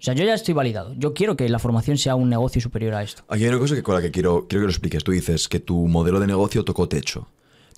O 0.02 0.04
sea, 0.04 0.14
yo 0.14 0.24
ya 0.24 0.34
estoy 0.34 0.52
validado. 0.52 0.94
Yo 0.98 1.14
quiero 1.14 1.36
que 1.36 1.48
la 1.48 1.60
formación 1.60 1.96
sea 1.96 2.16
un 2.16 2.28
negocio 2.28 2.60
superior 2.60 2.94
a 2.94 3.04
esto. 3.04 3.22
Aquí 3.28 3.44
hay 3.44 3.50
una 3.50 3.60
cosa 3.60 3.76
que 3.76 3.84
con 3.84 3.94
la 3.94 4.02
que 4.02 4.10
quiero, 4.10 4.46
quiero 4.48 4.62
que 4.62 4.66
lo 4.66 4.70
expliques. 4.72 5.04
Tú 5.04 5.12
dices 5.12 5.46
que 5.46 5.60
tu 5.60 5.86
modelo 5.86 6.18
de 6.18 6.26
negocio 6.26 6.64
tocó 6.64 6.88
techo. 6.88 7.28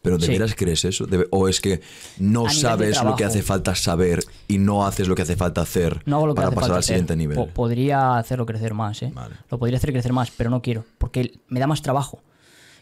¿Pero 0.01 0.17
de 0.19 0.25
Sí. 0.27 0.33
veras 0.33 0.55
crees 0.55 0.85
eso? 0.87 1.05
¿De- 1.07 1.27
¿O 1.31 1.49
es 1.49 1.61
que 1.61 1.81
no 2.19 2.47
A 2.47 2.51
sabes 2.51 3.03
lo 3.05 3.15
que 3.17 3.25
hace 3.25 3.43
falta 3.43 3.75
saber 3.75 4.25
y 4.49 4.57
no 4.59 4.87
haces 4.87 5.07
lo 5.09 5.15
que 5.15 5.21
hace 5.23 5.37
falta 5.37 5.61
hacer 5.63 6.03
No 6.07 6.17
hago 6.17 6.27
lo 6.29 6.35
que 6.35 6.37
para 6.37 6.49
hace 6.49 6.55
pasar 6.57 6.63
falta 6.69 6.75
al 6.77 6.81
hacer. 6.81 6.95
siguiente 6.97 7.17
nivel? 7.17 7.37
Po- 7.37 7.47
podría 7.49 8.17
hacerlo 8.19 8.45
crecer 8.47 8.73
más, 8.75 9.03
¿eh? 9.03 9.11
Vale. 9.15 9.35
Lo 9.51 9.59
podría 9.59 9.77
hacer 9.79 9.93
crecer 9.93 10.13
más, 10.15 10.31
pero 10.31 10.49
no 10.51 10.63
quiero, 10.63 10.85
porque 10.99 11.39
me 11.49 11.61
da 11.61 11.67
más 11.67 11.83
trabajo. 11.83 12.21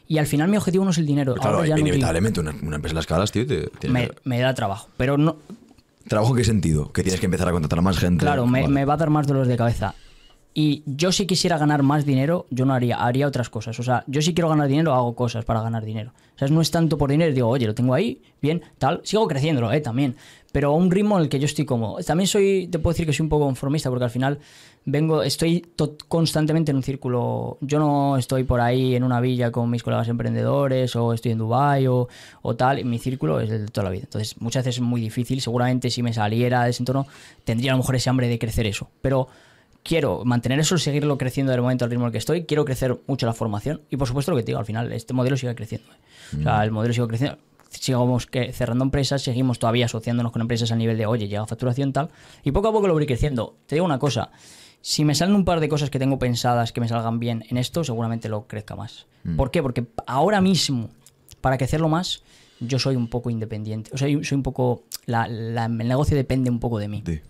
Y 0.08 0.18
al 0.18 0.26
final 0.26 0.48
mi 0.50 0.56
objetivo 0.56 0.84
no 0.84 0.90
es 0.90 0.98
el 0.98 1.06
dinero. 1.06 1.34
claro, 1.34 1.56
ahora 1.58 1.68
ya 1.68 1.74
no 1.76 1.80
inevitablemente 1.80 2.40
una, 2.40 2.50
una 2.62 2.76
empresa 2.76 2.92
de 2.92 2.98
las 2.98 3.06
caras, 3.06 3.30
tío, 3.32 3.46
te, 3.46 3.70
me 4.24 4.38
da 4.40 4.52
trabajo. 4.54 4.88
Pero 4.96 5.16
no, 5.16 5.36
¿Trabajo 6.08 6.32
en 6.32 6.38
qué 6.38 6.44
sentido? 6.44 6.92
Que 6.92 7.02
tienes 7.02 7.20
que 7.20 7.26
empezar 7.26 7.48
a 7.48 7.52
contratar 7.52 7.78
a 7.78 7.82
más 7.82 7.98
gente. 7.98 8.24
claro, 8.24 8.46
me, 8.46 8.62
Vale. 8.62 8.72
me 8.72 8.84
va 8.84 8.94
a 8.94 8.96
dar 8.96 9.10
más 9.10 9.26
dolores 9.26 9.48
de 9.48 9.56
cabeza. 9.56 9.94
Y 10.54 10.82
yo 10.84 11.12
si 11.12 11.26
quisiera 11.26 11.56
ganar 11.56 11.82
más 11.82 12.04
dinero, 12.04 12.46
yo 12.50 12.66
no 12.66 12.74
haría, 12.74 12.96
haría 12.96 13.26
otras 13.26 13.48
cosas. 13.48 13.78
O 13.80 13.82
sea, 13.82 14.04
yo 14.06 14.20
si 14.20 14.34
quiero 14.34 14.50
ganar 14.50 14.68
dinero, 14.68 14.92
hago 14.92 15.14
cosas 15.14 15.46
para 15.46 15.62
ganar 15.62 15.84
dinero. 15.84 16.12
O 16.34 16.38
sea, 16.38 16.48
no 16.48 16.60
es 16.60 16.70
tanto 16.70 16.98
por 16.98 17.10
dinero, 17.10 17.32
digo, 17.34 17.48
oye, 17.48 17.66
lo 17.66 17.74
tengo 17.74 17.94
ahí, 17.94 18.20
bien, 18.40 18.62
tal. 18.78 19.00
Sigo 19.02 19.26
creciéndolo, 19.26 19.72
eh, 19.72 19.80
también. 19.80 20.14
Pero 20.50 20.68
a 20.70 20.74
un 20.74 20.90
ritmo 20.90 21.16
en 21.16 21.22
el 21.22 21.28
que 21.30 21.38
yo 21.38 21.46
estoy 21.46 21.64
cómodo. 21.64 22.02
También 22.04 22.26
soy, 22.26 22.68
te 22.70 22.78
puedo 22.78 22.92
decir 22.92 23.06
que 23.06 23.14
soy 23.14 23.24
un 23.24 23.30
poco 23.30 23.46
conformista, 23.46 23.88
porque 23.88 24.04
al 24.04 24.10
final 24.10 24.38
vengo, 24.84 25.22
estoy 25.22 25.60
to- 25.76 25.96
constantemente 26.08 26.70
en 26.70 26.76
un 26.76 26.82
círculo. 26.82 27.58
Yo 27.60 27.78
no 27.78 28.16
estoy 28.16 28.44
por 28.44 28.60
ahí 28.60 28.94
en 28.94 29.04
una 29.04 29.20
villa 29.20 29.50
con 29.50 29.70
mis 29.70 29.82
colegas 29.82 30.08
emprendedores, 30.08 30.94
o 30.96 31.12
estoy 31.12 31.32
en 31.32 31.38
Dubai 31.38 31.86
o, 31.86 32.08
o 32.42 32.56
tal. 32.56 32.78
y 32.78 32.84
Mi 32.84 32.98
círculo 32.98 33.40
es 33.40 33.50
el 33.50 33.66
de 33.66 33.68
toda 33.72 33.84
la 33.84 33.90
vida. 33.90 34.04
Entonces, 34.04 34.40
muchas 34.40 34.64
veces 34.64 34.76
es 34.78 34.82
muy 34.82 35.00
difícil. 35.00 35.40
Seguramente 35.40 35.90
si 35.90 36.02
me 36.02 36.12
saliera 36.12 36.64
de 36.64 36.70
ese 36.70 36.82
entorno, 36.82 37.06
tendría 37.44 37.72
a 37.72 37.74
lo 37.74 37.78
mejor 37.82 37.96
ese 37.96 38.10
hambre 38.10 38.28
de 38.28 38.38
crecer 38.38 38.66
eso. 38.66 38.88
Pero 39.00 39.28
quiero 39.82 40.24
mantener 40.24 40.58
eso, 40.60 40.78
seguirlo 40.78 41.18
creciendo 41.18 41.52
del 41.52 41.60
momento 41.62 41.84
al 41.84 41.90
ritmo 41.90 42.04
en 42.04 42.08
el 42.08 42.12
que 42.12 42.18
estoy. 42.18 42.44
Quiero 42.44 42.64
crecer 42.64 42.98
mucho 43.06 43.26
la 43.26 43.32
formación. 43.32 43.80
Y 43.90 43.96
por 43.96 44.06
supuesto 44.08 44.30
lo 44.32 44.36
que 44.36 44.42
te 44.42 44.48
digo, 44.48 44.58
al 44.58 44.66
final, 44.66 44.92
este 44.92 45.12
modelo 45.14 45.36
sigue 45.36 45.54
creciendo. 45.54 45.88
¿eh? 45.92 46.36
O 46.40 46.42
sea, 46.42 46.64
el 46.64 46.70
modelo 46.70 46.94
sigue 46.94 47.06
creciendo. 47.08 47.38
Sigamos 47.70 48.26
que 48.26 48.52
cerrando 48.52 48.84
empresas, 48.84 49.22
seguimos 49.22 49.58
todavía 49.58 49.86
asociándonos 49.86 50.30
con 50.30 50.42
empresas 50.42 50.70
a 50.72 50.76
nivel 50.76 50.98
de, 50.98 51.06
oye, 51.06 51.26
llega 51.26 51.46
facturación 51.46 51.92
tal. 51.92 52.10
Y 52.44 52.50
poco 52.52 52.68
a 52.68 52.72
poco 52.72 52.86
lo 52.86 52.92
voy 52.92 53.06
creciendo. 53.06 53.54
Te 53.66 53.76
digo 53.76 53.86
una 53.86 53.98
cosa. 53.98 54.30
Si 54.82 55.04
me 55.04 55.14
salen 55.14 55.34
un 55.36 55.44
par 55.44 55.60
de 55.60 55.68
cosas 55.68 55.88
que 55.90 55.98
tengo 55.98 56.18
pensadas 56.18 56.72
que 56.72 56.80
me 56.80 56.88
salgan 56.88 57.18
bien 57.20 57.44
en 57.48 57.56
esto, 57.56 57.84
seguramente 57.84 58.28
lo 58.28 58.46
crezca 58.46 58.76
más. 58.76 59.06
¿Por 59.36 59.50
qué? 59.52 59.62
Porque 59.62 59.86
ahora 60.06 60.40
mismo, 60.40 60.90
para 61.40 61.56
crecerlo 61.56 61.88
más, 61.88 62.22
yo 62.60 62.78
soy 62.80 62.96
un 62.96 63.08
poco 63.08 63.30
independiente. 63.30 63.90
O 63.94 63.96
sea, 63.98 64.08
soy 64.08 64.36
un 64.36 64.42
poco. 64.42 64.82
la- 65.06 65.26
la- 65.26 65.64
el 65.66 65.76
negocio 65.88 66.16
depende 66.16 66.48
un 66.50 66.60
poco 66.60 66.78
de 66.78 66.86
mí. 66.88 67.02
Sí. 67.06 67.20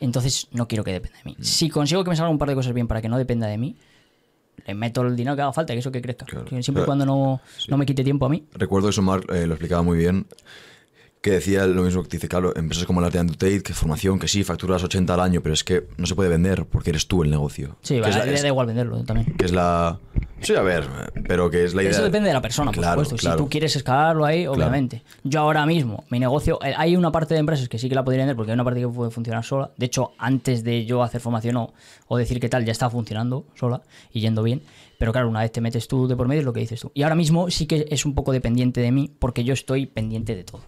Entonces 0.00 0.46
no 0.52 0.68
quiero 0.68 0.84
que 0.84 0.92
dependa 0.92 1.18
de 1.18 1.24
Mm. 1.24 1.26
mí. 1.26 1.36
Si 1.44 1.68
consigo 1.68 2.04
que 2.04 2.10
me 2.10 2.16
salgan 2.16 2.32
un 2.32 2.38
par 2.38 2.48
de 2.48 2.54
cosas 2.54 2.72
bien 2.72 2.86
para 2.86 3.00
que 3.02 3.08
no 3.08 3.18
dependa 3.18 3.46
de 3.48 3.58
mí, 3.58 3.74
le 4.66 4.74
meto 4.74 5.02
el 5.02 5.16
dinero 5.16 5.34
que 5.34 5.42
haga 5.42 5.52
falta, 5.52 5.72
que 5.72 5.80
eso 5.80 5.90
que 5.90 6.00
crezca. 6.02 6.26
Claro. 6.26 6.46
Siempre 6.48 6.64
y 6.64 6.72
Claro. 6.74 6.86
cuando 6.86 7.06
no, 7.06 7.40
no 7.68 7.76
me 7.76 7.86
quite 7.86 8.04
tiempo 8.04 8.26
a 8.26 8.28
mí. 8.28 8.44
Recuerdo 8.52 8.88
que 8.88 8.92
Somar 8.92 9.20
eh, 9.34 9.46
lo 9.46 9.54
explicaba 9.54 9.82
muy 9.82 9.98
bien, 9.98 10.26
que 11.20 11.32
decía 11.32 11.66
lo 11.66 11.82
mismo 11.82 12.02
que 12.04 12.10
dice, 12.10 12.28
claro, 12.28 12.54
empresas 12.56 12.86
como 12.86 13.00
la 13.00 13.10
de 13.10 13.24
Tate, 13.24 13.62
que 13.62 13.74
formación, 13.74 14.18
que 14.18 14.28
sí, 14.28 14.44
facturas 14.44 14.82
80 14.84 15.14
al 15.14 15.20
año, 15.20 15.40
pero 15.42 15.52
es 15.52 15.64
que 15.64 15.86
no 15.96 16.06
se 16.06 16.14
puede 16.14 16.28
vender 16.30 16.64
porque 16.66 16.90
eres 16.90 17.08
tú 17.08 17.22
el 17.24 17.30
negocio. 17.30 17.76
Sí, 17.82 17.94
que 17.96 18.00
vale, 18.02 18.18
es 18.20 18.26
la, 18.26 18.32
es- 18.32 18.42
da 18.42 18.48
igual 18.48 18.66
venderlo 18.68 19.02
también. 19.04 19.34
que 19.36 19.44
es 19.44 19.52
la... 19.52 19.98
Sí, 20.40 20.54
a 20.54 20.62
ver, 20.62 20.84
pero 21.26 21.50
que 21.50 21.64
es 21.64 21.74
la 21.74 21.82
idea... 21.82 21.90
Eso 21.90 22.04
depende 22.04 22.28
de 22.28 22.34
la 22.34 22.40
persona, 22.40 22.70
por 22.70 22.78
Claro, 22.80 23.02
supuesto. 23.04 23.16
claro. 23.16 23.38
Si 23.38 23.44
tú 23.44 23.50
quieres 23.50 23.74
escalarlo 23.74 24.24
ahí, 24.24 24.46
obviamente. 24.46 25.02
Yo 25.24 25.40
ahora 25.40 25.66
mismo, 25.66 26.04
mi 26.10 26.20
negocio, 26.20 26.60
eh, 26.64 26.72
hay 26.76 26.94
una 26.94 27.10
parte 27.10 27.34
de 27.34 27.40
empresas 27.40 27.68
que 27.68 27.78
sí 27.78 27.88
que 27.88 27.96
la 27.96 28.04
podría 28.04 28.20
vender 28.22 28.36
porque 28.36 28.52
hay 28.52 28.54
una 28.54 28.62
parte 28.64 28.78
que 28.78 28.86
puede 28.86 29.10
funcionar 29.10 29.42
sola. 29.44 29.72
De 29.76 29.86
hecho, 29.86 30.12
antes 30.18 30.62
de 30.62 30.84
yo 30.86 31.02
hacer 31.02 31.20
formación 31.20 31.56
o, 31.56 31.74
o 32.06 32.16
decir 32.16 32.38
qué 32.38 32.48
tal, 32.48 32.64
ya 32.64 32.70
está 32.70 32.88
funcionando 32.88 33.44
sola 33.56 33.82
y 34.12 34.20
yendo 34.20 34.44
bien. 34.44 34.62
Pero 34.96 35.10
claro, 35.10 35.28
una 35.28 35.40
vez 35.40 35.50
te 35.50 35.60
metes 35.60 35.88
tú 35.88 36.06
de 36.06 36.14
por 36.14 36.28
medio 36.28 36.40
es 36.40 36.44
lo 36.46 36.52
que 36.52 36.60
dices 36.60 36.80
tú. 36.80 36.92
Y 36.94 37.02
ahora 37.02 37.16
mismo 37.16 37.50
sí 37.50 37.66
que 37.66 37.86
es 37.90 38.06
un 38.06 38.14
poco 38.14 38.30
dependiente 38.32 38.80
de 38.80 38.92
mí 38.92 39.10
porque 39.18 39.42
yo 39.42 39.52
estoy 39.54 39.86
pendiente 39.86 40.36
de 40.36 40.44
todo. 40.44 40.60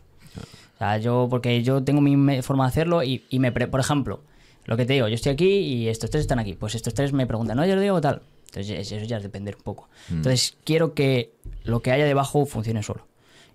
Sea, 0.81 0.97
yo, 0.98 1.27
porque 1.31 1.62
yo 1.62 1.82
tengo 1.85 2.01
mi 2.01 2.16
me- 2.16 2.43
forma 2.43 2.65
de 2.65 2.69
hacerlo 2.69 3.02
y, 3.02 3.23
y 3.28 3.39
me, 3.39 3.52
pre- 3.52 3.69
por 3.69 3.81
ejemplo, 3.81 4.23
lo 4.65 4.77
que 4.78 4.86
te 4.86 4.94
digo, 4.94 5.09
yo 5.09 5.15
estoy 5.15 5.32
aquí 5.32 5.47
y 5.59 5.89
estos 5.89 6.09
tres 6.11 6.23
están 6.23 6.39
aquí. 6.39 6.55
Pues 6.55 6.74
estos 6.74 6.94
tres 6.94 7.12
me 7.12 7.27
preguntan, 7.27 7.57
no, 7.59 7.66
yo 7.66 7.77
le 7.77 7.82
digo 7.82 8.01
tal. 8.01 8.23
Entonces 8.47 8.90
eso 8.90 9.05
ya 9.07 9.19
es 9.19 9.23
depender 9.23 9.57
un 9.57 9.62
poco. 9.62 9.89
Entonces 10.11 10.57
quiero 10.65 10.94
que 10.94 11.35
lo 11.65 11.82
que 11.82 11.93
haya 11.93 12.05
debajo 12.07 12.47
funcione 12.47 12.82
solo. 12.82 13.07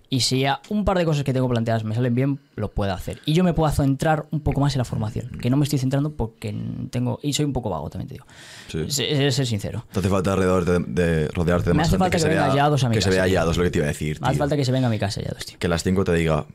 Y 0.08 0.20
si 0.20 0.46
a 0.46 0.62
un 0.70 0.86
par 0.86 1.00
de 1.00 1.04
cosas 1.04 1.24
que 1.24 1.34
tengo 1.34 1.50
planteadas 1.50 1.84
me 1.84 1.96
salen 1.96 2.14
bien, 2.14 2.40
lo 2.56 2.70
puedo 2.70 2.94
hacer. 2.94 3.20
Y 3.26 3.34
yo 3.34 3.44
me 3.44 3.54
puedo 3.54 3.72
centrar 3.74 4.28
un 4.30 4.40
poco 4.40 4.62
más 4.62 4.76
en 4.76 4.78
la 4.78 4.86
formación, 4.86 5.32
que 5.42 5.50
no 5.50 5.58
me 5.58 5.64
estoy 5.64 5.80
centrando 5.80 6.12
porque 6.12 6.56
tengo... 6.92 7.20
Y 7.24 7.34
soy 7.34 7.44
un 7.46 7.54
poco 7.54 7.72
vago, 7.72 7.90
también 7.90 8.08
te 8.10 8.14
digo. 8.14 8.26
Sí. 8.68 8.90
Ser, 8.92 9.34
ser 9.34 9.48
sincero. 9.48 9.84
Te 9.92 10.00
hace 10.00 10.10
falta 10.10 10.34
alrededor 10.34 10.64
de, 10.64 10.80
de 11.02 11.28
rodearte 11.30 11.72
de 11.72 11.74
Me 11.74 11.78
más 11.78 11.88
hace 11.88 11.94
gente 11.98 12.04
falta 12.04 12.16
que 12.18 12.20
se 12.20 12.28
venga 12.30 12.42
vea, 12.44 12.52
hallados 12.52 12.84
a 12.84 12.90
mi 12.90 12.94
Que 12.96 13.02
se 13.02 13.10
casa, 13.10 13.16
vea 13.16 13.26
tío. 13.26 13.34
hallados, 13.40 13.58
lo 13.58 13.64
que 13.64 13.72
te 13.72 13.78
iba 13.80 13.86
a 13.86 13.88
decir, 13.88 14.18
Hace 14.22 14.32
tío. 14.34 14.38
falta 14.40 14.56
que 14.56 14.64
se 14.66 14.72
venga 14.72 14.88
a 14.88 14.92
mi 14.92 15.00
casa 15.00 15.22
ya, 15.22 15.32
tío. 15.44 15.58
Que 15.58 15.66
a 15.66 15.70
las 15.72 15.82
5 15.84 16.04
te 16.04 16.14
diga, 16.14 16.46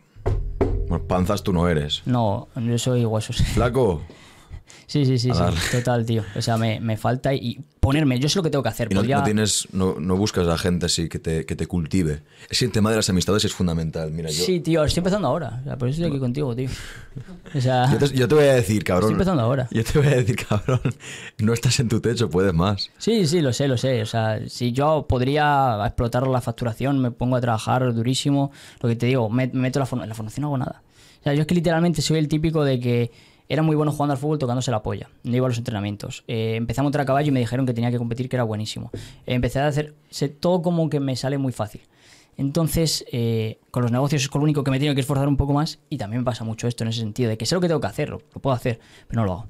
bueno, 0.88 1.04
panzas 1.06 1.42
tú 1.42 1.52
no 1.52 1.68
eres. 1.68 2.02
No, 2.06 2.48
yo 2.56 2.78
soy 2.78 3.04
huesos. 3.04 3.36
Flaco, 3.54 4.02
Sí, 4.90 5.06
sí, 5.06 5.20
sí, 5.20 5.30
sí. 5.32 5.40
Total, 5.70 6.04
tío. 6.04 6.24
O 6.34 6.42
sea, 6.42 6.56
me, 6.56 6.80
me 6.80 6.96
falta 6.96 7.32
y 7.32 7.60
ponerme. 7.78 8.18
Yo 8.18 8.28
sé 8.28 8.40
lo 8.40 8.42
que 8.42 8.50
tengo 8.50 8.64
que 8.64 8.70
hacer. 8.70 8.88
y 8.90 8.94
no, 8.96 9.02
podría- 9.02 9.18
no 9.18 9.22
tienes, 9.22 9.68
no, 9.70 9.94
no 10.00 10.16
buscas 10.16 10.48
a 10.48 10.58
gente 10.58 10.86
así 10.86 11.08
que 11.08 11.20
te, 11.20 11.46
que 11.46 11.54
te 11.54 11.68
cultive. 11.68 12.22
Es 12.48 12.58
que 12.58 12.64
el 12.64 12.72
tema 12.72 12.90
de 12.90 12.96
las 12.96 13.08
amistades 13.08 13.44
es 13.44 13.54
fundamental. 13.54 14.10
Mira, 14.10 14.30
yo, 14.30 14.44
Sí, 14.44 14.58
tío, 14.58 14.82
estoy 14.82 14.98
empezando 15.02 15.28
ahora. 15.28 15.60
O 15.60 15.64
sea, 15.64 15.78
por 15.78 15.88
eso 15.88 15.98
estoy 16.02 16.10
aquí 16.10 16.18
contigo, 16.18 16.56
tío. 16.56 16.68
O 17.54 17.60
sea, 17.60 17.88
yo, 17.92 17.98
te, 17.98 18.08
yo 18.16 18.26
te 18.26 18.34
voy 18.34 18.44
a 18.46 18.54
decir, 18.54 18.82
cabrón. 18.82 19.10
Estoy 19.10 19.14
empezando 19.14 19.42
ahora. 19.44 19.68
Yo 19.70 19.84
te 19.84 19.96
voy 19.96 20.08
a 20.08 20.16
decir, 20.16 20.34
cabrón, 20.48 20.80
no 21.38 21.52
estás 21.52 21.78
en 21.78 21.88
tu 21.88 22.00
techo, 22.00 22.28
puedes 22.28 22.52
más. 22.52 22.90
sí, 22.98 23.28
sí, 23.28 23.40
lo 23.42 23.52
sé, 23.52 23.68
lo 23.68 23.76
sé. 23.78 24.02
O 24.02 24.06
sea, 24.06 24.40
si 24.48 24.72
yo 24.72 25.06
podría 25.08 25.78
explotar 25.86 26.26
la 26.26 26.40
facturación, 26.40 26.98
me 26.98 27.12
pongo 27.12 27.36
a 27.36 27.40
trabajar 27.40 27.94
durísimo. 27.94 28.50
Lo 28.80 28.88
que 28.88 28.96
te 28.96 29.06
digo, 29.06 29.30
me, 29.30 29.46
me 29.46 29.60
meto 29.60 29.78
la, 29.78 29.86
forma- 29.86 30.02
en 30.04 30.08
la 30.08 30.16
formación, 30.16 30.42
no 30.42 30.48
hago 30.48 30.58
nada. 30.58 30.82
O 31.20 31.22
sea, 31.22 31.32
yo 31.34 31.42
es 31.42 31.46
que 31.46 31.54
literalmente 31.54 32.02
soy 32.02 32.18
el 32.18 32.26
típico 32.26 32.64
de 32.64 32.80
que 32.80 33.12
era 33.50 33.62
muy 33.62 33.74
bueno 33.74 33.90
jugando 33.90 34.12
al 34.12 34.18
fútbol 34.18 34.38
tocándose 34.38 34.70
la 34.70 34.80
polla. 34.80 35.10
No 35.24 35.36
iba 35.36 35.44
a 35.44 35.48
los 35.48 35.58
entrenamientos. 35.58 36.22
Eh, 36.28 36.54
empecé 36.54 36.80
a 36.80 36.84
montar 36.84 37.00
a 37.00 37.04
caballo 37.04 37.28
y 37.28 37.32
me 37.32 37.40
dijeron 37.40 37.66
que 37.66 37.74
tenía 37.74 37.90
que 37.90 37.98
competir, 37.98 38.28
que 38.28 38.36
era 38.36 38.44
buenísimo. 38.44 38.90
Eh, 38.94 39.34
empecé 39.34 39.58
a 39.58 39.66
hacer 39.66 39.94
sé, 40.08 40.28
todo 40.28 40.62
como 40.62 40.88
que 40.88 41.00
me 41.00 41.16
sale 41.16 41.36
muy 41.36 41.52
fácil. 41.52 41.80
Entonces, 42.36 43.04
eh, 43.10 43.58
con 43.72 43.82
los 43.82 43.90
negocios 43.90 44.22
es 44.22 44.28
con 44.28 44.40
lo 44.40 44.44
único 44.44 44.62
que 44.62 44.70
me 44.70 44.78
tengo 44.78 44.94
que 44.94 45.00
esforzar 45.00 45.26
un 45.26 45.36
poco 45.36 45.52
más 45.52 45.80
y 45.90 45.98
también 45.98 46.22
me 46.22 46.24
pasa 46.24 46.44
mucho 46.44 46.68
esto 46.68 46.84
en 46.84 46.90
ese 46.90 47.00
sentido, 47.00 47.28
de 47.28 47.36
que 47.36 47.44
sé 47.44 47.56
lo 47.56 47.60
que 47.60 47.66
tengo 47.66 47.80
que 47.80 47.88
hacer, 47.88 48.08
lo, 48.08 48.22
lo 48.32 48.40
puedo 48.40 48.54
hacer, 48.54 48.78
pero 49.08 49.22
no 49.22 49.26
lo 49.26 49.32
hago. 49.32 49.46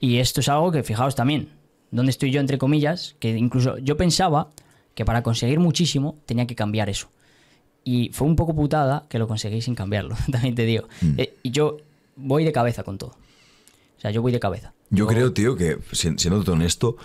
Y 0.00 0.18
esto 0.18 0.40
es 0.40 0.48
algo 0.48 0.72
que, 0.72 0.82
fijaos 0.82 1.14
también, 1.14 1.50
donde 1.92 2.10
estoy 2.10 2.32
yo, 2.32 2.40
entre 2.40 2.58
comillas, 2.58 3.14
que 3.20 3.30
incluso 3.38 3.78
yo 3.78 3.96
pensaba 3.96 4.50
que 4.96 5.04
para 5.04 5.22
conseguir 5.22 5.60
muchísimo 5.60 6.18
tenía 6.26 6.48
que 6.48 6.56
cambiar 6.56 6.90
eso. 6.90 7.08
Y 7.84 8.10
fue 8.12 8.26
un 8.26 8.34
poco 8.34 8.52
putada 8.52 9.06
que 9.08 9.20
lo 9.20 9.28
conseguí 9.28 9.62
sin 9.62 9.76
cambiarlo, 9.76 10.16
también 10.32 10.56
te 10.56 10.66
digo. 10.66 10.88
Eh, 11.16 11.36
y 11.44 11.52
yo 11.52 11.76
voy 12.16 12.44
de 12.44 12.52
cabeza 12.52 12.82
con 12.82 12.98
todo. 12.98 13.10
O 13.10 14.00
sea, 14.02 14.10
yo 14.10 14.20
voy 14.22 14.32
de 14.32 14.40
cabeza. 14.40 14.72
Yo 14.90 15.06
creo, 15.06 15.32
tío, 15.32 15.56
que 15.56 15.78
si- 15.92 16.16
siendo 16.18 16.42
todo 16.42 16.54
honesto, 16.54 16.96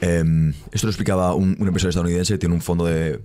em, 0.00 0.50
esto 0.72 0.86
lo 0.86 0.90
explicaba 0.90 1.34
un, 1.34 1.56
un 1.58 1.66
empresario 1.66 1.90
estadounidense 1.90 2.34
que 2.34 2.38
tiene 2.38 2.54
un 2.54 2.60
fondo 2.62 2.84
de 2.86 3.20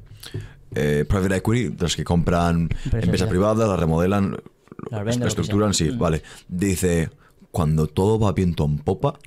eh, 0.76 1.06
private 1.08 1.36
equity, 1.38 1.70
de 1.70 1.82
los 1.82 1.96
que 1.96 2.04
compran 2.04 2.70
empresas 2.92 3.28
privadas, 3.28 3.68
las 3.68 3.80
remodelan, 3.80 4.38
Las 4.92 5.04
venden, 5.04 5.28
estructuran, 5.28 5.74
sí, 5.74 5.92
Mm. 5.92 5.98
vale. 5.98 6.22
Dice, 6.48 7.10
cuando 7.52 7.88
todo 7.88 8.20
va 8.20 8.32
viento 8.34 8.66
en 8.66 8.78
popa, 8.78 9.18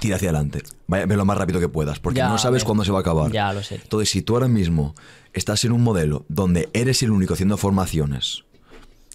tira 0.00 0.16
hacia 0.16 0.30
adelante. 0.30 0.62
Vaya, 0.86 1.06
ve 1.06 1.16
lo 1.16 1.24
más 1.24 1.36
rápido 1.38 1.60
que 1.60 1.68
puedas, 1.68 1.98
porque 2.00 2.18
Ya, 2.18 2.28
no 2.28 2.38
sabes 2.38 2.64
cuándo 2.64 2.84
se 2.84 2.92
va 2.92 2.98
a 2.98 3.00
acabar. 3.02 3.30
Ya 3.32 3.52
lo 3.52 3.62
sé. 3.62 3.76
Entonces, 3.76 4.08
si 4.10 4.22
tú 4.22 4.34
ahora 4.34 4.48
mismo 4.48 4.94
estás 5.34 5.64
en 5.64 5.72
un 5.72 5.82
modelo 5.82 6.24
donde 6.28 6.68
eres 6.72 7.02
el 7.02 7.10
único 7.10 7.34
haciendo 7.34 7.56
formaciones, 7.58 8.44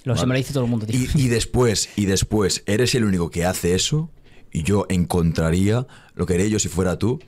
Lo 0.04 0.16
Vale. 0.16 0.38
dice 0.38 0.54
todo 0.54 0.64
el 0.64 0.70
mundo, 0.70 0.86
tío. 0.86 1.00
y, 1.00 1.22
y 1.22 1.28
después, 1.28 1.90
y 1.96 2.06
después, 2.06 2.64
eres 2.66 2.96
el 2.96 3.06
único 3.06 3.30
que 3.30 3.46
hace 3.46 3.76
eso, 3.76 4.10
y 4.52 4.64
yo 4.64 4.86
encontraría 4.90 5.86
lo 6.16 6.26
que 6.26 6.34
haría 6.34 6.48
yo 6.48 6.60
si 6.60 6.70
fuera 6.70 6.98
tú, 6.98 7.20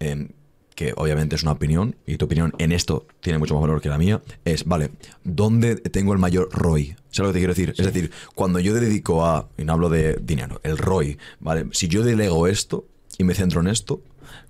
em, 0.00 0.28
que 0.74 0.92
obviamente 0.96 1.36
es 1.36 1.42
una 1.44 1.52
opinión, 1.52 1.96
y 2.04 2.16
tu 2.16 2.24
opinión 2.24 2.52
en 2.58 2.72
esto 2.72 3.06
tiene 3.20 3.38
mucho 3.38 3.54
más 3.54 3.60
valor 3.62 3.80
que 3.80 3.88
la 3.88 3.96
mía, 3.98 4.20
es, 4.44 4.64
vale, 4.64 4.90
¿dónde 5.22 5.76
tengo 5.76 6.12
el 6.12 6.18
mayor 6.18 6.48
ROI? 6.52 6.96
¿Sabes 7.10 7.18
lo 7.18 7.26
que 7.28 7.32
te 7.34 7.38
quiero 7.38 7.54
decir? 7.54 7.74
Es 7.78 7.86
decir, 7.86 8.10
cuando 8.34 8.58
yo 8.58 8.74
dedico 8.74 9.24
a, 9.24 9.48
y 9.56 9.64
no 9.64 9.72
hablo 9.72 9.88
de 9.88 10.18
dinero, 10.20 10.60
el 10.64 10.76
ROI, 10.76 11.16
¿vale? 11.38 11.66
Si 11.72 11.86
yo 11.86 12.02
delego 12.02 12.48
esto 12.48 12.86
y 13.18 13.22
me 13.24 13.34
centro 13.34 13.60
en 13.60 13.68
esto, 13.68 14.00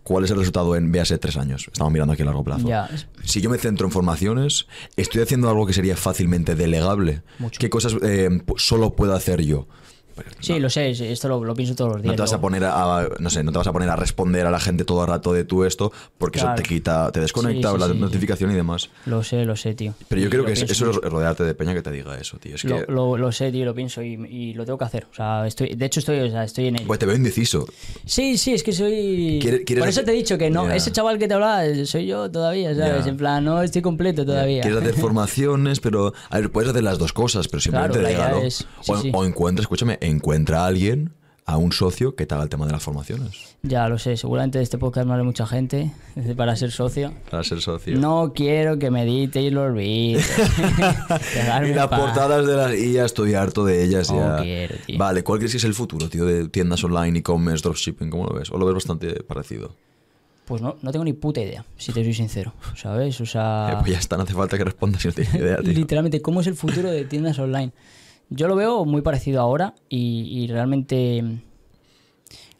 ¿cuál 0.02 0.24
es 0.24 0.30
el 0.30 0.38
resultado 0.38 0.76
en, 0.76 0.90
véase, 0.90 1.18
tres 1.18 1.36
años? 1.36 1.66
Estamos 1.70 1.92
mirando 1.92 2.14
aquí 2.14 2.22
a 2.22 2.24
largo 2.24 2.42
plazo. 2.42 2.66
Si 3.24 3.40
yo 3.40 3.50
me 3.50 3.58
centro 3.58 3.86
en 3.86 3.92
formaciones, 3.92 4.66
estoy 4.96 5.22
haciendo 5.22 5.48
algo 5.48 5.66
que 5.66 5.72
sería 5.72 5.96
fácilmente 5.96 6.54
delegable. 6.54 7.22
Mucho. 7.38 7.58
¿Qué 7.58 7.70
cosas 7.70 7.96
eh, 8.02 8.28
solo 8.56 8.94
puedo 8.94 9.14
hacer 9.14 9.42
yo? 9.42 9.66
Sí, 10.40 10.58
lo 10.60 10.70
sé, 10.70 10.90
esto 10.90 11.28
lo, 11.28 11.42
lo 11.44 11.54
pienso 11.54 11.74
todos 11.74 11.92
los 11.94 12.02
días. 12.02 12.12
No 12.12 12.16
te 12.16 12.22
vas 12.22 12.32
a 12.32 12.40
poner 12.40 12.64
a, 12.64 13.08
no 13.18 13.30
sé, 13.30 13.42
no 13.42 13.50
te 13.52 13.58
vas 13.58 13.66
a 13.66 13.72
poner 13.72 13.88
a 13.90 13.96
responder 13.96 14.46
a 14.46 14.50
la 14.50 14.60
gente 14.60 14.84
todo 14.84 15.02
el 15.02 15.08
rato 15.08 15.32
de 15.32 15.44
tú 15.44 15.64
esto, 15.64 15.92
porque 16.18 16.38
Claro. 16.38 16.54
eso 16.54 16.62
te 16.62 16.68
quita, 16.68 17.10
te 17.12 17.20
desconecta 17.20 17.68
Sí, 17.70 17.74
sí, 17.74 17.80
la 17.80 17.88
sí, 17.88 17.98
notificación 18.00 18.50
y 18.50 18.54
demás. 18.54 18.90
Lo 19.06 19.22
sé, 19.22 19.44
lo 19.44 19.56
sé, 19.56 19.74
tío. 19.74 19.94
Pero 20.08 20.20
yo 20.20 20.26
Y 20.28 20.30
creo 20.30 20.44
que 20.44 20.52
pienso 20.52 20.72
eso 20.72 20.90
es 20.90 20.96
rodearte 21.10 21.44
de 21.44 21.54
peña 21.54 21.74
que 21.74 21.82
te 21.82 21.90
diga 21.90 22.16
eso, 22.18 22.38
tío. 22.38 22.54
Es 22.54 22.64
Lo, 22.64 22.84
que 22.86 22.92
lo- 22.92 23.16
lo 23.16 23.32
sé, 23.32 23.50
tío, 23.52 23.64
lo 23.64 23.74
pienso 23.74 24.02
y, 24.02 24.14
y 24.28 24.54
lo 24.54 24.64
tengo 24.64 24.78
que 24.78 24.84
hacer. 24.84 25.06
O 25.10 25.14
sea, 25.14 25.46
estoy, 25.46 25.74
de 25.74 25.84
hecho 25.86 26.00
estoy, 26.00 26.18
o 26.20 26.30
sea, 26.30 26.44
estoy 26.44 26.66
en 26.68 26.76
ello. 26.76 26.86
pues 26.86 26.98
te 26.98 27.06
veo 27.06 27.16
indeciso. 27.16 27.66
Sí, 28.04 28.36
sí, 28.38 28.52
es 28.54 28.62
que 28.62 28.72
soy. 28.72 29.38
¿Quiere- 29.40 29.64
quieres 29.64 29.82
Por 29.82 29.88
eso 29.88 30.00
hacer- 30.00 30.04
te 30.06 30.12
he 30.12 30.14
dicho 30.14 30.38
que 30.38 30.50
no, 30.50 30.70
ese 30.70 30.92
chaval 30.92 31.18
que 31.18 31.28
te 31.28 31.34
hablaba 31.34 31.64
eh, 31.66 31.86
soy 31.86 32.06
yo 32.06 32.30
todavía, 32.30 32.74
¿sabes? 32.74 33.06
En 33.06 33.16
plan, 33.16 33.44
no 33.44 33.62
estoy 33.62 33.82
completo 33.82 34.24
todavía. 34.24 34.62
Quieres 34.62 34.80
hacer 34.80 34.94
formaciones, 35.00 35.80
pero 35.80 36.12
a 36.30 36.38
ver, 36.38 36.50
puedes 36.50 36.70
hacer 36.70 36.82
las 36.82 36.98
dos 36.98 37.12
cosas, 37.12 37.48
pero 37.48 37.60
simplemente 37.60 37.98
Claro, 37.98 38.08
delégalo. 38.08 38.42
es- 38.42 38.66
o, 38.86 39.18
o 39.18 39.24
encuentra, 39.24 39.62
escúchame, 39.62 39.98
encuentra 40.06 40.64
a 40.64 40.66
alguien, 40.66 41.12
a 41.46 41.58
un 41.58 41.72
socio 41.72 42.14
que 42.16 42.24
te 42.24 42.34
haga 42.34 42.42
el 42.44 42.48
tema 42.48 42.64
de 42.66 42.72
las 42.72 42.82
formaciones. 42.82 43.56
Ya 43.62 43.86
lo 43.88 43.98
sé, 43.98 44.16
seguramente 44.16 44.56
de 44.58 44.64
este 44.64 44.78
podcast 44.78 45.06
me 45.06 45.12
hable 45.12 45.24
mucha 45.24 45.46
gente 45.46 45.92
para 46.36 46.56
ser 46.56 46.70
socio. 46.70 47.12
Para 47.30 47.44
ser 47.44 47.60
socio. 47.60 47.98
No 47.98 48.32
quiero 48.34 48.78
que 48.78 48.90
me 48.90 49.02
edite 49.02 49.42
y 49.42 49.50
lo 49.50 49.64
olvide. 49.64 50.20
Y 50.20 51.74
las 51.74 51.88
paz. 51.88 52.00
portadas 52.00 52.46
de 52.46 52.56
las 52.56 52.74
IA, 52.74 53.04
estoy 53.04 53.34
harto 53.34 53.64
de 53.64 53.84
ellas 53.84 54.10
No 54.10 54.18
ya. 54.38 54.42
quiero, 54.42 54.74
tío. 54.86 54.98
Vale, 54.98 55.22
¿cuál 55.22 55.38
crees 55.38 55.52
que 55.52 55.58
es 55.58 55.64
el 55.64 55.74
futuro, 55.74 56.08
tío, 56.08 56.24
de 56.24 56.48
tiendas 56.48 56.82
online, 56.84 57.18
e-commerce, 57.18 57.62
dropshipping? 57.62 58.10
¿Cómo 58.10 58.24
lo 58.26 58.34
ves? 58.34 58.50
¿O 58.50 58.58
lo 58.58 58.66
ves 58.66 58.74
bastante 58.74 59.22
parecido? 59.22 59.74
Pues 60.46 60.60
no, 60.60 60.76
no 60.82 60.92
tengo 60.92 61.04
ni 61.06 61.14
puta 61.14 61.40
idea, 61.40 61.64
si 61.78 61.90
te 61.92 62.04
soy 62.04 62.12
sincero, 62.12 62.52
¿sabes? 62.76 63.18
O 63.22 63.24
sea, 63.26 63.70
Eh, 63.72 63.76
pues 63.80 63.92
ya 63.92 63.98
está, 63.98 64.18
no 64.18 64.24
hace 64.24 64.34
falta 64.34 64.58
que 64.58 64.64
respondas 64.64 65.00
si 65.00 65.08
no 65.08 65.14
tienes 65.14 65.34
idea, 65.34 65.56
tío. 65.56 65.72
literalmente, 65.72 66.20
¿cómo 66.20 66.42
es 66.42 66.46
el 66.46 66.54
futuro 66.54 66.90
de 66.90 67.04
tiendas 67.06 67.38
online? 67.38 67.72
Yo 68.30 68.48
lo 68.48 68.56
veo 68.56 68.84
muy 68.84 69.02
parecido 69.02 69.40
ahora 69.40 69.74
y, 69.88 70.22
y 70.42 70.46
realmente 70.48 71.22
mm, 71.22 71.40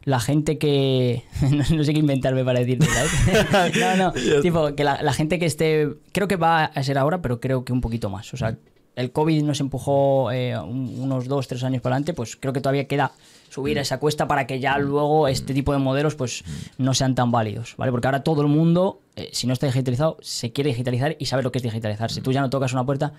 la 0.05 0.19
gente 0.19 0.57
que... 0.57 1.23
no 1.75 1.83
sé 1.83 1.93
qué 1.93 1.99
inventarme 1.99 2.43
para 2.45 2.59
decirte, 2.59 2.85
¿sabes? 2.85 3.75
no, 3.79 3.97
no, 4.13 4.41
tipo, 4.41 4.75
que 4.75 4.83
la, 4.83 5.01
la 5.01 5.13
gente 5.13 5.39
que 5.39 5.45
esté... 5.45 5.89
Creo 6.11 6.27
que 6.27 6.35
va 6.35 6.65
a 6.65 6.83
ser 6.83 6.97
ahora, 6.97 7.21
pero 7.21 7.39
creo 7.39 7.65
que 7.65 7.73
un 7.73 7.81
poquito 7.81 8.09
más. 8.09 8.33
O 8.33 8.37
sea, 8.37 8.55
el 8.95 9.11
COVID 9.11 9.43
nos 9.43 9.59
empujó 9.59 10.31
eh, 10.31 10.57
un- 10.57 10.95
unos 10.99 11.27
dos, 11.27 11.47
tres 11.47 11.63
años 11.63 11.81
para 11.81 11.95
adelante, 11.95 12.13
pues 12.13 12.35
creo 12.35 12.53
que 12.53 12.61
todavía 12.61 12.87
queda 12.87 13.11
subir 13.49 13.77
esa 13.77 13.99
cuesta 13.99 14.27
para 14.27 14.45
que 14.47 14.59
ya 14.59 14.77
luego 14.77 15.27
este 15.27 15.53
tipo 15.53 15.71
de 15.73 15.79
modelos 15.79 16.15
pues 16.15 16.43
no 16.77 16.93
sean 16.93 17.15
tan 17.15 17.31
válidos, 17.31 17.73
¿vale? 17.77 17.91
Porque 17.91 18.07
ahora 18.07 18.23
todo 18.23 18.41
el 18.41 18.47
mundo, 18.47 18.99
eh, 19.15 19.29
si 19.33 19.47
no 19.47 19.53
está 19.53 19.65
digitalizado, 19.65 20.17
se 20.21 20.51
quiere 20.51 20.69
digitalizar 20.69 21.15
y 21.19 21.25
sabe 21.25 21.41
lo 21.43 21.51
que 21.51 21.57
es 21.59 21.63
digitalizarse. 21.63 22.21
Tú 22.21 22.31
ya 22.31 22.41
no 22.41 22.49
tocas 22.49 22.71
una 22.73 22.85
puerta, 22.85 23.13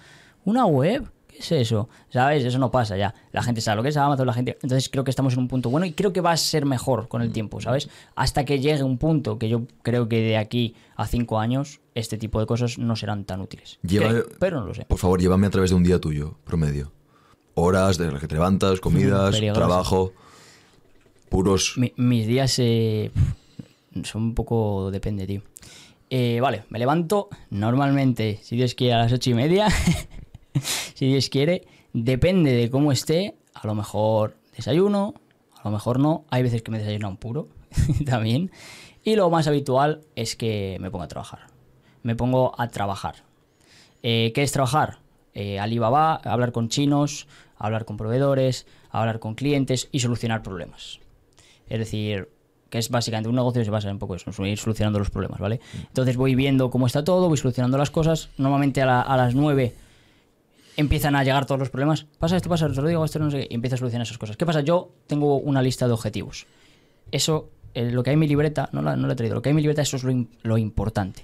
una 0.44 0.64
web, 0.66 1.10
¿qué 1.36 1.42
es 1.42 1.52
eso? 1.52 1.88
¿Sabes? 2.10 2.44
Eso 2.44 2.58
no 2.58 2.70
pasa 2.70 2.96
ya. 2.96 3.14
La 3.32 3.42
gente 3.42 3.60
sabe 3.60 3.76
lo 3.76 3.82
que 3.82 3.90
es 3.90 3.96
Amazon, 3.96 4.26
la 4.26 4.32
gente... 4.32 4.58
Entonces 4.62 4.88
creo 4.88 5.04
que 5.04 5.10
estamos 5.10 5.32
en 5.34 5.40
un 5.40 5.48
punto 5.48 5.70
bueno 5.70 5.86
y 5.86 5.92
creo 5.92 6.12
que 6.12 6.20
va 6.20 6.32
a 6.32 6.36
ser 6.36 6.64
mejor 6.66 7.08
con 7.08 7.22
el 7.22 7.32
tiempo, 7.32 7.60
¿sabes? 7.60 7.88
Hasta 8.14 8.44
que 8.44 8.58
llegue 8.60 8.82
un 8.82 8.98
punto 8.98 9.38
que 9.38 9.48
yo 9.48 9.62
creo 9.82 10.08
que 10.08 10.20
de 10.20 10.36
aquí 10.36 10.74
a 10.96 11.06
cinco 11.06 11.38
años 11.38 11.80
este 11.94 12.18
tipo 12.18 12.40
de 12.40 12.46
cosas 12.46 12.78
no 12.78 12.96
serán 12.96 13.24
tan 13.24 13.40
útiles. 13.40 13.78
Lleva- 13.82 14.08
Creo, 14.08 14.26
pero 14.38 14.60
no 14.60 14.66
lo 14.66 14.74
sé. 14.74 14.84
Por 14.86 14.98
favor, 14.98 15.20
llévame 15.20 15.46
a 15.46 15.50
través 15.50 15.70
de 15.70 15.76
un 15.76 15.82
día 15.84 16.00
tuyo, 16.00 16.36
promedio. 16.44 16.92
Horas 17.54 17.96
de 17.98 18.10
las 18.12 18.20
que 18.20 18.28
te 18.28 18.34
levantas, 18.34 18.80
comidas, 18.80 19.34
Peligroso. 19.34 19.58
trabajo, 19.60 20.12
puros. 21.28 21.74
Mi- 21.76 21.92
mis 21.96 22.26
días 22.26 22.54
eh, 22.58 23.10
son 24.04 24.22
un 24.22 24.34
poco... 24.34 24.90
depende, 24.90 25.26
tío. 25.26 25.42
Eh, 26.08 26.38
vale, 26.40 26.64
me 26.70 26.78
levanto 26.78 27.28
normalmente, 27.50 28.38
si 28.42 28.54
Dios 28.56 28.74
quiere, 28.74 28.94
a 28.94 28.98
las 28.98 29.12
ocho 29.12 29.30
y 29.30 29.34
media. 29.34 29.68
si 30.94 31.06
Dios 31.06 31.28
quiere. 31.28 31.62
Depende 31.92 32.52
de 32.52 32.70
cómo 32.70 32.92
esté. 32.92 33.34
A 33.54 33.66
lo 33.66 33.74
mejor 33.74 34.36
desayuno, 34.56 35.14
a 35.54 35.64
lo 35.64 35.70
mejor 35.70 35.98
no. 35.98 36.24
Hay 36.30 36.42
veces 36.42 36.62
que 36.62 36.70
me 36.70 36.78
desayuno 36.78 37.08
un 37.08 37.16
puro 37.16 37.48
también. 38.06 38.50
Y 39.02 39.16
lo 39.16 39.30
más 39.30 39.46
habitual 39.46 40.02
es 40.14 40.36
que 40.36 40.76
me 40.80 40.90
pongo 40.90 41.04
a 41.04 41.08
trabajar. 41.08 41.46
Me 42.02 42.14
pongo 42.16 42.52
a 42.60 42.68
trabajar. 42.68 43.16
Eh, 44.02 44.32
¿Qué 44.34 44.42
es 44.42 44.52
trabajar? 44.52 44.98
Eh, 45.34 45.58
Alibaba, 45.58 46.16
hablar 46.16 46.52
con 46.52 46.68
chinos, 46.68 47.26
hablar 47.56 47.84
con 47.84 47.96
proveedores, 47.96 48.66
hablar 48.90 49.18
con 49.20 49.34
clientes 49.34 49.88
y 49.92 50.00
solucionar 50.00 50.42
problemas. 50.42 51.00
Es 51.68 51.78
decir, 51.78 52.28
que 52.70 52.78
es 52.78 52.90
básicamente 52.90 53.28
un 53.28 53.34
negocio 53.36 53.64
se 53.64 53.70
basa 53.70 53.88
en 53.88 53.94
un 53.94 53.98
poco 53.98 54.14
eso, 54.14 54.30
en 54.38 54.46
ir 54.46 54.58
solucionando 54.58 54.98
los 54.98 55.10
problemas, 55.10 55.40
¿vale? 55.40 55.60
Entonces 55.88 56.16
voy 56.16 56.34
viendo 56.34 56.70
cómo 56.70 56.86
está 56.86 57.04
todo, 57.04 57.28
voy 57.28 57.36
solucionando 57.36 57.76
las 57.78 57.90
cosas. 57.90 58.28
Normalmente 58.38 58.82
a, 58.82 58.86
la- 58.86 59.00
a 59.02 59.16
las 59.16 59.34
9 59.34 59.74
empiezan 60.76 61.16
a 61.16 61.24
llegar 61.24 61.46
todos 61.46 61.58
los 61.58 61.70
problemas. 61.70 62.06
Pasa 62.18 62.36
esto, 62.36 62.48
pasa, 62.48 62.68
te 62.68 62.80
lo 62.80 62.88
digo, 62.88 63.04
esto 63.04 63.18
no 63.18 63.30
sé 63.30 63.40
qué, 63.40 63.48
y 63.50 63.54
empiezo 63.54 63.76
a 63.76 63.78
solucionar 63.78 64.06
esas 64.06 64.18
cosas. 64.18 64.36
¿Qué 64.36 64.46
pasa? 64.46 64.60
Yo 64.60 64.92
tengo 65.06 65.36
una 65.36 65.62
lista 65.62 65.86
de 65.86 65.92
objetivos. 65.92 66.46
Eso, 67.10 67.50
eh, 67.74 67.90
lo 67.90 68.02
que 68.02 68.10
hay 68.10 68.14
en 68.14 68.20
mi 68.20 68.28
libreta, 68.28 68.68
no 68.72 68.82
la, 68.82 68.96
no 68.96 69.06
la 69.06 69.14
he 69.14 69.16
traído, 69.16 69.34
lo 69.34 69.42
que 69.42 69.48
hay 69.48 69.52
en 69.52 69.56
mi 69.56 69.62
libreta, 69.62 69.82
eso 69.82 69.96
es 69.96 70.04
lo, 70.04 70.26
lo 70.42 70.58
importante. 70.58 71.22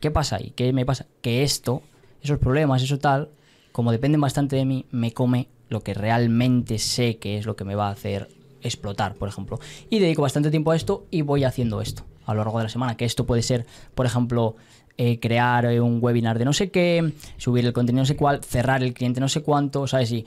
¿Qué 0.00 0.10
pasa 0.10 0.36
ahí? 0.36 0.52
¿Qué 0.56 0.72
me 0.72 0.84
pasa? 0.84 1.06
Que 1.22 1.42
esto, 1.42 1.82
esos 2.22 2.38
problemas, 2.38 2.82
eso 2.82 2.98
tal, 2.98 3.30
como 3.72 3.92
dependen 3.92 4.20
bastante 4.20 4.56
de 4.56 4.64
mí, 4.64 4.86
me 4.90 5.12
come 5.12 5.48
lo 5.68 5.82
que 5.82 5.94
realmente 5.94 6.78
sé 6.78 7.16
que 7.16 7.38
es 7.38 7.46
lo 7.46 7.56
que 7.56 7.64
me 7.64 7.74
va 7.74 7.88
a 7.88 7.92
hacer 7.92 8.28
explotar, 8.62 9.14
por 9.14 9.28
ejemplo. 9.28 9.60
Y 9.90 9.98
dedico 9.98 10.22
bastante 10.22 10.50
tiempo 10.50 10.70
a 10.70 10.76
esto 10.76 11.06
y 11.10 11.22
voy 11.22 11.44
haciendo 11.44 11.80
esto 11.80 12.04
a 12.26 12.32
lo 12.32 12.38
largo 12.38 12.58
de 12.58 12.64
la 12.64 12.70
semana. 12.70 12.96
Que 12.96 13.04
esto 13.04 13.26
puede 13.26 13.42
ser, 13.42 13.66
por 13.94 14.06
ejemplo, 14.06 14.56
eh, 14.96 15.18
crear 15.20 15.64
eh, 15.66 15.80
un 15.80 15.98
webinar 16.00 16.38
de 16.38 16.44
no 16.44 16.52
sé 16.52 16.70
qué, 16.70 17.12
subir 17.36 17.64
el 17.66 17.72
contenido 17.72 18.02
no 18.02 18.06
sé 18.06 18.16
cuál, 18.16 18.42
cerrar 18.44 18.82
el 18.82 18.92
cliente 18.94 19.20
no 19.20 19.28
sé 19.28 19.42
cuánto, 19.42 19.86
¿sabes? 19.86 20.12
Y 20.12 20.24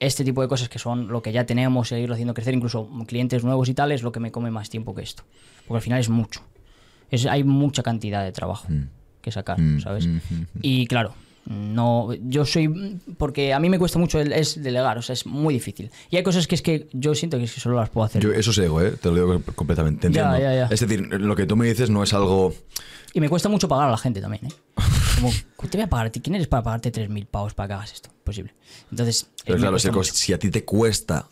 este 0.00 0.24
tipo 0.24 0.42
de 0.42 0.48
cosas 0.48 0.68
que 0.68 0.78
son 0.78 1.08
lo 1.08 1.22
que 1.22 1.32
ya 1.32 1.46
tenemos, 1.46 1.88
seguirlo 1.88 2.14
haciendo 2.14 2.34
crecer, 2.34 2.54
incluso 2.54 2.88
clientes 3.06 3.44
nuevos 3.44 3.68
y 3.68 3.74
tal, 3.74 3.92
es 3.92 4.02
lo 4.02 4.10
que 4.12 4.20
me 4.20 4.30
come 4.32 4.50
más 4.50 4.68
tiempo 4.68 4.94
que 4.94 5.02
esto. 5.02 5.22
Porque 5.66 5.76
al 5.78 5.82
final 5.82 6.00
es 6.00 6.08
mucho. 6.08 6.40
Es, 7.10 7.24
hay 7.26 7.44
mucha 7.44 7.82
cantidad 7.82 8.24
de 8.24 8.32
trabajo 8.32 8.66
que 9.20 9.30
sacar, 9.30 9.60
Mm, 9.60 9.80
¿sabes? 9.80 10.06
mm, 10.08 10.16
mm, 10.16 10.46
Y 10.62 10.86
claro, 10.88 11.14
no, 11.46 12.12
yo 12.14 12.44
soy, 12.44 12.98
porque 13.18 13.52
a 13.52 13.60
mí 13.60 13.68
me 13.70 13.78
cuesta 13.78 13.98
mucho 13.98 14.18
el- 14.20 14.32
es 14.32 14.60
delegar, 14.62 14.98
o 14.98 15.02
sea, 15.02 15.12
es 15.12 15.24
muy 15.26 15.54
difícil. 15.54 15.90
Y 16.10 16.16
hay 16.16 16.22
cosas 16.24 16.46
que 16.48 16.54
es 16.56 16.62
que 16.62 16.88
yo 16.92 17.14
siento 17.14 17.38
que, 17.38 17.44
es 17.44 17.52
que 17.54 17.60
solo 17.60 17.76
las 17.76 17.88
puedo 17.90 18.04
hacer. 18.06 18.22
Yo, 18.22 18.32
eso 18.32 18.50
es 18.50 18.58
ego, 18.58 18.80
¿eh? 18.82 18.92
Te 19.00 19.08
lo 19.10 19.14
digo 19.14 19.40
completamente. 19.54 20.08
Te 20.08 20.12
Ya, 20.14 20.22
entiendo. 20.24 20.38
ya, 20.50 20.54
ya. 20.66 20.74
Es 20.74 20.80
decir, 20.80 21.00
lo 21.20 21.36
que 21.36 21.46
tú 21.46 21.54
me 21.56 21.66
dices 21.66 21.90
no 21.90 22.02
es 22.02 22.12
algo. 22.14 22.52
Y 23.14 23.20
me 23.20 23.28
cuesta 23.28 23.48
mucho 23.48 23.68
pagar 23.68 23.88
a 23.88 23.90
la 23.90 23.98
gente 23.98 24.20
también, 24.20 24.46
¿eh? 24.46 24.52
Como, 25.16 25.30
te 25.70 25.76
voy 25.78 25.84
a 25.84 25.88
pagar? 25.88 26.10
¿quién 26.10 26.34
eres 26.34 26.48
para 26.48 26.62
pagarte 26.62 26.90
3.000 26.92 27.26
pavos 27.26 27.54
para 27.54 27.68
que 27.68 27.72
hagas 27.74 27.92
esto? 27.92 28.10
Posible. 28.24 28.54
Entonces, 28.90 29.22
eh, 29.22 29.42
Pero 29.46 29.58
claro, 29.58 29.78
si, 29.78 29.90
si 30.12 30.32
a 30.32 30.38
ti 30.38 30.50
te 30.50 30.64
cuesta. 30.64 31.26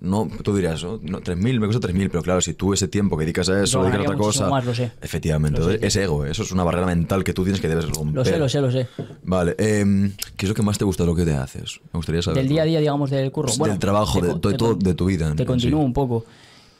No, 0.00 0.28
tú 0.42 0.54
dirías, 0.54 0.82
¿no? 0.82 0.98
No, 1.00 1.20
3.000, 1.20 1.60
me 1.60 1.66
cuesta 1.68 1.86
3.000, 1.88 2.08
pero 2.10 2.22
claro, 2.24 2.40
si 2.40 2.54
tú 2.54 2.72
ese 2.72 2.88
tiempo 2.88 3.16
que 3.16 3.24
dedicas 3.24 3.48
a 3.48 3.62
eso, 3.62 3.78
Yo 3.78 3.84
dedicas 3.84 4.00
a 4.00 4.10
otra 4.10 4.16
cosa. 4.16 4.50
más, 4.50 4.64
lo 4.64 4.74
sé. 4.74 4.90
Efectivamente, 5.00 5.60
Lo 5.60 5.70
sé, 5.70 5.78
es 5.80 5.94
ego, 5.94 6.26
¿eh? 6.26 6.32
eso 6.32 6.42
es 6.42 6.50
una 6.50 6.64
barrera 6.64 6.86
mental 6.86 7.22
que 7.22 7.32
tú 7.32 7.44
tienes 7.44 7.60
que 7.60 7.68
debes 7.68 7.88
romper. 7.88 8.14
Lo 8.16 8.24
sé, 8.24 8.36
lo 8.36 8.48
sé, 8.48 8.60
lo 8.60 8.72
sé. 8.72 8.88
Vale, 9.22 9.54
em, 9.58 10.12
¿qué 10.36 10.46
es 10.46 10.48
lo 10.48 10.56
que 10.56 10.62
más 10.62 10.76
te 10.76 10.84
gusta 10.84 11.04
de 11.04 11.06
lo 11.06 11.14
que 11.14 11.24
te 11.24 11.34
haces? 11.34 11.78
Me 11.92 11.98
gustaría 11.98 12.20
saber. 12.20 12.38
Del 12.38 12.48
día 12.48 12.62
a 12.62 12.64
día, 12.64 12.80
digamos, 12.80 13.10
del 13.10 13.30
curro. 13.30 13.46
Pues 13.46 13.58
Bueno, 13.58 13.74
del 13.74 13.78
trabajo, 13.80 14.20
te 14.20 14.26
de, 14.26 14.34
te 14.34 14.54
todo, 14.54 14.74
de 14.74 14.94
tu 14.94 15.04
vida. 15.06 15.32
Te 15.36 15.46
continúo 15.46 15.80
sí. 15.80 15.86
un 15.86 15.92
poco. 15.92 16.24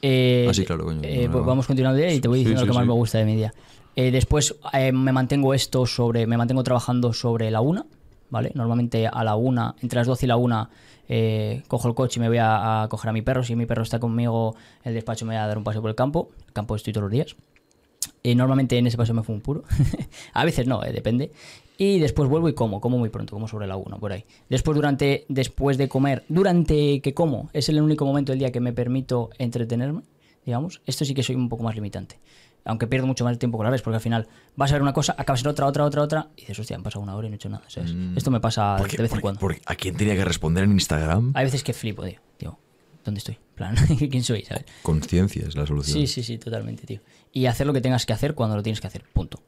Eh, 0.03 0.47
Ah, 0.51 0.55
sí, 0.55 0.65
claro, 0.65 0.83
coño, 0.85 0.99
eh, 1.05 1.29
no. 1.31 1.45
vamos 1.45 1.65
continuando 1.69 1.99
de 2.01 2.09
ahí 2.09 2.17
y 2.17 2.21
te 2.21 2.27
voy 2.27 2.41
diciendo 2.41 2.63
sí, 2.63 2.67
lo 2.67 2.73
que 2.73 2.77
más 2.77 2.87
me 2.89 2.93
gusta 2.93 3.19
de 3.19 3.25
mi 3.25 3.37
día. 3.37 3.55
Eh, 3.95 4.11
después 4.11 4.57
eh, 4.73 4.93
me 4.93 5.13
mantengo 5.13 5.55
esto 5.55 5.87
sobre, 5.87 6.27
me 6.27 6.37
mantengo 6.37 6.63
trabajando 6.63 7.13
sobre 7.13 7.51
la 7.51 7.61
una, 7.61 7.85
¿vale? 8.31 8.53
Normalmente 8.55 9.07
a 9.07 9.25
la 9.25 9.37
una, 9.37 9.75
entre 9.83 9.99
las 9.99 10.07
12 10.07 10.27
y 10.27 10.29
la 10.29 10.37
una, 10.37 10.71
eh, 11.09 11.63
cojo 11.69 11.89
el 11.89 11.95
coche 11.95 12.19
y 12.19 12.23
me 12.23 12.29
voy 12.29 12.39
a, 12.41 12.87
coger 12.89 13.11
a 13.11 13.13
mi 13.13 13.23
perro. 13.23 13.43
Si 13.43 13.55
mi 13.55 13.67
perro 13.67 13.83
está 13.83 13.99
conmigo, 13.99 14.57
el 14.85 14.95
despacho 14.95 15.27
me 15.27 15.35
voy 15.35 15.43
a 15.43 15.47
dar 15.47 15.59
un 15.59 15.65
paseo 15.65 15.83
por 15.83 15.91
el 15.91 15.97
campo. 15.97 16.31
El 16.47 16.53
campo 16.53 16.75
estoy 16.75 16.93
todos 16.93 17.05
los 17.05 17.13
días. 17.13 17.37
Y 18.23 18.35
normalmente 18.35 18.79
en 18.79 18.87
ese 18.87 18.97
paso 18.97 19.13
me 19.13 19.23
fumo 19.23 19.37
un 19.37 19.43
puro. 19.43 19.65
a 20.33 20.45
veces 20.45 20.67
no, 20.67 20.81
depende. 20.81 21.33
Y 21.77 21.99
después 21.99 22.29
vuelvo 22.29 22.49
y 22.49 22.55
como, 22.55 22.81
como 22.81 22.99
muy 22.99 23.09
pronto, 23.09 23.35
como 23.35 23.49
sobre 23.49 23.67
la 23.67 23.77
1, 23.77 23.99
por 23.99 24.13
ahí. 24.13 24.25
Después, 24.49 24.77
durante, 24.77 25.27
después 25.29 25.77
de 25.77 25.89
comer, 25.89 26.25
durante 26.29 27.01
que 27.01 27.13
como, 27.13 27.51
es 27.53 27.69
el 27.69 27.81
único 27.83 28.07
momento 28.07 28.33
del 28.33 28.39
día 28.39 28.53
que 28.53 28.61
me 28.61 28.73
permito 28.73 29.31
entretenerme, 29.39 30.03
digamos. 30.47 30.81
Esto 30.87 31.05
sí 31.05 31.15
que 31.15 31.23
soy 31.23 31.35
un 31.35 31.49
poco 31.49 31.65
más 31.65 31.75
limitante. 31.75 32.21
Aunque 32.65 32.87
pierdo 32.87 33.07
mucho 33.07 33.25
más 33.25 33.39
tiempo 33.39 33.59
con 33.59 33.65
la 33.65 33.71
vez, 33.71 33.83
porque 33.83 33.97
al 33.97 34.01
final 34.01 34.29
vas 34.57 34.71
a 34.71 34.75
ver 34.75 34.83
una 34.83 34.93
cosa, 34.93 35.15
acabas 35.19 35.41
en 35.43 35.49
otra, 35.49 35.67
otra, 35.67 35.85
otra, 35.85 36.03
otra, 36.03 36.29
y 36.37 36.43
dices, 36.43 36.59
hostia, 36.59 36.77
han 36.77 36.83
pasado 36.83 37.03
una 37.03 37.17
hora 37.17 37.27
y 37.27 37.31
no 37.31 37.35
he 37.35 37.37
hecho 37.37 37.49
nada, 37.49 37.65
¿sabes? 37.69 37.93
Esto 38.17 38.31
me 38.31 38.41
pasa 38.41 38.77
¿Por 38.79 38.89
qué- 38.89 38.97
de 38.99 39.03
vez 39.05 39.13
en 39.13 39.21
cuando. 39.21 39.49
¿A 39.67 39.75
quién 39.75 39.97
tenía 39.97 40.15
que 40.15 40.25
responder 40.25 40.65
en 40.65 40.73
Instagram? 40.73 41.33
Hay 41.35 41.45
veces 41.45 41.65
que 41.65 41.73
flipo, 41.73 42.05
tío. 42.05 42.21
Digo, 42.39 42.59
¿dónde 43.05 43.19
estoy? 43.19 43.37
Plan, 43.57 43.75
¿quién 44.11 44.23
soy? 44.23 44.45
¿Sabes? 44.45 44.65
Conciencia 44.83 45.45
es 45.47 45.57
la 45.57 45.67
solución. 45.67 45.97
Sí, 45.99 46.07
sí, 46.07 46.23
sí, 46.23 46.39
totalmente, 46.39 46.87
tío. 46.87 47.01
Y 47.33 47.47
hacer 47.47 47.67
lo 47.67 47.73
que 47.73 47.81
tengas 47.81 48.07
que 48.07 48.13
hacer 48.13 48.35
cuando 48.35 48.55
lo 48.57 48.63
tienes 48.63 48.81
que 48.81 48.87
hacer, 48.87 49.05
punto. 49.13 49.41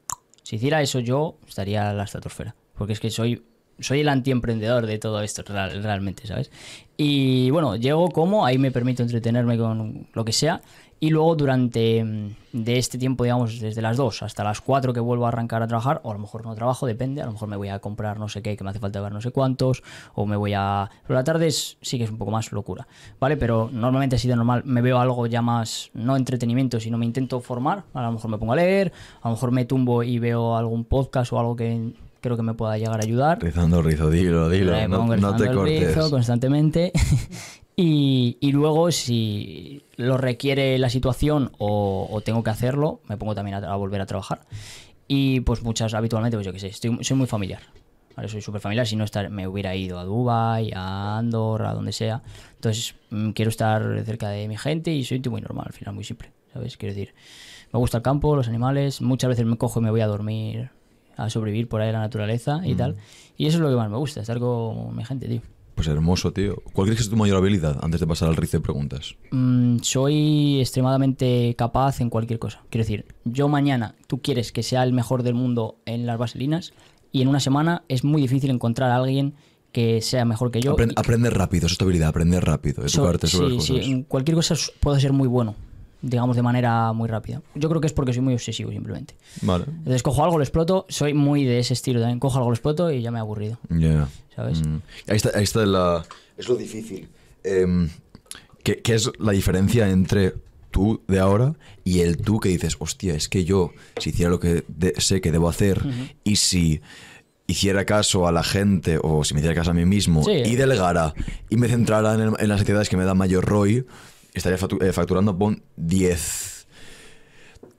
Si 0.43 0.57
hiciera 0.57 0.83
eso 0.83 0.99
yo, 1.01 1.37
estaría 1.47 1.93
la 1.93 2.05
estratosfera. 2.05 2.55
Porque 2.77 2.93
es 2.95 3.01
que 3.01 3.11
soy, 3.11 3.45
soy 3.79 4.01
el 4.01 4.09
antiemprendedor 4.09 4.87
de 4.87 4.99
todo 4.99 5.23
esto, 5.23 5.43
real- 5.47 5.83
realmente, 5.83 6.27
¿sabes? 6.27 6.51
Y 6.97 7.51
bueno, 7.51 7.77
llego 7.77 8.09
como, 8.11 8.45
ahí 8.45 8.59
me 8.59 8.71
permito 8.71 9.03
entretenerme 9.03 9.57
con 9.57 10.09
lo 10.13 10.25
que 10.25 10.33
sea. 10.33 10.61
Y 11.05 11.11
luego 11.11 11.35
durante 11.37 12.03
mm, 12.03 12.29
de 12.65 12.79
este 12.79 12.97
tiempo, 12.97 13.25
digamos, 13.25 13.61
desde 13.61 13.83
las 13.83 13.99
2 13.99 14.23
hasta 14.23 14.43
las 14.43 14.63
4 14.63 14.95
que 14.95 15.01
vuelvo 15.01 15.27
a 15.27 15.29
arrancar 15.29 15.63
a 15.63 15.67
trabajar, 15.67 16.01
o 16.03 16.11
a 16.11 16.15
lo 16.15 16.21
mejor 16.21 16.47
no 16.47 16.55
trabajo, 16.55 16.87
depende, 16.87 17.21
a 17.21 17.27
lo 17.27 17.33
mejor 17.33 17.47
me 17.49 17.57
voy 17.57 17.69
a 17.69 17.79
comprar 17.79 18.19
no 18.19 18.29
sé 18.31 18.41
qué, 18.41 18.57
que 18.57 18.65
me 18.65 18.71
hace 18.71 18.79
falta 18.79 19.03
ver 19.03 19.13
no 19.13 19.21
sé 19.21 19.31
cuántos, 19.31 19.83
o 20.15 20.25
me 20.25 20.37
voy 20.37 20.55
a... 20.57 20.91
Pero 21.07 21.19
la 21.19 21.25
tarde 21.25 21.49
es- 21.49 21.77
sí 21.83 21.99
que 21.99 22.05
es 22.05 22.11
un 22.11 22.17
poco 22.17 22.31
más 22.31 22.51
locura, 22.53 22.87
¿vale? 23.21 23.37
Pero 23.37 23.69
normalmente 23.71 24.17
así 24.17 24.29
de 24.29 24.37
normal 24.37 24.63
me 24.65 24.81
veo 24.81 24.99
algo 24.99 25.27
ya 25.27 25.43
más, 25.43 25.91
no 25.93 26.17
entretenimiento, 26.17 26.81
sino 26.81 26.97
me 26.97 27.05
intento 27.05 27.39
formar, 27.41 27.85
a 27.93 28.01
lo 28.03 28.13
mejor 28.13 28.31
me 28.31 28.39
pongo 28.39 28.55
a 28.55 28.57
leer, 28.57 28.91
a 29.21 29.29
lo 29.29 29.35
mejor 29.35 29.51
me 29.51 29.67
tumbo 29.67 30.03
y 30.03 30.19
veo 30.19 30.57
algún 30.57 30.85
podcast 30.85 31.35
o 31.35 31.39
algo 31.39 31.55
que 31.55 31.93
creo 32.23 32.39
que 32.39 32.43
me 32.43 32.55
pueda 32.55 32.79
llegar 32.79 32.99
a 33.01 33.05
ayudar. 33.05 33.43
Rizando 33.43 33.83
rizo, 33.83 34.09
dilo, 34.09 34.49
dilo. 34.49 34.73
No, 34.89 35.15
no 35.17 35.37
te 35.37 35.53
cortes. 35.53 35.95
rizo 35.95 36.11
constantemente. 36.11 36.93
y, 37.77 38.37
y 38.41 38.53
luego, 38.53 38.91
si 38.93 39.83
lo 39.97 40.17
requiere 40.17 40.79
la 40.79 40.91
situación 40.91 41.51
o, 41.59 42.09
o 42.11 42.21
tengo 42.21 42.43
que 42.43 42.51
hacerlo, 42.51 43.01
me 43.09 43.17
pongo 43.17 43.35
también 43.35 43.57
a, 43.57 43.73
a 43.73 43.77
volver 43.77 44.01
a 44.01 44.07
trabajar. 44.07 44.41
Y 45.09 45.41
pues 45.41 45.63
muchas, 45.63 45.95
habitualmente, 45.95 46.37
pues 46.37 46.47
yo 46.47 46.53
qué 46.53 46.61
sé, 46.61 46.69
estoy, 46.69 46.97
soy 47.03 47.17
muy 47.17 47.27
familiar. 47.27 47.63
¿vale? 48.17 48.29
Soy 48.29 48.41
súper 48.41 48.61
familiar, 48.61 48.87
si 48.87 48.97
no 48.97 49.05
estar, 49.05 49.29
me 49.31 49.49
hubiera 49.49 49.75
ido 49.75 49.99
a 49.99 50.05
Dubai, 50.05 50.73
a 50.75 51.19
Andorra, 51.19 51.71
a 51.71 51.75
donde 51.75 51.93
sea. 51.93 52.23
Entonces 52.55 52.95
mm, 53.11 53.31
quiero 53.31 53.49
estar 53.49 54.03
cerca 54.05 54.29
de 54.29 54.49
mi 54.49 54.57
gente 54.57 54.93
y 54.93 55.05
soy 55.05 55.19
un 55.19 55.23
tío 55.23 55.33
muy 55.33 55.41
normal, 55.41 55.67
al 55.69 55.73
final, 55.73 55.95
muy 55.95 56.05
simple. 56.05 56.33
¿Sabes? 56.53 56.77
Quiero 56.77 56.95
decir, 56.95 57.15
me 57.73 57.81
gusta 57.81 57.97
el 57.97 58.03
campo, 58.03 58.37
los 58.37 58.47
animales, 58.47 59.03
muchas 59.03 59.29
veces 59.29 59.45
me 59.45 59.57
cojo 59.57 59.81
y 59.81 59.83
me 59.83 59.91
voy 59.91 60.01
a 60.01 60.07
dormir 60.07 60.71
a 61.17 61.31
sobrevivir 61.31 61.69
por 61.69 61.81
ahí 61.81 61.89
en 61.89 61.95
la 61.95 62.01
naturaleza 62.01 62.61
y 62.65 62.75
tal. 62.75 62.97
Y 63.37 63.47
eso 63.47 63.59
es 63.59 63.63
lo 63.63 63.69
que 63.69 63.77
más 63.77 63.91
me 63.91 63.97
gusta, 63.97 64.21
estar 64.21 64.39
con 64.39 64.95
mi 64.95 65.05
gente, 65.05 65.27
tío. 65.27 65.41
Pues 65.75 65.89
hermoso, 65.89 66.33
tío. 66.33 66.63
¿Cuál 66.73 66.87
crees 66.87 66.99
que 66.99 67.03
es 67.05 67.11
tu 67.11 67.17
mayor 67.17 67.37
habilidad 67.39 67.79
antes 67.83 68.01
de 68.01 68.07
pasar 68.07 68.29
al 68.29 68.37
rizo 68.37 68.59
de 68.59 68.63
preguntas? 68.63 69.17
Mm, 69.33 69.79
soy 69.83 70.61
extremadamente 70.61 71.55
capaz 71.59 72.01
en 72.01 72.11
cualquier 72.11 72.39
cosa. 72.39 72.63
Quiero 72.71 72.85
decir, 72.85 73.07
yo 73.25 73.49
mañana, 73.49 73.95
tú 74.07 74.21
quieres 74.23 74.53
que 74.53 74.63
sea 74.63 74.85
el 74.85 74.93
mejor 74.93 75.23
del 75.25 75.35
mundo 75.35 75.77
en 75.87 76.07
las 76.07 76.17
vaselinas 76.19 76.73
y 77.11 77.23
en 77.23 77.29
una 77.29 77.41
semana 77.41 77.83
es 77.89 78.05
muy 78.05 78.23
difícil 78.23 78.51
encontrar 78.51 78.91
a 78.93 78.97
alguien 78.97 79.35
que 79.73 80.01
sea 80.01 80.25
mejor 80.25 80.53
que 80.53 80.61
yo. 80.61 80.77
Apren- 80.77 80.93
y- 80.93 80.95
aprender 80.97 81.35
rápido, 81.35 81.67
eso 81.67 81.73
es 81.75 81.79
tu 81.79 81.85
habilidad, 81.87 82.09
aprender 82.11 82.45
rápido, 82.45 82.89
so- 82.89 83.01
educarte 83.03 83.27
sobre 83.27 83.49
sí, 83.49 83.55
las 83.57 83.65
sí, 83.65 83.91
en 83.93 84.03
cualquier 84.05 84.37
cosa 84.37 84.55
puedo 84.79 84.99
ser 85.01 85.13
muy 85.13 85.27
bueno, 85.27 85.57
digamos 86.05 86.37
de 86.37 86.43
manera 86.43 86.93
muy 86.93 87.09
rápida. 87.09 87.43
Yo 87.55 87.69
creo 87.69 87.81
que 87.81 87.87
es 87.87 87.93
porque 87.93 88.13
soy 88.13 88.23
muy 88.23 88.35
obsesivo 88.35 88.71
simplemente. 88.71 89.15
Vale. 89.43 89.65
Entonces 89.67 90.03
cojo 90.03 90.23
algo, 90.25 90.39
lo 90.39 90.45
exploto, 90.45 90.87
soy 90.89 91.15
muy 91.15 91.45
de 91.45 91.59
ese 91.59 91.73
estilo 91.75 92.01
también. 92.01 92.19
Cojo 92.21 92.37
algo, 92.39 92.51
lo 92.51 92.55
exploto 92.55 92.91
y 92.91 93.03
ya 93.03 93.11
me 93.11 93.19
he 93.19 93.21
aburrido, 93.21 93.59
Ya. 93.71 94.09
¿sabes? 94.37 94.61
Mm. 94.67 94.77
Ahí 95.09 95.17
está, 95.17 95.31
ahí 95.35 95.45
está 95.45 95.65
la... 95.67 96.05
Es 96.37 96.49
lo 96.49 96.57
difícil. 96.57 97.09
Em, 97.43 97.89
¿qué, 98.63 98.79
qué 98.83 98.95
es 98.95 99.11
la 99.19 99.33
diferencia 99.33 99.89
entre 99.89 100.35
tú 100.71 101.03
de 101.07 101.21
ahora 101.21 101.55
y 101.85 102.01
el 102.01 102.17
tú 102.17 102.41
que 102.41 102.49
dices, 102.49 102.77
hostia, 102.81 103.15
es 103.15 103.29
que 103.29 103.45
yo, 103.45 103.71
si 103.99 104.11
hiciera 104.11 104.31
lo 104.31 104.41
que 104.41 104.65
sé 104.99 105.21
que 105.21 105.31
debo 105.33 105.49
hacer 105.49 105.81
y 106.25 106.37
si 106.37 106.81
hiciera 107.47 107.85
caso 107.85 108.27
a 108.27 108.33
la 108.33 108.43
gente 108.43 108.99
o 109.03 109.23
si 109.23 109.35
me 109.35 109.41
hiciera 109.41 109.55
caso 109.55 109.71
a 109.71 109.75
mí 109.75 109.85
mismo 109.85 110.25
Sí. 110.25 110.31
y 110.33 110.57
delegara 110.57 111.15
y 111.51 111.57
me 111.57 111.69
centrara 111.69 112.15
en, 112.15 112.21
el- 112.23 112.33
en 112.39 112.49
las 112.49 112.61
actividades 112.61 112.89
que 112.89 112.97
me 112.97 113.05
dan 113.05 113.19
mayor 113.19 113.45
ROI, 113.45 113.85
estaría 114.35 114.59
eh, 114.81 114.93
facturando 114.93 115.37
pon 115.39 115.63
10. 115.77 116.67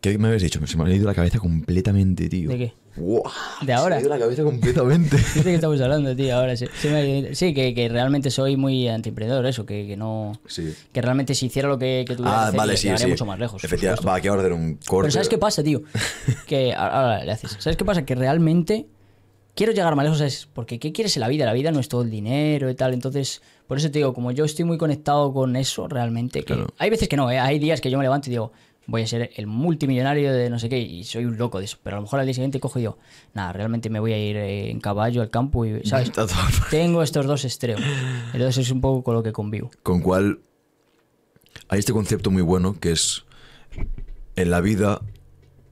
¿Qué 0.01 0.17
me 0.19 0.27
habéis 0.27 0.43
dicho? 0.43 0.65
Se 0.67 0.77
me 0.77 0.83
ha 0.85 0.95
ido 0.95 1.07
la 1.07 1.15
cabeza 1.15 1.39
completamente, 1.39 2.29
tío. 2.29 2.49
¿De 2.49 2.57
qué? 2.57 2.73
¿De 3.61 3.73
ahora? 3.73 3.95
Se 3.99 4.01
me 4.01 4.05
ha 4.05 4.05
ido 4.05 4.09
la 4.09 4.19
cabeza 4.19 4.43
completamente. 4.43 5.17
¿De 5.35 5.41
qué 5.43 5.55
estamos 5.55 5.81
hablando, 5.81 6.15
tío? 6.15 6.35
Ahora 6.35 6.55
sí. 6.55 6.65
Sí, 6.79 6.89
me- 6.89 7.33
sí, 7.33 7.55
que, 7.55 7.73
que 7.73 7.89
realmente 7.89 8.29
soy 8.29 8.55
muy 8.55 8.87
antiemprendedor, 8.87 9.47
eso, 9.47 9.65
que, 9.65 9.87
que 9.87 9.97
no... 9.97 10.39
sí. 10.47 10.75
Que 10.93 11.01
realmente 11.01 11.33
si 11.33 11.47
hiciera 11.47 11.67
lo 11.67 11.79
que, 11.79 12.05
que 12.07 12.15
tuviera 12.15 12.35
que 12.37 12.41
Ah, 12.43 12.47
hacer, 12.49 12.57
vale, 12.57 12.77
sí, 12.77 12.89
sí. 12.95 13.07
mucho 13.07 13.25
más 13.25 13.39
lejos. 13.39 13.63
Efectivamente. 13.63 14.05
Va, 14.05 14.15
aquí 14.15 14.27
ahora 14.27 14.53
un 14.53 14.75
corte. 14.85 15.05
Pero 15.07 15.11
¿sabes 15.11 15.29
qué 15.29 15.37
pasa, 15.39 15.63
tío? 15.63 15.81
Que 16.47 16.73
ahora 16.75 17.23
le 17.25 17.31
haces. 17.31 17.55
¿Sabes 17.59 17.75
qué 17.75 17.83
pasa? 17.85 18.05
Que 18.05 18.13
realmente 18.13 18.85
quiero 19.55 19.71
llegar 19.71 19.95
más 19.95 20.03
lejos, 20.03 20.19
¿sabes? 20.19 20.47
Porque 20.53 20.77
¿qué 20.79 20.91
quieres 20.91 21.15
en 21.17 21.21
la 21.21 21.27
vida? 21.27 21.45
La 21.45 21.53
vida 21.53 21.71
no 21.71 21.79
es 21.79 21.87
todo 21.87 22.01
el 22.03 22.11
dinero 22.11 22.69
y 22.69 22.75
tal. 22.75 22.93
Entonces, 22.93 23.41
por 23.67 23.77
eso 23.77 23.89
te 23.89 23.99
digo, 23.99 24.13
como 24.13 24.31
yo 24.31 24.45
estoy 24.45 24.65
muy 24.65 24.77
conectado 24.77 25.33
con 25.33 25.55
eso, 25.55 25.87
realmente, 25.87 26.39
que 26.41 26.53
Claro. 26.53 26.67
hay 26.77 26.89
veces 26.89 27.07
que 27.07 27.17
no, 27.17 27.31
¿eh? 27.31 27.39
hay 27.39 27.57
días 27.59 27.81
que 27.81 27.89
yo 27.89 27.97
me 27.97 28.03
levanto 28.03 28.29
y 28.29 28.31
digo, 28.31 28.51
voy 28.87 29.01
a 29.01 29.07
ser 29.07 29.31
el 29.35 29.47
multimillonario 29.47 30.31
de 30.31 30.49
no 30.51 30.59
sé 30.59 30.69
qué 30.69 30.77
y 30.79 31.03
soy 31.05 31.25
un 31.25 31.37
loco 31.37 31.57
de 31.59 31.65
eso. 31.65 31.77
Pero 31.81 31.95
a 31.95 31.99
lo 31.99 32.03
mejor 32.03 32.19
al 32.19 32.25
día 32.27 32.33
siguiente 32.35 32.59
cojo 32.59 32.77
y 32.77 32.83
digo, 32.83 32.97
nada, 33.33 33.51
realmente 33.53 33.89
me 33.89 33.99
voy 33.99 34.13
a 34.13 34.17
ir 34.17 34.35
eh, 34.37 34.69
en 34.69 34.79
caballo 34.79 35.21
al 35.21 35.29
campo 35.31 35.65
y, 35.65 35.83
¿sabes? 35.85 36.11
Tengo 36.69 37.01
estos 37.01 37.25
dos 37.25 37.45
extremos. 37.45 37.83
Entonces 38.33 38.65
es 38.65 38.71
un 38.71 38.81
poco 38.81 39.03
con 39.03 39.15
lo 39.15 39.23
que 39.23 39.31
convivo. 39.31 39.71
Con 39.81 40.01
cual 40.01 40.39
hay 41.69 41.79
este 41.79 41.93
concepto 41.93 42.29
muy 42.29 42.41
bueno 42.43 42.79
que 42.79 42.91
es 42.91 43.23
en 44.35 44.51
la 44.51 44.59
vida 44.61 45.01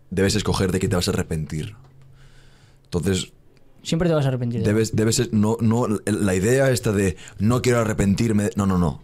debes 0.09 0.35
escoger 0.35 0.71
de 0.71 0.79
qué 0.79 0.87
te 0.87 0.95
vas 0.95 1.07
a 1.07 1.11
arrepentir. 1.11 1.75
Entonces, 2.85 3.33
Siempre 3.83 4.09
te 4.09 4.15
vas 4.15 4.25
a 4.25 4.29
arrepentir. 4.29 4.61
de 4.61 4.67
debes, 4.67 4.95
debes 4.95 5.31
no, 5.33 5.57
no, 5.59 5.87
la 6.05 6.35
idea 6.35 6.71
esta 6.71 6.91
de 6.91 7.15
no 7.39 7.61
quiero 7.61 7.79
arrepentirme, 7.79 8.49
no, 8.55 8.65
no, 8.65 8.77
no. 8.77 9.01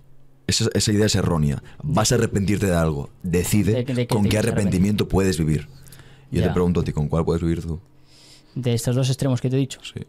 Esa, 0.48 0.68
esa 0.74 0.92
idea 0.92 1.06
es 1.06 1.14
errónea. 1.16 1.62
Vas 1.84 2.12
a 2.12 2.16
arrepentirte 2.16 2.66
de 2.66 2.76
algo. 2.76 3.10
Decide 3.22 3.84
De- 3.84 3.94
de 3.94 4.08
qué 4.08 4.16
con 4.16 4.24
qué 4.28 4.38
arrepentimiento 4.40 5.08
puedes 5.08 5.38
vivir. 5.38 5.68
Yo 6.32 6.42
Ya. 6.42 6.48
te 6.48 6.54
pregunto 6.54 6.80
a 6.80 6.84
ti, 6.84 6.92
¿con 6.94 7.08
cuál 7.08 7.24
puedes 7.26 7.44
vivir 7.44 7.62
tú? 7.62 7.80
De 8.56 8.74
estos 8.74 8.96
dos 8.96 9.10
extremos 9.10 9.42
que 9.42 9.50
te 9.50 9.58
he 9.58 9.60
dicho. 9.60 9.80
Sí. 9.84 10.00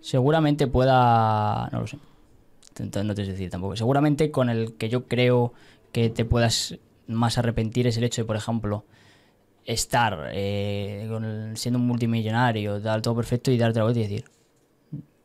Seguramente 0.00 0.66
pueda. 0.66 1.68
No 1.72 1.80
lo 1.80 1.86
sé. 1.86 1.98
Entonces 2.78 3.04
no 3.04 3.14
te 3.14 3.24
sé 3.24 3.32
decir 3.32 3.50
tampoco. 3.50 3.76
Seguramente 3.76 4.30
con 4.30 4.48
el 4.50 4.74
que 4.74 4.88
yo 4.88 5.06
creo 5.06 5.52
que 5.92 6.10
te 6.10 6.24
puedas 6.24 6.76
más 7.08 7.38
arrepentir 7.38 7.86
es 7.86 7.96
el 7.96 8.04
hecho 8.04 8.22
de, 8.22 8.26
por 8.26 8.36
ejemplo, 8.36 8.84
estar 9.66 10.30
eh, 10.32 11.06
con 11.10 11.56
siendo 11.56 11.78
un 11.78 11.86
multimillonario, 11.86 12.80
tal, 12.80 13.02
todo 13.02 13.16
perfecto 13.16 13.50
y 13.50 13.58
darte 13.58 13.80
la 13.80 13.84
vuelta 13.84 14.00
y 14.00 14.02
decir, 14.04 14.24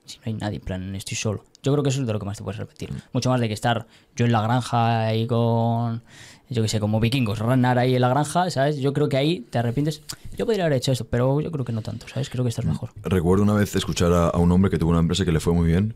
si 0.05 0.17
no 0.17 0.23
hay 0.25 0.33
nadie, 0.33 0.57
en 0.57 0.63
plan, 0.63 0.95
estoy 0.95 1.15
solo. 1.15 1.43
Yo 1.63 1.71
creo 1.71 1.83
que 1.83 1.89
eso 1.89 2.01
es 2.01 2.07
de 2.07 2.13
lo 2.13 2.19
que 2.19 2.25
más 2.25 2.37
te 2.37 2.43
puedes 2.43 2.59
arrepentir. 2.59 2.89
Mucho 3.13 3.29
más 3.29 3.39
de 3.39 3.47
que 3.47 3.53
estar 3.53 3.85
yo 4.15 4.25
en 4.25 4.31
la 4.31 4.41
granja 4.41 5.05
ahí 5.05 5.27
con, 5.27 6.01
yo 6.49 6.63
que 6.63 6.67
sé, 6.67 6.79
como 6.79 6.99
vikingos, 6.99 7.37
ranar 7.37 7.77
ahí 7.77 7.93
en 7.93 8.01
la 8.01 8.09
granja, 8.09 8.49
¿sabes? 8.49 8.77
Yo 8.77 8.93
creo 8.93 9.09
que 9.09 9.17
ahí 9.17 9.41
te 9.41 9.59
arrepientes. 9.59 10.01
Yo 10.35 10.47
podría 10.47 10.65
haber 10.65 10.77
hecho 10.77 10.91
esto, 10.91 11.05
pero 11.05 11.39
yo 11.39 11.51
creo 11.51 11.63
que 11.63 11.71
no 11.71 11.83
tanto, 11.83 12.07
¿sabes? 12.07 12.31
Creo 12.31 12.43
que 12.43 12.49
estás 12.49 12.65
mejor. 12.65 12.89
Recuerdo 13.03 13.43
una 13.43 13.53
vez 13.53 13.75
escuchar 13.75 14.11
a, 14.11 14.29
a 14.29 14.37
un 14.39 14.51
hombre 14.51 14.71
que 14.71 14.79
tuvo 14.79 14.89
una 14.89 14.99
empresa 14.99 15.23
que 15.23 15.31
le 15.31 15.39
fue 15.39 15.53
muy 15.53 15.67
bien 15.67 15.93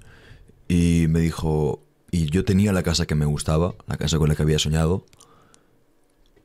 y 0.67 1.07
me 1.09 1.19
dijo, 1.19 1.83
y 2.11 2.27
yo 2.29 2.45
tenía 2.45 2.71
la 2.73 2.83
casa 2.83 3.07
que 3.07 3.15
me 3.15 3.25
gustaba, 3.25 3.73
la 3.87 3.97
casa 3.97 4.19
con 4.19 4.29
la 4.29 4.35
que 4.35 4.43
había 4.43 4.59
soñado, 4.59 5.03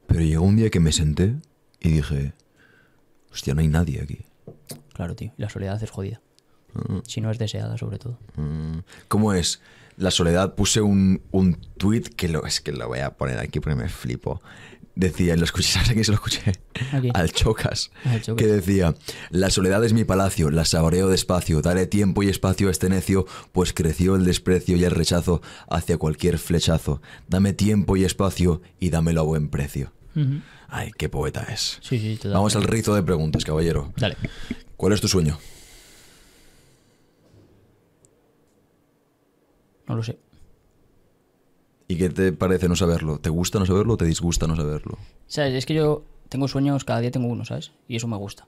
pero 0.07 0.23
llegó 0.23 0.45
un 0.45 0.57
día 0.57 0.71
que 0.71 0.81
me 0.81 0.93
senté 0.93 1.37
y 1.81 1.91
dije, 1.91 2.35
hostia, 3.33 3.55
no 3.55 3.61
hay 3.61 3.69
nadie 3.69 4.01
aquí. 4.03 4.19
Claro, 4.93 5.17
tío. 5.17 5.33
La 5.37 5.49
soledad 5.49 5.83
es 5.83 5.91
jodida. 5.91 6.21
Si 7.07 7.21
no 7.21 7.31
es 7.31 7.39
deseada, 7.39 7.77
sobre 7.79 7.99
todo. 7.99 8.19
Mm, 8.37 8.79
¿Cómo 9.09 9.33
es? 9.33 9.61
La 9.97 10.11
soledad, 10.11 10.55
puse 10.55 10.81
un, 10.81 11.21
un 11.31 11.55
tweet 11.77 12.03
que 12.17 12.29
lo, 12.29 12.47
es 12.47 12.61
que 12.61 12.73
lo 12.73 12.87
voy 12.89 13.01
a 13.01 13.11
poner 13.11 13.39
aquí 13.39 13.61
porque 13.61 13.77
me 13.77 13.89
flipo. 13.89 14.41
Decía, 14.95 15.37
lo 15.37 15.45
escuché, 15.45 15.69
¿sabes 15.73 15.91
a 15.91 15.93
quién 15.93 16.05
se 16.05 16.13
lo 16.13 16.17
escuché? 16.17 16.53
Aquí. 16.93 17.11
Al 17.13 17.33
Chocas. 17.33 17.91
Al 18.05 18.23
Chocas. 18.23 18.45
Que 18.45 18.51
decía, 18.51 18.95
la 19.31 19.51
soledad 19.51 19.85
es 19.85 19.93
mi 19.93 20.05
palacio, 20.05 20.51
la 20.51 20.65
saboreo 20.65 21.09
despacio, 21.09 21.61
daré 21.61 21.87
tiempo 21.87 22.23
y 22.23 22.29
espacio 22.29 22.69
a 22.69 22.71
este 22.71 22.89
necio, 22.89 23.27
pues 23.53 23.73
creció 23.73 24.15
el 24.15 24.25
desprecio 24.25 24.77
y 24.77 24.85
el 24.85 24.91
rechazo 24.93 25.43
hacia 25.69 25.99
cualquier 25.99 26.39
flechazo. 26.39 27.03
Dame 27.29 27.53
tiempo 27.53 27.97
y 27.97 28.05
espacio 28.05 28.63
y 28.79 28.91
dámelo 28.91 29.21
a 29.21 29.25
buen 29.25 29.49
precio. 29.49 29.93
Ujú. 30.15 30.41
Ay, 30.71 30.93
qué 30.97 31.09
poeta 31.09 31.43
es. 31.51 31.79
Sí, 31.83 31.99
sí, 31.99 32.17
totalmente. 32.17 32.29
Vamos 32.29 32.57
al 32.57 32.63
rizo 32.63 32.95
de 32.95 33.03
preguntas, 33.03 33.45
caballero. 33.45 33.93
Dale. 33.97 34.17
¿Cuál 34.77 34.93
es 34.93 35.01
tu 35.01 35.09
sueño? 35.09 35.39
No 39.89 39.97
lo 39.97 40.03
sé. 40.05 40.19
¿Y 41.89 41.97
qué 41.97 42.09
te 42.09 42.33
parece 42.33 42.69
no 42.69 42.77
saberlo? 42.77 43.19
¿Te 43.19 43.31
gusta 43.31 43.59
no 43.59 43.67
saberlo 43.67 43.95
o 43.95 43.97
te 43.97 44.05
disgusta 44.05 44.47
no 44.47 44.55
saberlo? 44.55 44.97
¿Sabes? 45.27 45.55
Es 45.55 45.67
que 45.67 45.75
yo 45.75 46.05
tengo 46.29 46.47
sueños, 46.47 46.85
cada 46.85 47.01
día 47.01 47.11
tengo 47.11 47.27
uno, 47.27 47.45
¿sabes? 47.45 47.73
Y 47.89 47.97
eso 47.97 48.07
me 48.07 48.17
gusta. 48.17 48.47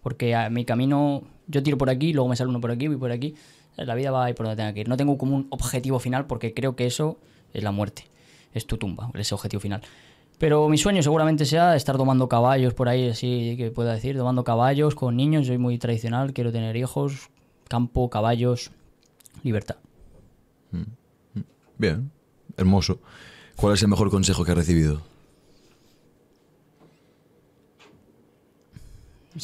Porque 0.00 0.36
a 0.36 0.48
mi 0.50 0.64
camino, 0.64 1.24
yo 1.48 1.64
tiro 1.64 1.76
por 1.76 1.90
aquí, 1.90 2.12
luego 2.12 2.28
me 2.28 2.36
sale 2.36 2.50
uno 2.50 2.60
por 2.60 2.70
aquí, 2.70 2.86
voy 2.86 2.96
por 2.96 3.10
aquí. 3.10 3.34
La 3.76 3.96
vida 3.96 4.12
va 4.12 4.26
a 4.26 4.30
ir 4.30 4.36
por 4.36 4.46
donde 4.46 4.62
tenga 4.62 4.72
que 4.72 4.80
ir. 4.80 4.88
No 4.88 4.96
tengo 4.96 5.18
como 5.18 5.34
un 5.34 5.48
objetivo 5.50 5.98
final 5.98 6.26
porque 6.26 6.54
creo 6.54 6.76
que 6.76 6.86
eso 6.86 7.18
es 7.52 7.64
la 7.64 7.72
muerte. 7.72 8.06
Es 8.52 8.66
tu 8.66 8.76
tumba, 8.76 9.10
ese 9.14 9.34
objetivo 9.34 9.58
final. 9.58 9.82
Pero 10.44 10.68
mi 10.68 10.76
sueño 10.76 11.02
seguramente 11.02 11.46
sea 11.46 11.74
estar 11.74 11.96
tomando 11.96 12.28
caballos 12.28 12.74
por 12.74 12.90
ahí, 12.90 13.08
así 13.08 13.54
que 13.56 13.70
pueda 13.70 13.94
decir, 13.94 14.14
tomando 14.14 14.44
caballos 14.44 14.94
con 14.94 15.16
niños. 15.16 15.46
Soy 15.46 15.56
muy 15.56 15.78
tradicional, 15.78 16.34
quiero 16.34 16.52
tener 16.52 16.76
hijos, 16.76 17.30
campo, 17.66 18.10
caballos, 18.10 18.70
libertad. 19.42 19.76
Bien, 21.78 22.10
hermoso. 22.58 22.98
¿Cuál 23.56 23.72
es 23.72 23.80
el 23.84 23.88
mejor 23.88 24.10
consejo 24.10 24.44
que 24.44 24.50
has 24.50 24.58
recibido? 24.58 25.00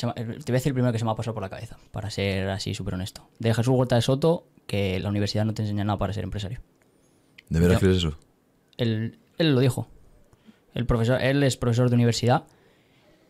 Me- 0.02 0.12
Te 0.12 0.22
voy 0.26 0.34
a 0.34 0.52
decir 0.52 0.68
el 0.68 0.74
primero 0.74 0.92
que 0.92 0.98
se 0.98 1.06
me 1.06 1.12
ha 1.12 1.14
pasado 1.14 1.32
por 1.32 1.42
la 1.42 1.48
cabeza, 1.48 1.78
para 1.92 2.10
ser 2.10 2.50
así 2.50 2.74
súper 2.74 2.92
honesto. 2.92 3.26
De 3.38 3.54
Jesús 3.54 3.72
Huerta 3.74 3.94
de 3.96 4.02
Soto, 4.02 4.44
que 4.66 5.00
la 5.00 5.08
universidad 5.08 5.46
no 5.46 5.54
te 5.54 5.62
enseña 5.62 5.82
nada 5.82 5.98
para 5.98 6.12
ser 6.12 6.24
empresario. 6.24 6.60
¿De 7.48 7.58
veras 7.58 7.78
crees 7.80 7.96
eso? 7.96 8.18
Él, 8.76 9.18
él 9.38 9.54
lo 9.54 9.60
dijo. 9.60 9.88
El 10.74 10.86
profesor, 10.86 11.20
él 11.20 11.42
es 11.42 11.56
profesor 11.56 11.88
de 11.90 11.96
universidad 11.96 12.44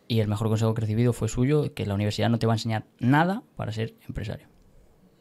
y 0.07 0.19
el 0.19 0.27
mejor 0.27 0.47
consejo 0.49 0.73
que 0.73 0.81
he 0.81 0.83
recibido 0.83 1.13
fue 1.13 1.27
suyo, 1.27 1.73
que 1.73 1.85
la 1.85 1.93
universidad 1.95 2.29
no 2.29 2.37
te 2.39 2.45
va 2.47 2.53
a 2.53 2.55
enseñar 2.55 2.85
nada 2.99 3.43
para 3.55 3.71
ser 3.71 3.95
empresario. 4.07 4.47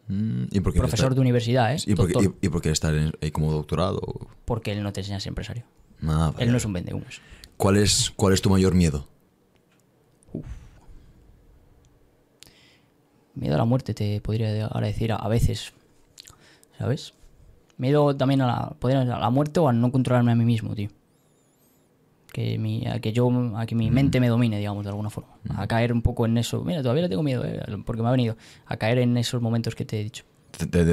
Mm, 0.09 0.45
¿Y 0.51 0.61
por 0.61 0.73
qué 0.73 0.81
Profesor 0.81 1.07
estar- 1.07 1.15
de 1.15 1.21
universidad, 1.21 1.73
¿eh? 1.75 1.79
¿Y 1.87 1.95
por, 1.95 2.09
qué- 2.13 2.25
y- 2.25 2.47
y 2.47 2.49
por 2.49 2.61
qué 2.61 2.71
estar 2.71 2.95
en- 2.95 3.13
ahí 3.23 3.31
como 3.31 3.53
doctorado? 3.53 4.01
Porque 4.45 4.73
él 4.73 4.83
no 4.83 4.93
te 4.93 5.01
enseña 5.01 5.19
a 5.19 5.21
ser 5.21 5.31
empresario. 5.31 5.65
Nada, 6.01 6.35
Él 6.39 6.51
no 6.51 6.57
es 6.57 6.65
un 6.65 6.73
vendehumos. 6.73 7.21
¿Cuál 7.57 7.77
es, 7.77 8.11
¿Cuál 8.17 8.33
es 8.35 8.43
tu 8.43 8.51
mayor 8.51 8.75
miedo? 8.75 9.07
Miedo 13.35 13.55
a 13.55 13.59
la 13.59 13.65
muerte, 13.65 13.95
te 13.95 14.21
podría 14.21 14.67
ahora 14.67 14.87
decir 14.89 15.13
a, 15.13 15.17
a 15.17 15.29
veces. 15.29 15.73
¿Sabes? 16.79 17.15
Miedo 17.77 18.15
también 18.17 18.41
a 18.43 18.47
la, 18.47 18.77
a 19.15 19.19
la 19.21 19.31
muerte 19.31 19.61
o 19.61 19.69
a 19.69 19.73
no 19.73 19.93
controlarme 19.93 20.33
a 20.33 20.35
mí 20.35 20.45
mismo, 20.45 20.75
tío. 20.75 20.89
Que, 22.33 22.59
mi, 22.59 22.87
a 22.87 23.01
que 23.01 23.13
yo, 23.13 23.29
a 23.57 23.67
que 23.67 23.75
mi 23.75 23.91
mente 23.91 24.21
me 24.21 24.29
domine, 24.29 24.59
digamos, 24.59 24.85
de 24.85 24.91
alguna 24.91 25.11
forma. 25.11 25.31
A 25.57 25.67
caer 25.67 25.93
un 25.93 26.01
poco 26.03 26.27
en 26.27 26.39
eso. 26.39 26.63
Mira, 26.65 26.81
todavía 26.83 27.03
le 27.03 27.09
tengo 27.09 27.23
miedo, 27.25 27.45
eh, 27.45 27.61
porque 27.85 28.03
me 28.03 28.09
ha 28.09 28.13
venido. 28.13 28.37
A 28.67 28.77
caer 28.77 28.99
en 28.99 29.17
esos 29.17 29.43
momentos 29.43 29.75
que 29.75 29.85
te 29.85 30.01
he 30.01 30.05
dicho. 30.05 30.25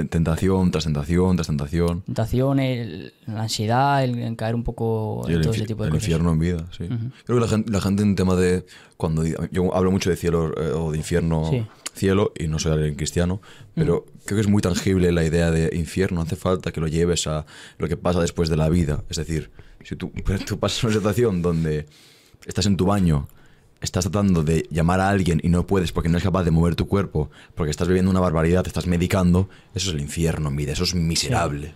Tentación 0.09 0.71
tras 0.71 0.83
tentación 0.85 1.35
tras 1.35 1.47
tentación. 1.47 2.01
Tentación, 2.03 2.59
el- 2.59 3.13
la 3.25 3.41
ansiedad, 3.43 4.03
el, 4.03 4.17
el 4.19 4.35
caer 4.35 4.55
un 4.55 4.63
poco 4.63 5.23
en 5.27 5.35
el, 5.35 5.41
todo 5.41 5.53
ese 5.53 5.65
tipo 5.65 5.83
de 5.83 5.87
el 5.89 5.93
cosas. 5.93 6.03
infierno 6.07 6.31
en 6.31 6.39
vida, 6.39 6.65
sí. 6.77 6.87
Creo 7.25 7.37
que 7.37 7.41
la 7.41 7.47
gente, 7.47 7.71
la 7.71 7.81
gente 7.81 8.03
en 8.03 8.15
tema 8.15 8.35
de... 8.35 8.65
cuando 8.97 9.23
Yo 9.51 9.73
hablo 9.75 9.91
mucho 9.91 10.09
de 10.09 10.15
cielo 10.15 10.53
eh, 10.57 10.71
o 10.73 10.91
de 10.91 10.97
infierno, 10.97 11.49
Sí. 11.49 11.65
cielo, 11.93 12.31
y 12.37 12.47
no 12.47 12.59
soy 12.59 12.73
alguien 12.73 12.95
cristiano, 12.95 13.41
pero 13.75 14.05
creo 14.25 14.37
que 14.37 14.41
es 14.41 14.47
muy 14.47 14.61
tangible 14.61 15.11
la 15.11 15.23
idea 15.23 15.49
de 15.51 15.75
infierno. 15.75 16.21
Hace 16.21 16.35
falta 16.35 16.71
que 16.71 16.79
lo 16.79 16.87
lleves 16.87 17.25
a 17.27 17.45
lo 17.79 17.87
que 17.87 17.97
pasa 17.97 18.21
después 18.21 18.49
de 18.49 18.57
la 18.57 18.69
vida. 18.69 19.03
Es 19.09 19.17
decir, 19.17 19.49
si 19.83 19.95
tú, 19.95 20.11
tú 20.47 20.59
pasas 20.59 20.83
una 20.83 20.93
situación 20.93 21.41
donde 21.41 21.85
estás 22.45 22.65
en 22.65 22.77
tu 22.77 22.85
baño, 22.85 23.27
estás 23.81 24.05
tratando 24.05 24.43
de 24.43 24.67
llamar 24.71 24.99
a 24.99 25.09
alguien 25.09 25.39
y 25.43 25.49
no 25.49 25.67
puedes 25.67 25.91
porque 25.91 26.09
no 26.09 26.15
eres 26.15 26.23
capaz 26.23 26.43
de 26.43 26.51
mover 26.51 26.75
tu 26.75 26.87
cuerpo, 26.87 27.29
porque 27.55 27.71
estás 27.71 27.87
viviendo 27.87 28.09
una 28.11 28.19
barbaridad, 28.19 28.63
te 28.63 28.69
estás 28.69 28.87
medicando, 28.87 29.49
eso 29.73 29.89
es 29.89 29.95
el 29.95 30.01
infierno 30.01 30.49
vida, 30.51 30.71
eso 30.71 30.83
es 30.83 30.95
miserable. 30.95 31.73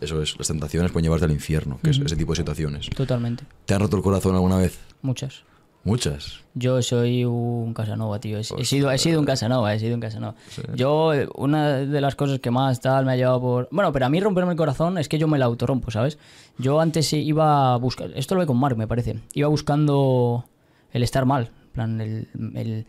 Eso 0.00 0.22
es, 0.22 0.36
las 0.38 0.48
tentaciones 0.48 0.92
pueden 0.92 1.04
llevarte 1.04 1.26
al 1.26 1.32
infierno, 1.32 1.78
que 1.82 1.90
es 1.90 1.98
ese 1.98 2.16
tipo 2.16 2.32
de 2.32 2.36
situaciones. 2.36 2.90
Totalmente. 2.90 3.44
¿Te 3.66 3.74
han 3.74 3.80
roto 3.80 3.96
el 3.96 4.02
corazón 4.02 4.34
alguna 4.34 4.56
vez? 4.56 4.78
Muchas. 5.02 5.44
Muchas. 5.84 6.40
Yo 6.54 6.80
soy 6.82 7.24
un 7.24 7.74
Casanova, 7.74 8.18
tío. 8.18 8.38
He, 8.38 8.40
he 8.40 8.64
sido, 8.64 8.90
he 8.90 8.98
sido 8.98 9.20
un 9.20 9.26
Casanova, 9.26 9.74
he 9.74 9.78
sido 9.78 9.94
un 9.94 10.00
Casanova. 10.00 10.34
Yo, 10.74 11.12
eh, 11.12 11.28
una 11.34 11.78
de 11.78 12.00
las 12.00 12.14
cosas 12.14 12.38
que 12.40 12.50
más 12.50 12.80
tal 12.80 13.04
me 13.04 13.12
ha 13.12 13.16
llevado 13.16 13.40
por... 13.40 13.68
Bueno, 13.70 13.92
pero 13.92 14.06
a 14.06 14.08
mí 14.08 14.18
romperme 14.20 14.52
el 14.52 14.56
corazón 14.56 14.96
es 14.96 15.08
que 15.08 15.18
yo 15.18 15.28
me 15.28 15.38
la 15.38 15.44
autorrompo, 15.44 15.90
¿sabes? 15.90 16.18
Yo 16.56 16.80
antes 16.80 17.12
iba 17.12 17.74
a 17.74 17.76
buscar... 17.76 18.10
Esto 18.14 18.34
lo 18.34 18.40
ve 18.40 18.46
con 18.46 18.56
Mark, 18.56 18.76
me 18.76 18.86
parece. 18.86 19.20
Iba 19.34 19.48
buscando 19.48 20.46
el 20.92 21.02
estar 21.02 21.26
mal. 21.26 21.50
Plan, 21.72 22.00
el, 22.00 22.28
el 22.54 22.86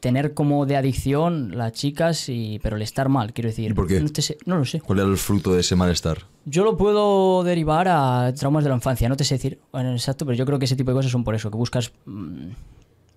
tener 0.00 0.32
como 0.34 0.64
de 0.66 0.76
adicción 0.76 1.56
las 1.56 1.72
chicas, 1.72 2.28
y, 2.28 2.58
pero 2.62 2.76
el 2.76 2.82
estar 2.82 3.08
mal, 3.08 3.32
quiero 3.32 3.48
decir. 3.50 3.70
¿Y 3.70 3.74
por 3.74 3.86
qué? 3.86 4.00
No, 4.00 4.08
te 4.08 4.22
sé- 4.22 4.38
no 4.46 4.56
lo 4.56 4.64
sé. 4.64 4.80
¿Cuál 4.80 5.00
era 5.00 5.08
el 5.08 5.16
fruto 5.18 5.52
de 5.54 5.60
ese 5.60 5.76
malestar? 5.76 6.18
Yo 6.46 6.64
lo 6.64 6.76
puedo 6.76 7.44
derivar 7.44 7.86
a 7.88 8.32
traumas 8.34 8.64
de 8.64 8.70
la 8.70 8.76
infancia, 8.76 9.08
no 9.08 9.16
te 9.16 9.24
sé 9.24 9.34
decir 9.34 9.60
bueno, 9.72 9.92
exacto, 9.92 10.24
pero 10.24 10.36
yo 10.36 10.46
creo 10.46 10.58
que 10.58 10.64
ese 10.64 10.76
tipo 10.76 10.90
de 10.90 10.96
cosas 10.96 11.12
son 11.12 11.22
por 11.22 11.34
eso, 11.34 11.50
que 11.50 11.56
buscas 11.58 11.92
mm, 12.06 12.48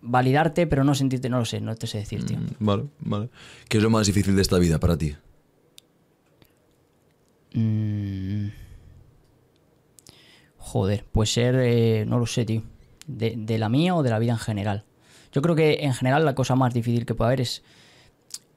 validarte, 0.01 0.67
pero 0.67 0.83
no 0.83 0.93
sentirte, 0.93 1.29
no 1.29 1.39
lo 1.39 1.45
sé, 1.45 1.61
no 1.61 1.73
te 1.75 1.87
sé 1.87 1.99
decir, 1.99 2.25
tío. 2.25 2.37
Mm, 2.37 2.47
Vale, 2.59 2.83
vale. 2.99 3.29
¿Qué 3.69 3.77
es 3.77 3.83
lo 3.83 3.89
más 3.89 4.05
difícil 4.07 4.35
de 4.35 4.41
esta 4.41 4.59
vida 4.59 4.77
para 4.79 4.97
ti? 4.97 5.15
Mm. 7.53 8.47
Joder, 10.57 11.05
pues 11.11 11.31
ser, 11.33 11.55
eh, 11.59 12.05
no 12.07 12.19
lo 12.19 12.25
sé, 12.25 12.45
tío. 12.45 12.63
De, 13.05 13.35
de 13.37 13.57
la 13.57 13.69
mía 13.69 13.95
o 13.95 14.03
de 14.03 14.09
la 14.09 14.19
vida 14.19 14.31
en 14.31 14.37
general. 14.39 14.85
Yo 15.33 15.41
creo 15.41 15.55
que 15.55 15.79
en 15.81 15.93
general 15.93 16.23
la 16.23 16.35
cosa 16.35 16.55
más 16.55 16.73
difícil 16.73 17.05
que 17.05 17.15
puede 17.15 17.29
haber 17.29 17.41
es, 17.41 17.63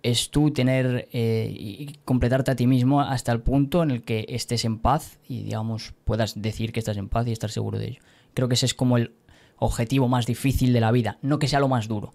es 0.03 0.31
tú 0.31 0.53
tener 0.53 1.09
eh, 1.13 1.49
y 1.51 1.99
completarte 2.05 2.51
a 2.51 2.57
ti 2.57 2.67
mismo 2.67 3.01
hasta 3.01 3.33
el 3.33 3.41
punto 3.41 3.83
en 3.83 3.91
el 3.91 4.03
que 4.03 4.27
estés 4.29 4.65
en 4.67 4.79
paz 4.79 5.19
y, 5.27 5.43
digamos, 5.43 5.95
puedas 6.05 6.41
decir 6.41 6.73
que 6.73 6.81
estás 6.81 6.99
en 6.99 7.09
paz 7.09 7.27
y 7.27 7.33
estar 7.33 7.51
seguro 7.51 7.79
de 7.79 7.89
ello. 7.89 8.01
Creo 8.35 8.49
que 8.49 8.55
ese 8.55 8.67
es 8.67 8.75
como 8.75 8.99
el 8.99 9.15
objetivo 9.59 10.07
más 10.07 10.27
difícil 10.27 10.75
de 10.75 10.81
la 10.81 10.93
vida, 10.93 11.19
no 11.23 11.39
que 11.39 11.49
sea 11.49 11.61
lo 11.61 11.69
más 11.69 11.89
duro. 11.89 12.13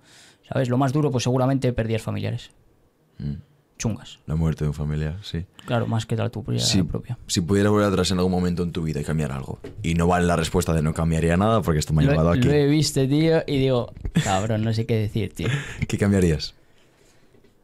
¿Sabes? 0.48 0.70
Lo 0.70 0.78
más 0.78 0.94
duro, 0.94 1.12
pues 1.12 1.24
seguramente 1.24 1.74
pérdidas 1.74 2.04
familiares. 2.04 2.52
Chungas. 3.82 4.20
La 4.28 4.36
muerte 4.36 4.64
de 4.64 4.68
un 4.70 4.76
familiar, 4.76 5.18
sí. 5.24 5.44
Claro, 5.66 5.88
más 5.88 6.06
que 6.06 6.16
la 6.16 6.30
tuya 6.30 6.60
Si, 6.60 6.84
propia. 6.84 7.18
si 7.26 7.42
pudieras 7.42 7.72
volver 7.72 7.88
atrás 7.88 8.12
en 8.12 8.20
algún 8.20 8.32
momento 8.32 8.62
en 8.62 8.72
tu 8.72 8.84
vida 8.84 9.02
y 9.02 9.04
cambiar 9.04 9.32
algo, 9.32 9.58
y 9.82 9.96
no 9.96 10.06
vale 10.06 10.28
la 10.28 10.36
respuesta 10.36 10.72
de 10.72 10.84
no 10.84 10.94
cambiaría 10.94 11.36
nada 11.36 11.64
porque 11.64 11.80
esto 11.80 11.92
me 11.92 12.04
ha 12.04 12.06
Lo, 12.06 12.12
llevado 12.12 12.30
aquí, 12.30 12.44
lo 12.44 12.54
he 12.54 12.68
visto, 12.68 13.08
tío, 13.08 13.42
y 13.48 13.58
digo, 13.58 13.92
cabrón, 14.24 14.64
no 14.64 14.72
sé 14.72 14.86
qué 14.86 14.98
decir, 14.98 15.34
tío. 15.34 15.48
¿qué 15.88 15.98
cambiarías? 15.98 16.54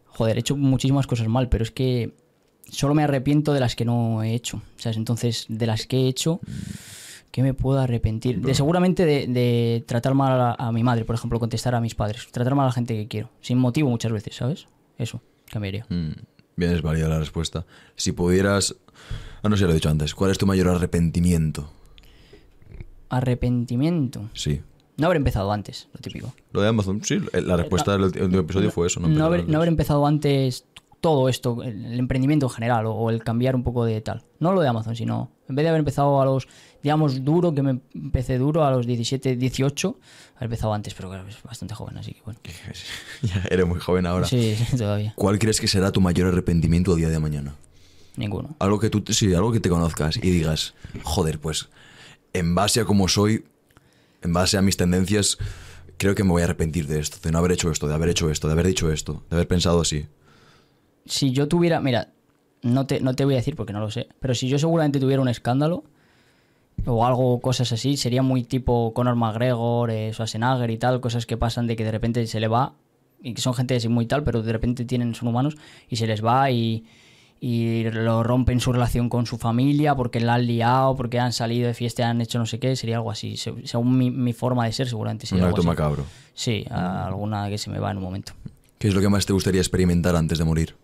Joder, 0.07 0.37
he 0.37 0.39
hecho 0.39 0.57
muchísimas 0.57 1.05
cosas 1.05 1.27
mal, 1.27 1.49
pero 1.49 1.63
es 1.63 1.69
que 1.69 2.15
solo 2.67 2.95
me 2.95 3.03
arrepiento 3.03 3.53
de 3.53 3.59
las 3.59 3.75
que 3.75 3.85
no 3.85 4.23
he 4.23 4.33
hecho. 4.33 4.63
¿Sabes? 4.77 4.97
Entonces, 4.97 5.45
de 5.49 5.67
las 5.67 5.85
que 5.85 5.97
he 5.97 6.07
hecho, 6.07 6.39
¿qué 7.29 7.43
me 7.43 7.53
puedo 7.53 7.79
arrepentir? 7.79 8.41
De 8.41 8.55
seguramente 8.55 9.05
de, 9.05 9.27
de 9.27 9.83
tratar 9.85 10.15
mal 10.15 10.41
a, 10.41 10.53
a 10.55 10.71
mi 10.71 10.81
madre, 10.81 11.05
por 11.05 11.13
ejemplo, 11.13 11.39
contestar 11.39 11.75
a 11.75 11.79
mis 11.81 11.93
padres. 11.93 12.27
Tratar 12.31 12.55
mal 12.55 12.63
a 12.63 12.69
la 12.69 12.73
gente 12.73 12.95
que 12.95 13.07
quiero. 13.07 13.29
Sin 13.41 13.59
motivo 13.59 13.91
muchas 13.91 14.11
veces, 14.11 14.35
¿sabes? 14.35 14.65
Eso, 14.97 15.21
cambiaría. 15.49 15.85
Mm, 15.89 16.11
bien, 16.55 16.71
es 16.71 16.81
válida 16.81 17.07
la 17.07 17.19
respuesta. 17.19 17.65
Si 17.95 18.11
pudieras... 18.11 18.75
Ah, 19.43 19.49
no 19.49 19.57
sé, 19.57 19.65
lo 19.65 19.71
he 19.71 19.75
dicho 19.75 19.89
antes. 19.89 20.15
¿Cuál 20.15 20.31
es 20.31 20.37
tu 20.37 20.45
mayor 20.45 20.67
arrepentimiento? 20.69 21.71
Arrepentimiento. 23.09 24.29
Sí. 24.33 24.61
No 24.97 25.05
haber 25.05 25.17
empezado 25.17 25.51
antes, 25.51 25.87
lo 25.93 25.99
típico. 25.99 26.33
Lo 26.51 26.61
de 26.61 26.67
Amazon, 26.69 27.03
sí. 27.03 27.21
La 27.33 27.55
respuesta 27.55 27.91
del 27.91 28.03
último 28.03 28.39
episodio 28.39 28.71
fue 28.71 28.87
eso. 28.87 28.99
No, 28.99 29.25
haber, 29.25 29.47
no 29.47 29.57
haber 29.57 29.69
empezado 29.69 30.05
antes 30.07 30.65
todo 31.01 31.29
esto, 31.29 31.63
el, 31.63 31.99
emprendimiento 31.99 32.47
en 32.47 32.51
general, 32.51 32.85
o, 32.85 32.93
o 32.93 33.09
el 33.09 33.23
cambiar 33.23 33.55
un 33.55 33.63
poco 33.63 33.85
de 33.85 34.01
tal. 34.01 34.23
No 34.39 34.51
lo 34.51 34.61
de 34.61 34.67
Amazon, 34.67 34.95
sino 34.95 35.31
en 35.49 35.55
vez 35.55 35.63
de 35.63 35.69
haber 35.69 35.79
empezado 35.79 36.21
a 36.21 36.25
los, 36.25 36.47
digamos, 36.83 37.23
duro, 37.23 37.53
que 37.53 37.61
me 37.61 37.79
empecé 37.93 38.37
duro 38.37 38.65
a 38.65 38.71
los 38.71 38.85
17, 38.85 39.35
18, 39.35 39.99
haber 40.35 40.45
empezado 40.45 40.73
antes, 40.73 40.93
pero 40.93 41.09
claro, 41.09 41.27
es 41.27 41.41
bastante 41.41 41.73
joven, 41.73 41.97
así 41.97 42.13
que 42.13 42.21
bueno. 42.25 42.39
ya 43.21 43.43
eres 43.49 43.65
muy 43.65 43.79
joven 43.79 44.05
ahora. 44.05 44.27
Sí, 44.27 44.57
todavía. 44.77 45.13
¿Cuál 45.15 45.39
crees 45.39 45.61
que 45.61 45.67
será 45.67 45.91
tu 45.91 46.01
mayor 46.01 46.27
arrepentimiento 46.27 46.93
el 46.93 46.99
día 46.99 47.09
de 47.09 47.19
mañana? 47.19 47.55
Ninguno. 48.15 48.55
Algo 48.59 48.79
que 48.79 48.89
tú, 48.89 49.03
sí, 49.13 49.33
algo 49.33 49.51
que 49.51 49.59
te 49.59 49.69
conozcas 49.69 50.17
y 50.17 50.31
digas, 50.31 50.73
joder, 51.03 51.39
pues, 51.39 51.69
en 52.33 52.55
base 52.55 52.81
a 52.81 52.85
cómo 52.85 53.07
soy, 53.07 53.45
en 54.21 54.33
base 54.33 54.57
a 54.57 54.61
mis 54.61 54.75
tendencias, 54.75 55.37
creo 55.97 56.15
que 56.15 56.23
me 56.23 56.31
voy 56.31 56.41
a 56.41 56.45
arrepentir 56.45 56.87
de 56.87 56.99
esto, 56.99 57.17
de 57.21 57.31
no 57.31 57.37
haber 57.37 57.53
hecho 57.53 57.71
esto, 57.71 57.87
de 57.87 57.93
haber 57.93 58.09
hecho 58.09 58.29
esto, 58.29 58.47
de 58.47 58.53
haber 58.53 58.67
dicho 58.67 58.91
esto, 58.91 59.23
de 59.29 59.35
haber 59.35 59.47
pensado 59.47 59.81
así. 59.81 60.07
Si 61.07 61.31
yo 61.31 61.47
tuviera, 61.47 61.79
mira, 61.79 62.09
no 62.63 62.85
te, 62.85 62.99
no 63.01 63.15
te 63.15 63.25
voy 63.25 63.35
a 63.35 63.37
decir 63.37 63.55
porque 63.55 63.73
no 63.73 63.79
lo 63.79 63.89
sé, 63.91 64.07
pero 64.19 64.33
si 64.35 64.47
yo 64.47 64.59
seguramente 64.59 64.99
tuviera 64.99 65.21
un 65.21 65.27
escándalo 65.29 65.83
o 66.85 67.05
algo, 67.05 67.39
cosas 67.41 67.71
así, 67.71 67.97
sería 67.97 68.21
muy 68.21 68.43
tipo 68.43 68.93
Conor 68.93 69.15
McGregor, 69.15 69.89
eh, 69.91 70.11
Schwarzenegger 70.13 70.69
y 70.69 70.77
tal, 70.77 71.01
cosas 71.01 71.25
que 71.25 71.35
pasan 71.37 71.67
de 71.67 71.75
que 71.75 71.83
de 71.83 71.91
repente 71.91 72.25
se 72.27 72.39
le 72.39 72.47
va 72.47 72.73
y 73.21 73.33
que 73.33 73.41
son 73.41 73.53
gente 73.53 73.75
así 73.75 73.87
muy 73.89 74.05
tal, 74.05 74.23
pero 74.23 74.41
de 74.43 74.51
repente 74.53 74.85
tienen, 74.85 75.15
son 75.15 75.27
humanos 75.29 75.57
y 75.89 75.95
se 75.95 76.05
les 76.07 76.23
va 76.23 76.49
y, 76.51 76.85
y 77.41 77.83
lo 77.89 78.23
rompen 78.23 78.59
su 78.59 78.71
relación 78.71 79.09
con 79.09 79.25
su 79.25 79.37
familia 79.37 79.95
porque 79.95 80.19
la 80.19 80.35
han 80.35 80.45
liado, 80.47 80.95
porque 80.95 81.19
han 81.19 81.33
salido 81.33 81.67
de 81.67 81.73
fiesta, 81.73 82.07
han 82.09 82.21
hecho 82.21 82.37
no 82.39 82.45
sé 82.45 82.59
qué, 82.59 82.75
sería 82.75 82.97
algo 82.97 83.11
así. 83.11 83.37
Se- 83.37 83.65
Según 83.65 83.97
mi, 83.97 84.11
mi 84.11 84.33
forma 84.33 84.65
de 84.65 84.71
ser, 84.71 84.87
seguramente 84.87 85.25
Un 85.25 85.29
sería 85.29 85.45
algo 85.45 85.57
así. 85.57 85.67
macabro. 85.67 86.05
Sí, 86.35 86.63
alguna 86.69 87.49
que 87.49 87.57
se 87.57 87.69
me 87.71 87.79
va 87.79 87.91
en 87.91 87.97
un 87.97 88.03
momento. 88.03 88.33
¿Qué 88.77 88.87
es 88.87 88.93
lo 88.93 89.01
que 89.01 89.09
más 89.09 89.25
te 89.25 89.33
gustaría 89.33 89.59
experimentar 89.61 90.15
antes 90.15 90.37
de 90.37 90.45
morir? 90.45 90.75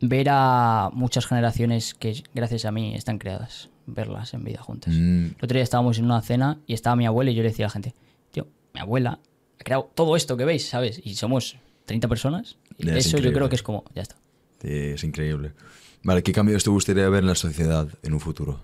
Ver 0.00 0.28
a 0.30 0.90
muchas 0.92 1.26
generaciones 1.26 1.94
que 1.94 2.22
gracias 2.34 2.64
a 2.64 2.72
mí 2.72 2.94
están 2.94 3.18
creadas, 3.18 3.70
verlas 3.86 4.34
en 4.34 4.44
vida 4.44 4.60
juntas. 4.60 4.94
Mm, 4.94 5.26
El 5.26 5.36
otro 5.42 5.54
día 5.54 5.62
estábamos 5.62 5.98
en 5.98 6.04
una 6.04 6.20
cena 6.22 6.58
y 6.66 6.74
estaba 6.74 6.96
mi 6.96 7.06
abuela 7.06 7.30
y 7.30 7.34
yo 7.34 7.42
le 7.42 7.48
decía 7.48 7.66
a 7.66 7.68
la 7.68 7.72
gente, 7.72 7.94
tío, 8.30 8.46
mi 8.74 8.80
abuela 8.80 9.18
ha 9.58 9.64
creado 9.64 9.90
todo 9.94 10.16
esto 10.16 10.36
que 10.36 10.44
veis, 10.44 10.68
¿sabes? 10.68 11.00
Y 11.04 11.14
somos 11.14 11.56
30 11.86 12.08
personas. 12.08 12.56
Y 12.78 12.88
es 12.90 13.06
eso 13.06 13.18
yo 13.18 13.32
creo 13.32 13.48
que 13.48 13.56
es 13.56 13.62
como, 13.62 13.84
ya 13.94 14.02
está. 14.02 14.16
es 14.62 15.02
increíble. 15.04 15.52
Vale, 16.02 16.22
¿qué 16.22 16.32
cambios 16.32 16.62
te 16.62 16.70
gustaría 16.70 17.08
ver 17.08 17.20
en 17.22 17.28
la 17.28 17.34
sociedad 17.34 17.88
en 18.02 18.12
un 18.12 18.20
futuro? 18.20 18.60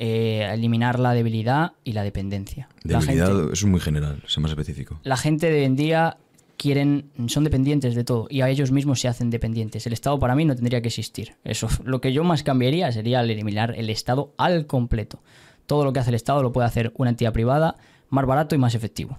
Eh, 0.00 0.48
eliminar 0.52 0.98
la 1.00 1.12
debilidad 1.12 1.72
y 1.84 1.92
la 1.92 2.04
dependencia. 2.04 2.68
La 2.84 3.00
Debilidad, 3.00 3.26
gente, 3.26 3.42
eso 3.52 3.66
es 3.66 3.70
muy 3.70 3.80
general, 3.80 4.22
sé 4.26 4.40
más 4.40 4.50
específico. 4.52 5.00
la 5.02 5.16
gente 5.16 5.50
de 5.50 5.58
hoy 5.58 5.64
en 5.64 5.76
día 5.76 6.16
quieren, 6.58 7.10
son 7.28 7.44
dependientes 7.44 7.94
de 7.94 8.04
todo 8.04 8.26
y 8.28 8.42
a 8.42 8.50
ellos 8.50 8.70
mismos 8.72 9.00
se 9.00 9.08
hacen 9.08 9.30
dependientes. 9.30 9.86
El 9.86 9.94
Estado 9.94 10.18
para 10.18 10.34
mí 10.34 10.44
no 10.44 10.54
tendría 10.54 10.82
que 10.82 10.88
existir. 10.88 11.36
Eso, 11.44 11.68
lo 11.84 12.02
que 12.02 12.12
yo 12.12 12.22
más 12.24 12.42
cambiaría 12.42 12.92
sería 12.92 13.20
el 13.22 13.30
eliminar 13.30 13.74
el 13.78 13.88
Estado 13.88 14.34
al 14.36 14.66
completo. 14.66 15.22
Todo 15.66 15.84
lo 15.84 15.92
que 15.94 16.00
hace 16.00 16.10
el 16.10 16.16
Estado 16.16 16.42
lo 16.42 16.52
puede 16.52 16.66
hacer 16.66 16.92
una 16.96 17.10
entidad 17.10 17.32
privada 17.32 17.76
más 18.10 18.26
barato 18.26 18.54
y 18.54 18.58
más 18.58 18.74
efectivo. 18.74 19.18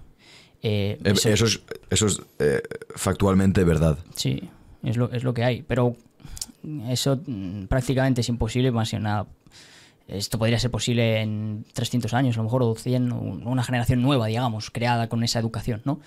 Eh, 0.61 0.99
eso- 1.03 1.30
Eso 1.30 1.45
es, 1.45 1.61
eso 1.90 2.07
es 2.07 2.22
eh, 2.40 2.61
factualmente 2.95 3.64
verdad. 3.64 3.98
Sí, 4.16 4.49
es 4.84 4.98
lo, 4.98 5.11
es 5.11 5.24
lo 5.24 5.34
que 5.34 5.44
hay. 5.45 5.61
Pero 5.64 5.95
eso 6.90 7.20
mm, 7.26 7.66
prácticamente 7.66 8.22
es 8.22 8.30
imposible, 8.30 8.72
más 8.72 8.91
que 8.91 8.99
nada. 8.99 9.26
Esto 10.10 10.40
podría 10.40 10.60
ser 10.60 10.72
posible 10.72 11.22
en 11.22 11.65
300 11.73 12.14
años, 12.14 12.36
a 12.36 12.40
lo 12.40 12.45
mejor, 12.45 12.64
o 12.64 12.76
100, 12.76 13.11
o 13.11 13.18
una 13.18 13.64
generación 13.64 14.02
nueva, 14.02 14.27
digamos, 14.27 14.72
creada 14.72 15.10
con 15.10 15.23
esa 15.23 15.40
educación, 15.40 15.81
¿no? 15.86 15.99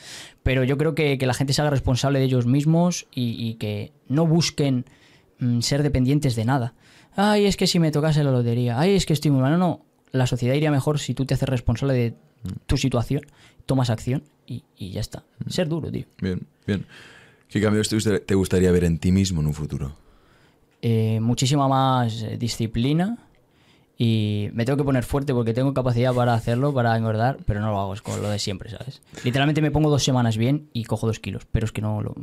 Pero 0.42 0.64
yo 0.64 0.76
creo 0.78 0.94
que, 0.94 1.18
que 1.18 1.26
la 1.26 1.34
gente 1.34 1.52
se 1.52 1.60
haga 1.60 1.70
responsable 1.70 2.18
de 2.18 2.24
ellos 2.26 2.46
mismos 2.46 3.06
y, 3.14 3.36
y 3.38 3.54
que 3.54 3.92
no 4.08 4.26
busquen 4.26 4.84
mm, 5.38 5.60
ser 5.60 5.82
dependientes 5.82 6.36
de 6.36 6.44
nada. 6.44 6.74
Ay, 7.14 7.46
es 7.46 7.56
que 7.56 7.66
si 7.66 7.78
me 7.78 7.90
tocase 7.90 8.24
la 8.24 8.30
lotería, 8.30 8.78
ay, 8.78 8.94
es 8.94 9.06
que 9.06 9.12
estoy 9.12 9.30
muy 9.30 9.42
mal. 9.42 9.52
No, 9.52 9.58
no, 9.58 9.84
la 10.12 10.26
sociedad 10.26 10.54
iría 10.54 10.70
mejor 10.70 10.98
si 10.98 11.14
tú 11.14 11.24
te 11.26 11.34
haces 11.34 11.48
responsable 11.48 11.94
de 11.94 12.14
tu 12.66 12.76
situación, 12.76 13.22
tomas 13.66 13.90
acción 13.90 14.24
y, 14.46 14.64
y 14.76 14.90
ya 14.90 15.00
está. 15.00 15.24
Ser 15.48 15.68
duro, 15.68 15.90
tío. 15.90 16.06
Bien, 16.20 16.46
bien. 16.66 16.86
¿Qué 17.48 17.60
cambios 17.60 17.88
te 17.88 17.96
gustaría, 17.96 18.24
te 18.24 18.34
gustaría 18.34 18.72
ver 18.72 18.84
en 18.84 18.98
ti 18.98 19.12
mismo 19.12 19.40
en 19.40 19.46
un 19.46 19.54
futuro? 19.54 19.92
eh, 20.82 21.20
muchísima 21.20 21.68
más 21.68 22.22
eh, 22.22 22.36
disciplina 22.36 23.16
y 23.98 24.48
me 24.52 24.64
tengo 24.64 24.76
que 24.76 24.84
poner 24.84 25.04
fuerte 25.04 25.32
porque 25.34 25.54
tengo 25.54 25.72
capacidad 25.74 26.12
para 26.14 26.34
hacerlo, 26.34 26.72
para 26.74 26.96
engordar, 26.96 27.38
pero 27.46 27.60
no 27.60 27.70
lo 27.70 27.80
hago, 27.80 27.94
es 27.94 28.02
como 28.02 28.16
lo 28.16 28.28
de 28.30 28.38
siempre, 28.38 28.70
¿sabes? 28.70 29.00
Literalmente 29.24 29.62
me 29.62 29.70
pongo 29.70 29.90
dos 29.90 30.02
semanas 30.02 30.36
bien 30.36 30.68
y 30.72 30.84
cojo 30.84 31.06
dos 31.06 31.20
kilos, 31.20 31.46
pero 31.52 31.66
es 31.66 31.72
que 31.72 31.82
no 31.82 32.02
lo, 32.02 32.14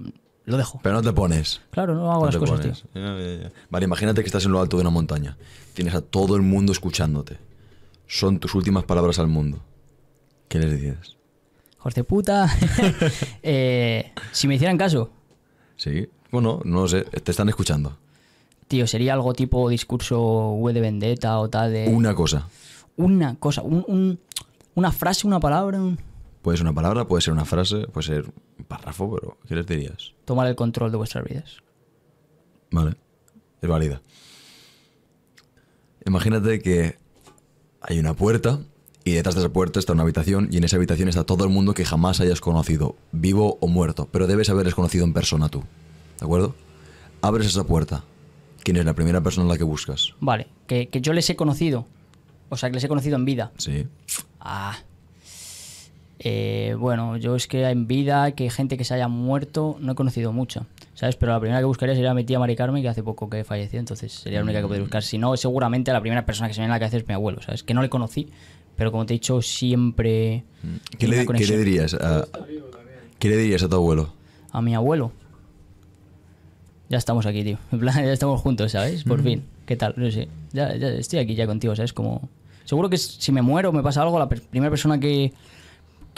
lo 0.46 0.58
dejo. 0.58 0.80
Pero 0.84 0.96
no 0.96 1.02
te 1.02 1.14
pones. 1.14 1.62
Claro, 1.72 1.96
no 1.96 2.12
hago 2.12 2.22
No 2.22 2.26
las 2.28 2.38
cosas, 2.38 2.60
pones. 2.60 2.82
tío. 2.82 2.92
Ya, 3.02 3.18
ya, 3.18 3.44
ya. 3.44 3.52
Vale, 3.70 3.86
imagínate 3.86 4.22
que 4.22 4.28
estás 4.28 4.46
en 4.46 4.52
lo 4.52 4.60
alto 4.60 4.78
de 4.78 4.82
una 4.82 4.90
montaña. 4.90 5.38
Tienes 5.74 5.94
a 5.96 6.02
todo 6.02 6.36
el 6.36 6.42
mundo 6.42 6.72
escuchándote. 6.72 7.38
Son 8.08 8.40
tus 8.40 8.56
últimas 8.56 8.84
palabras 8.86 9.20
al 9.20 9.28
mundo. 9.28 9.64
¿Qué 10.48 10.58
les 10.60 10.72
dices? 10.82 11.16
Jorge 11.78 12.04
puta. 12.04 12.50
Eh, 13.44 14.12
si 14.32 14.48
me 14.48 14.56
hicieran 14.56 14.78
caso, 14.78 15.12
Sí. 15.78 16.10
Bueno, 16.32 16.60
no 16.66 16.82
lo 16.82 16.88
sé. 16.90 17.04
Te 17.04 17.32
están 17.32 17.48
escuchando. 17.48 17.98
Tío, 18.70 18.88
sería 18.88 19.14
algo 19.14 19.34
tipo 19.34 19.68
discurso 19.68 20.52
V 20.54 20.72
de 20.72 20.80
vendetta 20.80 21.38
o 21.40 21.50
tal 21.50 21.74
de... 21.74 21.90
Una 21.90 22.16
cosa. 22.16 22.48
Una 22.96 23.36
cosa, 23.36 23.62
un- 23.64 23.84
un- 23.88 24.20
una 24.76 24.92
frase, 24.94 25.28
una 25.28 25.40
palabra, 25.42 25.82
un- 25.82 26.00
Puede 26.42 26.58
ser 26.58 26.66
una 26.66 26.74
palabra, 26.74 27.06
puede 27.06 27.22
ser 27.22 27.34
una 27.34 27.44
frase, 27.44 27.88
puede 27.88 28.08
ser 28.08 28.26
un 28.58 28.66
párrafo, 28.66 29.14
pero 29.14 29.38
¿qué 29.48 29.56
les 29.56 29.66
dirías? 29.68 30.14
tomar 30.24 30.48
el 30.48 30.56
control 30.56 30.92
de 30.92 30.98
vuestras 30.98 31.26
vidas. 31.26 31.58
Vale. 32.72 32.96
Es 33.62 33.68
válida. 33.68 34.02
Imagínate 36.06 36.62
que 36.62 36.98
hay 37.82 38.00
una 38.00 38.14
puerta 38.14 38.60
y 39.04 39.12
detrás 39.14 39.36
de 39.36 39.42
esa 39.42 39.50
puerta 39.50 39.80
está 39.80 39.94
una 39.94 40.04
habitación 40.04 40.48
y 40.52 40.58
en 40.58 40.64
esa 40.64 40.76
habitación 40.78 41.10
está 41.10 41.24
todo 41.24 41.44
el 41.44 41.50
mundo 41.50 41.74
que 41.74 41.84
jamás 41.86 42.20
hayas 42.20 42.42
conocido, 42.42 42.96
vivo 43.12 43.58
o 43.60 43.68
muerto, 43.68 44.08
pero 44.12 44.28
debes 44.28 44.50
haberles 44.50 44.76
conocido 44.76 45.04
en 45.06 45.14
persona 45.14 45.50
tú. 45.50 45.64
¿De 46.20 46.26
acuerdo? 46.26 46.56
Abres 47.22 47.48
esa 47.48 47.64
puerta. 47.66 48.04
¿Quién 48.64 48.78
es 48.78 48.86
la 48.86 48.94
primera 48.94 49.22
persona 49.22 49.46
a 49.46 49.50
la 49.50 49.58
que 49.58 49.64
buscas? 49.64 50.14
Vale, 50.20 50.48
que, 50.68 50.88
que 50.88 51.02
yo 51.02 51.14
les 51.14 51.30
he 51.30 51.36
conocido, 51.36 51.86
o 52.50 52.58
sea, 52.58 52.70
que 52.70 52.76
les 52.76 52.84
he 52.84 52.88
conocido 52.88 53.16
en 53.16 53.26
vida. 53.26 53.52
Sí. 53.58 53.86
Ah. 54.40 54.78
Eh, 56.22 56.76
bueno, 56.78 57.16
yo 57.16 57.36
es 57.36 57.48
que 57.48 57.64
en 57.70 57.88
vida, 57.88 58.34
que 58.34 58.50
gente 58.50 58.78
que 58.78 58.84
se 58.84 58.94
haya 58.94 59.08
muerto, 59.08 59.78
no 59.80 59.94
he 59.94 59.96
conocido 59.96 60.34
mucho, 60.34 60.66
¿sabes? 60.94 61.16
Pero 61.16 61.32
la 61.32 61.40
primera 61.40 61.60
que 61.60 61.66
buscaría 61.66 61.96
sería 61.96 62.14
mi 62.14 62.26
tía 62.26 62.40
Mari 62.40 62.58
Carmen, 62.58 62.82
que 62.82 62.90
hace 62.90 63.04
poco 63.04 63.30
que 63.30 63.46
falleció, 63.46 63.80
entonces 63.80 64.12
sería 64.12 64.40
la 64.40 64.44
única 64.44 64.60
que 64.60 64.68
podría 64.68 64.82
buscar. 64.82 65.02
Si 65.02 65.18
no, 65.18 65.38
seguramente 65.38 65.94
la 65.94 66.02
primera 66.02 66.26
persona 66.26 66.50
que 66.50 66.54
se 66.54 66.60
me 66.60 66.66
viene 66.66 66.74
a 66.74 66.76
la 66.76 66.80
cabeza 66.80 66.98
es 66.98 67.08
mi 67.08 67.14
abuelo, 67.14 67.42
¿sabes? 67.42 67.64
Que 67.64 67.74
no 67.74 67.82
le 67.82 67.90
conocí, 67.90 68.30
pero 68.76 68.92
como 68.92 69.06
te 69.06 69.14
he 69.14 69.16
dicho, 69.16 69.42
siempre... 69.42 70.44
¿Qué 70.98 71.08
le, 71.08 71.26
qué 71.26 71.46
le 71.46 71.58
dirías 71.58 71.94
a, 71.94 72.28
¿Qué 73.18 73.30
le 73.30 73.38
dirías 73.38 73.64
a 73.64 73.70
tu 73.70 73.76
abuelo? 73.76 74.14
A 74.52 74.62
mi 74.62 74.76
abuelo. 74.76 75.14
Ya 76.90 76.98
estamos 76.98 77.26
aquí, 77.26 77.44
tío. 77.44 77.58
En 77.72 77.80
plan, 77.80 77.96
ya 78.04 78.12
estamos 78.12 78.42
juntos, 78.42 78.72
¿sabes? 78.72 79.04
Por 79.04 79.22
fin. 79.24 79.44
¿Qué 79.66 79.76
tal? 79.76 79.94
No 79.96 80.10
sé. 80.12 80.28
Ya, 80.52 80.76
ya 80.76 80.90
estoy 80.90 81.20
aquí 81.20 81.36
ya 81.36 81.48
contigo, 81.48 81.76
¿sabes? 81.76 81.94
Como... 81.94 82.28
Seguro 82.66 82.90
que 82.90 82.98
si 82.98 83.32
me 83.32 83.42
muero, 83.42 83.72
me 83.72 83.82
pasa 83.82 84.02
algo, 84.02 84.20
la 84.20 84.28
primera 84.28 84.70
persona 84.70 85.00
que, 85.00 85.34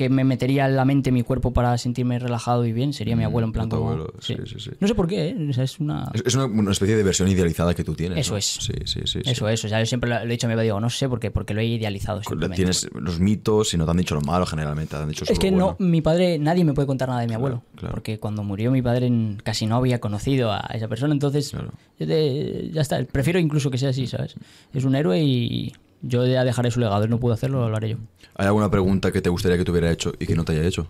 que 0.01 0.09
me 0.09 0.23
metería 0.23 0.65
en 0.65 0.75
la 0.75 0.83
mente 0.83 1.11
mi 1.11 1.21
cuerpo 1.21 1.53
para 1.53 1.77
sentirme 1.77 2.17
relajado 2.17 2.65
y 2.65 2.73
bien 2.73 2.91
sería 2.91 3.15
mi 3.15 3.23
abuelo, 3.23 3.45
en 3.45 3.53
plan 3.53 3.69
como- 3.69 3.89
abuelo, 3.91 4.13
sí, 4.19 4.35
sí, 4.45 4.55
sí. 4.57 4.71
No 4.79 4.87
sé 4.87 4.95
por 4.95 5.07
qué, 5.07 5.29
¿eh? 5.29 5.47
O 5.49 5.53
sea, 5.53 5.63
es 5.63 5.79
una... 5.79 6.09
Es, 6.13 6.23
es 6.25 6.33
una, 6.35 6.45
una 6.45 6.71
especie 6.71 6.95
de 6.95 7.03
versión 7.03 7.27
idealizada 7.29 7.75
que 7.75 7.83
tú 7.83 7.93
tienes. 7.93 8.17
Eso 8.17 8.31
¿no? 8.31 8.37
es. 8.37 8.45
Sí, 8.45 8.73
sí, 8.85 9.01
sí. 9.05 9.19
Eso, 9.23 9.47
eso. 9.47 9.67
O 9.67 9.69
sea, 9.69 9.79
yo 9.79 9.85
siempre 9.85 10.09
lo 10.09 10.17
he 10.21 10.25
dicho 10.27 10.47
a 10.47 10.49
mi 10.49 10.55
padre, 10.55 10.63
digo, 10.65 10.79
no 10.79 10.89
sé 10.89 11.07
por 11.07 11.19
qué, 11.19 11.29
porque 11.29 11.53
lo 11.53 11.61
he 11.61 11.65
idealizado. 11.65 12.21
Tienes 12.55 12.89
los 12.95 13.19
mitos 13.19 13.73
y 13.73 13.77
no 13.77 13.85
te 13.85 13.91
han 13.91 13.97
dicho 13.97 14.15
lo 14.15 14.21
malo 14.21 14.45
generalmente, 14.47 14.95
te 14.95 15.01
han 15.03 15.07
dicho 15.09 15.25
Es 15.27 15.37
que 15.37 15.51
no, 15.51 15.75
mi 15.77 16.01
padre, 16.01 16.39
nadie 16.39 16.63
me 16.63 16.73
puede 16.73 16.87
contar 16.87 17.09
nada 17.09 17.21
de 17.21 17.27
mi 17.27 17.35
abuelo. 17.35 17.61
claro. 17.75 17.93
Porque 17.93 18.17
cuando 18.19 18.43
murió 18.43 18.71
mi 18.71 18.81
padre 18.81 19.11
casi 19.43 19.67
no 19.67 19.75
había 19.75 19.99
conocido 19.99 20.51
a 20.51 20.61
esa 20.73 20.87
persona. 20.87 21.13
Entonces, 21.13 21.51
Claro. 21.51 21.71
ya 21.99 22.81
está. 22.81 23.03
Prefiero 23.05 23.37
incluso 23.37 23.69
que 23.69 23.77
sea 23.77 23.89
así, 23.91 24.07
¿sabes? 24.07 24.33
Es 24.73 24.83
un 24.83 24.95
héroe 24.95 25.21
y 25.21 25.73
yo 26.01 26.25
ya 26.25 26.43
dejaré 26.43 26.71
su 26.71 26.79
legado. 26.79 27.03
Él 27.03 27.09
no 27.09 27.19
pudo 27.19 27.33
hacerlo, 27.33 27.69
lo 27.69 27.75
haré 27.75 27.89
yo. 27.89 27.97
¿Hay 28.35 28.47
alguna 28.47 28.69
pregunta 28.71 29.11
que 29.11 29.21
te 29.21 29.29
gustaría 29.29 29.57
que 29.57 29.63
te 29.65 29.71
hubiera 29.71 29.91
hecho 29.91 30.13
y 30.19 30.25
que 30.25 30.35
no 30.35 30.43
te 30.45 30.53
haya 30.53 30.63
hecho? 30.67 30.87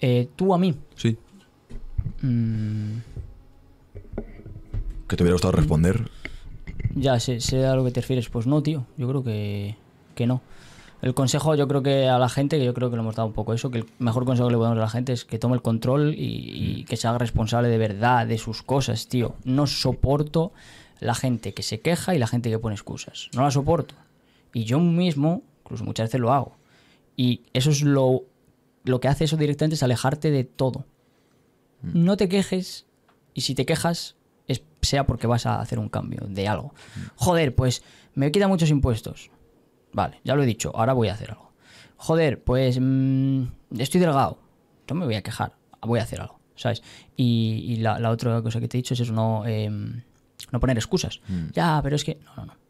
Eh, 0.00 0.28
Tú 0.36 0.52
a 0.54 0.58
mí. 0.58 0.74
Sí. 0.96 1.16
mm, 2.22 2.98
¿Que 5.08 5.16
te 5.16 5.22
hubiera 5.22 5.34
gustado 5.34 5.52
responder? 5.52 6.08
ya 6.96 7.18
sé, 7.18 7.40
sé 7.40 7.66
a 7.66 7.74
lo 7.74 7.84
que 7.84 7.90
te 7.90 8.00
refieres. 8.00 8.28
Pues 8.28 8.46
no, 8.46 8.62
tío. 8.62 8.86
Yo 8.96 9.08
creo 9.08 9.22
que, 9.24 9.76
que 10.14 10.26
no. 10.26 10.42
El 11.02 11.12
consejo, 11.12 11.54
yo 11.54 11.68
creo 11.68 11.82
que 11.82 12.08
a 12.08 12.18
la 12.18 12.28
gente, 12.30 12.58
que 12.58 12.64
yo 12.64 12.72
creo 12.72 12.88
que 12.88 12.96
lo 12.96 13.02
hemos 13.02 13.14
dado 13.16 13.26
un 13.28 13.34
poco 13.34 13.52
eso, 13.52 13.70
que 13.70 13.78
el 13.78 13.86
mejor 13.98 14.24
consejo 14.24 14.48
que 14.48 14.52
le 14.52 14.58
podemos 14.58 14.76
dar 14.76 14.82
a 14.84 14.86
la 14.86 14.90
gente 14.90 15.12
es 15.12 15.24
que 15.26 15.38
tome 15.38 15.54
el 15.54 15.60
control 15.62 16.14
y, 16.14 16.78
y 16.80 16.84
que 16.84 16.96
se 16.96 17.06
haga 17.08 17.18
responsable 17.18 17.68
de 17.68 17.76
verdad 17.78 18.26
de 18.26 18.38
sus 18.38 18.62
cosas, 18.62 19.06
tío. 19.08 19.34
No 19.44 19.66
soporto 19.66 20.52
la 21.00 21.14
gente 21.14 21.52
que 21.52 21.62
se 21.62 21.80
queja 21.80 22.14
y 22.14 22.18
la 22.18 22.26
gente 22.26 22.48
que 22.48 22.58
pone 22.58 22.74
excusas. 22.74 23.28
No 23.34 23.42
la 23.42 23.50
soporto. 23.50 23.94
Y 24.54 24.64
yo 24.64 24.78
mismo, 24.80 25.42
incluso 25.64 25.84
muchas 25.84 26.06
veces 26.06 26.20
lo 26.20 26.32
hago. 26.32 26.56
Y 27.16 27.42
eso 27.52 27.70
es 27.70 27.82
lo, 27.82 28.22
lo 28.84 29.00
que 29.00 29.08
hace 29.08 29.24
eso 29.24 29.36
directamente 29.36 29.74
es 29.74 29.82
alejarte 29.82 30.30
de 30.30 30.44
todo. 30.44 30.86
No 31.82 32.16
te 32.16 32.30
quejes 32.30 32.86
y 33.34 33.42
si 33.42 33.54
te 33.54 33.66
quejas 33.66 34.16
es, 34.48 34.62
sea 34.80 35.06
porque 35.06 35.26
vas 35.26 35.44
a 35.44 35.60
hacer 35.60 35.78
un 35.78 35.90
cambio 35.90 36.22
de 36.26 36.48
algo. 36.48 36.72
Joder, 37.16 37.54
pues 37.54 37.82
me 38.14 38.32
quita 38.32 38.48
muchos 38.48 38.70
impuestos. 38.70 39.30
Vale, 39.92 40.20
ya 40.24 40.34
lo 40.34 40.42
he 40.42 40.46
dicho, 40.46 40.72
ahora 40.74 40.92
voy 40.92 41.08
a 41.08 41.14
hacer 41.14 41.32
algo. 41.32 41.52
Joder, 41.96 42.42
pues 42.42 42.78
mm, 42.80 43.44
estoy 43.78 44.00
delgado. 44.00 44.38
No 44.88 44.96
me 44.96 45.04
voy 45.04 45.14
a 45.14 45.22
quejar, 45.22 45.56
voy 45.82 45.98
a 45.98 46.02
hacer 46.04 46.20
algo, 46.20 46.40
¿sabes? 46.56 46.82
Y, 47.16 47.64
y 47.66 47.76
la, 47.76 47.98
la 47.98 48.10
otra 48.10 48.40
cosa 48.40 48.60
que 48.60 48.68
te 48.68 48.78
he 48.78 48.80
dicho 48.80 48.94
es 48.94 49.00
eso, 49.00 49.12
no, 49.12 49.46
em, 49.46 50.02
no 50.52 50.60
poner 50.60 50.76
excusas. 50.76 51.20
Ya, 51.52 51.80
pero 51.82 51.96
es 51.96 52.04
que... 52.04 52.18
No, 52.24 52.34
no, 52.36 52.46
no. 52.46 52.63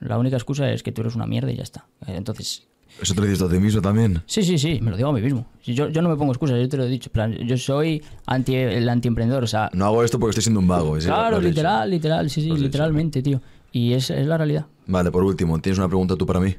La 0.00 0.18
única 0.18 0.36
excusa 0.36 0.70
es 0.70 0.82
que 0.82 0.92
tú 0.92 1.00
eres 1.02 1.14
una 1.16 1.26
mierda 1.26 1.50
y 1.50 1.56
ya 1.56 1.62
está. 1.62 1.86
Eh, 2.06 2.14
Entonces, 2.16 2.64
¿Eso 3.02 3.14
te 3.14 3.20
lo 3.20 3.26
dices 3.26 3.42
a 3.42 3.48
ti 3.48 3.58
mismo 3.58 3.80
también? 3.82 4.22
Sí, 4.26 4.42
sí, 4.42 4.58
sí, 4.58 4.80
me 4.80 4.90
lo 4.90 4.96
digo 4.96 5.10
a 5.10 5.12
mí 5.12 5.20
mismo. 5.20 5.46
Yo, 5.64 5.88
yo 5.88 6.02
no 6.02 6.08
me 6.08 6.16
pongo 6.16 6.32
excusas, 6.32 6.58
yo 6.58 6.68
te 6.68 6.76
lo 6.76 6.84
he 6.84 6.88
dicho. 6.88 7.10
plan, 7.10 7.32
Yo 7.32 7.56
soy 7.56 8.02
anti, 8.26 8.54
el 8.56 8.88
antiemprendedor, 8.88 9.44
o 9.44 9.46
sea, 9.46 9.70
No 9.72 9.84
hago 9.86 10.02
esto 10.02 10.18
porque 10.18 10.30
estoy 10.30 10.42
siendo 10.44 10.60
un 10.60 10.66
vago. 10.68 10.96
claro, 10.98 11.40
literal, 11.40 11.90
literal, 11.90 12.30
sí, 12.30 12.42
sí, 12.42 12.50
literalmente, 12.56 13.22
tío. 13.22 13.40
Y 13.70 13.92
es, 13.92 14.08
es 14.10 14.26
la 14.26 14.36
realidad. 14.38 14.66
Vale, 14.86 15.10
por 15.12 15.22
último, 15.22 15.58
¿tienes 15.60 15.78
una 15.78 15.88
pregunta 15.88 16.16
tú 16.16 16.24
para 16.26 16.40
mí? 16.40 16.56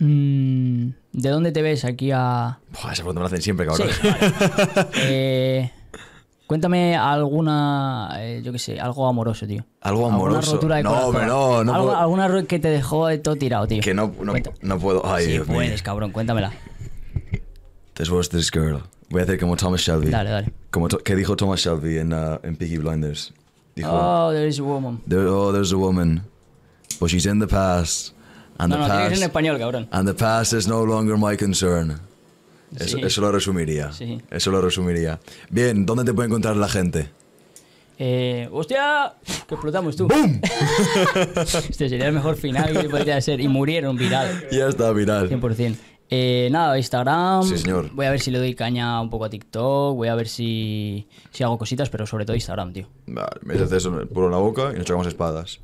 Mm, 0.00 0.90
¿De 1.12 1.28
dónde 1.30 1.50
te 1.50 1.62
ves 1.62 1.84
aquí 1.84 2.10
a...? 2.12 2.58
Buah, 2.72 2.92
esa 2.92 3.02
pregunta 3.02 3.20
me 3.20 3.24
la 3.24 3.26
hacen 3.26 3.42
siempre, 3.42 3.66
Sí, 3.70 3.82
cabrón. 3.82 3.96
vale. 4.04 4.88
Eh, 5.08 5.70
cuéntame 6.48 6.96
alguna, 6.96 8.10
eh, 8.16 8.40
yo 8.42 8.50
qué 8.50 8.58
sé, 8.58 8.80
algo 8.80 9.06
amoroso, 9.06 9.46
tío. 9.46 9.64
Algo 9.82 10.06
Alguna 10.06 10.16
amoroso. 10.16 10.54
rotura 10.54 10.76
de 10.76 10.82
No, 10.82 10.88
corazón. 10.90 11.08
hombre, 11.10 11.26
no, 11.26 11.62
no 11.64 11.72
Algo- 11.74 11.86
puedo- 11.86 11.98
Alguna 11.98 12.42
que 12.46 12.58
te 12.58 12.68
dejó 12.68 13.06
de 13.06 13.18
todo 13.18 13.36
tirado, 13.36 13.66
tío. 13.68 13.80
Que 13.82 13.94
no, 13.94 14.12
no, 14.20 14.32
no 14.62 14.78
puedo. 14.80 15.06
Ay, 15.06 15.26
sí, 15.26 15.30
Dios 15.32 15.46
mío. 15.46 15.56
puedes, 15.58 15.82
cabrón, 15.82 16.10
cuéntamela. 16.10 16.50
This 17.94 18.10
was 18.10 18.28
this 18.28 18.50
girl. 18.50 18.82
Voy 19.10 19.20
a 19.20 19.24
hacer 19.24 19.38
como 19.40 19.56
Thomas 19.56 19.80
Shelby. 19.80 20.10
Dale, 20.10 20.30
dale. 20.30 20.52
Como 20.70 20.88
to- 20.88 20.98
que 20.98 21.14
dijo 21.16 21.36
Thomas 21.36 21.60
Shelby 21.60 21.98
en, 21.98 22.12
uh, 22.12 22.38
en 22.42 22.56
Peaky 22.56 22.78
Blinders. 22.78 23.32
Dijo, 23.74 23.90
Oh, 23.92 24.30
there 24.32 24.46
is 24.48 24.58
a 24.58 24.62
woman. 24.62 25.00
There, 25.08 25.26
oh, 25.28 25.52
there's 25.52 25.72
a 25.72 25.76
woman, 25.76 26.22
but 27.00 27.10
she's 27.10 27.26
in 27.26 27.38
the 27.40 27.46
past. 27.46 28.12
And 28.58 28.70
No, 28.72 28.76
the 28.76 28.82
no, 28.82 28.88
past, 28.88 29.16
en 29.16 29.22
español, 29.30 29.58
cabrón. 29.58 29.88
and 29.92 30.08
the 30.08 30.14
past 30.14 30.52
is 30.52 30.66
no 30.66 30.84
longer 30.84 31.16
my 31.16 31.36
concern. 31.36 32.00
Eso, 32.76 32.98
Sí. 32.98 33.02
eso 33.04 33.20
lo 33.20 33.32
resumiría. 33.32 33.92
Sí. 33.92 34.20
Eso 34.30 34.50
lo 34.50 34.60
resumiría. 34.60 35.20
Bien, 35.50 35.86
¿dónde 35.86 36.04
te 36.04 36.12
puede 36.12 36.28
encontrar 36.28 36.56
la 36.56 36.68
gente? 36.68 37.10
Eh, 38.00 38.48
¡Hostia! 38.52 39.14
Que 39.48 39.54
explotamos 39.54 39.96
tú. 39.96 40.06
¡Bum! 40.06 40.40
este 41.36 41.88
sería 41.88 42.06
el 42.06 42.12
mejor 42.12 42.36
final 42.36 42.72
que 42.80 42.88
podría 42.88 43.20
ser. 43.20 43.40
Y 43.40 43.48
murieron 43.48 43.96
viral. 43.96 44.44
Ya 44.52 44.68
está, 44.68 44.92
viral. 44.92 45.28
100%. 45.28 45.76
Eh, 46.10 46.48
nada, 46.52 46.78
Instagram. 46.78 47.42
Sí, 47.42 47.58
señor. 47.58 47.90
Voy 47.92 48.06
a 48.06 48.10
ver 48.10 48.20
si 48.20 48.30
le 48.30 48.38
doy 48.38 48.54
caña 48.54 49.00
un 49.00 49.10
poco 49.10 49.24
a 49.24 49.30
TikTok. 49.30 49.96
Voy 49.96 50.08
a 50.08 50.14
ver 50.14 50.28
si, 50.28 51.08
si 51.32 51.42
hago 51.42 51.58
cositas, 51.58 51.90
pero 51.90 52.06
sobre 52.06 52.24
todo 52.24 52.36
Instagram, 52.36 52.72
tío. 52.72 52.86
Vale, 53.06 53.28
metes 53.42 53.72
eso 53.72 53.90
puro 54.06 54.26
en 54.26 54.32
la 54.32 54.38
boca 54.38 54.70
y 54.72 54.76
nos 54.78 54.86
chocamos 54.86 55.06
espadas. 55.06 55.58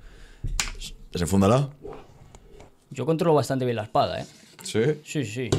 ¿Desenfúndala? 1.12 1.70
Yo 2.90 3.06
controlo 3.06 3.34
bastante 3.34 3.64
bien 3.64 3.76
la 3.76 3.84
espada, 3.84 4.20
¿eh? 4.20 4.26
Sí. 4.64 4.80
Sí, 5.04 5.24
sí. 5.24 5.50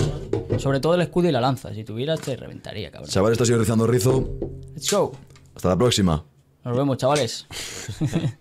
Sobre 0.57 0.79
todo 0.79 0.95
el 0.95 1.01
escudo 1.01 1.29
y 1.29 1.31
la 1.31 1.41
lanza. 1.41 1.73
Si 1.73 1.83
tuvieras, 1.83 2.19
te 2.21 2.35
reventaría, 2.35 2.91
cabrón. 2.91 3.09
Chaval, 3.09 3.31
esto 3.31 3.43
ha 3.43 3.47
sido 3.47 3.59
Rizando 3.59 3.87
Rizo. 3.87 4.29
Let's 4.73 4.91
go. 4.91 5.13
Hasta 5.55 5.69
la 5.69 5.77
próxima. 5.77 6.23
Nos 6.63 6.75
vemos, 6.75 6.97
chavales. 6.97 7.45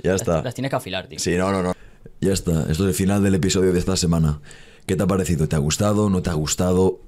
Ya 0.00 0.14
está. 0.14 0.42
Las 0.42 0.54
tienes 0.54 0.70
que 0.70 0.76
afilar, 0.76 1.08
tío. 1.08 1.18
Sí, 1.18 1.36
no, 1.36 1.50
no, 1.50 1.60
no. 1.60 1.72
Ya 2.20 2.32
está. 2.32 2.62
Esto 2.70 2.84
es 2.84 2.90
el 2.90 2.94
final 2.94 3.22
del 3.22 3.34
episodio 3.34 3.72
de 3.72 3.78
esta 3.80 3.96
semana. 3.96 4.40
¿Qué 4.86 4.94
te 4.94 5.02
ha 5.02 5.06
parecido? 5.08 5.48
¿Te 5.48 5.56
ha 5.56 5.58
gustado? 5.58 6.08
¿No 6.08 6.22
te 6.22 6.30
ha 6.30 6.34
gustado? 6.34 7.00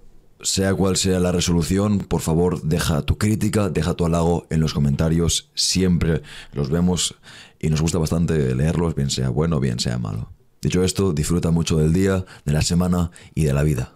Sea 0.42 0.74
cual 0.74 0.96
sea 0.96 1.20
la 1.20 1.32
resolución, 1.32 2.00
por 2.00 2.20
favor, 2.20 2.62
deja 2.62 3.02
tu 3.02 3.16
crítica, 3.16 3.68
deja 3.68 3.94
tu 3.94 4.06
halago 4.06 4.46
en 4.50 4.60
los 4.60 4.74
comentarios. 4.74 5.50
Siempre 5.54 6.22
los 6.52 6.68
vemos 6.70 7.14
y 7.60 7.68
nos 7.68 7.80
gusta 7.80 7.98
bastante 7.98 8.54
leerlos, 8.54 8.94
bien 8.94 9.10
sea 9.10 9.28
bueno, 9.28 9.60
bien 9.60 9.78
sea 9.78 9.98
malo. 9.98 10.32
Dicho 10.62 10.84
esto, 10.84 11.12
disfruta 11.12 11.50
mucho 11.50 11.78
del 11.78 11.92
día, 11.92 12.24
de 12.44 12.52
la 12.52 12.62
semana 12.62 13.10
y 13.34 13.44
de 13.44 13.54
la 13.54 13.62
vida. 13.62 13.92